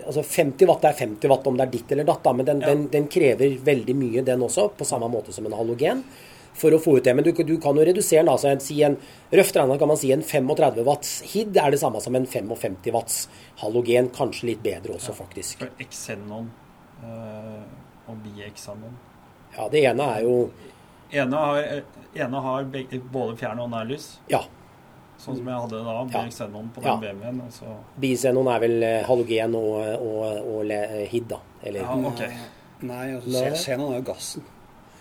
altså 0.06 0.22
50 0.27 0.68
watt 0.68 0.85
er 0.89 0.97
50 0.98 1.31
watt 1.31 1.47
om 1.48 1.59
det 1.59 1.66
er 1.66 1.72
ditt 1.74 1.93
eller 1.94 2.09
datt, 2.09 2.24
da, 2.24 2.35
men 2.36 2.48
den, 2.48 2.64
den, 2.64 2.82
den 2.93 3.06
krever 3.12 3.55
veldig 3.64 3.97
mye, 3.97 4.24
den 4.27 4.43
også, 4.44 4.70
på 4.77 4.89
samme 4.89 5.09
måte 5.12 5.35
som 5.35 5.47
en 5.48 5.56
halogen 5.56 6.02
for 6.61 6.77
å 6.77 6.81
få 6.82 6.99
ut 6.99 7.07
det. 7.07 7.15
Men 7.16 7.27
du, 7.27 7.32
du 7.32 7.57
kan 7.62 7.78
jo 7.78 7.87
redusere 7.87 8.23
den. 8.23 8.32
Altså, 8.32 8.53
si 8.65 8.81
en, 8.87 8.97
røft 9.32 9.57
regna 9.57 9.78
kan 9.81 9.91
man 9.91 10.01
si 10.01 10.12
en 10.15 10.24
35 10.27 10.85
watts 10.87 11.15
HID 11.32 11.61
er 11.61 11.74
det 11.74 11.81
samme 11.82 12.03
som 12.05 12.16
en 12.19 12.28
55 12.28 12.91
watts 12.95 13.20
halogen. 13.62 14.11
Kanskje 14.16 14.53
litt 14.53 14.65
bedre 14.65 14.97
også, 14.99 15.16
faktisk. 15.16 15.65
Xenon 15.81 16.51
øh, 17.05 17.62
og 18.11 18.20
biexanon. 18.27 18.99
Ja, 19.57 19.66
det 19.73 19.82
ene 19.89 20.07
er 20.15 20.27
jo 20.28 20.37
ene 21.11 21.37
har, 21.37 21.82
ene 22.15 22.41
har 22.45 22.65
både 23.12 23.37
fjern- 23.37 23.62
og 23.65 23.70
nærlys. 23.73 24.12
Ja. 24.31 24.45
Sånn 25.20 25.37
som 25.37 25.49
jeg 25.51 25.65
hadde 25.65 25.82
da. 25.85 25.97
Bixenon 26.15 26.70
på 26.73 26.81
den 26.85 26.89
ja. 26.89 26.97
BMW-en. 27.03 27.43
Altså. 27.45 27.74
Er 28.55 28.62
vel 28.62 28.78
eh, 28.87 29.03
halogen 29.05 29.57
og, 29.59 29.74
og, 30.01 30.23
og, 30.55 30.73
HID, 31.11 31.27
da. 31.35 31.41
Eller? 31.61 31.85
Ja, 31.85 31.99
okay. 32.09 32.39
Nei, 32.81 33.05
altså, 33.19 33.45
xenon 33.61 33.93
er 33.93 34.01
jo 34.01 34.07
gassen. 34.15 34.47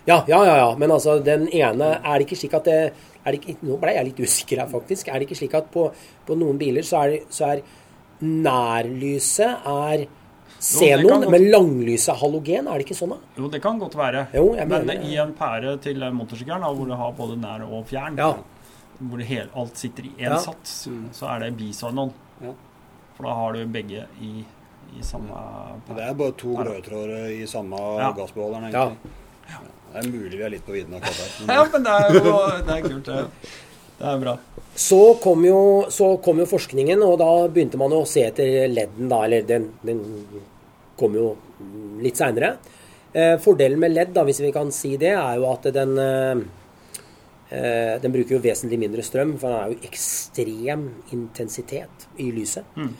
Ja, 0.08 0.24
ja, 0.28 0.40
ja, 0.46 0.56
ja. 0.58 0.70
Men 0.80 0.92
altså, 0.96 1.20
den 1.24 1.48
ene 1.52 1.90
Er 2.00 2.18
det 2.18 2.26
ikke 2.26 2.38
slik 2.40 2.54
at 2.58 2.66
det 2.66 2.80
er 3.26 3.36
det 3.36 3.42
ikke, 3.42 3.58
Nå 3.68 3.76
ble 3.82 3.94
jeg 3.94 4.08
litt 4.08 4.22
usikker 4.24 4.62
her, 4.64 4.70
faktisk. 4.72 5.10
Er 5.10 5.20
det 5.20 5.28
ikke 5.28 5.38
slik 5.42 5.58
at 5.60 5.68
på, 5.74 5.90
på 6.26 6.38
noen 6.40 6.58
biler 6.60 6.86
så 6.88 7.04
er, 7.04 7.20
så 7.34 7.52
er 7.54 7.64
nærlyset 8.24 9.68
er 9.70 10.08
Xenon, 10.60 11.24
men 11.32 11.46
langlyset 11.54 12.20
halogen, 12.20 12.68
er 12.68 12.82
det 12.82 12.84
ikke 12.84 12.98
sånn 12.98 13.14
da? 13.14 13.18
Jo, 13.38 13.48
det 13.52 13.62
kan 13.64 13.78
godt 13.80 13.96
være. 13.96 14.26
Jo, 14.36 14.50
men 14.58 14.74
mener, 14.74 15.06
i 15.08 15.16
en 15.22 15.32
pære 15.38 15.78
til 15.84 16.04
motorsykkelen 16.16 16.66
hvor 16.68 16.90
du 16.90 16.96
har 17.00 17.14
både 17.16 17.38
nær 17.40 17.64
og 17.64 17.86
fjern, 17.88 18.20
ja. 18.20 18.34
hvor 19.00 19.24
hele, 19.24 19.48
alt 19.62 19.80
sitter 19.80 20.10
i 20.10 20.14
én 20.18 20.34
ja. 20.34 20.40
sats, 20.44 20.82
så 21.16 21.30
er 21.32 21.46
det 21.46 21.54
bisonon. 21.62 22.12
Ja. 22.44 22.52
For 23.16 23.28
da 23.30 23.38
har 23.40 23.56
du 23.56 23.72
begge 23.72 24.04
i, 24.20 24.34
i 25.00 25.06
samme 25.06 25.40
pære. 25.88 25.96
Det 25.96 26.08
er 26.10 26.20
bare 26.26 26.38
to 26.44 26.60
glødetråder 26.60 27.32
i 27.38 27.48
samme 27.48 27.80
ja. 28.02 28.12
gassbeholderen, 28.20 28.68
egentlig. 28.68 29.16
Ja. 29.48 29.64
Det 29.90 30.04
er 30.04 30.12
mulig 30.12 30.38
vi 30.38 30.46
er 30.46 30.54
litt 30.54 30.66
på 30.66 30.76
vidden 30.76 30.98
akkurat 31.00 31.20
der. 31.20 31.34
Men... 31.40 31.54
ja, 31.58 31.66
men 31.74 31.88
det 31.88 31.96
er 31.98 32.18
jo 32.18 32.34
det 32.68 32.76
er 32.76 32.86
kult. 32.86 33.10
Det. 33.10 33.54
det 34.00 34.12
er 34.14 34.24
bra. 34.24 34.36
Så 34.80 35.00
kom, 35.24 35.44
jo, 35.44 35.62
så 35.92 36.14
kom, 36.24 36.40
jo, 36.40 36.48
forskningen, 36.48 37.02
og 37.04 37.18
da 37.20 37.30
begynte 37.52 37.80
man 37.82 37.96
å 37.98 38.06
se 38.08 38.24
etter 38.30 38.70
ledden, 38.72 39.10
da. 39.12 39.24
Eller 39.26 39.48
den, 39.48 39.66
den 39.84 40.04
kom 41.00 41.18
jo 41.18 41.34
litt 42.04 42.20
seinere. 42.20 42.54
Eh, 43.12 43.36
fordelen 43.42 43.82
med 43.82 43.96
ledd, 43.96 44.14
da, 44.16 44.24
hvis 44.28 44.40
vi 44.46 44.54
kan 44.56 44.72
si 44.76 44.94
det, 45.02 45.16
er 45.18 45.42
jo 45.42 45.50
at 45.50 45.66
den 45.76 45.98
eh, 46.00 46.46
eh, 47.50 47.96
den 48.04 48.14
bruker 48.14 48.38
jo 48.38 48.44
vesentlig 48.44 48.80
mindre 48.82 49.04
strøm, 49.06 49.36
for 49.42 49.50
den 49.50 49.60
er 49.60 49.74
jo 49.74 49.90
ekstrem 49.90 50.86
intensitet 51.16 52.08
i 52.22 52.30
lyset. 52.36 52.78
Mm. 52.78 52.94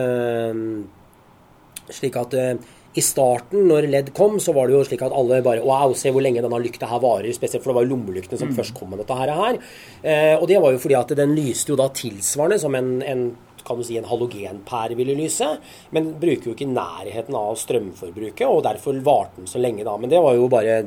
Eh, 0.00 1.92
slik 1.94 2.16
at 2.20 2.36
eh, 2.38 2.54
i 2.98 3.02
starten, 3.04 3.68
når 3.70 3.86
LED 3.86 4.08
kom, 4.16 4.40
så 4.42 4.54
var 4.56 4.66
det 4.66 4.74
jo 4.74 4.82
slik 4.86 5.04
at 5.06 5.14
alle 5.14 5.38
bare 5.46 5.62
Wow, 5.62 5.92
se 5.94 6.10
hvor 6.10 6.24
lenge 6.24 6.42
denne 6.42 6.58
lykta 6.62 6.88
her 6.90 7.02
varer. 7.02 7.30
Spesielt 7.36 7.62
for 7.62 7.70
det 7.70 7.78
var 7.78 7.86
jo 7.86 7.92
lommelyktene 7.92 8.40
som 8.40 8.50
mm. 8.50 8.56
først 8.58 8.74
kom 8.74 8.90
med 8.90 9.02
dette 9.02 9.18
her. 9.18 9.60
Eh, 10.02 10.34
og 10.34 10.48
det 10.50 10.58
var 10.62 10.74
jo 10.74 10.80
fordi 10.82 10.98
at 10.98 11.14
den 11.18 11.36
lyste 11.38 11.70
jo 11.70 11.78
da 11.78 11.86
tilsvarende 11.94 12.58
som 12.58 12.74
en, 12.74 12.96
en 13.06 13.24
kan 13.64 13.78
du 13.78 13.84
si, 13.84 13.96
en 13.98 14.08
halogenpære 14.08 14.96
ville 14.98 15.14
lyse, 15.18 15.46
men 15.94 16.14
bruker 16.20 16.50
jo 16.50 16.54
ikke 16.56 16.68
nærheten 16.70 17.36
av 17.36 17.58
strømforbruket, 17.60 18.46
og 18.48 18.64
derfor 18.66 18.98
varte 19.06 19.40
den 19.40 19.50
så 19.50 19.60
lenge 19.62 19.84
da. 19.86 19.96
Men 20.00 20.10
det 20.10 20.22
var 20.24 20.34
jo 20.34 20.48
bare 20.50 20.80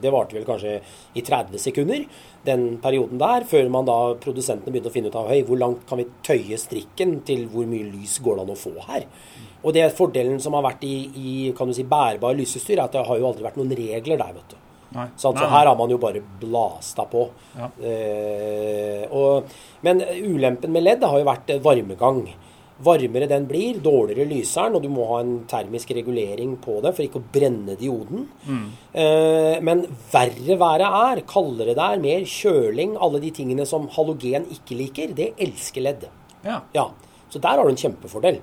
Det 0.00 0.12
varte 0.12 0.36
vel 0.36 0.46
kanskje 0.48 0.78
i 1.14 1.24
30 1.26 1.60
sekunder, 1.60 2.06
den 2.46 2.78
perioden 2.80 3.20
der, 3.20 3.44
før 3.44 3.68
man 3.68 3.88
da 3.88 3.98
produsentene 4.22 4.72
begynte 4.72 4.88
å 4.88 4.94
finne 4.94 5.12
ut 5.12 5.18
av 5.18 5.28
Høy, 5.28 5.42
hvor 5.44 5.60
langt 5.60 5.84
kan 5.88 6.00
vi 6.00 6.08
tøye 6.24 6.58
strikken 6.60 7.20
til 7.26 7.46
hvor 7.52 7.68
mye 7.68 7.90
lys 7.90 8.18
går 8.24 8.38
det 8.38 8.46
an 8.46 8.54
å 8.54 8.60
få 8.62 8.74
her. 8.88 9.08
Og 9.60 9.74
det 9.76 9.90
fordelen 9.96 10.40
som 10.40 10.56
har 10.56 10.64
vært 10.64 10.84
i, 10.88 10.96
i 11.20 11.30
kan 11.56 11.68
du 11.68 11.76
si, 11.76 11.84
bærbar 11.88 12.36
lysestyr, 12.38 12.78
er 12.78 12.86
at 12.86 12.96
det 12.96 13.06
har 13.06 13.20
jo 13.20 13.28
aldri 13.28 13.44
vært 13.44 13.58
noen 13.60 13.74
regler 13.76 14.20
der. 14.20 14.36
vet 14.38 14.54
du. 14.54 14.60
Nei. 14.90 15.06
Så 15.16 15.30
altså, 15.30 15.46
her 15.46 15.68
har 15.68 15.76
man 15.78 15.90
jo 15.92 15.98
bare 16.02 16.22
blasta 16.40 17.04
på. 17.06 17.28
Ja. 17.54 17.68
Eh, 17.86 19.04
og, 19.14 19.50
men 19.86 20.02
ulempen 20.26 20.72
med 20.74 20.86
ledd 20.86 21.04
har 21.06 21.20
jo 21.20 21.28
vært 21.28 21.52
varmegang. 21.62 22.24
Varmere 22.80 23.28
den 23.28 23.44
blir, 23.44 23.76
dårligere 23.84 24.24
lyser 24.24 24.70
den, 24.70 24.78
og 24.78 24.82
du 24.82 24.88
må 24.90 25.04
ha 25.10 25.18
en 25.20 25.34
termisk 25.50 25.92
regulering 25.92 26.54
på 26.64 26.78
det 26.80 26.94
for 26.96 27.04
ikke 27.04 27.20
å 27.20 27.28
brenne 27.34 27.76
dioden. 27.78 28.24
Eh, 28.48 29.60
men 29.62 29.84
verre 30.10 30.56
været 30.58 30.86
er, 30.88 31.22
kaldere 31.28 31.76
det 31.76 31.84
er, 31.86 32.02
mer 32.02 32.24
kjøling, 32.24 32.96
alle 32.96 33.20
de 33.22 33.34
tingene 33.36 33.68
som 33.68 33.86
halogen 33.98 34.48
ikke 34.56 34.80
liker, 34.80 35.14
det 35.14 35.34
elsker 35.38 35.86
ledd. 35.86 36.08
Ja. 36.46 36.62
Ja, 36.74 36.88
Så 37.30 37.38
der 37.38 37.60
har 37.60 37.68
du 37.68 37.70
en 37.70 37.78
kjempefordel. 37.78 38.40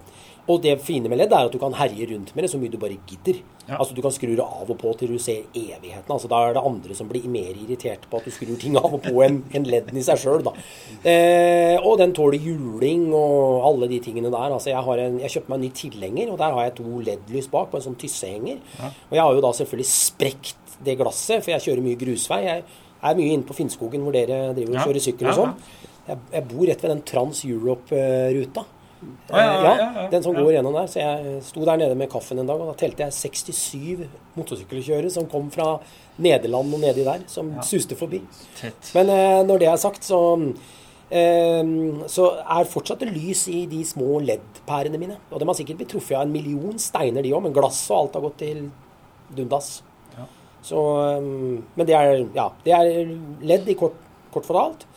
Og 0.48 0.62
det 0.64 0.78
fine 0.80 1.10
med 1.12 1.20
ledd 1.20 1.34
er 1.36 1.50
at 1.50 1.52
du 1.52 1.58
kan 1.60 1.74
herje 1.76 2.06
rundt 2.08 2.30
med 2.36 2.46
det 2.46 2.50
så 2.54 2.60
mye 2.62 2.72
du 2.72 2.78
bare 2.80 2.96
gidder. 3.10 3.42
Ja. 3.68 3.78
Altså 3.82 3.94
Du 3.98 4.00
kan 4.02 4.14
skru 4.16 4.30
det 4.32 4.40
av 4.46 4.70
og 4.72 4.78
på 4.80 4.94
til 4.96 5.10
du 5.12 5.18
ser 5.20 5.42
evigheten. 5.54 6.08
Altså 6.14 6.30
Da 6.32 6.38
er 6.48 6.54
det 6.56 6.62
andre 6.64 6.96
som 6.96 7.10
blir 7.10 7.26
mer 7.28 7.50
irritert 7.52 8.06
på 8.08 8.22
at 8.22 8.24
du 8.24 8.32
skrur 8.32 8.56
ting 8.62 8.78
av 8.80 8.88
og 8.96 9.02
på 9.04 9.12
enn 9.26 9.42
en 9.60 9.68
ledden 9.68 9.98
i 10.00 10.04
seg 10.08 10.22
sjøl. 10.22 10.48
Eh, 11.04 11.76
og 11.84 11.98
den 12.00 12.14
tåler 12.16 12.40
juling 12.40 13.10
og 13.12 13.66
alle 13.68 13.90
de 13.92 14.00
tingene 14.04 14.32
der. 14.32 14.54
Altså 14.56 14.72
Jeg 14.72 14.86
har 14.88 14.98
en, 15.04 15.20
jeg 15.20 15.34
kjøpte 15.36 15.52
meg 15.52 15.60
en 15.60 15.66
ny 15.68 15.72
tilhenger, 15.82 16.32
og 16.32 16.40
der 16.40 16.56
har 16.56 16.64
jeg 16.70 16.76
to 16.80 17.02
LED-lys 17.10 17.52
bak 17.52 17.68
på 17.74 17.82
en 17.82 17.86
sånn 17.90 18.00
tyssehenger. 18.00 18.64
Og 19.10 19.18
jeg 19.20 19.24
har 19.26 19.34
jo 19.36 19.44
da 19.44 19.52
selvfølgelig 19.60 19.90
sprekt 19.92 20.78
det 20.86 20.96
glasset, 21.00 21.44
for 21.44 21.52
jeg 21.58 21.66
kjører 21.68 21.84
mye 21.84 22.00
grusvei. 22.00 22.40
Jeg 22.48 22.64
er 23.04 23.20
mye 23.20 23.36
inne 23.36 23.46
på 23.52 23.56
Finnskogen 23.58 24.02
hvor 24.08 24.16
dere 24.16 24.54
driver 24.56 24.78
og 24.80 24.88
kjører 24.88 25.04
sykkel 25.04 25.28
og 25.28 25.34
Ja, 25.34 25.36
ja. 25.36 25.44
sånn. 25.44 25.86
Jeg, 26.08 26.18
jeg 26.38 26.48
bor 26.48 26.66
rett 26.72 26.84
ved 26.86 26.92
den 26.96 27.02
Trans 27.04 27.44
Europe-ruta. 27.44 28.64
Ja, 29.30 29.42
ja, 29.42 29.62
ja, 29.62 29.88
ja. 29.96 30.06
Den 30.12 30.24
som 30.26 30.36
går 30.36 30.56
gjennom 30.56 30.74
der. 30.74 30.88
Så 30.90 31.02
jeg 31.02 31.42
sto 31.46 31.66
der 31.68 31.78
nede 31.80 31.98
med 32.00 32.10
kaffen 32.12 32.40
en 32.42 32.50
dag, 32.50 32.62
og 32.62 32.72
da 32.72 32.76
telte 32.80 33.06
jeg 33.06 33.14
67 33.14 34.08
motorsykkelkjørere 34.38 35.12
som 35.14 35.28
kom 35.30 35.52
fra 35.54 35.76
Nederland 36.24 36.74
og 36.74 36.82
nedi 36.82 37.06
der, 37.06 37.26
som 37.30 37.52
suste 37.66 37.98
forbi. 38.00 38.24
Tett. 38.58 38.92
Men 38.98 39.12
eh, 39.14 39.42
når 39.46 39.62
det 39.62 39.70
er 39.70 39.82
sagt, 39.82 40.08
så 40.08 40.22
eh, 41.14 41.62
så 42.10 42.30
er 42.42 42.72
fortsatt 42.72 43.06
det 43.06 43.14
lys 43.14 43.46
i 43.54 43.66
de 43.70 43.84
små 43.86 44.22
LED-pærene 44.26 45.02
mine. 45.02 45.20
Og 45.30 45.42
de 45.42 45.50
har 45.50 45.60
sikkert 45.60 45.84
blitt 45.84 45.94
truffet 45.94 46.18
av 46.18 46.26
en 46.26 46.34
million 46.34 46.82
steiner, 46.82 47.22
de 47.22 47.36
òg, 47.36 47.46
men 47.46 47.56
glass 47.56 47.84
og 47.92 48.00
alt 48.00 48.18
har 48.18 48.26
gått 48.26 48.42
til 48.42 48.66
dundas. 49.38 49.72
Ja. 50.18 50.26
Så, 50.66 50.84
eh, 51.06 51.30
men 51.78 51.90
det 51.90 52.00
er, 52.00 52.26
ja, 52.38 52.50
det 52.66 52.76
er 52.80 53.16
LED 53.54 53.74
i 53.76 53.78
kort, 53.78 54.02
kort 54.34 54.50
fortalt. 54.50 54.90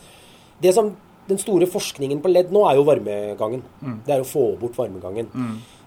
Det 0.61 0.73
som, 0.77 0.95
den 1.27 1.37
store 1.37 1.67
forskningen 1.69 2.21
på 2.23 2.31
ledd 2.31 2.51
nå 2.51 2.65
er 2.69 2.79
jo 2.79 2.87
varmegangen. 2.87 3.61
Det 4.05 4.15
er 4.15 4.23
å 4.23 4.27
få 4.27 4.57
bort 4.61 4.77
varmegangen. 4.77 5.29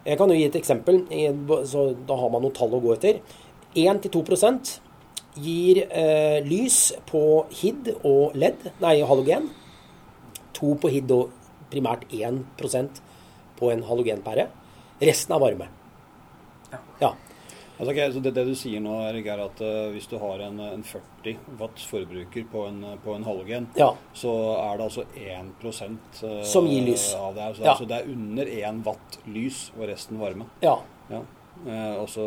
Jeg 0.05 0.19
kan 0.21 0.29
jo 0.31 0.37
gi 0.37 0.47
et 0.47 0.57
eksempel, 0.57 1.03
så 1.67 1.95
da 2.07 2.17
har 2.21 2.31
man 2.33 2.45
noen 2.45 2.55
tall 2.57 2.75
å 2.77 2.81
gå 2.81 2.93
etter. 2.95 3.21
1-2 3.75 4.23
gir 5.35 5.81
eh, 5.91 6.39
lys 6.47 6.93
på 7.11 7.47
HID 7.51 7.97
og 8.05 8.37
LED, 8.39 8.69
nei, 8.81 9.01
halogen. 9.03 9.49
2 10.55 10.75
på 10.79 10.91
HID 10.93 11.11
og 11.17 11.33
primært 11.73 12.07
1% 12.13 13.01
på 13.59 13.71
en 13.73 13.83
halogenpære. 13.89 14.47
Resten 15.03 15.35
er 15.35 15.43
varme. 15.43 15.69
Ja. 17.01 17.15
Altså, 17.85 17.93
ok, 17.93 18.13
så 18.15 18.21
det, 18.25 18.31
det 18.39 18.45
du 18.49 18.55
sier 18.57 18.81
nå, 18.81 18.95
Erik, 19.05 19.27
er 19.29 19.43
at 19.45 19.59
uh, 19.61 19.91
hvis 19.93 20.07
du 20.09 20.17
har 20.23 20.41
en, 20.47 20.61
en 20.65 20.85
40 20.89 21.35
watts 21.61 21.85
forbruker 21.91 22.47
på 22.49 22.63
en, 22.71 22.79
på 23.05 23.13
en 23.13 23.27
halogen, 23.29 23.67
ja. 23.77 23.91
så 24.17 24.33
er 24.57 24.79
det 24.81 24.87
altså 24.89 25.05
1 25.13 25.67
uh, 26.25 26.39
Som 26.49 26.69
gir 26.71 26.87
lys. 26.89 27.11
av 27.19 27.37
det. 27.37 27.51
Så 27.59 27.63
Ja. 27.67 27.75
altså, 27.75 27.89
det 27.91 27.99
er 28.01 28.09
under 28.15 28.53
1 28.71 28.81
watt 28.89 29.19
lys 29.29 29.67
og 29.77 29.89
resten 29.93 30.21
varme. 30.23 30.49
ja. 30.65 30.79
Ja. 31.11 31.21
Uh, 31.65 32.01
og 32.01 32.09
så 32.09 32.25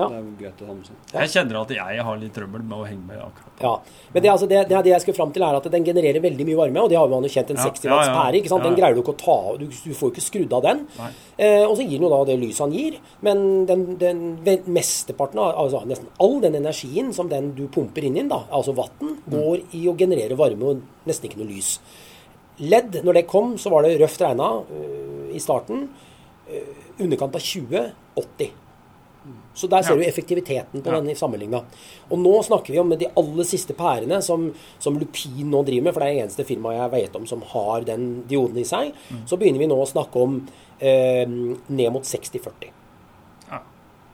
ja. 0.00 0.08
Det 0.10 0.18
er 0.18 0.26
greit 0.40 0.62
å 0.64 0.68
ha 0.70 0.74
med 0.78 0.88
seg. 0.88 0.96
Ja. 1.12 1.20
Jeg 1.20 1.32
kjenner 1.34 1.58
at 1.60 1.74
jeg 1.76 2.04
har 2.08 2.18
litt 2.20 2.34
trøbbel 2.36 2.64
med 2.66 2.76
å 2.78 2.86
henge 2.88 3.06
med 3.10 3.20
akkurat. 3.22 3.62
Ja, 3.64 3.72
men 4.14 4.22
det, 4.24 4.28
er 4.28 4.32
altså, 4.34 4.48
det, 4.50 4.60
det, 4.70 4.80
det 4.86 4.92
jeg 4.94 5.04
skal 5.04 5.16
fram 5.20 5.34
til, 5.36 5.44
er 5.46 5.58
at 5.60 5.68
den 5.74 5.86
genererer 5.86 6.24
veldig 6.24 6.46
mye 6.48 6.58
varme. 6.62 6.84
Og 6.84 6.90
det 6.92 6.98
har 7.00 7.12
man 7.12 7.26
jo 7.26 7.32
kjent, 7.34 7.52
en 7.54 7.60
Ja, 7.60 7.68
60 7.68 7.88
ja, 7.88 7.94
watts 7.94 8.10
ja. 8.10 8.16
pære. 8.18 8.40
ikke 8.40 8.52
sant? 8.52 8.66
Den 8.66 8.76
Ja. 8.76 8.80
greier 8.80 8.98
du 8.98 9.02
ikke 9.04 9.14
å 9.14 9.20
ta 9.20 9.38
av. 9.52 9.58
Du, 9.60 9.66
du 9.68 9.94
får 9.94 10.04
jo 10.08 10.12
ikke 10.14 10.26
skrudd 10.26 10.56
av 10.58 10.66
den. 10.66 10.84
Eh, 11.36 11.64
og 11.66 11.76
så 11.78 11.86
gir 11.86 11.96
den 11.98 12.06
jo 12.08 12.12
da 12.12 12.20
det 12.30 12.38
lyset 12.42 12.64
han 12.66 12.76
gir. 12.76 12.98
Men 13.26 13.44
den, 13.70 13.86
den 14.00 14.22
mesteparten 14.66 15.38
av 15.42 15.54
altså 15.64 15.84
nesten 15.88 16.08
all 16.20 16.38
den 16.42 16.58
energien 16.60 17.12
som 17.16 17.28
den 17.30 17.52
du 17.58 17.66
pumper 17.68 18.04
inn 18.08 18.16
i 18.16 18.26
altså 18.30 18.74
vatten, 18.76 19.18
går 19.30 19.66
i 19.76 19.86
å 19.90 19.96
generere 19.98 20.36
varme 20.38 20.72
og 20.74 21.08
nesten 21.08 21.28
ikke 21.28 21.40
noe 21.42 21.50
lys. 21.50 21.76
LED, 22.60 23.00
når 23.04 23.20
det 23.20 23.26
kom, 23.30 23.54
så 23.58 23.70
var 23.72 23.86
det 23.86 23.96
røft 24.00 24.20
regna 24.20 24.50
øh, 24.60 25.30
i 25.32 25.40
starten. 25.40 25.88
øh, 26.50 26.76
underkant 27.00 27.34
av 27.34 27.40
20-80. 27.40 28.50
Så 29.54 29.68
der 29.68 29.82
ser 29.82 29.96
Ja. 29.96 29.96
du 29.96 30.04
effektiviteten 30.04 30.82
på 30.82 30.86
Ja. 30.92 31.00
denne 31.00 31.10
i 31.10 31.14
sammenligna. 31.18 31.64
Og 32.10 32.18
nå 32.18 32.42
snakker 32.44 32.72
vi 32.72 32.78
om 32.78 32.88
de 32.90 33.06
aller 33.16 33.44
siste 33.44 33.74
pærene 33.74 34.22
som, 34.22 34.52
som 34.78 34.96
Lupin 34.98 35.50
nå 35.50 35.64
driver 35.66 35.82
med, 35.82 35.92
for 35.94 36.00
det 36.00 36.08
er 36.08 36.14
det 36.14 36.22
eneste 36.24 36.44
firmaet 36.46 36.78
jeg 36.78 36.90
vet 37.02 37.16
om 37.16 37.26
som 37.26 37.42
har 37.42 37.80
den 37.82 38.22
dioden 38.28 38.58
i 38.58 38.64
seg. 38.64 38.92
Mm. 39.10 39.26
Så 39.26 39.36
begynner 39.36 39.58
vi 39.58 39.66
nå 39.66 39.76
å 39.76 39.86
snakke 39.90 40.16
om 40.22 40.46
eh, 40.80 41.26
ned 41.26 41.92
mot 41.92 42.02
60-40. 42.02 42.70
Ja. 43.50 43.58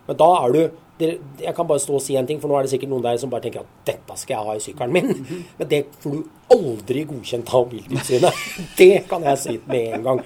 Men 0.09 0.17
da 0.17 0.31
er 0.47 0.53
du 0.53 0.71
Jeg 0.99 1.55
kan 1.55 1.67
bare 1.67 1.79
stå 1.79 1.93
og 1.97 2.01
si 2.01 2.17
en 2.17 2.27
ting, 2.27 2.41
for 2.41 2.49
nå 2.49 2.57
er 2.59 2.63
det 2.63 2.71
sikkert 2.71 2.89
noen 2.89 3.03
der 3.03 3.19
som 3.19 3.29
bare 3.29 3.43
tenker 3.43 3.61
at 3.61 3.67
dette 3.85 4.15
skal 4.17 4.33
jeg 4.39 4.47
ha 4.47 4.53
i 4.55 4.59
sykkelen 4.65 4.93
min. 4.95 5.07
Mhm. 5.13 5.45
Men 5.59 5.69
det 5.69 5.81
får 6.01 6.11
du 6.11 6.23
aldri 6.51 7.05
godkjent 7.05 7.53
av 7.55 7.69
Biltilsynet. 7.69 8.33
Det 8.79 9.07
kan 9.07 9.23
jeg 9.23 9.39
si 9.39 9.61
med 9.67 9.93
en 9.99 10.03
gang. 10.03 10.23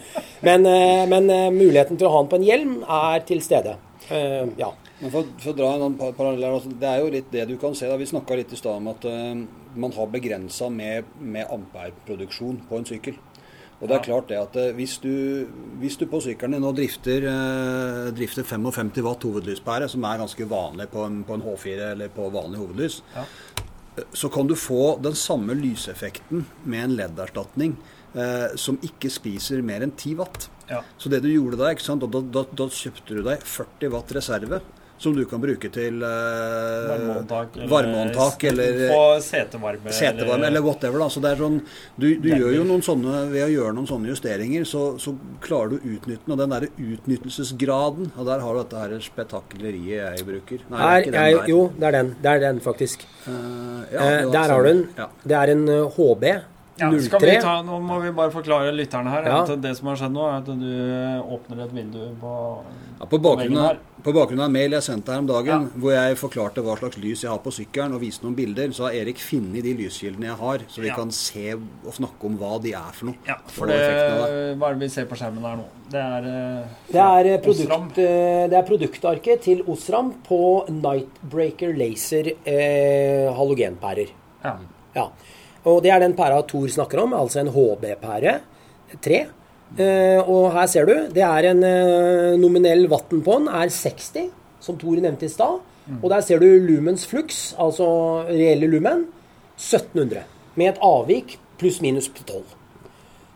Men, 0.46 0.66
eh, 0.66 1.06
men 1.10 1.28
eh, 1.28 1.50
muligheten 1.50 1.98
til 1.98 2.06
å 2.06 2.12
ha 2.12 2.22
den 2.22 2.28
på 2.30 2.36
en 2.38 2.46
hjelm 2.46 2.84
er 2.88 3.18
til 3.26 3.40
stede. 3.42 3.74
Eh, 4.10 4.46
ja. 4.58 4.70
Men 5.00 5.12
for, 5.14 5.28
for 5.40 5.52
å 5.52 5.56
dra 5.56 5.70
en 5.74 5.86
annen 5.86 6.14
parallell 6.16 6.58
altså, 6.58 6.74
Det 6.76 6.88
er 6.88 6.98
jo 7.00 7.12
litt 7.14 7.30
det 7.32 7.46
du 7.48 7.54
kan 7.60 7.72
se. 7.76 7.88
da, 7.88 7.96
Vi 7.96 8.08
snakka 8.10 8.36
litt 8.36 8.52
i 8.52 8.58
stad 8.60 8.82
om 8.82 8.90
at 8.92 9.06
uh, 9.08 9.32
man 9.80 9.94
har 9.96 10.10
begrensa 10.12 10.68
med, 10.72 11.08
med 11.20 11.48
ampereproduksjon 11.48 12.64
på 12.68 12.80
en 12.80 12.88
sykkel. 12.88 13.16
Og 13.80 13.88
det 13.88 13.96
er 13.96 14.04
klart 14.04 14.28
det 14.28 14.36
at 14.36 14.56
eh, 14.60 14.72
hvis 14.76 14.98
du, 15.00 15.46
hvis 15.80 15.96
du 15.96 16.04
på 16.10 16.20
sykkelen 16.20 16.52
din 16.58 16.64
nå 16.66 16.72
drifter, 16.76 17.24
eh, 17.30 18.08
drifter 18.12 18.44
55 18.44 18.90
watt 19.06 19.24
hovedlyspære, 19.24 19.88
som 19.88 20.04
er 20.04 20.20
ganske 20.20 20.48
vanlig 20.50 20.90
på 20.92 21.04
en, 21.06 21.22
på 21.24 21.36
en 21.38 21.44
H4 21.46 21.86
eller 21.94 22.12
på 22.12 22.28
vanlig 22.34 22.60
hovedlys, 22.60 22.98
Ja. 23.16 23.24
så 24.12 24.28
kan 24.32 24.46
du 24.46 24.54
få 24.54 24.98
den 25.00 25.16
samme 25.16 25.56
lyseffekten 25.56 26.44
med 26.64 26.84
en 26.84 26.96
LED-erstatning 26.98 27.78
eh, 28.14 28.52
som 28.60 28.76
ikke 28.84 29.08
spiser 29.12 29.64
mer 29.64 29.80
enn 29.86 29.96
10 29.96 30.18
watt. 30.20 30.50
Ja. 30.68 30.82
Så 31.00 31.08
det 31.08 31.22
du 31.24 31.30
gjorde 31.32 31.72
sant, 31.80 32.04
da, 32.04 32.20
da, 32.20 32.44
da 32.44 32.68
kjøpte 32.68 33.16
du 33.16 33.24
deg 33.24 33.40
40 33.48 33.96
watt 33.96 34.12
reserve, 34.12 34.60
som 35.00 35.14
du 35.16 35.22
kan 35.24 35.40
bruke 35.40 35.70
til 35.72 36.02
eh, 36.04 36.90
varmeopptak 37.70 38.44
eller 38.50 38.80
Få 38.90 39.20
setevarme. 39.24 39.92
setevarme 39.96 40.46
eller 40.50 40.60
whatever. 40.64 40.98
Da. 41.00 41.08
Så 41.12 41.22
det 41.24 41.30
er 41.34 41.40
sånn, 41.40 41.56
du, 41.96 42.06
du 42.20 42.28
gjør 42.34 42.52
jo 42.58 42.66
noen 42.68 42.84
sånne, 42.84 43.22
Ved 43.32 43.46
å 43.46 43.50
gjøre 43.54 43.72
noen 43.78 43.88
sånne 43.88 44.10
justeringer, 44.12 44.66
så, 44.68 44.82
så 45.00 45.14
klarer 45.44 45.72
du 45.72 45.76
å 45.78 45.94
utnytte 45.96 46.26
den. 46.26 46.34
Og 46.36 46.40
den 46.42 46.54
der 46.54 46.68
utnyttelsesgraden, 46.74 48.12
og 48.16 48.28
der 48.28 48.44
har 48.44 48.54
du 48.56 48.62
dette 48.62 48.82
her 48.84 48.94
spetakkeleriet 49.04 50.18
jeg 50.20 50.26
bruker. 50.28 50.64
Nei, 50.70 50.80
er 50.80 50.86
Her, 50.86 51.00
ikke 51.00 51.12
den 51.16 51.40
der. 51.40 51.50
jo, 51.54 51.60
det 51.80 51.88
er 51.90 51.96
den. 51.98 52.12
Det 52.20 52.32
er 52.34 52.44
den, 52.46 52.60
faktisk. 52.64 53.06
Uh, 53.26 53.32
ja, 53.92 54.00
Eh, 54.00 54.22
det 54.24 54.32
der 54.34 54.48
har 54.54 54.62
du 54.64 54.68
den. 54.72 54.80
Ja. 54.98 55.06
Det 55.24 55.36
er 55.40 55.52
en 55.54 55.68
eh, 55.68 55.96
HB 55.96 56.24
Ja, 56.78 56.88
03. 56.90 57.40
ta, 57.42 57.62
nå 57.62 57.78
må 57.82 57.98
vi 58.00 58.10
bare 58.16 58.30
forklare 58.32 58.70
lytterne 58.72 59.10
her 59.10 59.24
Ja. 59.26 59.42
at 59.42 59.60
det 59.60 59.76
som 59.76 59.88
har 59.88 59.96
skjedd 59.96 60.12
nå, 60.12 60.22
er 60.30 60.36
at 60.38 60.46
du 60.46 61.34
åpner 61.34 61.64
et 61.64 61.74
vindu 61.74 61.98
på 62.20 62.62
Ja, 63.00 63.06
på, 63.06 63.18
bakgrunn 63.20 63.48
veggen 63.50 63.58
av, 63.58 63.66
her. 63.66 63.78
på 64.02 64.12
bakgrunn 64.14 64.40
av 64.40 64.46
en 64.46 64.52
mail 64.52 64.70
jeg 64.70 64.82
sendte 64.82 65.08
her 65.12 65.18
om 65.18 65.26
dagen, 65.26 65.46
Ja. 65.46 65.80
hvor 65.80 65.92
jeg 65.92 66.16
forklarte 66.16 66.62
hva 66.64 66.78
slags 66.78 66.96
lys 66.96 67.22
jeg 67.22 67.30
har 67.30 67.38
på 67.38 67.50
sykkelen, 67.52 67.94
og 67.94 68.00
viste 68.00 68.22
noen 68.24 68.34
bilder, 68.36 68.68
så 68.72 68.84
har 68.88 68.92
Erik 68.92 69.18
funnet 69.18 69.62
de 69.62 69.74
lyskildene 69.74 70.24
jeg 70.30 70.36
har, 70.36 70.58
så 70.68 70.80
vi 70.80 70.86
Ja. 70.88 70.94
kan 70.94 71.10
se 71.10 71.52
og 71.54 71.92
snakke 71.92 72.24
om 72.24 72.38
hva 72.38 72.62
de 72.62 72.72
er 72.72 72.92
for 72.92 73.06
noe. 73.06 73.14
Ja, 73.26 73.34
for 73.46 73.66
det. 73.66 73.76
hva 74.58 74.70
er 74.70 74.74
det 74.74 74.80
vi 74.80 74.88
ser 74.88 75.04
på 75.06 75.16
skjermen 75.16 75.42
her 75.42 75.56
nå? 75.56 75.64
Det 75.90 76.00
er 76.00 76.24
eh, 76.24 76.64
Det 76.92 77.00
er, 77.00 77.34
eh, 77.34 77.38
produkt, 77.42 77.98
eh, 77.98 78.48
det 78.48 78.54
er 78.54 78.62
produktarket 78.62 79.40
til 79.42 79.62
Osram 79.64 80.14
på 80.22 80.66
Nightbreaker 80.70 81.76
Laser 81.76 82.32
eh, 82.46 83.28
halogenpærer. 83.34 84.08
Ja. 84.44 84.56
Ja. 84.94 85.08
Og 85.68 85.82
det 85.84 85.92
er 85.92 86.00
den 86.00 86.16
pæra 86.16 86.40
Thor 86.48 86.68
snakker 86.72 87.02
om, 87.02 87.14
altså 87.16 87.42
en 87.42 87.52
HB-pære. 87.52 88.38
3. 89.04 89.18
Eh, 89.78 90.20
og 90.24 90.50
her 90.54 90.66
ser 90.70 90.88
du, 90.88 90.94
det 91.14 91.22
er 91.22 91.50
en 91.52 91.60
eh, 91.66 92.38
nominell 92.40 92.88
vatten 92.90 93.20
på 93.22 93.36
den, 93.38 93.50
er 93.52 93.70
60, 93.70 94.30
som 94.62 94.78
Thor 94.80 94.98
nevnte 94.98 95.28
i 95.28 95.32
stad. 95.32 95.60
Og 95.90 96.06
der 96.12 96.22
ser 96.22 96.38
du 96.38 96.46
lumens 96.46 97.06
flux, 97.10 97.50
altså 97.58 97.86
reelle 98.28 98.68
lumen, 98.70 99.08
1700. 99.58 100.22
Med 100.54 100.70
et 100.70 100.82
avvik 100.86 101.36
pluss-minus 101.58 102.08
12. 102.14 102.44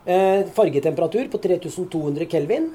Eh, 0.07 0.45
fargetemperatur 0.55 1.29
på 1.33 1.41
3200 1.43 2.29
kelvin. 2.31 2.71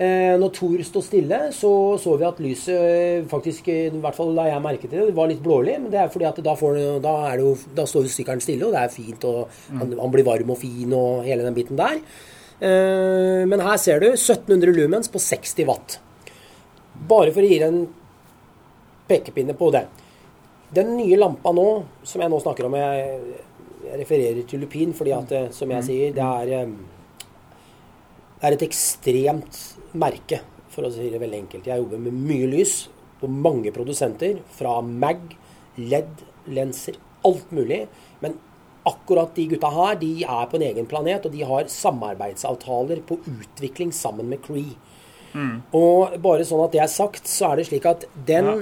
Eh, 0.00 0.32
når 0.40 0.52
Thor 0.56 0.80
står 0.80 1.02
stille, 1.04 1.38
så 1.52 1.70
så 2.00 2.14
vi 2.16 2.24
at 2.24 2.38
lyset 2.40 3.26
faktisk, 3.28 3.66
i 3.68 3.90
hvert 4.00 4.16
fall 4.16 4.30
da 4.32 4.46
jeg 4.48 4.62
merket 4.64 4.94
det, 4.94 5.02
det 5.10 5.16
var 5.16 5.28
litt 5.28 5.42
blålig. 5.44 5.74
Men 5.76 5.92
det 5.92 5.98
er 6.00 6.12
fordi 6.12 6.24
at 6.24 6.38
da, 6.44 6.54
får, 6.56 6.78
da, 7.04 7.12
er 7.28 7.36
det 7.36 7.44
jo, 7.44 7.50
da 7.76 7.84
står 7.84 8.06
jo 8.06 8.12
sykkelen 8.14 8.40
stille, 8.40 8.64
og 8.64 8.72
det 8.72 8.80
er 8.80 8.94
fint, 8.94 9.26
og 9.28 9.50
han, 9.76 9.92
han 9.98 10.14
blir 10.14 10.24
varm 10.24 10.54
og 10.54 10.56
fin 10.62 10.94
og 10.96 11.26
hele 11.26 11.44
den 11.44 11.58
biten 11.58 11.76
der. 11.76 11.98
Eh, 12.64 13.42
men 13.50 13.60
her 13.60 13.76
ser 13.82 14.00
du 14.00 14.08
1700 14.14 14.72
lumens 14.78 15.12
på 15.12 15.20
60 15.20 15.68
watt. 15.68 15.98
Bare 17.10 17.34
for 17.36 17.44
å 17.44 17.50
gi 17.50 17.58
deg 17.60 17.68
en 17.68 17.84
pekepinne 19.10 19.58
på 19.58 19.68
det. 19.76 19.84
Den 20.72 20.94
nye 20.96 21.18
lampa 21.20 21.52
nå, 21.52 21.66
som 22.08 22.24
jeg 22.24 22.32
nå 22.32 22.38
snakker 22.40 22.70
om 22.70 22.78
Jeg, 22.78 23.20
jeg 23.84 24.00
refererer 24.00 24.44
til 24.48 24.64
lupin 24.64 24.96
fordi 24.96 25.12
at, 25.12 25.36
eh, 25.36 25.52
som 25.52 25.76
jeg 25.76 25.88
sier, 25.90 26.16
det 26.16 26.24
er 26.24 26.72
Det 28.40 28.48
er 28.48 28.56
et 28.56 28.62
ekstremt 28.64 29.60
merke, 29.98 30.40
for 30.70 30.86
å 30.86 30.92
si 30.94 31.08
det 31.10 31.20
veldig 31.20 31.40
enkelt. 31.44 31.66
Jeg 31.66 31.82
jobber 31.82 32.02
med 32.02 32.14
mye 32.14 32.46
lys 32.50 32.88
på 33.20 33.28
mange 33.30 33.72
produsenter. 33.74 34.38
Fra 34.56 34.80
Mag, 34.82 35.22
LED, 35.76 36.24
lenser, 36.54 36.98
alt 37.26 37.50
mulig. 37.54 37.86
Men 38.22 38.38
akkurat 38.88 39.34
de 39.36 39.46
gutta 39.50 39.70
her, 39.74 39.98
de 40.00 40.12
er 40.24 40.46
på 40.50 40.56
en 40.58 40.66
egen 40.70 40.86
planet, 40.88 41.26
og 41.26 41.34
de 41.34 41.42
har 41.46 41.68
samarbeidsavtaler 41.68 43.02
på 43.06 43.18
utvikling 43.28 43.92
sammen 43.92 44.30
med 44.30 44.42
Cree. 44.46 44.76
Og 45.76 46.16
bare 46.22 46.46
sånn 46.46 46.64
at 46.64 46.72
det 46.74 46.82
er 46.82 46.90
sagt, 46.90 47.28
så 47.30 47.52
er 47.52 47.60
det 47.60 47.68
slik 47.70 47.86
at 47.86 48.06
den 48.26 48.46
Ja. 48.46 48.60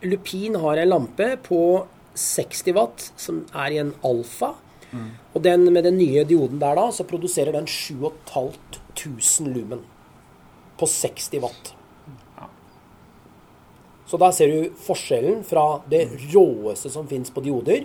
Lupin 0.00 0.54
har 0.54 0.76
en 0.76 0.88
lampe 0.88 1.36
på 1.42 1.86
60 2.14 2.74
watt, 2.76 3.12
som 3.16 3.46
er 3.52 3.72
i 3.72 3.78
en 3.78 3.94
alfa. 4.04 4.54
Og 5.34 5.42
den, 5.42 5.72
med 5.72 5.84
den 5.84 5.98
nye 5.98 6.24
dioden 6.24 6.60
der 6.60 6.74
da, 6.78 6.90
så 6.90 7.04
produserer 7.04 7.52
den 7.52 7.66
7500 7.66 8.87
lumen 9.06 9.84
på 10.78 10.86
60 10.86 11.40
watt. 11.42 11.74
Så 14.08 14.16
da 14.16 14.30
ser 14.32 14.48
du 14.48 14.70
forskjellen 14.80 15.42
fra 15.44 15.80
det 15.90 16.06
råeste 16.32 16.88
som 16.90 17.06
fins 17.10 17.28
på 17.34 17.42
dioder, 17.44 17.82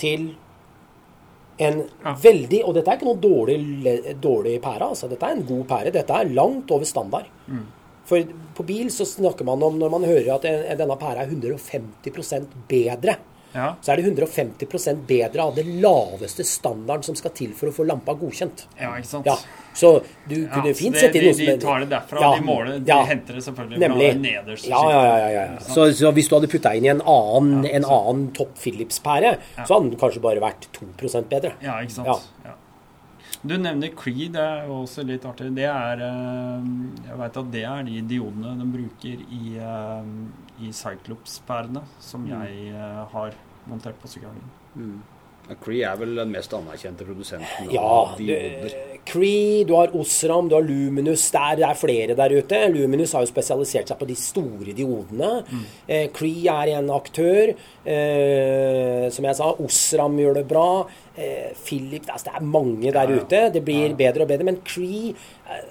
til 0.00 0.30
en 1.58 1.80
veldig 2.22 2.60
Og 2.64 2.74
dette 2.76 2.86
er 2.92 2.96
ikke 3.00 3.08
noe 3.08 3.18
dårlig, 3.18 3.56
dårlig 4.22 4.60
pære, 4.62 4.86
altså. 4.92 5.08
Dette 5.10 5.26
er 5.26 5.34
en 5.34 5.42
god 5.48 5.64
pære. 5.66 5.90
Dette 5.92 6.14
er 6.14 6.30
langt 6.30 6.70
over 6.70 6.86
standard. 6.86 7.26
For 8.08 8.22
på 8.54 8.64
bil 8.64 8.88
så 8.94 9.04
snakker 9.04 9.44
man 9.44 9.60
om, 9.66 9.74
når 9.76 9.90
man 9.90 10.06
hører 10.06 10.36
at 10.36 10.78
denne 10.78 10.96
pæra 10.96 11.26
er 11.26 11.32
150 11.34 12.46
bedre, 12.70 13.16
Ja. 13.54 13.74
så 13.82 13.92
er 13.92 13.96
det 13.96 14.04
150% 14.04 15.06
bedre 15.08 15.40
av 15.42 15.54
det 15.56 15.64
laveste 15.66 16.44
standarden 16.44 17.02
som 17.02 17.14
skal 17.16 17.30
til 17.32 17.54
for 17.54 17.68
å 17.68 17.72
få 17.72 17.86
lampa 17.88 18.12
godkjent. 18.14 18.66
ja, 18.78 18.90
ikke 18.94 19.06
sant? 19.08 19.26
Ja, 19.26 19.36
Så 19.78 19.90
du 20.26 20.34
Ja, 20.42 20.48
kunne 20.56 20.74
fint 20.74 20.96
sett 20.98 21.14
inn 21.14 21.28
noe 21.28 21.34
som 21.38 21.46
de 21.46 21.56
tar 21.62 21.84
det 21.84 21.88
derfra, 21.92 22.20
Ja, 22.24 22.30
de 22.36 22.44
måler, 22.46 22.78
de 22.82 22.90
ja. 22.90 22.98
henter 23.06 23.38
det 23.38 23.44
selvfølgelig 23.46 23.78
Nemlig. 23.84 24.08
fra 24.12 24.22
nederst. 24.26 24.68
Ja, 24.72 24.80
ja, 24.90 25.02
ja. 25.06 25.16
ja, 25.18 25.42
ja. 25.54 25.58
Så, 25.70 25.88
så 25.94 26.10
hvis 26.16 26.28
du 26.30 26.34
hadde 26.34 26.50
putta 26.50 26.72
inn 26.74 26.88
i 26.88 26.90
en 26.96 27.02
annen, 27.06 27.62
Ja, 27.68 27.76
en 27.78 27.84
annen 27.86 28.24
topp 28.34 28.56
Philips-pære, 28.58 29.36
så 29.64 29.68
hadde 29.76 29.90
den 29.92 30.00
kanskje 30.00 30.22
bare 30.24 30.42
vært 30.42 30.66
2 30.74 31.22
bedre. 31.30 31.52
Ja, 31.62 31.78
ikke 31.84 31.94
sant. 32.00 32.08
Ja. 32.10 32.50
Ja. 32.50 32.56
Du 33.46 33.54
nevner 33.54 33.92
Creed, 33.94 34.32
det 34.34 34.42
er 34.42 34.66
også 34.66 35.04
litt 35.06 35.22
artig. 35.28 35.52
Det 35.54 35.68
er 35.70 36.00
eh, 36.02 36.64
Jeg 37.06 37.18
veit 37.20 37.36
at 37.38 37.52
det 37.54 37.62
er 37.70 37.84
de 37.86 38.00
diodene 38.10 38.56
de 38.58 38.66
bruker 38.72 39.20
i, 39.30 39.52
eh, 39.62 40.64
i 40.66 40.72
Cyclops-pærene 40.74 41.84
som 42.02 42.24
Mm. 42.26 42.32
jeg 42.34 42.72
eh, 42.74 43.04
har 43.12 43.30
montert 43.68 44.00
på 44.02 44.08
sykkelen 44.10 44.34
min. 44.74 44.90
Ja, 44.98 45.17
Cree 45.64 45.82
er 45.88 45.96
vel 45.96 46.14
den 46.18 46.30
mest 46.34 46.52
anerkjente 46.52 47.06
produsenten 47.08 47.70
Ja, 47.72 47.80
av 47.82 48.18
dioder. 48.18 48.74
Cree, 49.08 49.64
du 49.64 49.72
har 49.78 49.88
Osram, 49.96 50.50
du 50.50 50.54
har 50.58 50.62
Luminus. 50.66 51.30
Det 51.32 51.40
er, 51.40 51.56
det 51.56 51.64
er 51.70 51.78
flere 51.80 52.16
der 52.18 52.34
ute. 52.36 52.58
Luminus 52.74 53.14
har 53.16 53.24
jo 53.24 53.30
spesialisert 53.30 53.88
seg 53.88 53.96
på 54.02 54.08
de 54.10 54.16
store 54.20 54.74
diodene. 54.76 55.30
Eh, 55.88 56.10
Cree 56.12 56.44
er 56.52 56.74
en 56.76 56.90
aktør. 56.92 57.54
Eh, 57.88 59.08
som 59.14 59.24
jeg 59.28 59.38
sa, 59.38 59.48
Osram 59.64 60.18
gjør 60.20 60.40
det 60.42 60.46
bra. 60.50 60.66
Eh, 61.16 61.50
Philip 61.64 62.04
altså 62.12 62.28
Det 62.28 62.36
er 62.38 62.44
mange 62.46 62.92
der 62.92 63.08
Ja, 63.08 63.16
ja. 63.16 63.22
ute. 63.24 63.42
Det 63.56 63.64
blir 63.64 63.96
bedre 63.98 64.22
og 64.26 64.28
bedre. 64.34 64.44
Men 64.44 64.60
Cree 64.68 65.14
eh, 65.48 65.64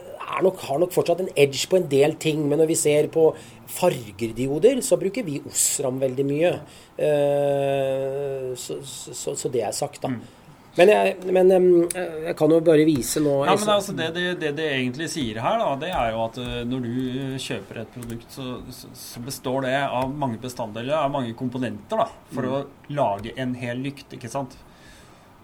nok, 0.46 0.64
har 0.68 0.82
nok 0.82 0.96
fortsatt 0.96 1.22
en 1.24 1.32
edge 1.40 1.68
på 1.72 1.80
en 1.80 1.88
del 1.92 2.18
ting. 2.22 2.44
Men 2.50 2.62
når 2.62 2.72
vi 2.72 2.80
ser 2.80 3.10
på 3.14 3.30
fargerdioder, 3.78 4.82
så 4.86 5.00
bruker 5.00 5.26
vi 5.28 5.42
Osram 5.48 6.00
veldig 6.04 6.26
mye. 6.28 6.52
Eh, 6.98 8.52
så, 8.60 8.82
så, 8.84 9.36
så 9.36 9.54
det 9.54 9.64
er 9.68 9.76
sagt, 9.76 10.04
Mm. 10.08 10.20
da. 10.20 10.34
Men, 10.78 10.92
jeg, 10.94 11.14
men 11.34 11.50
jeg 11.50 12.36
kan 12.38 12.52
jo 12.54 12.60
bare 12.62 12.84
vise 12.86 13.22
nå 13.24 13.32
Ja, 13.48 13.56
men 13.58 13.72
altså 13.74 13.96
det, 13.98 14.12
det, 14.14 14.26
det 14.44 14.52
det 14.60 14.68
egentlig 14.76 15.08
sier 15.10 15.40
her, 15.42 15.58
da, 15.58 15.72
det 15.82 15.90
er 15.90 16.12
jo 16.14 16.22
at 16.28 16.38
eh, 16.44 16.60
når 16.70 16.86
du 16.86 17.40
kjøper 17.42 17.82
et 17.82 17.96
produkt, 17.96 18.28
så, 18.36 18.60
så, 18.94 19.24
består 19.26 19.66
det 19.66 19.74
av 19.88 20.14
mange 20.14 20.38
bestanddeler, 20.44 20.94
av 21.00 21.10
mange 21.16 21.34
komponenter, 21.40 22.04
da, 22.04 22.08
for 22.36 22.50
å 22.52 22.62
lage 22.94 23.34
en 23.42 23.56
hel 23.58 23.82
lykt, 23.88 24.14
ikke 24.20 24.30
sant? 24.30 24.54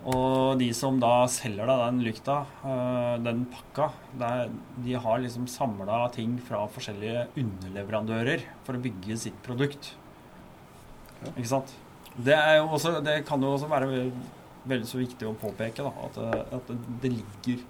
Og 0.04 0.33
de 0.60 0.70
som 0.76 1.00
da 1.02 1.26
selger 1.32 1.70
deg 1.70 1.82
den 1.82 2.00
lykta, 2.06 2.38
eh, 2.66 3.16
den 3.24 3.46
pakka, 3.52 3.90
de 4.84 4.96
har 5.06 5.22
liksom 5.24 5.48
samla 5.52 6.06
ting 6.14 6.38
fra 6.44 6.64
forskjellige 6.72 7.28
underleverandører 7.40 8.46
for 8.66 8.78
å 8.78 8.84
bygge 8.84 9.18
sitt 9.26 9.38
produkt. 9.46 9.94
Ikke 11.34 11.50
sant? 11.50 11.74
Det, 12.14 12.36
også, 12.62 13.00
det 13.06 13.24
kan 13.28 13.42
jo 13.42 13.56
også 13.56 13.70
være 13.72 13.90
veldig 14.70 14.88
så 14.88 15.00
viktig 15.00 15.28
å 15.28 15.38
påpeke 15.40 15.86
da, 15.86 15.94
at, 16.08 16.20
eh, 16.22 16.58
at 16.60 16.74
det 17.04 17.14
ligger 17.16 17.64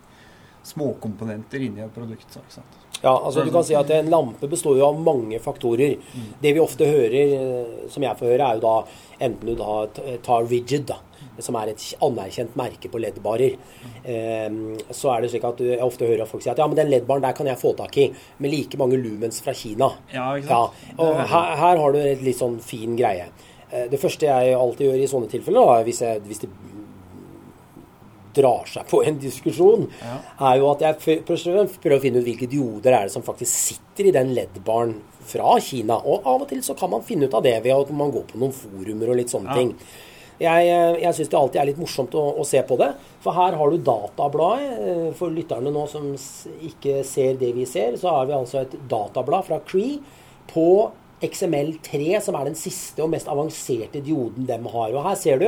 småkomponenter 0.64 1.64
inni 1.66 1.84
et 1.84 1.94
produkt. 1.94 2.28
så, 2.32 2.44
Ikke 2.44 2.60
sant? 2.60 2.80
Ja, 3.04 3.12
altså 3.18 3.44
du 3.44 3.52
kan 3.52 3.66
si 3.68 3.76
at 3.76 3.90
En 3.92 4.08
lampe 4.08 4.48
består 4.48 4.78
jo 4.80 4.86
av 4.88 5.00
mange 5.04 5.36
faktorer. 5.44 5.98
Det 6.40 6.54
vi 6.56 6.62
ofte 6.64 6.88
hører, 6.88 7.34
eh, 7.36 7.90
som 7.92 8.04
jeg 8.06 8.20
får 8.20 8.32
høre, 8.32 8.48
er 8.48 8.60
jo 8.60 8.64
da 8.64 8.76
enten 9.28 9.50
du 9.50 9.56
da 9.60 9.74
tar 10.24 10.48
Rigid, 10.48 10.88
da, 10.88 11.02
som 11.40 11.56
er 11.56 11.70
et 11.72 11.96
anerkjent 12.02 12.56
merke 12.56 12.90
på 12.92 13.00
LED-barer. 13.02 13.56
Eh, 14.06 14.50
så 14.92 15.16
er 15.16 15.22
det 15.22 15.32
slik 15.32 15.44
at 15.44 15.58
jeg 15.60 15.80
ofte 15.82 16.06
hører 16.06 16.28
folk 16.30 16.44
si 16.44 16.50
at 16.50 16.58
ja, 16.58 16.68
men 16.68 16.76
den 16.78 16.90
LED-baren 16.92 17.22
der 17.22 17.34
kan 17.34 17.46
jeg 17.48 17.58
få 17.58 17.76
tak 17.78 17.98
i 17.98 18.12
med 18.40 18.52
like 18.52 18.78
mange 18.78 18.98
lumens 19.02 19.42
fra 19.42 19.54
Kina. 19.54 19.90
Ja, 20.14 20.34
ikke 20.38 20.50
Ja, 20.50 20.62
og 20.98 21.16
er- 21.16 21.26
her, 21.28 21.56
her 21.56 21.78
har 21.78 21.92
du 21.92 22.00
et 22.00 22.22
litt 22.22 22.38
sånn 22.38 22.60
fin 22.62 22.96
greie. 22.96 23.28
Eh, 23.72 23.88
Det 23.90 24.00
første 24.00 24.22
jeg 24.30 24.54
alltid 24.56 24.88
gjør 24.92 25.02
i 25.04 25.08
sånne 25.08 25.30
tilfeller, 25.30 25.66
da, 25.66 25.84
hvis, 25.84 26.02
jeg, 26.02 26.22
hvis 26.22 26.40
det 26.40 26.50
drar 28.34 28.66
seg 28.66 28.88
på 28.90 29.04
en 29.06 29.20
diskusjon, 29.22 29.88
Ja. 30.02 30.18
er 30.54 30.58
jo 30.58 30.72
at 30.72 30.80
jeg 30.82 31.24
prøver 31.26 31.98
å 31.98 32.02
finne 32.02 32.18
ut 32.18 32.26
hvilke 32.26 32.48
dioder 32.50 32.94
er 32.94 33.04
det 33.04 33.12
som 33.12 33.22
faktisk 33.22 33.54
sitter 33.54 34.08
i 34.10 34.12
den 34.12 34.34
LED-baren 34.34 34.96
fra 35.22 35.60
Kina. 35.62 35.98
Og 36.04 36.26
av 36.26 36.42
og 36.42 36.48
til 36.50 36.58
så 36.66 36.76
kan 36.78 36.90
man 36.90 37.04
finne 37.04 37.26
ut 37.26 37.34
av 37.34 37.44
det 37.44 37.62
ved 37.64 37.72
at 37.76 37.92
man 37.92 38.12
går 38.12 38.26
på 38.32 38.40
noen 38.42 38.52
forumer 38.52 39.10
og 39.10 39.16
litt 39.18 39.28
sånne 39.30 39.50
Ja. 39.50 39.54
ting. 39.54 39.76
Jeg, 40.44 40.68
eh, 40.68 40.98
jeg 41.06 41.16
syns 41.18 41.30
det 41.32 41.40
alltid 41.40 41.62
er 41.62 41.70
litt 41.72 41.80
morsomt 41.82 42.16
å, 42.20 42.24
å 42.42 42.44
se 42.48 42.60
på 42.68 42.76
det. 42.82 42.90
For 43.24 43.36
her 43.38 43.56
har 43.60 43.72
du 43.72 43.78
databladet. 43.88 44.74
eh, 44.88 45.06
For 45.18 45.32
lytterne 45.34 45.72
nå 45.74 45.86
som 45.92 46.10
ikke 46.68 47.00
ser 47.08 47.40
det 47.40 47.54
vi 47.56 47.68
ser, 47.70 47.96
så 48.02 48.18
har 48.18 48.28
vi 48.28 48.36
altså 48.38 48.64
et 48.66 48.76
datablad 48.92 49.48
fra 49.48 49.62
Cree 49.70 50.02
på 50.52 50.68
XML3, 51.24 52.20
som 52.20 52.36
er 52.36 52.50
den 52.50 52.58
siste 52.60 53.00
og 53.06 53.14
mest 53.14 53.30
avanserte 53.32 54.02
dioden 54.04 54.44
de 54.50 54.58
har. 54.74 54.92
Og 54.92 55.06
her 55.08 55.16
ser 55.16 55.40
du 55.40 55.48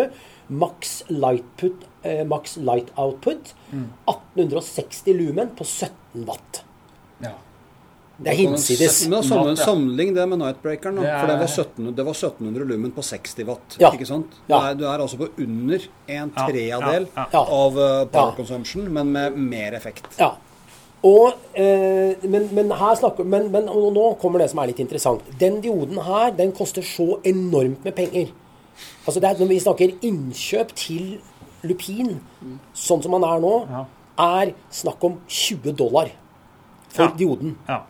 Max 0.55 1.01
Light, 1.09 1.43
put, 1.59 1.83
eh, 2.05 2.23
Max 2.23 2.55
light 2.57 2.93
Output. 2.95 3.51
1860 4.07 5.17
lumen 5.19 5.51
på 5.57 5.65
17 5.67 6.23
watt. 6.29 6.63
Det 8.17 8.31
er 8.31 8.37
hinsides. 8.39 9.07
Men 9.11 9.23
samme, 9.23 9.49
ja. 9.49 9.55
Sammenlign 9.55 10.13
det 10.15 10.27
med 10.29 10.37
Nightbreakeren. 10.39 10.95
da, 10.95 11.01
Det 11.01 11.09
er- 11.11 11.19
For 11.19 11.27
det 11.27 11.39
var, 11.39 11.47
17, 11.47 11.95
det 11.95 12.05
var 12.05 12.13
1700 12.13 12.65
lumen 12.67 12.91
på 12.91 13.01
60 13.03 13.43
watt. 13.45 13.77
Ja. 13.79 13.91
ikke 13.91 14.05
sant? 14.07 14.27
Ja. 14.47 14.59
Du, 14.59 14.65
er, 14.65 14.73
du 14.73 14.83
er 14.85 14.99
altså 15.03 15.17
på 15.17 15.27
under 15.37 15.79
en 16.07 16.31
tredjedel 16.31 17.07
ja, 17.15 17.25
ja. 17.33 17.39
av 17.39 17.71
uh, 17.77 18.05
power 18.05 18.31
Ja. 18.31 18.35
consumption, 18.37 18.87
men 18.93 19.11
med 19.11 19.35
mer 19.37 19.73
effekt. 19.75 20.07
Ja. 20.19 20.31
Og, 21.03 21.33
eh, 21.53 22.15
men, 22.23 22.47
men 22.55 22.71
her 22.71 22.95
snakker 22.95 23.23
men, 23.25 23.51
men 23.51 23.67
og 23.69 23.91
nå 23.93 24.17
kommer 24.21 24.39
det 24.39 24.49
som 24.49 24.59
er 24.59 24.67
litt 24.67 24.79
interessant. 24.79 25.21
Den 25.39 25.59
dioden 25.61 25.99
her, 26.01 26.31
den 26.31 26.51
koster 26.51 26.81
så 26.81 27.19
enormt 27.23 27.83
med 27.85 27.93
penger. 27.95 28.31
Altså 29.05 29.19
det 29.21 29.29
er, 29.29 29.37
Når 29.39 29.47
vi 29.47 29.59
snakker 29.59 29.93
innkjøp 30.01 30.73
til 30.75 31.19
lupin, 31.63 32.19
sånn 32.73 33.03
som 33.03 33.11
han 33.13 33.23
er 33.23 33.39
nå, 33.39 33.67
Ja. 33.69 33.85
er 34.17 34.53
snakk 34.71 35.03
om 35.03 35.19
20 35.27 35.73
dollar 35.77 36.09
for 36.89 37.03
Ja. 37.03 37.11
dioden 37.17 37.57
ja. 37.67 37.81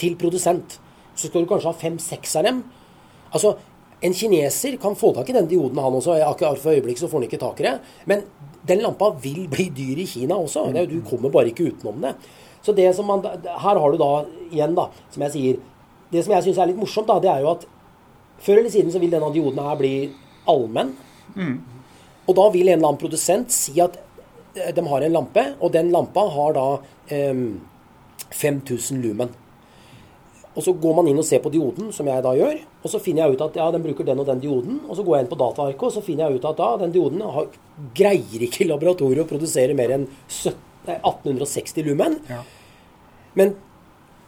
Til 0.00 0.16
produsent. 0.20 0.78
Så 1.16 1.28
skal 1.28 1.44
du 1.44 1.50
kanskje 1.50 1.72
ha 1.72 1.80
fem-seks 1.80 2.36
av 2.40 2.46
dem. 2.48 2.62
Altså, 3.32 3.56
En 4.04 4.12
kineser 4.12 4.76
kan 4.76 4.94
få 4.94 5.14
tak 5.14 5.30
i 5.30 5.32
den 5.32 5.46
dioden, 5.48 5.78
han 5.80 5.94
også. 5.96 6.18
Akkurat 6.20 6.58
for 6.60 6.74
øyeblikket 6.76 7.00
så 7.00 7.08
får 7.08 7.22
han 7.22 7.28
ikke 7.30 7.40
tak 7.40 7.60
i 7.60 7.64
det. 7.64 7.78
Men 8.04 8.24
den 8.68 8.82
lampa 8.84 9.08
vil 9.22 9.46
bli 9.48 9.70
dyr 9.72 10.02
i 10.02 10.06
Kina 10.06 10.36
også. 10.36 10.66
Det, 10.72 10.82
er 10.82 10.90
du 10.90 11.00
kommer 11.00 11.32
bare 11.32 11.48
ikke 11.48 11.70
utenom 11.70 12.02
det. 12.04 12.12
Så 12.62 12.74
det 12.76 12.90
som 12.94 13.06
man, 13.08 13.22
Her 13.22 13.78
har 13.80 13.92
du 13.92 13.96
da 13.96 14.10
igjen, 14.50 14.74
da, 14.76 14.90
som 15.10 15.22
jeg 15.22 15.32
sier 15.32 15.56
Det 16.12 16.22
som 16.22 16.32
jeg 16.34 16.44
syns 16.44 16.58
er 16.58 16.68
litt 16.70 16.78
morsomt, 16.78 17.08
da, 17.08 17.16
det 17.18 17.30
er 17.32 17.40
jo 17.42 17.48
at 17.50 17.64
før 18.38 18.60
eller 18.60 18.70
siden 18.70 18.92
så 18.92 19.00
vil 19.02 19.10
denne 19.10 19.32
dioden 19.34 19.58
her 19.64 19.78
bli 19.80 19.94
allmenn. 20.46 20.92
Og 22.28 22.36
da 22.36 22.44
vil 22.52 22.68
en 22.68 22.76
eller 22.76 22.88
annen 22.92 23.00
produsent 23.00 23.50
si 23.50 23.80
at 23.82 23.96
eh, 24.54 24.70
de 24.76 24.84
har 24.86 25.02
en 25.02 25.16
lampe, 25.16 25.46
og 25.58 25.72
den 25.72 25.90
lampa 25.90 26.28
har 26.36 26.54
da 26.54 26.66
eh, 27.10 27.34
5000 28.30 29.02
lumen. 29.02 29.32
Og 30.56 30.64
så 30.64 30.72
går 30.72 30.94
man 30.96 31.08
inn 31.10 31.18
og 31.20 31.26
ser 31.28 31.42
på 31.44 31.50
dioden, 31.52 31.90
som 31.92 32.08
jeg 32.08 32.22
da 32.24 32.32
gjør. 32.32 32.56
Og 32.82 32.88
så 32.88 33.00
finner 33.04 33.26
jeg 33.26 33.36
ut 33.36 33.42
at 33.44 33.58
ja, 33.60 33.66
den 33.74 33.82
bruker 33.84 34.06
den 34.08 34.22
og 34.22 34.26
den 34.30 34.40
dioden. 34.40 34.78
Og 34.88 34.96
så 34.96 35.04
går 35.04 35.18
jeg 35.18 35.26
inn 35.26 35.32
på 35.34 35.38
dataarket, 35.42 35.82
og 35.84 35.92
så 35.92 36.02
finner 36.06 36.30
jeg 36.30 36.40
ut 36.40 36.48
at 36.48 36.62
ja, 36.64 36.70
den 36.80 36.94
dioden 36.94 37.20
har, 37.36 37.50
greier 37.98 38.46
ikke 38.48 38.64
i 38.64 38.70
laboratoriet 38.70 39.26
å 39.26 39.28
produsere 39.28 39.76
mer 39.76 39.92
enn 39.98 40.08
17 40.32 40.54
1860 40.86 41.82
lumen. 41.90 42.20
Ja. 42.30 42.40
Men 43.34 43.56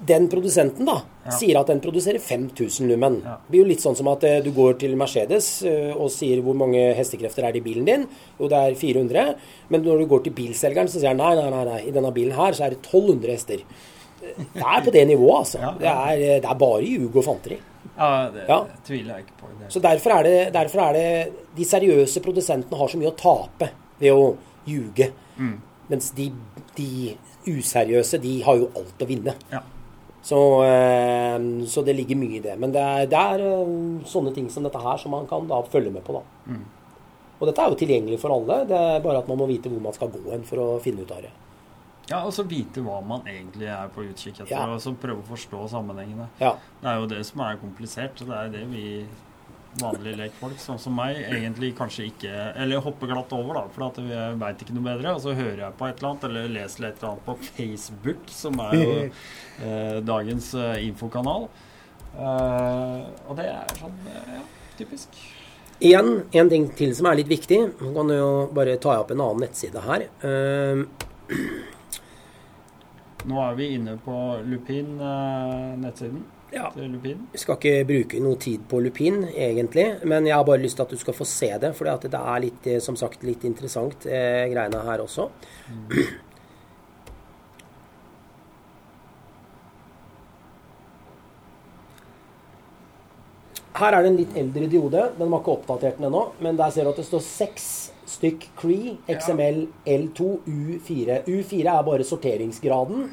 den 0.09 0.29
produsenten 0.31 0.87
da, 0.87 1.01
Ja. 1.27 1.31
sier 1.35 1.59
at 1.61 1.67
den 1.71 1.81
produserer 1.83 2.19
5000 2.23 2.87
lumen. 2.89 3.21
Ja. 3.25 3.37
Det 3.43 3.51
blir 3.51 3.63
jo 3.65 3.69
litt 3.69 3.83
sånn 3.83 3.97
som 3.99 4.09
at 4.13 4.23
eh, 4.25 4.41
du 4.45 4.51
går 4.55 4.79
til 4.79 4.95
Mercedes 4.97 5.63
eh, 5.67 5.91
og 5.97 6.11
sier 6.15 6.41
hvor 6.45 6.55
mange 6.55 6.95
hestekrefter 6.95 7.45
er 7.49 7.53
det 7.53 7.63
i 7.63 7.67
bilen 7.67 7.85
din. 7.89 8.07
Jo, 8.39 8.49
det 8.49 8.59
er 8.59 8.75
400. 8.79 9.35
Men 9.71 9.83
når 9.83 9.99
du 10.05 10.07
går 10.13 10.23
til 10.25 10.33
bilselgeren, 10.39 10.89
så 10.89 11.01
sier 11.01 11.11
han 11.15 11.19
nei, 11.23 11.35
nei, 11.39 11.49
nei, 11.51 11.65
nei, 11.69 11.81
i 11.89 11.95
denne 11.95 12.13
bilen 12.15 12.37
her 12.39 12.53
så 12.57 12.67
er 12.69 12.77
det 12.77 12.83
1200 12.85 13.33
hester. 13.35 13.65
Det 14.21 14.63
er 14.63 14.85
på 14.85 14.93
det 14.93 15.07
nivået, 15.09 15.39
altså. 15.39 15.59
Ja, 15.63 15.73
Det, 15.79 15.87
er, 15.87 16.13
eh, 16.35 16.41
det 16.43 16.51
er 16.51 16.59
bare 16.59 16.83
ljug 16.83 17.17
og 17.17 17.25
fanteri. 17.25 17.59
Ja, 17.99 18.31
det 18.35 18.45
Ja. 18.49 18.59
tviler 18.85 19.15
jeg 19.17 19.25
ikke 19.27 19.39
på. 19.41 19.47
Det. 19.61 19.73
Så 19.73 19.81
derfor 19.83 20.11
er, 20.19 20.23
det, 20.23 20.53
derfor 20.55 20.81
er 20.89 20.93
det 20.93 21.33
De 21.57 21.65
seriøse 21.65 22.21
produsentene 22.23 22.77
har 22.79 22.89
så 22.89 22.99
mye 22.99 23.11
å 23.13 23.17
tape 23.17 23.71
ved 24.01 24.13
å 24.13 24.37
ljuge. 24.67 25.11
Mm. 25.39 25.57
Mens 25.89 26.11
de, 26.15 26.31
de 26.77 27.17
useriøse, 27.49 28.21
de 28.21 28.41
har 28.43 28.57
jo 28.61 28.71
alt 28.77 29.03
å 29.03 29.07
vinne. 29.09 29.35
Ja. 29.53 29.63
Så, 30.23 30.39
eh, 30.67 31.39
så 31.67 31.85
det 31.87 31.97
ligger 31.97 32.17
mye 32.21 32.37
i 32.37 32.41
det. 32.45 32.59
Men 32.59 32.73
det 32.75 32.83
er, 32.83 33.07
det 33.07 33.19
er 33.19 33.41
eh, 33.41 34.05
sånne 34.05 34.35
ting 34.35 34.49
som 34.51 34.63
dette 34.67 34.79
her 34.83 34.97
som 35.01 35.11
man 35.15 35.27
kan 35.27 35.47
da 35.49 35.63
følge 35.63 35.91
med 35.95 36.05
på. 36.05 36.13
da. 36.19 36.53
Mm. 36.53 36.65
Og 37.41 37.47
dette 37.47 37.63
er 37.63 37.69
jo 37.71 37.79
tilgjengelig 37.79 38.19
for 38.21 38.35
alle. 38.35 38.65
Det 38.67 38.77
er 38.77 39.01
bare 39.01 39.19
at 39.23 39.29
man 39.31 39.39
må 39.39 39.47
vite 39.47 39.71
hvor 39.71 39.81
man 39.81 39.95
skal 39.95 40.09
gå 40.11 40.31
hen 40.33 40.43
for 40.43 40.59
å 40.59 40.81
finne 40.83 41.03
ut 41.07 41.11
av 41.15 41.23
det. 41.23 41.31
Ja, 42.09 42.23
og 42.25 42.33
så 42.33 42.45
vite 42.49 42.81
hva 42.85 42.99
man 43.05 43.23
egentlig 43.29 43.69
er 43.69 43.89
på 43.95 44.05
utkikk 44.09 44.41
etter, 44.43 44.55
Ja. 44.55 44.67
og 44.73 44.81
så 44.81 44.95
prøve 44.97 45.21
å 45.23 45.29
forstå 45.29 45.69
sammenhengene. 45.75 46.29
Ja. 46.41 46.55
Det 46.83 46.89
er 46.89 47.01
jo 47.03 47.07
det 47.11 47.23
som 47.29 47.41
er 47.45 47.57
komplisert. 47.61 48.17
Det 48.25 48.37
er 48.37 48.49
det 48.55 48.65
vi 48.71 48.85
vanlige 49.79 50.17
lekfolk, 50.17 50.57
sånn 50.59 50.79
som 50.81 50.95
meg, 50.97 51.19
egentlig 51.29 51.75
kanskje 51.77 52.07
ikke 52.09 52.31
Eller 52.57 52.81
hopper 52.83 53.07
glatt 53.07 53.31
over, 53.37 53.55
da, 53.55 53.63
for 53.71 53.85
at 53.87 53.99
vi 54.01 54.17
veit 54.41 54.59
ikke 54.65 54.75
noe 54.75 54.87
bedre. 54.89 55.13
Og 55.15 55.21
så 55.23 55.35
hører 55.37 55.61
jeg 55.67 55.77
på 55.79 55.87
et 55.87 55.99
eller 56.01 56.11
annet, 56.11 56.25
eller 56.31 56.49
leser 56.57 56.87
et 56.89 56.97
eller 57.03 57.11
annet 57.13 57.27
på 57.29 57.37
Facebook, 57.53 58.25
som 58.33 58.59
er 58.65 58.75
jo 58.81 58.95
eh, 59.69 59.99
dagens 60.09 60.55
eh, 60.55 60.87
infokanal. 60.89 61.49
Eh, 62.17 63.03
og 63.29 63.37
det 63.39 63.47
er 63.53 63.77
sånn 63.79 63.99
eh, 64.09 64.33
ja, 64.39 64.43
typisk. 64.81 65.21
Igjen, 65.79 66.09
en 66.35 66.49
ting 66.51 66.65
til 66.75 66.91
som 66.99 67.07
er 67.07 67.21
litt 67.21 67.29
viktig. 67.31 67.61
Nå 67.79 67.93
kan 67.95 68.09
du 68.11 68.17
jo 68.17 68.31
bare 68.57 68.79
ta 68.83 68.97
opp 69.05 69.13
en 69.15 69.21
annen 69.23 69.45
nettside 69.47 69.85
her. 69.85 70.09
Eh, 70.27 71.37
Nå 73.27 73.41
er 73.43 73.55
vi 73.59 73.73
inne 73.75 73.99
på 74.05 74.17
Lupin, 74.47 75.01
eh, 75.01 75.79
nettsiden 75.83 76.23
ja. 76.49 76.69
Jeg 76.73 77.41
skal 77.43 77.59
ikke 77.59 77.73
bruke 77.89 78.21
noe 78.25 78.39
tid 78.41 78.63
på 78.71 78.81
lupin, 78.81 79.21
egentlig, 79.35 79.85
men 80.09 80.27
jeg 80.27 80.37
har 80.37 80.47
bare 80.49 80.63
lyst 80.63 80.79
til 80.79 80.87
at 80.87 80.95
du 80.95 81.01
skal 81.01 81.17
få 81.17 81.27
se 81.29 81.51
det. 81.61 81.75
For 81.77 81.85
det 81.85 82.15
er 82.15 82.41
litt, 82.41 82.67
eh, 82.67 82.81
som 82.81 82.97
sagt, 82.97 83.23
litt 83.23 83.45
interessant, 83.45 84.07
eh, 84.07 84.49
greiene 84.49 84.81
her 84.87 85.05
også. 85.05 85.29
Her 93.79 93.93
er 93.93 94.03
det 94.03 94.11
en 94.11 94.17
litt 94.17 94.37
eldre 94.37 94.67
diode. 94.67 95.13
Den 95.19 95.31
var 95.31 95.41
ikke 95.41 95.59
oppdatert 95.59 95.99
den 95.99 96.09
ennå, 96.09 96.33
men 96.41 96.57
der 96.57 96.71
ser 96.71 96.85
du 96.85 96.91
at 96.91 96.97
det 96.97 97.07
står 97.07 97.21
seks 97.21 97.93
stykk 98.09 98.51
Cree 98.59 98.97
XML 99.09 99.65
L2 99.87 100.29
U4. 100.49 101.23
U4 101.29 101.65
er 101.73 101.87
bare 101.87 102.07
sorteringsgraden. 102.07 103.09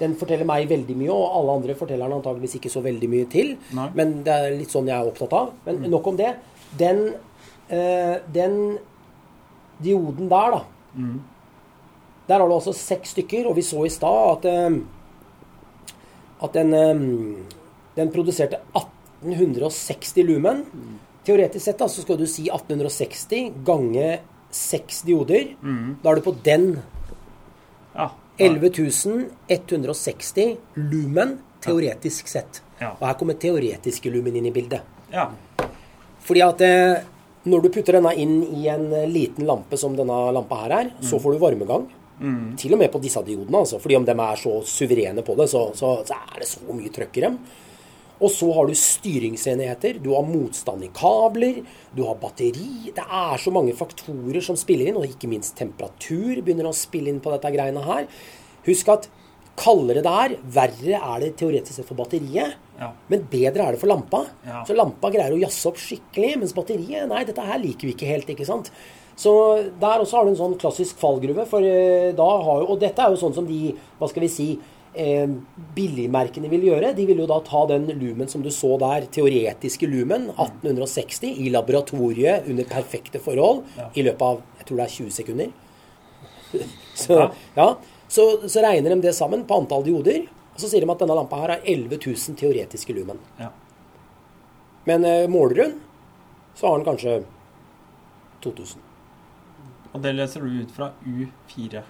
Den 0.00 0.14
forteller 0.16 0.48
meg 0.48 0.68
veldig 0.70 0.96
mye, 0.96 1.12
og 1.12 1.34
alle 1.40 1.56
andre 1.58 1.76
forteller 1.76 2.08
den 2.08 2.20
antageligvis 2.20 2.56
ikke 2.56 2.72
så 2.72 2.80
veldig 2.84 3.08
mye 3.12 3.26
til. 3.32 3.52
Nei. 3.76 3.88
Men 3.98 4.20
det 4.24 4.36
er 4.36 4.54
litt 4.56 4.72
sånn 4.72 4.88
jeg 4.88 4.96
er 4.96 5.10
opptatt 5.10 5.34
av. 5.36 5.50
Men 5.66 5.84
nok 5.92 6.08
om 6.12 6.16
det. 6.20 6.30
Den, 6.80 7.02
øh, 7.68 8.16
den 8.32 8.56
dioden 9.84 10.30
der, 10.32 10.56
da. 10.56 10.62
Mm. 10.94 11.20
Der 12.30 12.38
har 12.38 12.48
du 12.48 12.54
altså 12.54 12.72
seks 12.76 13.12
stykker, 13.16 13.50
og 13.50 13.58
vi 13.58 13.66
så 13.66 13.84
i 13.84 13.92
stad 13.92 14.32
at, 14.38 14.48
øh, 14.48 14.80
at 16.46 16.56
den, 16.56 16.74
øh, 16.74 17.04
den 17.96 18.12
produserte 18.14 18.62
1860 18.72 20.16
lumen. 20.24 20.64
Teoretisk 21.26 21.64
sett 21.64 21.78
da, 21.78 21.88
så 21.88 22.02
skal 22.02 22.16
du 22.20 22.26
si 22.26 22.42
1860 22.48 23.52
gange 23.66 24.18
seks 24.50 25.02
dioder. 25.06 25.44
Mm. 25.62 25.96
Da 26.02 26.10
er 26.10 26.14
du 26.20 26.24
på 26.26 26.34
den 26.44 26.78
Ja. 27.94 28.10
11.160 28.40 30.56
lumen 30.74 31.38
teoretisk 31.60 32.28
sett. 32.28 32.62
Ja. 32.80 32.90
Og 32.96 33.06
her 33.06 33.14
kommer 33.20 33.34
teoretiske 33.36 34.10
lumen 34.12 34.36
inn 34.36 34.46
i 34.46 34.50
bildet. 34.54 34.80
ja. 35.12 35.30
Fordi 36.20 36.42
at 36.44 36.60
eh, 36.60 37.00
når 37.48 37.62
du 37.64 37.68
putter 37.72 37.92
denne 37.96 38.10
inn 38.20 38.42
i 38.44 38.66
en 38.68 38.92
eh, 38.92 39.06
liten 39.08 39.46
lampe 39.48 39.76
som 39.80 39.94
denne 39.96 40.12
lampa 40.36 40.54
her 40.66 40.72
er, 40.76 40.90
så 41.00 41.16
får 41.18 41.32
du 41.32 41.38
varmegang. 41.40 41.86
Mm. 42.20 42.56
Til 42.60 42.74
og 42.76 42.80
med 42.82 42.92
på 42.92 43.00
disse 43.00 43.22
diodene, 43.24 43.56
altså. 43.62 43.78
Fordi 43.80 43.96
om 43.96 44.04
de 44.04 44.12
er 44.12 44.36
så 44.36 44.60
suverene 44.68 45.22
på 45.24 45.32
det, 45.38 45.48
så, 45.48 45.72
så, 45.74 46.04
så 46.04 46.14
er 46.14 46.38
det 46.42 46.48
så 46.50 46.60
mye 46.68 46.90
trøkk 46.92 47.16
i 47.16 47.20
dem. 47.24 47.38
Og 48.20 48.28
så 48.32 48.50
har 48.52 48.68
du 48.68 48.74
styringsenheter, 48.76 50.00
du 50.04 50.10
har 50.12 50.26
motstand 50.28 50.84
i 50.84 50.90
kabler, 50.92 51.62
du 51.96 52.02
har 52.04 52.18
batteri. 52.20 52.92
Det 52.96 53.04
er 53.04 53.40
så 53.40 53.52
mange 53.54 53.72
faktorer 53.76 54.44
som 54.44 54.58
spiller 54.60 54.90
inn, 54.90 54.98
og 55.00 55.08
ikke 55.08 55.30
minst 55.30 55.56
temperatur 55.58 56.42
begynner 56.42 56.68
å 56.68 56.76
spille 56.76 57.12
inn 57.12 57.22
på 57.24 57.32
dette 57.32 57.52
greiene 57.54 57.84
her. 57.86 58.10
Husk 58.68 58.92
at 58.92 59.08
kaldere 59.60 60.02
det 60.04 60.12
er, 60.24 60.36
verre 60.54 61.00
er 61.00 61.24
det 61.24 61.34
teoretisk 61.40 61.80
sett 61.80 61.88
for 61.88 61.98
batteriet. 61.98 62.56
Ja. 62.80 62.92
Men 63.12 63.26
bedre 63.32 63.66
er 63.66 63.76
det 63.76 63.80
for 63.80 63.90
lampa. 63.90 64.22
Ja. 64.46 64.62
Så 64.68 64.76
lampa 64.76 65.10
greier 65.12 65.36
å 65.36 65.40
jazze 65.40 65.68
opp 65.72 65.80
skikkelig, 65.80 66.36
mens 66.40 66.56
batteriet 66.56 67.08
Nei, 67.10 67.26
dette 67.28 67.44
her 67.44 67.60
liker 67.60 67.88
vi 67.88 67.96
ikke 67.96 68.08
helt, 68.08 68.32
ikke 68.32 68.48
sant. 68.48 68.70
Så 69.20 69.32
der 69.80 70.00
også 70.00 70.16
har 70.16 70.24
du 70.24 70.32
en 70.32 70.38
sånn 70.38 70.58
klassisk 70.60 71.00
fallgruve, 71.00 71.44
for 71.48 71.64
eh, 71.66 72.12
da 72.16 72.28
har 72.44 72.62
jo 72.62 72.68
Og 72.72 72.78
dette 72.80 73.04
er 73.04 73.12
jo 73.12 73.20
sånn 73.20 73.36
som 73.36 73.48
de, 73.48 73.74
hva 74.00 74.08
skal 74.08 74.24
vi 74.24 74.30
si 74.32 74.48
eh, 74.94 75.28
billigmerkene 75.76 76.48
vil 76.50 76.64
gjøre. 76.70 76.92
De 76.96 77.06
vil 77.06 77.18
jo 77.22 77.26
da 77.30 77.38
ta 77.46 77.64
den 77.70 77.86
lumen 78.00 78.28
som 78.28 78.42
du 78.42 78.50
så 78.54 78.76
der, 78.80 79.06
teoretiske 79.12 79.86
lumen, 79.90 80.28
1860, 80.36 81.34
i 81.44 81.50
laboratoriet 81.54 82.48
under 82.50 82.64
perfekte 82.70 83.20
forhold 83.22 83.64
Ja. 83.76 83.88
i 83.94 84.02
løpet 84.06 84.22
av 84.22 84.42
jeg 84.58 84.66
tror 84.66 84.76
det 84.76 84.84
er 84.86 84.96
20 84.96 85.10
sekunder. 85.10 85.52
Så, 87.00 87.16
ja, 87.56 87.66
så, 88.10 88.24
så 88.50 88.60
regner 88.60 88.90
de 88.92 89.00
det 89.06 89.14
sammen 89.14 89.44
på 89.46 89.56
antall 89.56 89.84
dioder, 89.86 90.24
og 90.52 90.58
så 90.60 90.68
sier 90.68 90.82
de 90.84 90.90
at 90.92 90.98
denne 91.00 91.14
lampa 91.16 91.38
her 91.40 91.52
har 91.54 91.62
11 91.64 91.96
000 92.02 92.36
teoretiske 92.36 92.92
lumen. 92.96 93.18
ja. 93.38 93.48
Men 94.88 95.04
eh, 95.04 95.26
måler 95.30 95.62
hun, 95.64 95.72
så 96.56 96.66
har 96.66 96.78
den 96.80 96.86
kanskje 96.88 97.14
2000. 98.42 98.80
Og 99.92 100.02
det 100.02 100.12
leser 100.16 100.40
du 100.44 100.60
ut 100.62 100.70
fra 100.74 100.90
U4, 101.06 101.82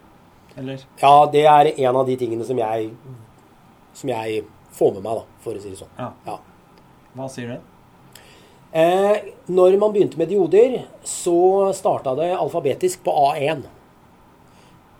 eller? 0.59 0.79
Ja, 1.01 1.27
det 1.33 1.45
er 1.47 1.71
en 1.89 1.97
av 1.97 2.07
de 2.07 2.17
tingene 2.17 2.45
som 2.45 2.59
jeg, 2.59 2.91
som 3.95 4.09
jeg 4.09 4.45
får 4.73 4.95
med 4.95 5.03
meg, 5.03 5.21
da, 5.21 5.25
for 5.45 5.55
å 5.59 5.63
si 5.63 5.71
det 5.71 5.79
sånn. 5.81 5.93
Ja. 5.99 6.13
Ja. 6.27 6.39
Hva 7.17 7.29
sier 7.31 7.49
det? 7.55 7.61
Eh, 8.73 9.17
når 9.51 9.79
man 9.79 9.93
begynte 9.93 10.19
med 10.19 10.29
dioder, 10.31 10.85
så 11.05 11.73
starta 11.75 12.15
det 12.19 12.31
alfabetisk 12.37 13.03
på 13.05 13.11
A1. 13.33 13.65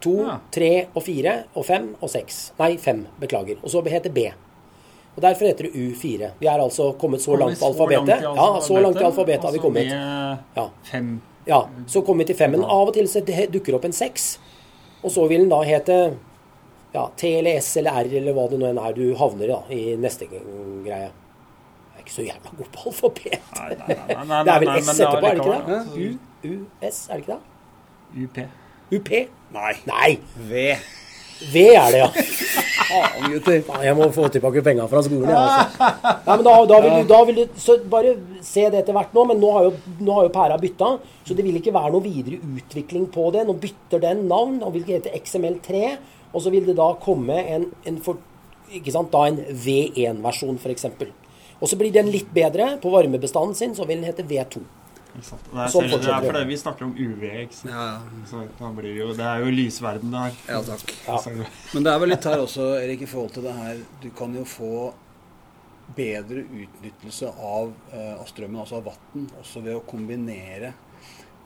To, 0.01 0.15
Ja. 0.27 0.39
tre 0.51 0.87
og 0.95 1.03
fire 1.05 1.45
og 1.55 1.65
fem 1.67 1.95
og 2.01 2.09
seks. 2.11 2.53
Nei, 2.59 2.77
fem. 2.79 3.07
Beklager. 3.21 3.59
Og 3.63 3.69
så 3.71 3.83
heter 3.87 4.11
B. 4.11 4.33
Og 5.17 5.23
Derfor 5.23 5.47
heter 5.47 5.65
det 5.65 5.75
U4. 5.75 6.31
Vi 6.41 6.47
er 6.47 6.59
altså 6.59 6.97
kommet 6.99 7.21
så 7.21 7.37
langt 7.37 7.59
på 7.59 7.67
alfabetet. 7.67 8.23
Ja, 8.23 8.61
så 8.61 8.81
langt 8.81 8.97
i 9.01 9.05
alfabetet 9.05 9.45
har 9.45 9.53
vi 9.53 9.59
kommet. 9.59 9.87
Ja. 9.91 10.71
Ja, 11.47 11.69
så 11.87 12.03
kommer 12.03 12.25
vi 12.25 12.33
til 12.33 12.37
femmen. 12.37 12.65
Av 12.65 12.89
og 12.89 12.95
til 12.95 13.07
det 13.07 13.51
dukker 13.53 13.75
opp 13.75 13.85
en 13.85 13.93
seks. 13.93 14.39
Og 15.01 15.13
så 15.15 15.25
vil 15.31 15.45
den 15.45 15.53
da 15.53 15.63
hete 15.65 15.97
ja, 16.93 17.07
T 17.17 17.31
eller 17.39 17.61
S 17.63 17.77
eller 17.81 18.03
R 18.03 18.13
eller 18.21 18.35
hva 18.37 18.47
det 18.51 18.59
nå 18.61 18.69
enn 18.71 18.81
er 18.83 18.95
du 18.97 19.05
havner 19.19 19.47
i 19.47 19.51
da, 19.53 19.59
i 19.75 19.81
neste 20.01 20.27
greie. 20.31 20.43
Jeg 20.91 21.11
er 21.97 22.03
ikke 22.03 22.17
så 22.17 22.25
jævla 22.27 22.55
god 22.59 22.73
på 22.75 22.89
alfabet. 22.91 23.37
Nei, 23.57 23.69
nei, 23.79 23.99
nei, 23.99 24.07
nei, 24.09 24.25
nei, 24.31 24.41
Det 24.47 24.55
er 24.55 24.65
vel 24.65 24.73
S 24.81 24.91
er 24.91 25.05
etterpå, 25.07 25.27
er 25.27 25.37
det 25.37 25.45
ikke 25.45 25.53
det? 25.53 25.77
altså, 25.77 26.01
U, 26.01 26.51
U, 26.51 26.89
S, 26.91 27.03
er 27.09 27.21
det 27.21 27.27
ikke 27.27 27.37
det? 27.37 27.43
UP. 28.25 28.41
UP? 28.99 29.13
Nei. 29.55 29.73
Nei, 29.87 30.11
V. 30.51 30.65
V 31.41 31.65
er 31.73 31.95
det, 31.95 32.01
ja. 32.03 32.09
Faen, 32.91 33.27
gutter. 33.33 33.61
Jeg 33.85 33.97
må 33.97 34.09
få 34.15 34.27
tilbake 34.33 34.63
penga 34.67 34.87
fra 34.91 35.03
skolen, 35.07 35.31
jeg, 35.31 35.37
altså. 35.39 35.91
Nei, 36.27 36.37
men 36.37 36.45
da, 36.47 36.55
da, 36.69 36.81
vil 36.85 37.07
da 37.09 37.21
vil 37.29 37.39
du 37.39 37.61
Så 37.61 37.77
bare 37.93 38.15
se 38.45 38.67
det 38.67 38.83
etter 38.83 38.97
hvert 38.97 39.15
nå. 39.17 39.25
Men 39.31 39.41
nå 39.43 39.53
har 39.57 39.69
jo, 39.69 39.75
nå 40.01 40.17
har 40.17 40.27
jo 40.27 40.33
pæra 40.35 40.59
bytta, 40.61 40.91
så 41.27 41.37
det 41.37 41.47
vil 41.47 41.61
ikke 41.61 41.75
være 41.77 41.93
noe 41.95 42.05
videre 42.05 42.41
utvikling 42.41 43.07
på 43.15 43.29
det. 43.37 43.47
Nå 43.49 43.57
bytter 43.63 44.03
den 44.03 44.27
navn 44.31 44.61
og 44.67 44.75
vil 44.77 44.89
hete 44.91 45.15
XML3. 45.21 45.85
Og 46.31 46.45
så 46.45 46.53
vil 46.55 46.67
det 46.69 46.77
da 46.79 46.93
komme 47.03 47.39
en, 47.43 47.71
en 47.89 48.03
for, 48.05 48.21
sant, 48.91 49.15
da 49.15 49.25
en 49.31 49.41
V1-versjon, 49.65 50.61
f.eks. 50.61 50.91
Og 51.61 51.69
så 51.69 51.79
blir 51.79 51.95
den 51.95 52.11
litt 52.13 52.31
bedre. 52.35 52.75
På 52.83 52.93
varmebestanden 52.95 53.57
sin 53.59 53.75
så 53.79 53.87
vil 53.89 54.01
den 54.01 54.11
hete 54.11 54.27
V2. 54.27 54.63
Ikke 55.11 55.25
sant? 55.27 55.45
Det 55.51 55.59
er, 55.59 55.69
Sånn 55.75 55.89
selv- 55.91 56.03
det 56.05 56.11
er 56.15 56.27
fordi 56.27 56.45
vi 56.47 56.57
snakker 56.57 56.85
om 56.87 56.95
UV, 56.97 57.23
ikke 57.45 57.55
sant? 57.59 57.73
Ja, 57.75 57.85
ja. 57.93 58.25
Så 58.31 58.43
da 58.61 58.71
blir 58.77 58.83
det 58.95 58.97
jo 59.01 59.09
Det 59.15 59.27
er 59.27 59.39
jo 59.45 59.51
lysverden 59.57 60.11
det 60.11 60.21
her. 60.21 60.33
ja, 60.49 60.63
takk. 60.63 60.95
Ja. 61.07 61.47
Men 61.75 61.83
det 61.83 61.93
er 61.93 61.99
vel 61.99 62.09
litt 62.15 62.25
her 62.25 62.39
også, 62.39 62.67
Erik, 62.83 63.03
i 63.03 63.07
forhold 63.07 63.33
til 63.33 63.43
det 63.43 63.55
her 63.55 63.77
Du 64.03 64.11
kan 64.11 64.35
jo 64.35 64.45
få 64.45 64.93
bedre 65.97 66.45
utnyttelse 66.47 67.27
av, 67.43 67.73
eh, 67.93 68.13
av 68.21 68.27
strømmen, 68.31 68.61
altså 68.63 68.77
av 68.79 68.85
vann, 68.85 69.25
også 69.43 69.63
ved 69.65 69.75
å 69.75 69.83
kombinere 69.87 70.73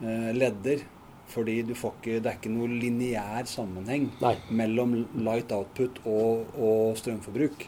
eh, 0.01 0.31
ledder. 0.37 0.83
Fordi 1.27 1.63
du 1.65 1.73
får 1.73 1.93
ikke, 1.97 2.19
det 2.21 2.29
er 2.29 2.35
ikke 2.37 2.51
noe 2.53 2.67
lineær 2.69 3.47
sammenheng 3.49 4.11
Nei. 4.21 4.35
mellom 4.51 4.91
light 5.25 5.49
output 5.51 5.97
og, 6.05 6.45
og 6.61 6.95
strømforbruk. 6.99 7.65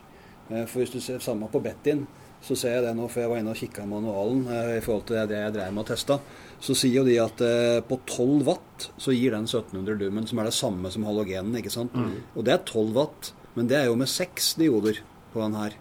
Eh, 0.51 0.65
For 0.69 0.83
hvis 0.83 0.93
du 0.93 0.99
ser 1.01 1.17
samme 1.25 1.49
på 1.49 1.59
Bettin, 1.65 2.05
så 2.41 2.55
ser 2.55 2.77
jeg 2.77 2.85
det 2.85 2.93
nå, 2.95 3.07
for 3.09 3.23
jeg 3.23 3.31
var 3.31 3.41
inne 3.41 3.53
og 3.53 3.59
kikka 3.59 3.83
i 3.83 3.89
manualen 3.91 4.43
eh, 4.53 4.75
i 4.77 4.83
forhold 4.85 5.07
til 5.09 5.19
det 5.29 5.39
jeg 5.41 5.55
drev 5.55 5.73
med 5.73 5.83
å 5.83 5.89
teste. 5.89 6.19
Så 6.63 6.75
sier 6.77 6.99
jo 7.01 7.07
de 7.07 7.17
at 7.21 7.41
eh, 7.43 7.79
på 7.85 7.99
12 8.05 8.45
watt 8.47 8.87
så 9.01 9.15
gir 9.15 9.35
den 9.35 9.49
1700 9.49 9.97
lumen, 10.03 10.29
som 10.29 10.39
er 10.41 10.49
det 10.49 10.55
samme 10.57 10.91
som 10.93 11.07
halogenen. 11.07 11.57
ikke 11.59 11.73
sant? 11.73 11.97
Og 12.35 12.45
det 12.47 12.55
er 12.55 12.63
12 12.63 12.93
watt, 12.95 13.33
men 13.57 13.69
det 13.69 13.81
er 13.81 13.89
jo 13.89 13.97
med 13.99 14.09
seks 14.11 14.53
dioder 14.59 15.01
på 15.33 15.43
den 15.43 15.57
her. 15.59 15.75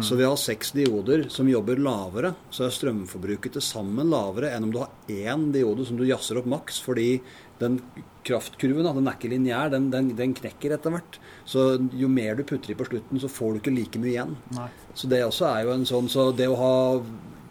Så 0.00 0.16
vi 0.16 0.24
har 0.24 0.36
seks 0.40 0.70
dioder 0.72 1.26
som 1.28 1.48
jobber 1.50 1.76
lavere, 1.76 2.30
så 2.48 2.64
er 2.64 2.72
strømforbruket 2.72 3.52
til 3.52 3.64
sammen 3.64 4.08
lavere 4.08 4.54
enn 4.54 4.64
om 4.64 4.70
du 4.72 4.78
har 4.80 4.94
én 5.12 5.50
diode 5.52 5.84
som 5.84 5.98
du 5.98 6.06
jazzer 6.08 6.40
opp 6.40 6.48
maks, 6.48 6.78
fordi 6.80 7.18
den 7.60 7.82
kraftkurven 8.24 8.86
da, 8.86 8.94
den 8.96 9.08
er 9.10 9.18
ikke 9.18 9.30
lineær, 9.32 9.70
den, 9.74 9.90
den, 9.92 10.10
den 10.18 10.34
knekker 10.36 10.76
etter 10.76 10.94
hvert. 10.94 11.20
Så 11.48 11.74
jo 11.92 12.08
mer 12.10 12.38
du 12.38 12.44
putter 12.48 12.72
i 12.72 12.78
på 12.78 12.88
slutten, 12.88 13.20
så 13.20 13.30
får 13.30 13.54
du 13.54 13.62
ikke 13.62 13.76
like 13.76 14.02
mye 14.02 14.12
igjen. 14.14 14.34
Nei. 14.56 14.68
Så 14.96 15.10
det 15.10 15.22
også 15.26 15.48
er 15.50 15.64
jo 15.66 15.72
en 15.74 15.88
sånn 15.88 16.10
Så 16.12 16.28
det 16.36 16.46
å 16.50 16.58
ha 16.58 16.74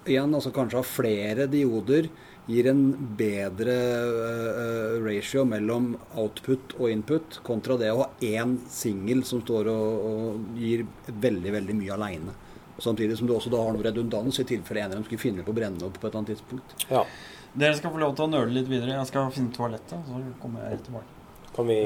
igjen, 0.10 0.36
altså 0.36 0.52
kanskje 0.56 0.80
ha 0.80 0.88
flere 0.88 1.48
dioder 1.52 2.10
gir 2.50 2.68
en 2.68 2.82
bedre 3.18 3.74
uh, 3.74 4.96
ratio 5.04 5.46
mellom 5.48 5.94
output 6.20 6.76
og 6.80 6.90
input, 6.92 7.38
kontra 7.48 7.78
det 7.80 7.92
å 7.94 8.02
ha 8.02 8.10
én 8.20 8.58
singel 8.72 9.24
som 9.28 9.44
står 9.46 9.70
og, 9.72 10.08
og 10.10 10.58
gir 10.60 10.84
veldig, 11.08 11.54
veldig 11.56 11.78
mye 11.80 11.94
aleine. 11.96 12.36
Samtidig 12.84 13.16
som 13.20 13.30
du 13.30 13.36
også 13.36 13.52
da 13.54 13.62
har 13.64 13.72
noe 13.72 13.86
redundans 13.86 14.42
i 14.42 14.48
tilfelle 14.50 14.82
en 14.84 14.92
av 14.92 14.98
dem 14.98 15.06
skulle 15.08 15.22
finne 15.22 15.46
på 15.46 15.54
å 15.54 15.56
brenne 15.56 15.88
opp 15.88 16.00
på 16.00 16.08
et 16.08 16.10
eller 16.10 16.24
annet 16.24 16.34
tidspunkt. 16.34 16.76
Ja. 16.90 17.06
Dere 17.54 17.76
skal 17.78 17.92
få 17.94 18.00
lov 18.02 18.16
til 18.18 18.26
å 18.26 18.32
nøle 18.34 18.50
litt 18.56 18.70
videre. 18.72 18.96
Jeg 18.98 19.10
skal 19.12 19.30
finne 19.36 19.54
toalettet, 19.54 20.00
så 20.08 20.22
kommer 20.42 20.64
jeg 20.66 20.74
rett 20.78 20.88
tilbake. 20.88 21.10
Kan 21.54 21.68
vi, 21.70 21.78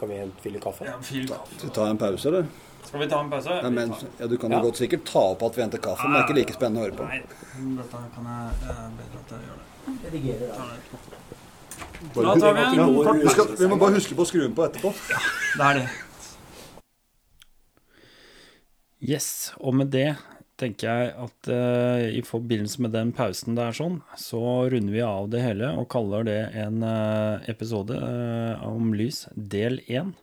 kan 0.00 0.08
vi 0.08 0.20
fylle 0.40 0.60
kaffe? 0.64 0.86
Ja, 0.88 0.94
fylle 1.04 1.28
kaffe. 1.28 1.58
Skal 1.58 1.68
vi 1.68 1.74
ta 1.76 1.88
en 1.92 1.98
pause, 2.00 2.28
eller? 2.30 2.46
Skal 2.88 3.02
vi 3.02 3.08
ta 3.10 3.18
en 3.20 3.28
pause? 3.30 3.58
Ja, 3.62 3.68
men, 3.70 3.92
ja, 4.18 4.26
du 4.30 4.36
kan 4.40 4.50
jo 4.50 4.56
Ja. 4.56 4.62
godt 4.64 4.80
sikkert 4.80 5.04
ta 5.04 5.20
opp 5.34 5.42
at 5.44 5.56
vi 5.58 5.62
henter 5.66 5.78
kaffe, 5.84 6.08
men 6.08 6.14
det 6.16 6.20
er 6.22 6.26
ikke 6.28 6.38
like 6.38 6.54
spennende 6.56 6.80
å 6.80 6.86
høre 6.86 6.96
på. 6.96 7.04
Nei, 7.04 7.20
dette 7.82 8.00
kan 8.14 8.24
jeg 8.32 8.70
eh, 8.70 8.88
bedre 8.96 9.20
at 9.20 9.28
jeg 9.34 9.40
gjør 9.44 9.58
det. 9.60 9.66
Redigerer 10.08 10.48
da. 10.48 10.56
Da 12.14 12.34
tar 12.40 12.54
vi 12.54 12.62
en 12.64 12.94
kort 12.94 13.50
Vi, 13.50 13.56
vi 13.60 13.68
må 13.68 13.76
bare 13.78 13.94
huske 13.98 14.14
på 14.16 14.22
å 14.24 14.28
skru 14.30 14.40
den 14.46 14.54
på 14.56 14.64
etterpå. 14.64 14.94
Ja, 15.12 15.20
Det 15.58 15.64
er 15.68 15.74
det. 15.82 15.88
Yes, 19.00 19.52
og 19.60 19.74
med 19.78 19.90
det 19.94 20.16
tenker 20.58 20.88
jeg 20.88 21.12
at 21.24 21.50
eh, 21.52 22.04
i 22.18 22.22
forbindelse 22.26 22.82
med 22.84 22.94
den 22.96 23.12
pausen 23.16 23.58
der 23.58 23.74
sånn, 23.76 24.00
så 24.18 24.40
runder 24.70 24.94
vi 24.94 25.02
av 25.06 25.28
det 25.32 25.42
hele 25.44 25.72
og 25.78 25.88
kaller 25.92 26.26
det 26.26 26.40
en 26.58 26.82
eh, 26.86 27.50
episode 27.50 27.96
eh, 27.96 28.64
om 28.66 28.90
lys, 28.98 29.26
del 29.34 29.80
1. 29.86 30.14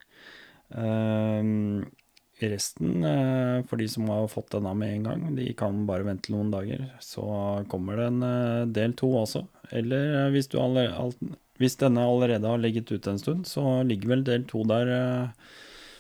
resten, 2.42 3.04
eh, 3.04 3.64
for 3.70 3.80
de 3.80 3.88
som 3.88 4.10
har 4.12 4.28
fått 4.32 4.52
denne 4.58 4.74
med 4.76 4.94
en 4.94 5.08
gang, 5.08 5.26
de 5.38 5.48
kan 5.58 5.86
bare 5.88 6.08
vente 6.08 6.34
noen 6.34 6.52
dager. 6.52 6.84
Så 7.00 7.24
kommer 7.72 8.00
det 8.02 8.12
en 8.12 8.24
eh, 8.28 8.68
del 8.76 8.96
2 9.00 9.12
også. 9.24 9.46
Eller 9.72 10.26
eh, 10.26 10.32
hvis, 10.36 10.50
du 10.52 10.60
alle, 10.60 10.90
alt, 10.92 11.20
hvis 11.62 11.80
denne 11.82 12.04
allerede 12.04 12.50
har 12.52 12.62
ligget 12.62 12.92
ute 12.92 13.14
en 13.14 13.22
stund, 13.22 13.48
så 13.48 13.82
ligger 13.88 14.16
vel 14.16 14.26
del 14.28 14.48
2 14.52 14.64
der 14.72 14.96
eh, 15.00 15.52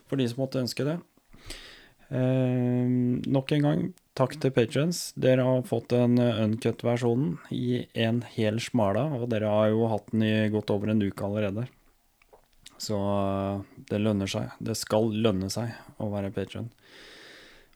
for 0.09 0.19
de 0.19 0.27
som 0.29 0.43
måtte 0.43 0.61
ønske 0.61 0.87
det. 0.87 0.99
Eh, 2.11 2.89
nok 3.25 3.55
en 3.55 3.69
gang, 3.69 3.85
takk 4.15 4.37
til 4.41 4.53
patrons. 4.55 5.09
Dere 5.19 5.45
har 5.45 5.65
fått 5.67 5.91
den 5.93 6.19
eh, 6.21 6.41
uncut-versjonen 6.43 7.37
i 7.53 7.85
en 8.05 8.21
hel 8.35 8.61
smala, 8.63 9.07
og 9.19 9.29
dere 9.33 9.51
har 9.51 9.71
jo 9.73 9.89
hatt 9.91 10.11
den 10.13 10.25
i 10.25 10.35
godt 10.53 10.71
over 10.73 10.93
en 10.93 11.03
uke 11.03 11.27
allerede. 11.27 11.67
Så 12.81 12.99
eh, 12.99 13.65
det 13.91 14.01
lønner 14.01 14.31
seg. 14.31 14.55
Det 14.59 14.77
skal 14.79 15.11
lønne 15.13 15.51
seg 15.53 15.75
å 16.01 16.09
være 16.13 16.33
patrion. 16.35 16.71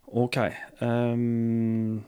Ok. 0.09 0.39
Um, 0.81 2.01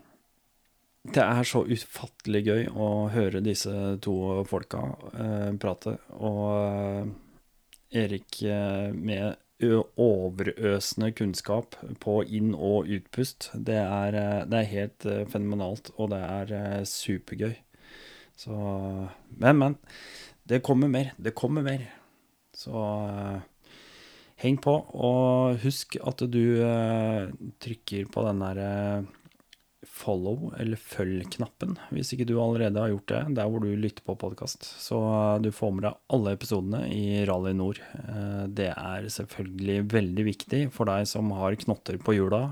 det 1.01 1.21
er 1.21 1.45
så 1.45 1.63
ufattelig 1.65 2.41
gøy 2.45 2.63
å 2.73 2.87
høre 3.13 3.43
disse 3.45 3.73
to 4.01 4.15
folka 4.49 4.81
uh, 5.17 5.51
prate. 5.61 5.95
Og 6.17 6.41
uh, 6.49 7.11
Erik 8.01 8.41
uh, 8.45 8.89
med 8.93 9.37
overøsende 9.61 11.11
kunnskap 11.15 11.75
på 12.01 12.21
inn- 12.23 12.55
og 12.55 12.89
utpust. 12.89 13.51
Det 13.53 13.77
er, 13.77 14.15
eh, 14.15 14.45
det 14.49 14.59
er 14.59 14.71
helt 14.71 15.05
eh, 15.05 15.25
fenomenalt, 15.29 15.91
og 15.97 16.11
det 16.13 16.21
er 16.25 16.53
eh, 16.57 16.83
supergøy. 16.83 17.55
Så 18.37 18.57
Men, 19.37 19.57
men. 19.57 19.77
Det 20.47 20.63
kommer 20.63 20.87
mer. 20.87 21.13
Det 21.17 21.35
kommer 21.35 21.61
mer. 21.61 21.85
Så 22.53 22.73
heng 24.41 24.57
på, 24.57 24.73
og 24.93 25.59
husk 25.61 25.95
at 26.01 26.17
du 26.17 26.57
trykker 27.61 28.09
på 28.11 28.23
den 28.25 28.41
der 28.41 28.57
eh, 28.57 29.03
follow 30.01 30.49
eller 30.59 30.79
følg-knappen, 30.81 31.75
hvis 31.93 32.11
ikke 32.15 32.25
du 32.29 32.35
allerede 32.41 32.81
har 32.81 32.89
gjort 32.91 33.11
det, 33.13 33.21
der 33.37 33.49
hvor 33.51 33.61
du 33.63 33.69
lytter 33.77 34.03
på 34.07 34.15
podkast. 34.19 34.65
Så 34.81 34.97
eh, 34.97 35.39
du 35.45 35.51
får 35.53 35.73
med 35.77 35.85
deg 35.87 35.99
alle 36.17 36.33
episodene 36.37 36.81
i 36.89 37.21
Rally 37.29 37.53
Nord. 37.57 37.81
Eh, 38.01 38.45
Det 38.49 38.71
er 38.73 39.09
selvfølgelig 39.13 39.77
veldig 39.93 40.25
viktig 40.27 40.61
for 40.75 40.89
deg 40.89 41.05
som 41.09 41.29
har 41.37 41.57
knotter 41.63 42.01
på 42.01 42.17
hjula 42.17 42.47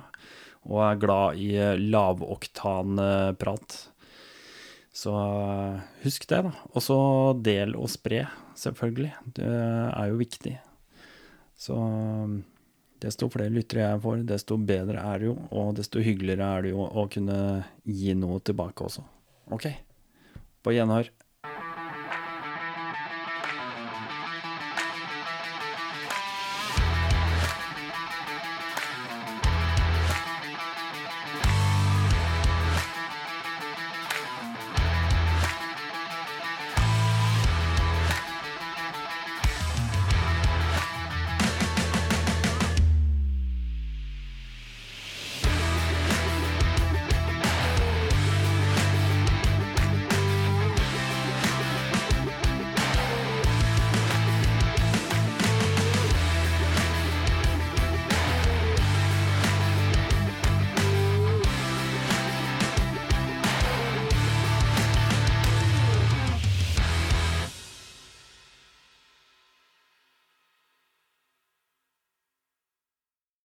og 0.70 0.82
er 0.84 1.00
glad 1.02 1.40
i 1.40 1.54
eh, 1.58 1.80
lavoktanprat. 1.90 3.78
Så 5.00 5.14
husk 6.04 6.26
det, 6.28 6.42
da. 6.50 6.52
Og 6.74 6.84
så 6.84 6.98
del 7.46 7.76
og 7.80 7.88
spre, 7.94 8.26
selvfølgelig. 8.60 9.12
Det 9.38 9.48
er 9.50 10.10
jo 10.12 10.18
viktig. 10.20 10.56
Så 11.60 11.78
desto 13.04 13.30
flere 13.32 13.54
lyttere 13.54 13.86
jeg 13.86 14.02
får, 14.04 14.24
desto 14.28 14.58
bedre 14.58 15.02
er 15.02 15.22
det 15.22 15.30
jo, 15.30 15.36
og 15.56 15.72
desto 15.80 16.04
hyggeligere 16.04 16.50
er 16.58 16.66
det 16.66 16.74
jo 16.74 16.86
å 16.86 17.06
kunne 17.12 17.40
gi 17.88 18.16
noe 18.18 18.40
tilbake 18.44 18.86
også. 18.88 19.06
Ok, 19.56 19.70
på 20.64 20.76
gjenhør. 20.76 21.12